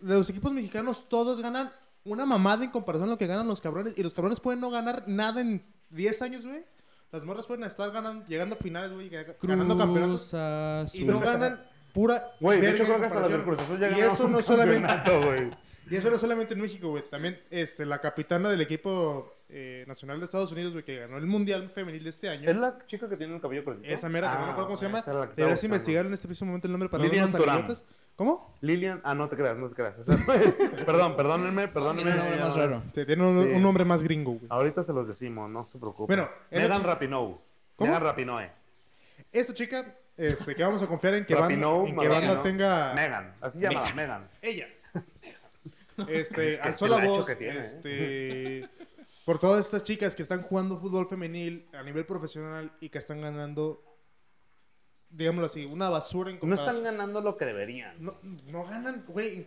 De 0.00 0.14
los 0.14 0.28
equipos 0.30 0.52
mexicanos, 0.52 1.08
todos 1.08 1.40
ganan 1.40 1.70
una 2.04 2.26
mamada 2.26 2.64
en 2.64 2.70
comparación 2.72 3.08
a 3.08 3.12
lo 3.12 3.18
que 3.18 3.28
ganan 3.28 3.46
los 3.46 3.60
cabrones. 3.60 3.94
Y 3.96 4.02
los 4.02 4.12
cabrones 4.14 4.40
pueden 4.40 4.58
no 4.60 4.70
ganar 4.70 5.04
nada 5.06 5.40
en 5.40 5.64
10 5.90 6.20
años, 6.22 6.44
güey. 6.44 6.64
Las 7.12 7.24
morras 7.24 7.46
pueden 7.46 7.62
estar 7.62 7.92
ganando, 7.92 8.26
llegando 8.26 8.56
a 8.56 8.58
finales, 8.58 8.92
güey, 8.92 9.08
ga- 9.08 9.36
ganando 9.42 9.78
campeonatos. 9.78 10.34
Azul. 10.34 11.00
Y 11.00 11.04
no 11.04 11.20
ganan 11.20 11.62
pura. 11.94 12.32
Güey, 12.40 12.60
de 12.60 12.66
verga 12.66 12.84
hecho 12.84 12.92
creo 12.94 13.00
que 13.00 13.06
hasta 13.06 13.78
ya 13.78 13.90
Y 13.96 14.00
eso 14.00 14.28
no 14.28 14.42
solamente. 14.42 14.92
Y 15.90 15.96
eso 15.96 16.10
no 16.10 16.18
solamente 16.18 16.54
en 16.54 16.60
México, 16.60 16.90
güey. 16.90 17.02
También 17.10 17.38
este, 17.50 17.84
la 17.86 18.00
capitana 18.00 18.48
del 18.48 18.60
equipo 18.62 19.34
eh, 19.50 19.84
nacional 19.86 20.18
de 20.18 20.24
Estados 20.24 20.50
Unidos, 20.52 20.72
güey, 20.72 20.82
que 20.84 20.96
ganó 21.00 21.18
el 21.18 21.26
Mundial 21.26 21.70
Femenil 21.70 22.02
de 22.02 22.10
este 22.10 22.28
año. 22.30 22.48
¿Es 22.50 22.56
la 22.56 22.78
chica 22.86 23.06
que 23.08 23.16
tiene 23.16 23.34
el 23.34 23.40
cabello 23.40 23.64
cortito? 23.64 23.86
Esa 23.86 24.08
mera, 24.08 24.28
que 24.32 24.34
no 24.38 24.40
me 24.40 24.46
Ah, 24.48 24.50
acuerdo 24.52 24.66
cómo 24.68 24.76
se 24.78 24.86
llama. 24.86 24.98
que 25.04 25.10
estaba 25.10 25.26
Deberías 25.26 25.64
investigar 25.64 26.06
en 26.06 26.14
este 26.14 26.26
preciso 26.26 26.46
momento 26.46 26.66
el 26.66 26.72
nombre 26.72 26.88
para 26.88 27.04
Lilian 27.04 27.30
no. 27.30 27.74
¿Cómo? 28.16 28.56
Lilian, 28.60 29.00
ah, 29.04 29.14
no 29.14 29.28
te 29.28 29.36
creas, 29.36 29.56
no 29.58 29.68
te 29.68 29.74
creas. 29.74 29.98
O 29.98 30.04
sea, 30.04 30.16
perdón, 30.86 31.16
perdónenme, 31.16 31.68
perdónenme. 31.68 32.12
Tiene 32.12 32.20
un 32.20 32.28
nombre 32.28 32.44
más 32.44 32.56
raro. 32.56 32.82
Te- 32.92 33.04
Tiene 33.04 33.26
un, 33.26 33.42
Sí. 33.42 33.48
un 33.54 33.62
nombre 33.62 33.84
más 33.84 34.02
gringo, 34.02 34.32
güey. 34.34 34.46
Ahorita 34.48 34.84
se 34.84 34.92
los 34.92 35.06
decimos, 35.06 35.50
no 35.50 35.64
se 35.66 35.78
preocupen. 35.78 36.16
Bueno, 36.16 36.30
Megan 36.50 36.82
Rapinoe. 36.84 37.36
¿Cómo? 37.76 37.90
Megan 37.90 38.02
Rapinoe. 38.02 38.50
Esa 39.32 39.52
chica, 39.52 39.96
este, 40.16 40.54
que 40.54 40.62
vamos 40.62 40.82
a 40.82 40.86
confiar 40.86 41.14
en 41.14 41.24
que 41.24 41.34
banda, 41.34 41.48
Rapinoe, 41.48 41.88
en 41.88 41.96
que 41.96 42.08
banda 42.08 42.42
tenga... 42.42 42.94
Megan, 42.94 43.34
así 43.40 43.58
se 43.58 43.64
llama, 43.64 43.92
Megan. 43.94 44.28
Ella. 44.42 44.68
Este, 46.08 46.60
alzó 46.60 46.88
la 46.88 47.04
voz, 47.04 47.28
¿eh? 47.30 47.56
este, 47.56 48.68
por 49.24 49.38
todas 49.38 49.64
estas 49.64 49.84
chicas 49.84 50.16
que 50.16 50.22
están 50.22 50.42
jugando 50.42 50.76
fútbol 50.80 51.08
femenil 51.08 51.68
a 51.72 51.84
nivel 51.84 52.04
profesional 52.04 52.72
y 52.80 52.88
que 52.88 52.98
están 52.98 53.20
ganando, 53.20 53.80
digámoslo 55.08 55.46
así, 55.46 55.64
una 55.64 55.88
basura 55.88 56.30
en 56.30 56.36
No 56.36 56.40
comparación. 56.40 56.76
están 56.76 56.84
ganando 56.84 57.20
lo 57.20 57.36
que 57.36 57.44
deberían. 57.44 57.94
No, 58.02 58.18
no 58.46 58.64
ganan, 58.64 59.04
güey. 59.06 59.46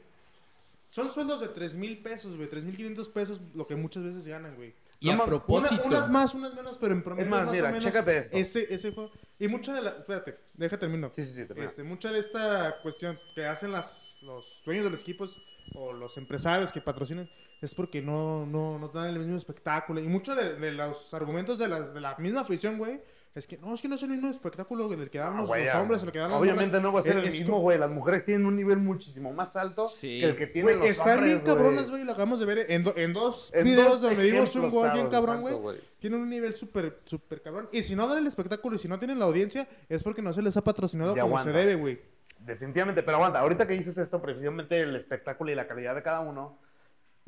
Son 0.89 1.11
sueldos 1.11 1.41
de 1.41 1.49
3 1.49 1.75
mil 1.75 2.01
pesos, 2.01 2.37
güey. 2.37 2.49
3 2.49 2.63
mil 2.63 2.77
500 2.77 3.09
pesos, 3.09 3.41
lo 3.53 3.67
que 3.67 3.75
muchas 3.75 4.03
veces 4.03 4.25
ganan, 4.25 4.55
güey. 4.55 4.73
Y 4.99 5.07
No 5.07 5.11
a 5.11 5.15
Una- 5.15 5.25
propósito. 5.25 5.83
unas 5.85 6.09
más, 6.09 6.33
unas 6.33 6.53
menos, 6.55 6.77
pero 6.79 6.93
en 6.93 7.03
promedio 7.03 7.25
Es 7.25 7.29
más, 7.31 7.43
más 7.45 7.51
mira, 7.53 7.69
o 7.69 7.71
menos. 7.71 7.85
chécate 7.85 8.17
esto. 8.17 8.35
Ese, 8.37 8.73
ese 8.73 8.91
juego. 8.93 9.11
Y 9.37 9.47
mucha 9.47 9.73
de 9.73 9.81
la. 9.83 9.89
Espérate, 9.91 10.37
deja 10.55 10.77
termino. 10.79 11.11
Sí, 11.15 11.23
sí, 11.23 11.33
sí, 11.33 11.45
termina. 11.45 11.67
Este, 11.67 11.83
mucha 11.83 12.11
de 12.11 12.19
esta 12.19 12.81
cuestión 12.81 13.19
que 13.35 13.45
hacen 13.45 13.71
las, 13.71 14.17
los 14.23 14.63
dueños 14.65 14.85
de 14.85 14.89
los 14.89 15.01
equipos 15.01 15.39
o 15.75 15.93
los 15.93 16.17
empresarios 16.17 16.71
que 16.71 16.81
patrocinan 16.81 17.29
es 17.61 17.75
porque 17.75 18.01
no, 18.01 18.45
no, 18.47 18.79
no 18.79 18.87
dan 18.89 19.09
el 19.09 19.19
mismo 19.19 19.37
espectáculo. 19.37 19.99
Y 19.99 20.07
muchos 20.07 20.35
de, 20.35 20.55
de 20.55 20.71
los 20.71 21.13
argumentos 21.13 21.59
de 21.59 21.67
la, 21.67 21.81
de 21.81 22.01
la 22.01 22.15
misma 22.17 22.41
afición, 22.41 22.77
güey, 22.79 23.01
es 23.37 23.47
que 23.47 23.57
no, 23.57 23.73
es 23.75 23.81
que 23.81 23.87
no 23.87 23.95
es 23.95 24.03
el 24.03 24.09
mismo 24.09 24.29
espectáculo 24.29 24.87
del 24.89 25.09
que 25.09 25.19
dan 25.19 25.33
Ah, 25.33 25.37
los, 25.41 25.47
güey, 25.49 25.63
los 25.63 25.73
ya. 25.73 25.81
hombres 25.81 26.01
o 26.03 26.05
lo 26.07 26.11
que 26.11 26.19
dan 26.19 26.31
las 26.31 26.39
Obviamente 26.39 26.79
no 26.81 26.91
va 26.91 26.99
a 26.99 27.03
ser 27.03 27.13
Es- 27.13 27.17
el 27.19 27.27
es 27.29 27.39
mismo, 27.39 27.59
güey. 27.61 27.77
Las 27.77 27.91
mujeres 27.91 28.25
tienen 28.25 28.45
un 28.45 28.55
nivel 28.55 28.77
muchísimo 28.77 29.31
más 29.33 29.55
alto 29.55 29.87
Sí. 29.87 30.19
que 30.19 30.25
el 30.25 30.35
que 30.35 30.47
tienen 30.47 30.77
Güey, 30.77 30.89
los 30.89 30.97
están 30.97 31.23
bien 31.23 31.37
hombres, 31.37 31.43
cabrones, 31.55 31.89
güey. 31.89 32.03
Lo 32.03 32.11
acabamos 32.13 32.39
de 32.39 32.45
ver 32.45 32.65
en, 32.69 32.83
do- 32.83 32.93
en 32.97 33.13
dos 33.13 33.51
En 33.53 33.63
videos 33.63 33.89
dos 33.89 34.01
donde 34.01 34.23
vimos 34.31 34.55
un 34.55 34.69
gol 34.71 34.91
bien 34.91 35.09
cabrón, 35.09 35.41
güey. 35.41 35.77
Tienen 35.99 36.19
un 36.21 36.29
nivel 36.29 36.55
súper, 36.55 36.99
súper 37.05 37.41
cabrón. 37.41 37.69
Y 37.71 37.81
si 37.83 37.95
no 37.95 38.07
dan 38.07 38.17
el 38.17 38.27
espectáculo 38.27 38.75
y 38.75 38.79
si 38.79 38.87
no 38.87 38.97
tienen 38.99 39.19
la 39.19 39.25
audiencia, 39.25 39.67
es 39.89 40.03
porque 40.03 40.21
no 40.21 40.33
se 40.33 40.41
les 40.41 40.57
ha 40.57 40.63
patrocinado 40.63 41.15
Ya 41.15 41.21
como 41.21 41.37
se 41.39 41.51
debe, 41.51 41.75
güey. 41.75 41.99
Definitivamente, 42.39 43.03
pero 43.03 43.17
aguanta, 43.17 43.39
ahorita 43.39 43.67
que 43.67 43.73
dices 43.73 43.97
esto, 43.97 44.21
precisamente 44.21 44.79
el 44.81 44.95
espectáculo 44.95 45.51
y 45.51 45.55
la 45.55 45.67
calidad 45.67 45.95
de 45.95 46.03
cada 46.03 46.19
uno, 46.21 46.57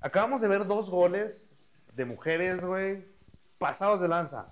acabamos 0.01 0.41
de 0.41 0.47
ver 0.47 0.66
dos 0.66 0.89
goles 0.89 1.49
de 1.93 2.05
mujeres, 2.05 2.64
güey, 2.64 3.05
pasados 3.57 3.99
de 4.01 4.07
lanza. 4.07 4.47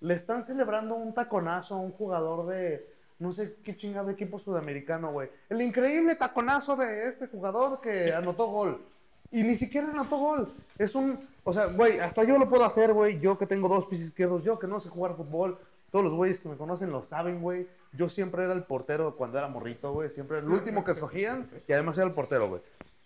Le 0.00 0.14
están 0.14 0.42
celebrando 0.42 0.94
un 0.94 1.12
taconazo 1.14 1.74
a 1.74 1.78
un 1.78 1.92
jugador 1.92 2.46
de 2.46 2.86
no 3.18 3.32
sé 3.32 3.56
qué 3.62 3.76
chingado 3.76 4.08
equipo 4.10 4.38
sudamericano, 4.38 5.12
güey. 5.12 5.28
El 5.50 5.60
increíble 5.60 6.14
taconazo 6.16 6.74
de 6.76 7.08
este 7.08 7.26
jugador 7.26 7.80
que 7.80 8.12
anotó 8.14 8.46
gol. 8.46 8.80
Y 9.32 9.42
ni 9.42 9.54
siquiera 9.56 9.88
anotó 9.90 10.16
gol. 10.18 10.52
Es 10.78 10.94
un, 10.94 11.20
o 11.44 11.52
sea, 11.52 11.66
güey, 11.66 12.00
hasta 12.00 12.24
yo 12.24 12.38
lo 12.38 12.48
puedo 12.48 12.64
hacer, 12.64 12.92
güey. 12.92 13.20
Yo 13.20 13.38
que 13.38 13.46
tengo 13.46 13.68
dos 13.68 13.86
pies 13.86 14.00
izquierdos, 14.00 14.42
yo 14.42 14.58
que 14.58 14.66
no 14.66 14.80
sé 14.80 14.88
jugar 14.88 15.14
fútbol. 15.16 15.58
Todos 15.92 16.04
los 16.04 16.14
güeyes 16.14 16.40
que 16.40 16.48
me 16.48 16.56
conocen 16.56 16.90
lo 16.90 17.02
saben, 17.04 17.40
güey. 17.42 17.66
Yo 17.92 18.08
siempre 18.08 18.44
era 18.44 18.54
el 18.54 18.62
portero 18.62 19.16
cuando 19.16 19.38
era 19.38 19.48
morrito, 19.48 19.92
güey. 19.92 20.08
Siempre 20.10 20.38
era 20.38 20.46
el 20.46 20.52
último 20.52 20.82
que 20.84 20.92
escogían 20.92 21.48
y 21.68 21.72
además 21.72 21.96
era 21.98 22.06
el 22.06 22.12
portero, 22.14 22.48
güey. 22.48 22.62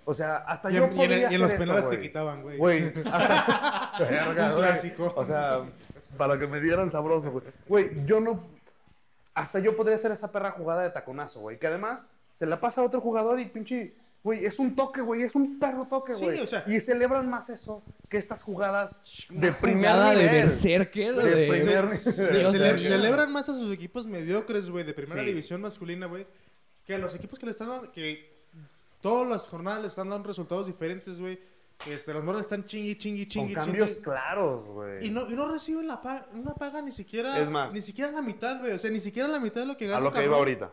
O 0.07 0.13
sea, 0.15 0.37
hasta 0.37 0.71
Y 0.71 0.75
yo 0.75 0.85
en, 0.85 0.91
y 0.91 0.93
en- 0.93 0.97
podría 0.99 1.33
y 1.33 1.35
en 1.35 1.41
los 1.41 1.47
hacer 1.49 1.59
penales 1.59 1.91
te 1.91 2.01
quitaban, 2.01 2.43
güey. 2.43 2.59
Güey, 2.59 2.93
hasta... 3.11 3.93
Verga, 3.99 4.51
Un 4.51 4.57
clásico. 4.61 5.13
O 5.17 5.25
sea, 5.27 5.63
para 6.17 6.39
que 6.39 6.47
me 6.47 6.61
dieran 6.61 6.91
sabroso, 6.91 7.31
güey. 7.31 7.45
Güey, 7.69 8.07
yo 8.07 8.21
no... 8.21 8.43
Hasta 9.35 9.59
yo 9.59 9.77
podría 9.77 9.97
hacer 9.97 10.13
esa 10.13 10.31
perra 10.31 10.53
jugada 10.53 10.83
de 10.83 10.91
taconazo, 10.91 11.41
güey. 11.41 11.59
Que 11.59 11.67
además 11.67 12.11
se 12.39 12.47
la 12.47 12.61
pasa 12.61 12.81
a 12.81 12.85
otro 12.85 13.01
jugador 13.01 13.41
y 13.41 13.47
pinche... 13.47 13.95
Güey, 14.23 14.47
es 14.47 14.59
un 14.59 14.75
toque, 14.75 15.03
güey. 15.03 15.23
Es 15.23 15.35
un 15.35 15.59
perro 15.59 15.87
toque, 15.87 16.15
Sí, 16.15 16.25
güey. 16.25 16.41
o 16.41 16.47
sea- 16.47 16.65
Y 16.67 16.81
celebran 16.81 17.29
más 17.29 17.51
eso 17.51 17.83
que 18.09 18.17
estas 18.17 18.43
jugadas 18.43 19.01
de 19.29 19.53
primer 19.53 19.79
jugada 19.91 20.11
de 20.13 20.17
nivel. 20.17 20.31
berserker. 20.45 21.15
De 21.17 21.23
de- 21.35 21.49
primer- 21.51 21.91
Se- 21.91 22.11
se- 22.13 22.39
Dios 22.39 22.55
cele- 22.55 22.75
mío. 22.75 22.89
celebran 22.89 23.31
más 23.33 23.49
a 23.51 23.55
sus 23.55 23.71
equipos 23.75 24.07
mediocres, 24.07 24.71
güey, 24.71 24.83
de 24.85 24.95
primera 24.95 25.21
Sí. 25.21 25.27
división 25.27 25.61
masculina, 25.61 26.07
güey, 26.07 26.27
que 26.87 26.95
a 26.95 26.99
los 26.99 27.15
equipos 27.15 27.39
que 27.39 27.45
le 27.45 27.53
están 27.53 27.69
dando, 27.69 27.93
que 27.93 28.33
todas 29.03 29.29
las 29.29 29.47
jornadas 29.47 29.83
le 29.83 29.89
están 29.89 30.09
dando 30.09 30.27
resultados 30.29 30.67
diferentes, 30.69 31.21
güey. 31.21 31.39
Este, 31.87 32.15
las 32.15 32.25
morras 32.25 32.43
están 32.43 32.65
chingui, 32.65 32.97
chingui, 32.97 33.25
Con 33.25 33.29
chingui, 33.31 33.55
cambios 33.55 33.89
chingui. 33.91 34.03
claros, 34.03 34.65
güey. 34.67 35.07
Y 35.07 35.11
no, 35.11 35.29
y 35.29 35.35
no 35.35 35.51
reciben 35.51 35.87
la 35.87 36.01
paga, 36.01 36.27
una 36.33 36.55
paga 36.55 36.81
ni 36.81 36.93
siquiera, 36.93 37.39
Es 37.39 37.49
más. 37.51 37.73
ni 37.73 37.83
siquiera 37.83 38.11
la 38.11 38.23
mitad, 38.23 38.59
güey. 38.61 38.73
O 38.73 38.79
sea, 38.79 38.91
ni 38.91 39.01
siquiera 39.01 39.29
la 39.29 39.39
mitad 39.41 39.61
de 39.61 39.67
lo 39.67 39.77
que 39.77 39.87
gana 39.87 39.99
A 39.99 40.01
lo 40.01 40.11
que 40.13 40.19
iba 40.21 40.25
cabrón. 40.37 40.39
ahorita. 40.39 40.73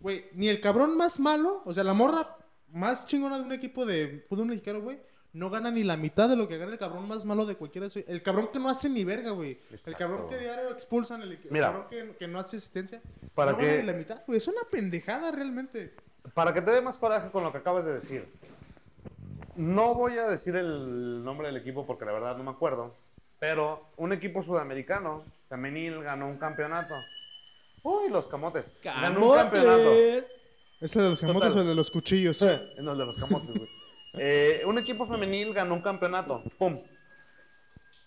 Güey, 0.00 0.26
ni 0.34 0.48
el 0.48 0.60
cabrón 0.60 0.96
más 0.96 1.18
malo, 1.20 1.62
o 1.64 1.72
sea, 1.72 1.84
la 1.84 1.94
morra 1.94 2.36
más 2.72 3.06
chingona 3.06 3.38
de 3.38 3.44
un 3.44 3.52
equipo 3.52 3.86
de 3.86 4.24
fútbol 4.28 4.46
mexicano, 4.46 4.80
güey, 4.80 5.00
no 5.32 5.48
gana 5.48 5.70
ni 5.70 5.82
la 5.84 5.96
mitad 5.96 6.28
de 6.28 6.36
lo 6.36 6.46
que 6.48 6.58
gana 6.58 6.72
el 6.72 6.78
cabrón 6.78 7.08
más 7.08 7.24
malo 7.24 7.46
de 7.46 7.54
cualquiera 7.56 7.86
de 7.86 7.90
su... 7.90 8.04
El 8.06 8.22
cabrón 8.22 8.48
que 8.52 8.58
no 8.58 8.68
hace 8.68 8.90
ni 8.90 9.04
verga, 9.04 9.30
güey. 9.30 9.58
El 9.86 9.96
cabrón 9.96 10.28
que 10.28 10.36
diario 10.36 10.70
expulsan, 10.70 11.22
el, 11.22 11.32
el 11.32 11.38
Mira. 11.48 11.68
cabrón 11.72 11.86
que, 11.88 12.16
que 12.18 12.28
no 12.28 12.38
hace 12.38 12.58
asistencia. 12.58 13.00
Para 13.34 13.52
no 13.52 13.58
gana 13.58 13.76
ni 13.76 13.82
la 13.84 13.92
mitad, 13.94 14.22
güey. 14.26 14.36
Es 14.38 14.48
una 14.48 14.60
pendejada 14.70 15.30
realmente. 15.32 15.94
Para 16.34 16.52
que 16.52 16.60
te 16.60 16.70
dé 16.70 16.82
más 16.82 16.98
coraje 16.98 17.30
con 17.30 17.44
lo 17.44 17.50
que 17.52 17.58
acabas 17.58 17.86
de 17.86 17.94
decir. 17.94 18.28
No 19.56 19.94
voy 19.94 20.16
a 20.18 20.26
decir 20.26 20.56
el 20.56 21.22
nombre 21.22 21.48
del 21.48 21.56
equipo 21.56 21.86
porque 21.86 22.04
la 22.04 22.12
verdad 22.12 22.36
no 22.36 22.44
me 22.44 22.50
acuerdo. 22.50 22.94
Pero 23.38 23.86
un 23.96 24.12
equipo 24.12 24.42
sudamericano 24.42 25.24
femenil 25.48 26.02
ganó 26.02 26.28
un 26.28 26.38
campeonato. 26.38 26.94
Uy, 27.82 28.08
los 28.10 28.26
camotes. 28.26 28.64
Ganó 28.82 29.30
un 29.30 29.36
campeonato. 29.36 29.82
¡Camotes! 29.82 30.26
¿Ese 30.80 31.02
de 31.02 31.10
los 31.10 31.20
camotes 31.20 31.48
Total. 31.48 31.58
o 31.58 31.62
el 31.62 31.68
de 31.68 31.74
los 31.74 31.90
cuchillos? 31.90 32.36
Sí, 32.38 32.46
en 32.46 32.88
el 32.88 32.98
de 32.98 33.06
los 33.06 33.18
camotes, 33.18 33.54
güey. 33.54 33.68
Eh, 34.14 34.62
un 34.66 34.78
equipo 34.78 35.06
femenil 35.06 35.52
ganó 35.52 35.74
un 35.74 35.82
campeonato. 35.82 36.42
¡Pum! 36.58 36.80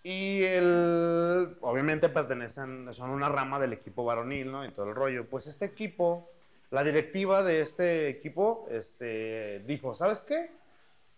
Y 0.03 0.43
el, 0.43 1.57
obviamente 1.61 2.09
pertenecen, 2.09 2.93
son 2.93 3.09
una 3.09 3.27
rama 3.27 3.59
del 3.59 3.73
equipo 3.73 4.05
varonil, 4.05 4.51
¿no? 4.51 4.63
Y 4.63 4.71
todo 4.71 4.87
el 4.87 4.95
rollo. 4.95 5.27
Pues 5.27 5.47
este 5.47 5.65
equipo, 5.65 6.29
la 6.69 6.83
directiva 6.83 7.43
de 7.43 7.61
este 7.61 8.07
equipo, 8.07 8.67
este, 8.69 9.63
dijo, 9.65 9.95
¿sabes 9.95 10.21
qué? 10.21 10.51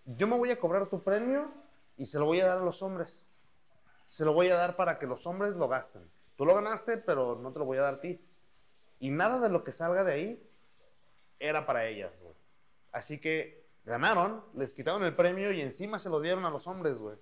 Yo 0.08 0.26
me 0.26 0.38
voy 0.38 0.52
a 0.52 0.60
cobrar 0.60 0.88
tu 0.88 1.04
premio 1.04 1.52
y 1.98 2.06
se 2.06 2.18
lo 2.18 2.26
voy 2.26 2.40
a 2.40 2.48
dar 2.48 2.60
a 2.60 2.64
los 2.64 2.82
hombres. 2.82 3.28
Se 4.06 4.24
lo 4.24 4.34
voy 4.34 4.48
a 4.48 4.56
dar 4.56 4.78
para 4.78 5.00
que 5.00 5.06
los 5.06 5.28
hombres 5.28 5.56
lo 5.56 5.68
gasten. 5.68 6.10
Tú 6.38 6.46
lo 6.46 6.56
ganaste, 6.56 6.98
pero 6.98 7.36
no 7.36 7.52
te 7.52 7.60
lo 7.60 7.66
voy 7.66 7.78
a 7.78 7.82
dar 7.82 7.96
a 7.96 8.00
ti. 8.00 8.22
Y 9.00 9.10
nada 9.12 9.40
de 9.40 9.50
lo 9.50 9.66
que 9.66 9.74
salga 9.74 10.06
de 10.06 10.14
ahí 10.14 10.50
era 11.40 11.66
para 11.66 11.86
ellas, 11.88 12.22
güey. 12.22 12.36
Así 12.94 13.20
que 13.20 13.66
ganaron, 13.84 14.44
les 14.54 14.74
quitaron 14.74 15.04
el 15.04 15.16
premio 15.16 15.52
y 15.52 15.60
encima 15.60 16.00
se 16.00 16.10
lo 16.10 16.22
dieron 16.22 16.46
a 16.46 16.50
los 16.50 16.68
hombres, 16.68 16.98
güey. 16.98 17.18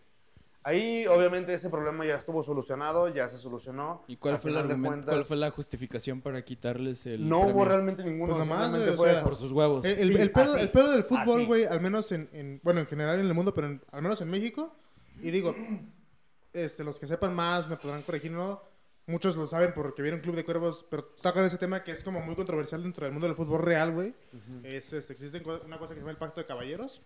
Ahí, 0.68 1.06
obviamente, 1.06 1.54
ese 1.54 1.70
problema 1.70 2.04
ya 2.08 2.16
estuvo 2.16 2.42
solucionado, 2.42 3.08
ya 3.10 3.30
se 3.30 3.38
solucionó. 3.38 4.04
¿Y 4.08 4.18
cuál 4.18 4.40
fue, 4.40 4.50
el 4.50 4.56
final 4.56 4.68
de 4.68 4.74
argumento, 4.74 4.90
cuentas, 4.96 5.14
cuál 5.14 5.26
fue 5.26 5.38
la 5.38 5.52
justificación 5.52 6.22
para 6.22 6.44
quitarles 6.44 7.06
el 7.06 7.30
No 7.30 7.42
hubo 7.42 7.66
realmente 7.66 8.04
ninguno. 8.04 8.34
Pues 8.34 8.48
nomás, 8.48 8.64
simplemente 8.64 8.96
güey, 8.96 8.96
o 8.96 8.98
fue 8.98 9.10
sea, 9.10 9.18
eso. 9.20 9.24
Por 9.30 9.36
sus 9.36 9.52
huevos. 9.52 9.86
El, 9.86 9.92
el- 10.00 10.16
Sí, 10.16 10.22
el 10.24 10.32
pedo, 10.32 10.54
así. 10.54 10.62
el 10.62 10.72
pedo 10.72 10.92
del 10.92 11.04
fútbol, 11.04 11.46
güey, 11.46 11.66
al 11.66 11.82
menos 11.82 12.12
en, 12.12 12.28
en- 12.34 12.60
bueno, 12.64 12.80
en 12.80 12.88
general 12.88 13.20
en 13.20 13.28
el 13.28 13.34
mundo, 13.36 13.54
pero 13.54 13.68
en- 13.68 13.82
al 13.92 14.02
menos 14.02 14.20
en 14.22 14.30
México, 14.32 14.76
y 15.22 15.30
digo, 15.30 15.56
este, 16.52 16.84
los 16.84 17.00
que 17.00 17.06
sepan 17.06 17.36
más 17.36 17.68
me 17.70 17.78
podrán 17.78 18.02
corregir, 18.02 18.32
¿no? 18.32 18.60
Muchos 19.08 19.36
lo 19.36 19.46
saben 19.46 19.72
porque 19.76 20.02
vieron 20.02 20.20
Club 20.20 20.36
de 20.36 20.46
Cuervos, 20.46 20.84
pero 20.90 21.04
tocan 21.22 21.46
ese 21.46 21.60
tema 21.60 21.84
que 21.84 21.92
es 21.92 22.04
como 22.04 22.22
muy 22.22 22.34
controversial 22.36 22.82
dentro 22.82 23.04
del 23.06 23.12
mundo 23.14 23.28
del 23.28 23.36
fútbol 23.36 23.62
real, 23.62 23.92
güey. 23.92 24.16
es, 24.64 24.92
este, 24.94 25.14
existe 25.14 25.44
una 25.64 25.78
cosa 25.78 25.90
que 25.94 26.00
se 26.00 26.02
llama 26.02 26.10
el 26.12 26.18
Pacto 26.18 26.42
de 26.42 26.48
Caballeros. 26.48 27.04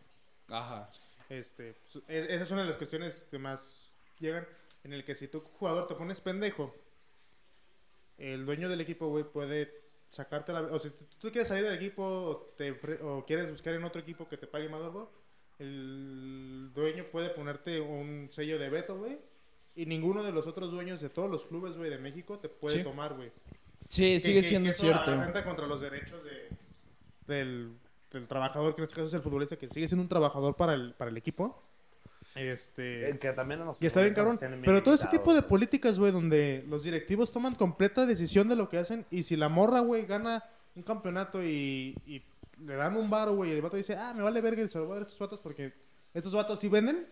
Ajá. 0.47 0.89
Este, 1.29 1.75
e- 2.07 2.27
esa 2.29 2.43
es 2.43 2.51
una 2.51 2.61
de 2.61 2.67
las 2.67 2.77
cuestiones 2.77 3.21
que 3.31 3.37
más 3.37 3.91
llegan, 4.19 4.47
en 4.83 4.93
el 4.93 5.03
que 5.05 5.15
si 5.15 5.27
tu 5.27 5.41
jugador 5.41 5.87
te 5.87 5.95
pones 5.95 6.19
pendejo, 6.21 6.75
el 8.17 8.45
dueño 8.45 8.67
del 8.69 8.81
equipo, 8.81 9.07
güey, 9.07 9.23
puede 9.23 9.71
sacarte 10.09 10.51
la... 10.51 10.61
O 10.61 10.79
si 10.79 10.89
tú- 11.19 11.31
quieres 11.31 11.47
salir 11.47 11.63
del 11.65 11.75
equipo 11.75 12.03
o, 12.03 12.37
te 12.57 12.71
o 13.01 13.23
quieres 13.25 13.49
buscar 13.49 13.73
en 13.75 13.83
otro 13.83 14.01
equipo 14.01 14.27
que 14.27 14.37
te 14.37 14.47
pague 14.47 14.67
más 14.67 14.81
algo, 14.81 15.11
el 15.59 16.71
dueño 16.73 17.05
puede 17.11 17.29
ponerte 17.29 17.79
un 17.79 18.27
sello 18.31 18.57
de 18.59 18.69
veto, 18.69 18.97
güey. 18.97 19.19
Y 19.75 19.85
ninguno 19.85 20.23
de 20.23 20.31
los 20.31 20.47
otros 20.47 20.71
dueños 20.71 20.99
de 20.99 21.09
todos 21.09 21.29
los 21.29 21.45
clubes, 21.45 21.77
güey, 21.77 21.89
de 21.89 21.97
México 21.99 22.39
te 22.39 22.49
puede 22.49 22.77
Sí. 22.77 22.83
tomar, 22.83 23.13
güey. 23.13 23.31
Sí, 23.87 24.13
Que- 24.13 24.19
sigue 24.19 24.41
que- 24.41 24.47
siendo 24.47 24.65
que 24.67 24.71
eso 24.71 24.81
cierto. 24.83 25.43
contra 25.45 25.67
los 25.67 25.79
derechos 25.81 26.23
de- 26.23 26.49
del, 27.27 27.73
del 28.11 28.27
trabajador, 28.27 28.75
que 28.75 28.81
en 28.81 28.85
este 28.85 28.95
caso 28.95 29.07
es 29.07 29.13
el 29.13 29.21
futbolista, 29.21 29.57
que 29.57 29.69
sigue 29.69 29.87
siendo 29.87 30.03
un 30.03 30.09
trabajador 30.09 30.55
para 30.55 30.73
el, 30.73 30.93
para 30.93 31.11
el 31.11 31.17
equipo. 31.17 31.61
Este... 32.35 33.17
Que 33.19 33.33
también 33.33 33.61
Y 33.79 33.85
está 33.85 34.01
bien 34.01 34.13
cabrón. 34.13 34.39
Pero 34.39 34.83
todo 34.83 34.93
ese 34.93 35.07
tipo 35.07 35.33
de 35.33 35.41
políticas, 35.41 35.99
güey, 35.99 36.11
donde 36.11 36.63
los 36.67 36.83
directivos 36.83 37.31
toman 37.31 37.55
completa 37.55 38.05
decisión 38.05 38.47
de 38.47 38.55
lo 38.55 38.69
que 38.69 38.77
hacen. 38.77 39.05
Y 39.11 39.23
si 39.23 39.35
la 39.35 39.49
morra, 39.49 39.79
güey, 39.79 40.05
gana 40.05 40.43
un 40.75 40.83
campeonato 40.83 41.43
y, 41.43 41.95
y 42.05 42.23
le 42.65 42.75
dan 42.75 42.95
un 42.95 43.09
varo, 43.09 43.35
güey, 43.35 43.51
y 43.51 43.53
el 43.53 43.61
vato 43.61 43.77
dice, 43.77 43.95
ah, 43.95 44.13
me 44.13 44.21
vale 44.21 44.41
verga, 44.41 44.61
y 44.61 44.69
se 44.69 44.77
lo 44.77 44.85
voy 44.85 44.91
a 44.91 44.95
dar 44.95 45.03
a 45.03 45.05
estos 45.05 45.19
vatos 45.19 45.39
porque 45.39 45.73
estos 46.13 46.33
vatos 46.33 46.59
sí 46.59 46.69
venden. 46.69 47.07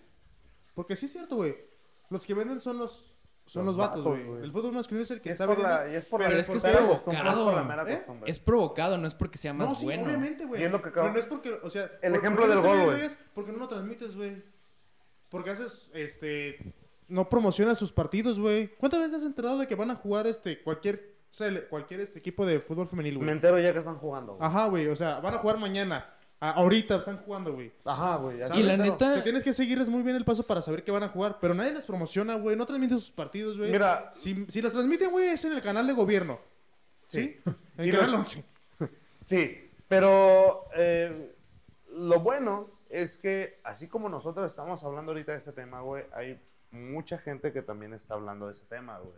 Porque 0.74 0.96
sí 0.96 1.08
es 1.08 1.12
cierto, 1.12 1.38
güey. 1.38 1.56
Los 2.10 2.26
que 2.26 2.34
venden 2.34 2.62
son 2.62 2.78
los, 2.78 3.17
son 3.48 3.66
los, 3.66 3.76
vatos, 3.78 4.04
güey. 4.06 4.44
El 4.44 4.52
fútbol 4.52 4.74
masculino 4.74 5.04
es 5.04 5.12
el 5.12 5.22
que 5.22 5.30
Y 5.30 5.32
está 5.32 5.46
por 5.48 5.56
vendiendo. 5.58 5.84
la- 5.86 5.92
y 5.92 5.96
es 5.96 6.06
por 6.06 6.20
pero 6.22 6.34
la- 6.34 6.40
es 6.40 6.50
que 6.50 6.58
es 6.58 6.64
provocado. 6.64 7.86
¿Eh? 7.88 8.04
Es 8.26 8.40
provocado, 8.40 8.98
no 8.98 9.08
es 9.08 9.14
porque 9.14 9.38
sea 9.38 9.54
más 9.54 9.70
no, 9.70 9.76
sí, 9.76 9.86
bueno. 9.86 10.04
obviamente, 10.04 10.46
güey. 10.46 10.62
Que 10.62 10.70
no, 10.70 10.78
es 11.16 11.26
porque, 11.26 11.60
o 11.64 11.70
sea, 11.70 11.90
El 12.02 12.12
¿por- 12.12 12.20
ejemplo 12.20 12.48
del 12.48 12.62
gol, 12.62 12.84
güey. 12.86 13.00
Porque 13.34 13.52
no 13.52 13.58
lo 13.60 13.68
transmites, 13.68 14.16
güey. 14.16 14.44
Porque 15.30 15.50
haces, 15.52 15.90
este, 15.94 16.74
no 17.08 17.28
promocionas 17.30 17.78
sus 17.78 17.92
partidos, 17.92 18.40
güey. 18.40 18.68
¿Cuántas 18.78 19.00
veces 19.00 19.12
te 19.12 19.18
has 19.18 19.24
enterado 19.24 19.58
de 19.58 19.68
que 19.68 19.76
van 19.76 19.92
a 19.92 19.96
jugar, 19.96 20.28
este, 20.28 20.62
cualquier, 20.62 21.18
cualquier, 21.70 22.00
este, 22.02 22.20
equipo 22.20 22.46
de 22.46 22.60
fútbol 22.60 22.88
femenil, 22.88 23.14
Me 23.16 23.20
güey? 23.26 23.32
entero 23.32 23.60
ya 23.60 23.74
que 23.74 23.80
están 23.80 23.98
jugando. 23.98 24.36
güey. 24.36 24.48
Ajá, 24.48 24.66
güey, 24.68 24.88
o 24.88 24.96
sea, 24.96 25.20
van 25.20 25.34
a 25.34 25.38
jugar 25.40 25.58
mañana. 25.58 26.14
Ahorita 26.40 26.98
están 26.98 27.18
jugando, 27.18 27.54
güey. 27.54 27.72
Ajá, 27.84 28.18
güey. 28.18 28.38
Y 28.38 28.40
la 28.42 28.48
¿sabes? 28.48 28.78
neta- 28.80 29.10
O 29.10 29.14
sea, 29.16 29.24
tienes 29.24 29.44
que 29.44 29.54
seguirles 29.54 29.90
muy 29.90 30.04
bien 30.04 30.16
el 30.16 30.24
paso 30.26 30.46
para 30.46 30.62
saber 30.62 30.84
que 30.84 30.92
van 30.92 31.02
a 31.04 31.08
jugar. 31.10 31.40
Pero 31.42 31.54
nadie 31.56 31.74
les 31.74 31.86
promociona, 31.86 32.36
güey. 32.36 32.56
No 32.56 32.66
transmiten 32.66 33.00
sus 33.00 33.12
partidos, 33.12 33.58
güey. 33.58 33.72
Mira, 33.72 34.12
Si, 34.14 34.46
si 34.48 34.62
los 34.62 34.72
transmiten, 34.72 35.10
güey, 35.12 35.30
es 35.30 35.44
en 35.46 35.54
el 35.54 35.62
canal 35.62 35.88
de 35.88 35.94
gobierno. 35.94 36.40
¿Sí? 37.08 37.40
Sí. 37.44 37.52
En 37.78 37.92
canal 37.92 38.12
lo- 38.12 38.18
11. 38.20 38.44
Sí, 39.26 39.70
pero 39.88 40.66
eh, 40.76 41.36
lo 41.92 42.20
bueno 42.22 42.70
es 42.90 43.18
que 43.18 43.60
así 43.64 43.88
como 43.88 44.08
nosotros 44.08 44.50
estamos 44.50 44.84
hablando 44.84 45.12
ahorita 45.12 45.34
de 45.34 45.40
este 45.40 45.52
tema, 45.52 45.82
güey, 45.82 46.06
hay 46.14 46.40
mucha 46.72 47.18
gente 47.18 47.52
que 47.52 47.62
también 47.62 47.94
está 47.94 48.14
hablando 48.14 48.48
de 48.48 48.54
ese 48.54 48.64
tema, 48.70 49.00
güey. 49.00 49.16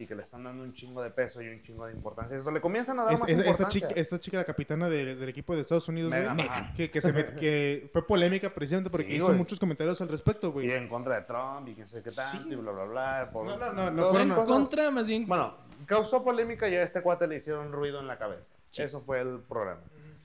Y 0.00 0.06
que 0.06 0.14
le 0.14 0.22
están 0.22 0.44
dando 0.44 0.62
un 0.62 0.72
chingo 0.72 1.02
de 1.02 1.10
peso 1.10 1.42
y 1.42 1.48
un 1.48 1.60
chingo 1.60 1.84
de 1.86 1.92
importancia. 1.92 2.38
Eso 2.38 2.52
le 2.52 2.60
comienzan 2.60 3.00
a 3.00 3.04
dar 3.04 3.12
Es- 3.14 3.20
más 3.20 3.28
es- 3.28 3.38
esta, 3.38 3.50
importancia. 3.50 3.88
chica, 3.88 4.00
esta 4.00 4.20
chica, 4.20 4.36
la 4.38 4.44
capitana 4.44 4.88
de- 4.88 5.16
del 5.16 5.28
equipo 5.28 5.56
de 5.56 5.62
Estados 5.62 5.88
Unidos, 5.88 6.10
güey, 6.12 6.22
Megan. 6.34 6.36
Que, 6.76 6.88
que, 6.90 7.00
se 7.00 7.12
met- 7.12 7.34
que 7.34 7.90
fue 7.92 8.06
polémica 8.06 8.48
precisamente 8.54 8.90
porque 8.90 9.06
Sí, 9.06 9.16
hizo 9.16 9.26
güey. 9.26 9.36
muchos 9.38 9.58
comentarios 9.58 10.00
al 10.00 10.08
respecto, 10.08 10.48
Y 10.48 10.50
güey. 10.52 10.70
en 10.72 10.88
contra 10.88 11.16
de 11.16 11.22
Trump 11.22 11.66
y 11.68 11.74
quién 11.74 11.88
sé 11.88 12.00
qué 12.02 12.10
tanto 12.10 12.44
Sí. 12.44 12.48
y 12.52 12.54
bla, 12.54 12.70
bla, 12.70 12.84
bla. 12.84 13.30
por- 13.32 13.44
No, 13.46 13.56
no, 13.56 13.72
no, 13.72 13.90
no 13.90 14.10
fueron- 14.10 14.28
En 14.30 14.34
cosas- 14.36 14.48
contra, 14.48 14.90
más 14.92 15.08
bien. 15.08 15.26
Bueno, 15.26 15.56
causó 15.86 16.22
polémica 16.22 16.68
y 16.68 16.76
a 16.76 16.84
este 16.84 17.02
cuate 17.02 17.26
le 17.26 17.36
hicieron 17.36 17.72
ruido 17.72 17.98
en 17.98 18.06
la 18.06 18.18
cabeza. 18.18 18.44
Sí. 18.70 18.82
Eso 18.82 19.00
fue 19.00 19.20
el 19.20 19.40
problema. 19.48 19.80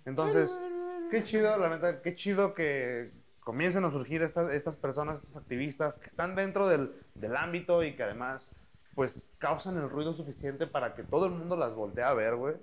Entonces, 0.06 0.56
qué 1.10 1.24
chido, 1.24 1.58
la 1.58 1.70
neta, 1.70 2.02
qué 2.04 2.14
chido 2.16 2.54
que 2.54 3.12
comiencen 3.40 3.84
a 3.86 3.92
surgir 3.92 4.22
estas, 4.22 4.52
estas 4.54 4.78
personas, 4.78 5.20
estos 5.22 5.36
activistas 5.38 5.98
que 6.00 6.08
están 6.08 6.36
dentro 6.36 6.68
del, 6.68 6.94
del 7.16 7.36
ámbito 7.36 7.84
y 7.84 7.96
que 7.96 8.04
además, 8.04 8.52
pues, 8.96 9.28
causan 9.38 9.78
el 9.78 9.90
ruido 9.90 10.14
suficiente 10.14 10.68
para 10.68 10.96
que 10.96 11.04
todo 11.04 11.26
el 11.26 11.32
mundo 11.32 11.56
las 11.56 11.74
voltee 11.74 12.04
a 12.04 12.14
ver, 12.14 12.36
güey. 12.36 12.56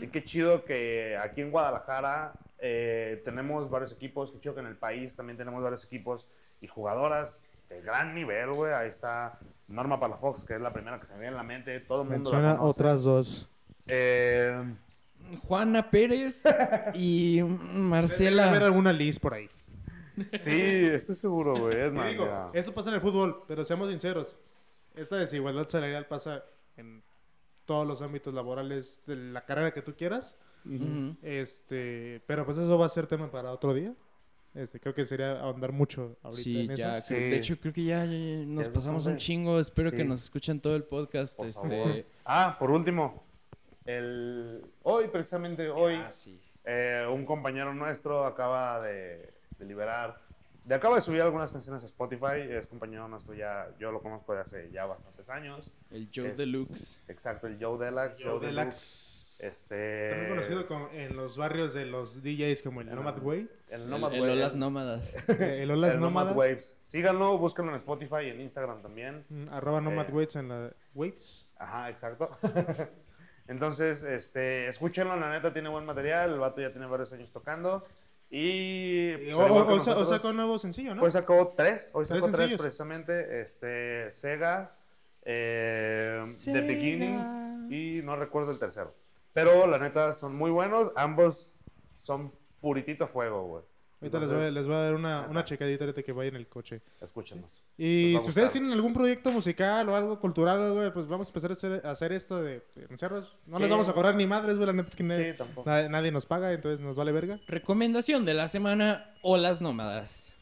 Y 0.00 0.06
qué 0.08 0.22
chido 0.22 0.64
que 0.64 1.16
aquí 1.16 1.40
en 1.40 1.50
Guadalajara 1.50 2.34
eh, 2.60 3.20
tenemos 3.24 3.68
varios 3.68 3.90
equipos, 3.90 4.30
qué 4.30 4.38
chido 4.38 4.54
que 4.54 4.60
en 4.60 4.68
el 4.68 4.76
país 4.76 5.16
también 5.16 5.36
tenemos 5.36 5.60
varios 5.60 5.84
equipos 5.84 6.24
y 6.60 6.68
jugadoras 6.68 7.42
de 7.68 7.80
gran 7.82 8.14
nivel, 8.14 8.52
güey. 8.52 8.72
Ahí 8.72 8.88
está 8.88 9.40
Norma 9.66 9.98
Palafox, 9.98 10.44
que 10.44 10.54
es 10.54 10.60
la 10.60 10.72
primera 10.72 11.00
que 11.00 11.06
se 11.06 11.14
me 11.14 11.18
viene 11.20 11.32
en 11.32 11.36
la 11.36 11.42
mente. 11.42 11.80
Todo 11.80 12.02
el 12.02 12.08
mundo 12.10 12.30
Menciona 12.30 12.62
otras 12.62 13.02
dos. 13.02 13.48
Eh, 13.88 14.62
Juana 15.42 15.90
Pérez 15.90 16.44
y 16.94 17.38
Debe 17.38 17.50
haber 17.50 17.74
Marcela. 17.74 18.50
alguna 18.64 18.92
Liz 18.92 19.18
por 19.18 19.34
ahí. 19.34 19.48
sí, 20.30 20.86
estoy 20.92 21.16
seguro, 21.16 21.56
güey. 21.56 21.80
Es 21.80 21.92
más, 21.92 22.10
digo, 22.10 22.50
esto 22.52 22.72
pasa 22.72 22.90
en 22.90 22.94
el 22.96 23.00
fútbol, 23.00 23.42
pero 23.48 23.64
seamos 23.64 23.88
sinceros. 23.88 24.38
Esta 24.94 25.16
desigualdad 25.16 25.68
salarial 25.68 26.06
pasa 26.06 26.44
en 26.76 27.02
todos 27.64 27.86
los 27.86 28.02
ámbitos 28.02 28.34
laborales 28.34 29.02
de 29.06 29.16
la 29.16 29.44
carrera 29.44 29.72
que 29.72 29.82
tú 29.82 29.94
quieras. 29.94 30.36
Ujú. 30.64 31.16
Este, 31.22 32.22
pero 32.26 32.44
pues 32.44 32.58
eso 32.58 32.78
va 32.78 32.86
a 32.86 32.88
ser 32.90 33.06
tema 33.06 33.30
para 33.30 33.52
otro 33.52 33.74
día. 33.74 33.94
Este, 34.54 34.78
creo 34.78 34.94
que 34.94 35.04
sería 35.06 35.40
ahondar 35.40 35.72
mucho 35.72 36.18
ahorita 36.22 36.42
Sí, 36.42 36.60
en 36.66 36.70
eso. 36.72 36.78
ya, 36.82 37.06
creo- 37.06 37.18
Sí. 37.18 37.24
de 37.24 37.36
hecho 37.36 37.58
creo 37.58 37.72
que 37.72 37.84
ya, 37.84 38.04
ya- 38.04 38.12
ya 38.12 38.44
nos 38.46 38.66
es 38.66 38.68
pasamos 38.68 39.06
un 39.06 39.16
chingo. 39.16 39.58
Espero 39.58 39.90
que 39.90 40.02
Sí. 40.02 40.04
nos 40.04 40.22
escuchen 40.24 40.60
todo 40.60 40.76
el 40.76 40.84
podcast. 40.84 41.36
Por 41.36 41.46
este, 41.46 41.68
favor. 41.68 42.04
Ah, 42.24 42.56
por 42.58 42.70
último, 42.70 43.24
el, 43.86 44.62
hoy, 44.82 45.08
precisamente 45.08 45.70
hoy, 45.70 45.94
ah, 45.94 46.12
sí. 46.12 46.38
eh, 46.64 47.04
un 47.10 47.24
compañero 47.24 47.72
nuestro 47.74 48.26
acaba 48.26 48.80
de, 48.82 49.32
de 49.58 49.64
liberar, 49.64 50.20
de 50.64 50.74
acaba 50.74 50.96
de 50.96 51.02
subir 51.02 51.20
algunas 51.22 51.50
canciones 51.52 51.82
a 51.82 51.86
Spotify. 51.86 52.40
Es 52.48 52.66
compañero 52.66 53.08
nuestro 53.08 53.34
ya, 53.34 53.68
yo 53.78 53.90
lo 53.92 54.00
conozco 54.00 54.34
de 54.34 54.40
hace 54.40 54.70
ya 54.70 54.86
bastantes 54.86 55.28
años. 55.28 55.72
El 55.90 56.08
Joe 56.14 56.28
Es- 56.30 56.36
Deluxe. 56.36 57.00
Exacto, 57.08 57.46
el 57.46 57.58
Joe 57.62 57.78
Deluxe. 57.84 58.22
Joe 58.22 58.38
Deluxe, 58.40 58.46
Deluxe. 58.46 59.22
Este. 59.42 60.10
También 60.10 60.28
conocido 60.30 60.66
como- 60.68 60.88
en 60.92 61.16
los 61.16 61.36
barrios 61.36 61.74
de 61.74 61.84
los 61.86 62.22
DJs 62.22 62.62
como 62.62 62.80
el 62.80 62.88
El- 62.90 62.94
Nomad 62.94 63.18
Way. 63.20 63.40
El 63.70 63.80
El, 63.80 63.90
Nomad 63.90 64.14
el 64.14 64.20
Wave- 64.20 64.32
Olas 64.34 64.54
Nómadas. 64.54 65.16
el 65.28 65.70
Olas 65.70 65.94
el 65.94 66.00
Nomad 66.00 66.26
Nómadas. 66.26 66.36
Waves. 66.36 66.76
Síganlo, 66.84 67.38
búsquenlo 67.38 67.72
en 67.72 67.78
Spotify 67.78 68.26
y 68.26 68.28
en 68.30 68.40
Instagram 68.40 68.82
también. 68.82 69.24
Mm, 69.30 69.48
Arroba 69.50 69.80
Nomad 69.80 70.08
Eh. 70.08 70.12
Waves 70.12 70.36
en 70.36 70.48
la 70.48 70.70
Waves. 70.94 71.52
Ajá, 71.58 71.90
exacto. 71.90 72.30
Entonces, 73.48 74.02
este, 74.04 74.68
escúchenlo, 74.68 75.16
la 75.16 75.30
neta 75.30 75.52
tiene 75.52 75.68
buen 75.68 75.84
material, 75.84 76.32
el 76.32 76.38
vato 76.38 76.60
ya 76.60 76.70
tiene 76.70 76.86
varios 76.86 77.12
años 77.12 77.30
tocando. 77.32 77.84
Y... 78.34 79.10
Y 79.12 79.32
pues, 79.34 79.50
o- 79.50 79.64
nosotros, 79.76 80.08
sacó 80.08 80.30
un 80.30 80.36
nuevo 80.36 80.58
sencillo, 80.58 80.94
¿no? 80.94 81.02
Hoy 81.02 81.10
sacó 81.12 81.52
tres, 81.54 81.90
hoy 81.92 82.06
sacó 82.06 82.30
tres, 82.30 82.56
precisamente, 82.56 83.42
este, 83.42 84.10
Sega, 84.12 84.74
eh, 85.22 86.22
The 86.24 86.30
Sega. 86.32 86.60
Beginning 86.66 87.68
y 87.70 88.00
no 88.02 88.16
recuerdo 88.16 88.50
el 88.50 88.58
tercero. 88.58 88.94
Pero 89.34 89.66
la 89.66 89.78
neta 89.78 90.14
son 90.14 90.34
muy 90.34 90.50
buenos, 90.50 90.92
ambos 90.96 91.50
son 91.98 92.32
puritito 92.62 93.06
fuego, 93.06 93.44
güey. 93.46 93.64
Ahorita 94.02 94.18
les 94.20 94.28
voy, 94.30 94.44
a- 94.44 94.50
les 94.50 94.66
voy 94.66 94.74
a 94.74 94.78
dar 94.80 94.94
una, 94.94 95.26
una 95.30 95.44
checadita 95.44 95.84
ahorita 95.84 96.02
que 96.02 96.12
vaya 96.12 96.28
en 96.28 96.36
el 96.36 96.46
coche. 96.48 96.82
Escúchenos. 97.00 97.46
Y 97.78 98.16
si 98.20 98.28
ustedes 98.28 98.50
tienen 98.50 98.72
algún 98.72 98.92
proyecto 98.92 99.30
musical 99.32 99.88
o 99.88 99.96
algo 99.96 100.18
cultural, 100.20 100.72
güey, 100.74 100.92
pues 100.92 101.06
vamos 101.08 101.28
a 101.28 101.30
empezar 101.30 101.50
a 101.50 101.54
hacer, 101.54 101.86
a 101.86 101.90
hacer 101.92 102.12
esto 102.12 102.42
de 102.42 102.62
anunciarlos. 102.84 103.34
No 103.46 103.58
les 103.58 103.70
vamos 103.70 103.88
a 103.88 103.92
cobrar 103.94 104.14
ni 104.14 104.26
madres, 104.26 104.56
güey, 104.56 104.66
la 104.66 104.72
neta 104.72 104.88
es 104.90 104.96
que 104.96 105.04
nadie, 105.04 105.32
Sí, 105.32 105.38
tampoco. 105.38 105.70
nadie- 105.70 105.88
nadie 105.88 106.10
nos 106.12 106.26
paga, 106.26 106.52
entonces 106.52 106.80
nos 106.80 106.96
vale 106.96 107.12
verga. 107.12 107.40
Recomendación 107.46 108.24
de 108.24 108.34
la 108.34 108.48
semana: 108.48 109.14
Olas 109.22 109.60
Nómadas. 109.60 110.34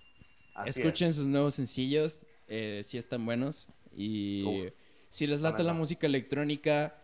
Así 0.54 0.70
es. 0.70 0.76
Escuchen 0.78 1.12
sus 1.12 1.26
nuevos 1.26 1.54
sencillos, 1.54 2.26
eh, 2.48 2.82
si 2.84 2.98
están 2.98 3.24
buenos. 3.24 3.68
Y 3.94 4.66
Uf. 4.66 4.72
si 5.08 5.26
les 5.26 5.40
late 5.42 5.62
la 5.62 5.72
música 5.74 6.06
electrónica, 6.06 6.96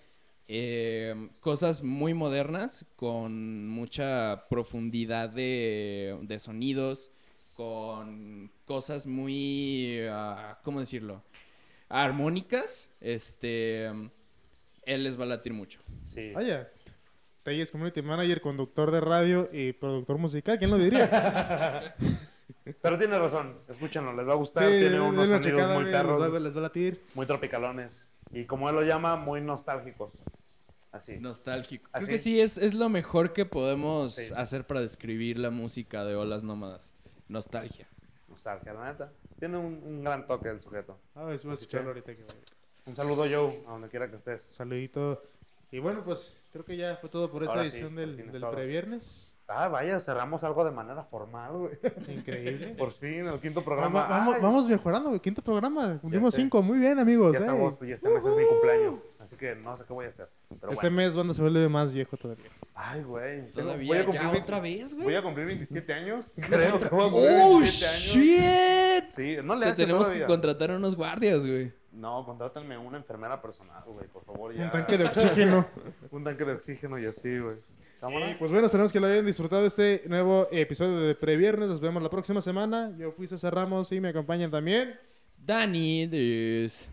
eh, 0.48 1.31
cosas 1.40 1.82
muy 1.82 2.14
modernas, 2.14 2.85
con 2.97 3.68
mucha 3.68 4.47
profundidad 4.48 5.28
de, 5.31 6.18
de 6.23 6.39
sonidos, 6.39 7.10
con 7.56 8.51
cosas 8.64 9.06
muy, 9.06 10.01
ah, 10.10 10.59
¿cómo 10.62 10.81
decirlo? 10.81 11.23
Armónicas, 11.89 12.90
este, 13.01 13.86
él 13.86 15.05
les 15.05 15.18
va 15.18 15.24
a 15.24 15.28
latir 15.28 15.52
mucho. 15.52 15.81
Sí. 16.05 16.32
Vaya. 16.32 16.70
Tey 17.43 17.60
es 17.60 17.70
community 17.70 18.02
manager, 18.02 18.40
conductor 18.40 18.90
de 18.90 19.01
radio 19.01 19.48
y 19.52 19.73
productor 19.73 20.18
musical, 20.18 20.59
¿quién 20.59 20.70
lo 20.70 20.78
diría? 20.78 21.94
Pero 22.82 22.98
tiene 22.98 23.18
razón, 23.18 23.60
escúchenlo, 23.68 24.12
les 24.14 24.27
va 24.27 24.32
a 24.32 24.36
Sí, 24.36 24.40
gustar. 24.40 24.77
tiene 24.78 24.98
denle 24.98 25.01
unos 25.01 25.28
sonidos 25.28 25.40
checada, 25.40 25.74
muy 25.74 25.85
les 25.85 25.93
perros, 25.93 26.20
va, 26.20 26.40
les 26.40 26.55
va 26.55 26.59
a 26.59 26.62
latir. 26.62 27.01
muy 27.14 27.27
tropicalones. 27.27 28.05
Y 28.32 28.44
como 28.44 28.68
él 28.68 28.74
lo 28.74 28.82
llama, 28.82 29.16
muy 29.16 29.40
nostálgicos. 29.40 30.12
Así. 30.97 31.18
Nostálgico. 31.18 31.89
¿Así? 31.93 32.06
Creo 32.06 32.16
que 32.16 32.23
sí, 32.23 32.40
es, 32.40 32.59
es 32.59 32.74
lo 32.74 32.89
mejor 32.89 33.32
que 33.32 33.44
podemos 33.47 34.14
Sí. 34.14 34.32
hacer 34.36 34.66
para 34.66 34.81
describir 34.81 35.39
la 35.39 35.51
música 35.51 36.05
de 36.05 36.14
Olas 36.16 36.44
Nómadas. 36.44 36.93
Nostalgia. 37.28 37.86
Nostalgia, 38.28 38.73
la 38.73 38.93
neta. 38.93 39.12
Tiene 39.39 39.56
un, 39.59 39.81
un 39.85 40.02
gran 40.05 40.27
toque 40.27 40.48
el 40.48 40.60
sujeto. 40.60 40.98
A 41.14 41.24
ver, 41.24 41.39
voy 41.43 41.51
a 41.51 41.55
escucharlo 41.55 41.89
ahorita. 41.89 42.14
que- 42.14 42.24
Un 42.86 42.94
saludo, 42.97 43.24
Joe, 43.31 43.62
a 43.66 43.73
donde 43.73 43.89
quiera 43.89 44.09
que 44.10 44.16
estés. 44.16 44.43
Saludito. 44.43 45.23
Y 45.73 45.78
bueno, 45.81 46.05
pues 46.05 46.35
creo 46.52 46.64
que 46.64 46.77
ya 46.77 46.97
fue 46.97 47.10
todo 47.10 47.31
por 47.31 47.43
esta 47.43 47.55
Ahora 47.55 47.64
edición 47.66 47.94
del, 47.97 48.18
es 48.20 48.32
del 48.32 48.40
todo. 48.40 48.52
previernes. 48.52 49.35
Ah, 49.48 49.68
vaya, 49.68 50.01
cerramos 50.01 50.43
algo 50.43 50.64
de 50.64 50.73
manera 50.73 51.05
formal, 51.05 51.52
güey. 51.52 51.78
Increíble. 52.09 52.74
Por 52.77 52.90
fin, 52.93 53.27
el 53.28 53.39
quinto 53.40 53.62
programa. 53.62 54.02
va- 54.02 54.09
vamos, 54.09 54.40
vamos 54.43 54.66
mejorando, 54.68 55.10
güey. 55.10 55.20
Quinto 55.20 55.40
programa. 55.43 55.98
Cumplimos 56.01 56.35
cinco. 56.35 56.62
Muy 56.62 56.78
bien, 56.78 56.98
amigos. 56.98 57.39
Ya 57.39 57.47
eh. 57.47 57.48
agosto 57.51 57.85
y 57.85 57.93
este 57.93 58.09
mes 58.09 58.24
es 58.24 58.36
mi 58.36 58.44
cumpleaños. 58.44 58.94
Así 59.20 59.36
que 59.36 59.55
no 59.56 59.77
sé 59.77 59.85
qué 59.86 59.93
voy 59.93 60.06
a 60.06 60.09
hacer. 60.09 60.28
Pero 60.48 60.73
Este 60.73 60.86
bueno. 60.89 60.97
mes 60.97 61.16
banda 61.16 61.35
se 61.35 61.43
vuelve 61.43 61.68
más 61.68 61.94
viejo 61.94 62.16
todavía. 62.16 62.47
Ay, 62.74 63.02
güey. 63.02 63.51
Todavía, 63.52 63.86
voy 63.89 63.97
a 63.97 64.01
ya 64.01 64.06
cumplir 64.06 64.23
veinte- 64.31 64.43
otra 64.43 64.60
vez, 64.60 64.94
güey. 64.94 65.05
Voy 65.05 65.14
a 65.14 65.23
cumplir 65.23 65.47
27 65.47 65.93
años. 65.93 66.24
Creo 66.36 66.78
que 66.78 66.89
voy 66.89 67.06
a 67.06 67.10
cumplir 67.10 67.31
¡Oh, 67.43 67.59
27 67.59 67.86
años. 67.86 68.05
shit! 68.14 69.05
Sí, 69.16 69.36
no 69.44 69.55
le 69.55 69.66
Te 69.66 69.73
hace 69.73 69.82
tenemos 69.82 70.06
todavía. 70.06 70.27
que 70.27 70.32
contratar 70.32 70.70
unos 70.73 70.97
guardias, 70.97 71.47
güey. 71.47 71.73
No, 71.93 72.24
contrátenme 72.27 72.77
una 72.78 72.98
enfermera 72.98 73.40
personal, 73.40 73.82
güey, 73.86 74.06
por 74.09 74.24
favor. 74.24 74.52
Ya. 74.55 74.64
Un 74.64 74.70
tanque 74.70 74.98
de 74.98 75.05
oxígeno. 75.06 75.66
Un 76.10 76.24
tanque 76.24 76.44
de 76.44 76.52
oxígeno 76.52 76.98
y 76.98 77.06
así, 77.06 77.39
güey. 77.39 77.56
Y 78.02 78.35
pues 78.35 78.51
bueno, 78.51 78.66
esperamos 78.66 78.93
que 78.93 79.01
lo 79.01 79.06
hayan 79.06 79.24
disfrutado 79.24 79.66
este 79.66 80.02
nuevo 80.06 80.47
episodio 80.51 81.01
de 81.01 81.14
Previernes. 81.14 81.68
Nos 81.68 81.81
vemos 81.81 82.02
la 82.02 82.10
próxima 82.10 82.43
semana. 82.43 82.93
Yo 82.98 83.10
fui 83.12 83.27
César 83.27 83.55
Ramos 83.55 83.90
y 83.90 84.01
me 84.01 84.10
acompañan 84.10 84.51
también. 84.51 84.98
Dani, 85.39 86.06
this. 86.09 86.89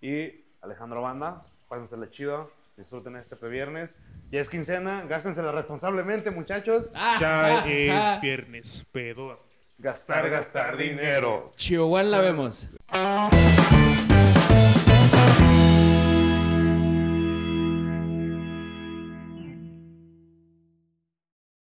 Y 0.00 0.44
Alejandro 0.62 1.02
Banda, 1.02 1.44
pásensela 1.68 2.08
chido. 2.10 2.50
Disfruten 2.76 3.16
este 3.16 3.36
previernes. 3.36 3.98
Ya 4.30 4.40
es 4.40 4.48
quincena, 4.48 5.04
gástensela 5.06 5.52
responsablemente, 5.52 6.30
muchachos. 6.30 6.86
Ah, 6.94 7.16
Ya 7.20 7.62
ah, 7.62 7.68
es 7.68 7.90
ah. 7.92 8.18
viernes, 8.22 8.86
pedor. 8.92 9.40
Gastar, 9.78 10.30
gastar 10.30 10.76
dinero. 10.76 11.52
Chihuahua 11.56 12.02
la 12.04 12.20
vemos. 12.20 12.68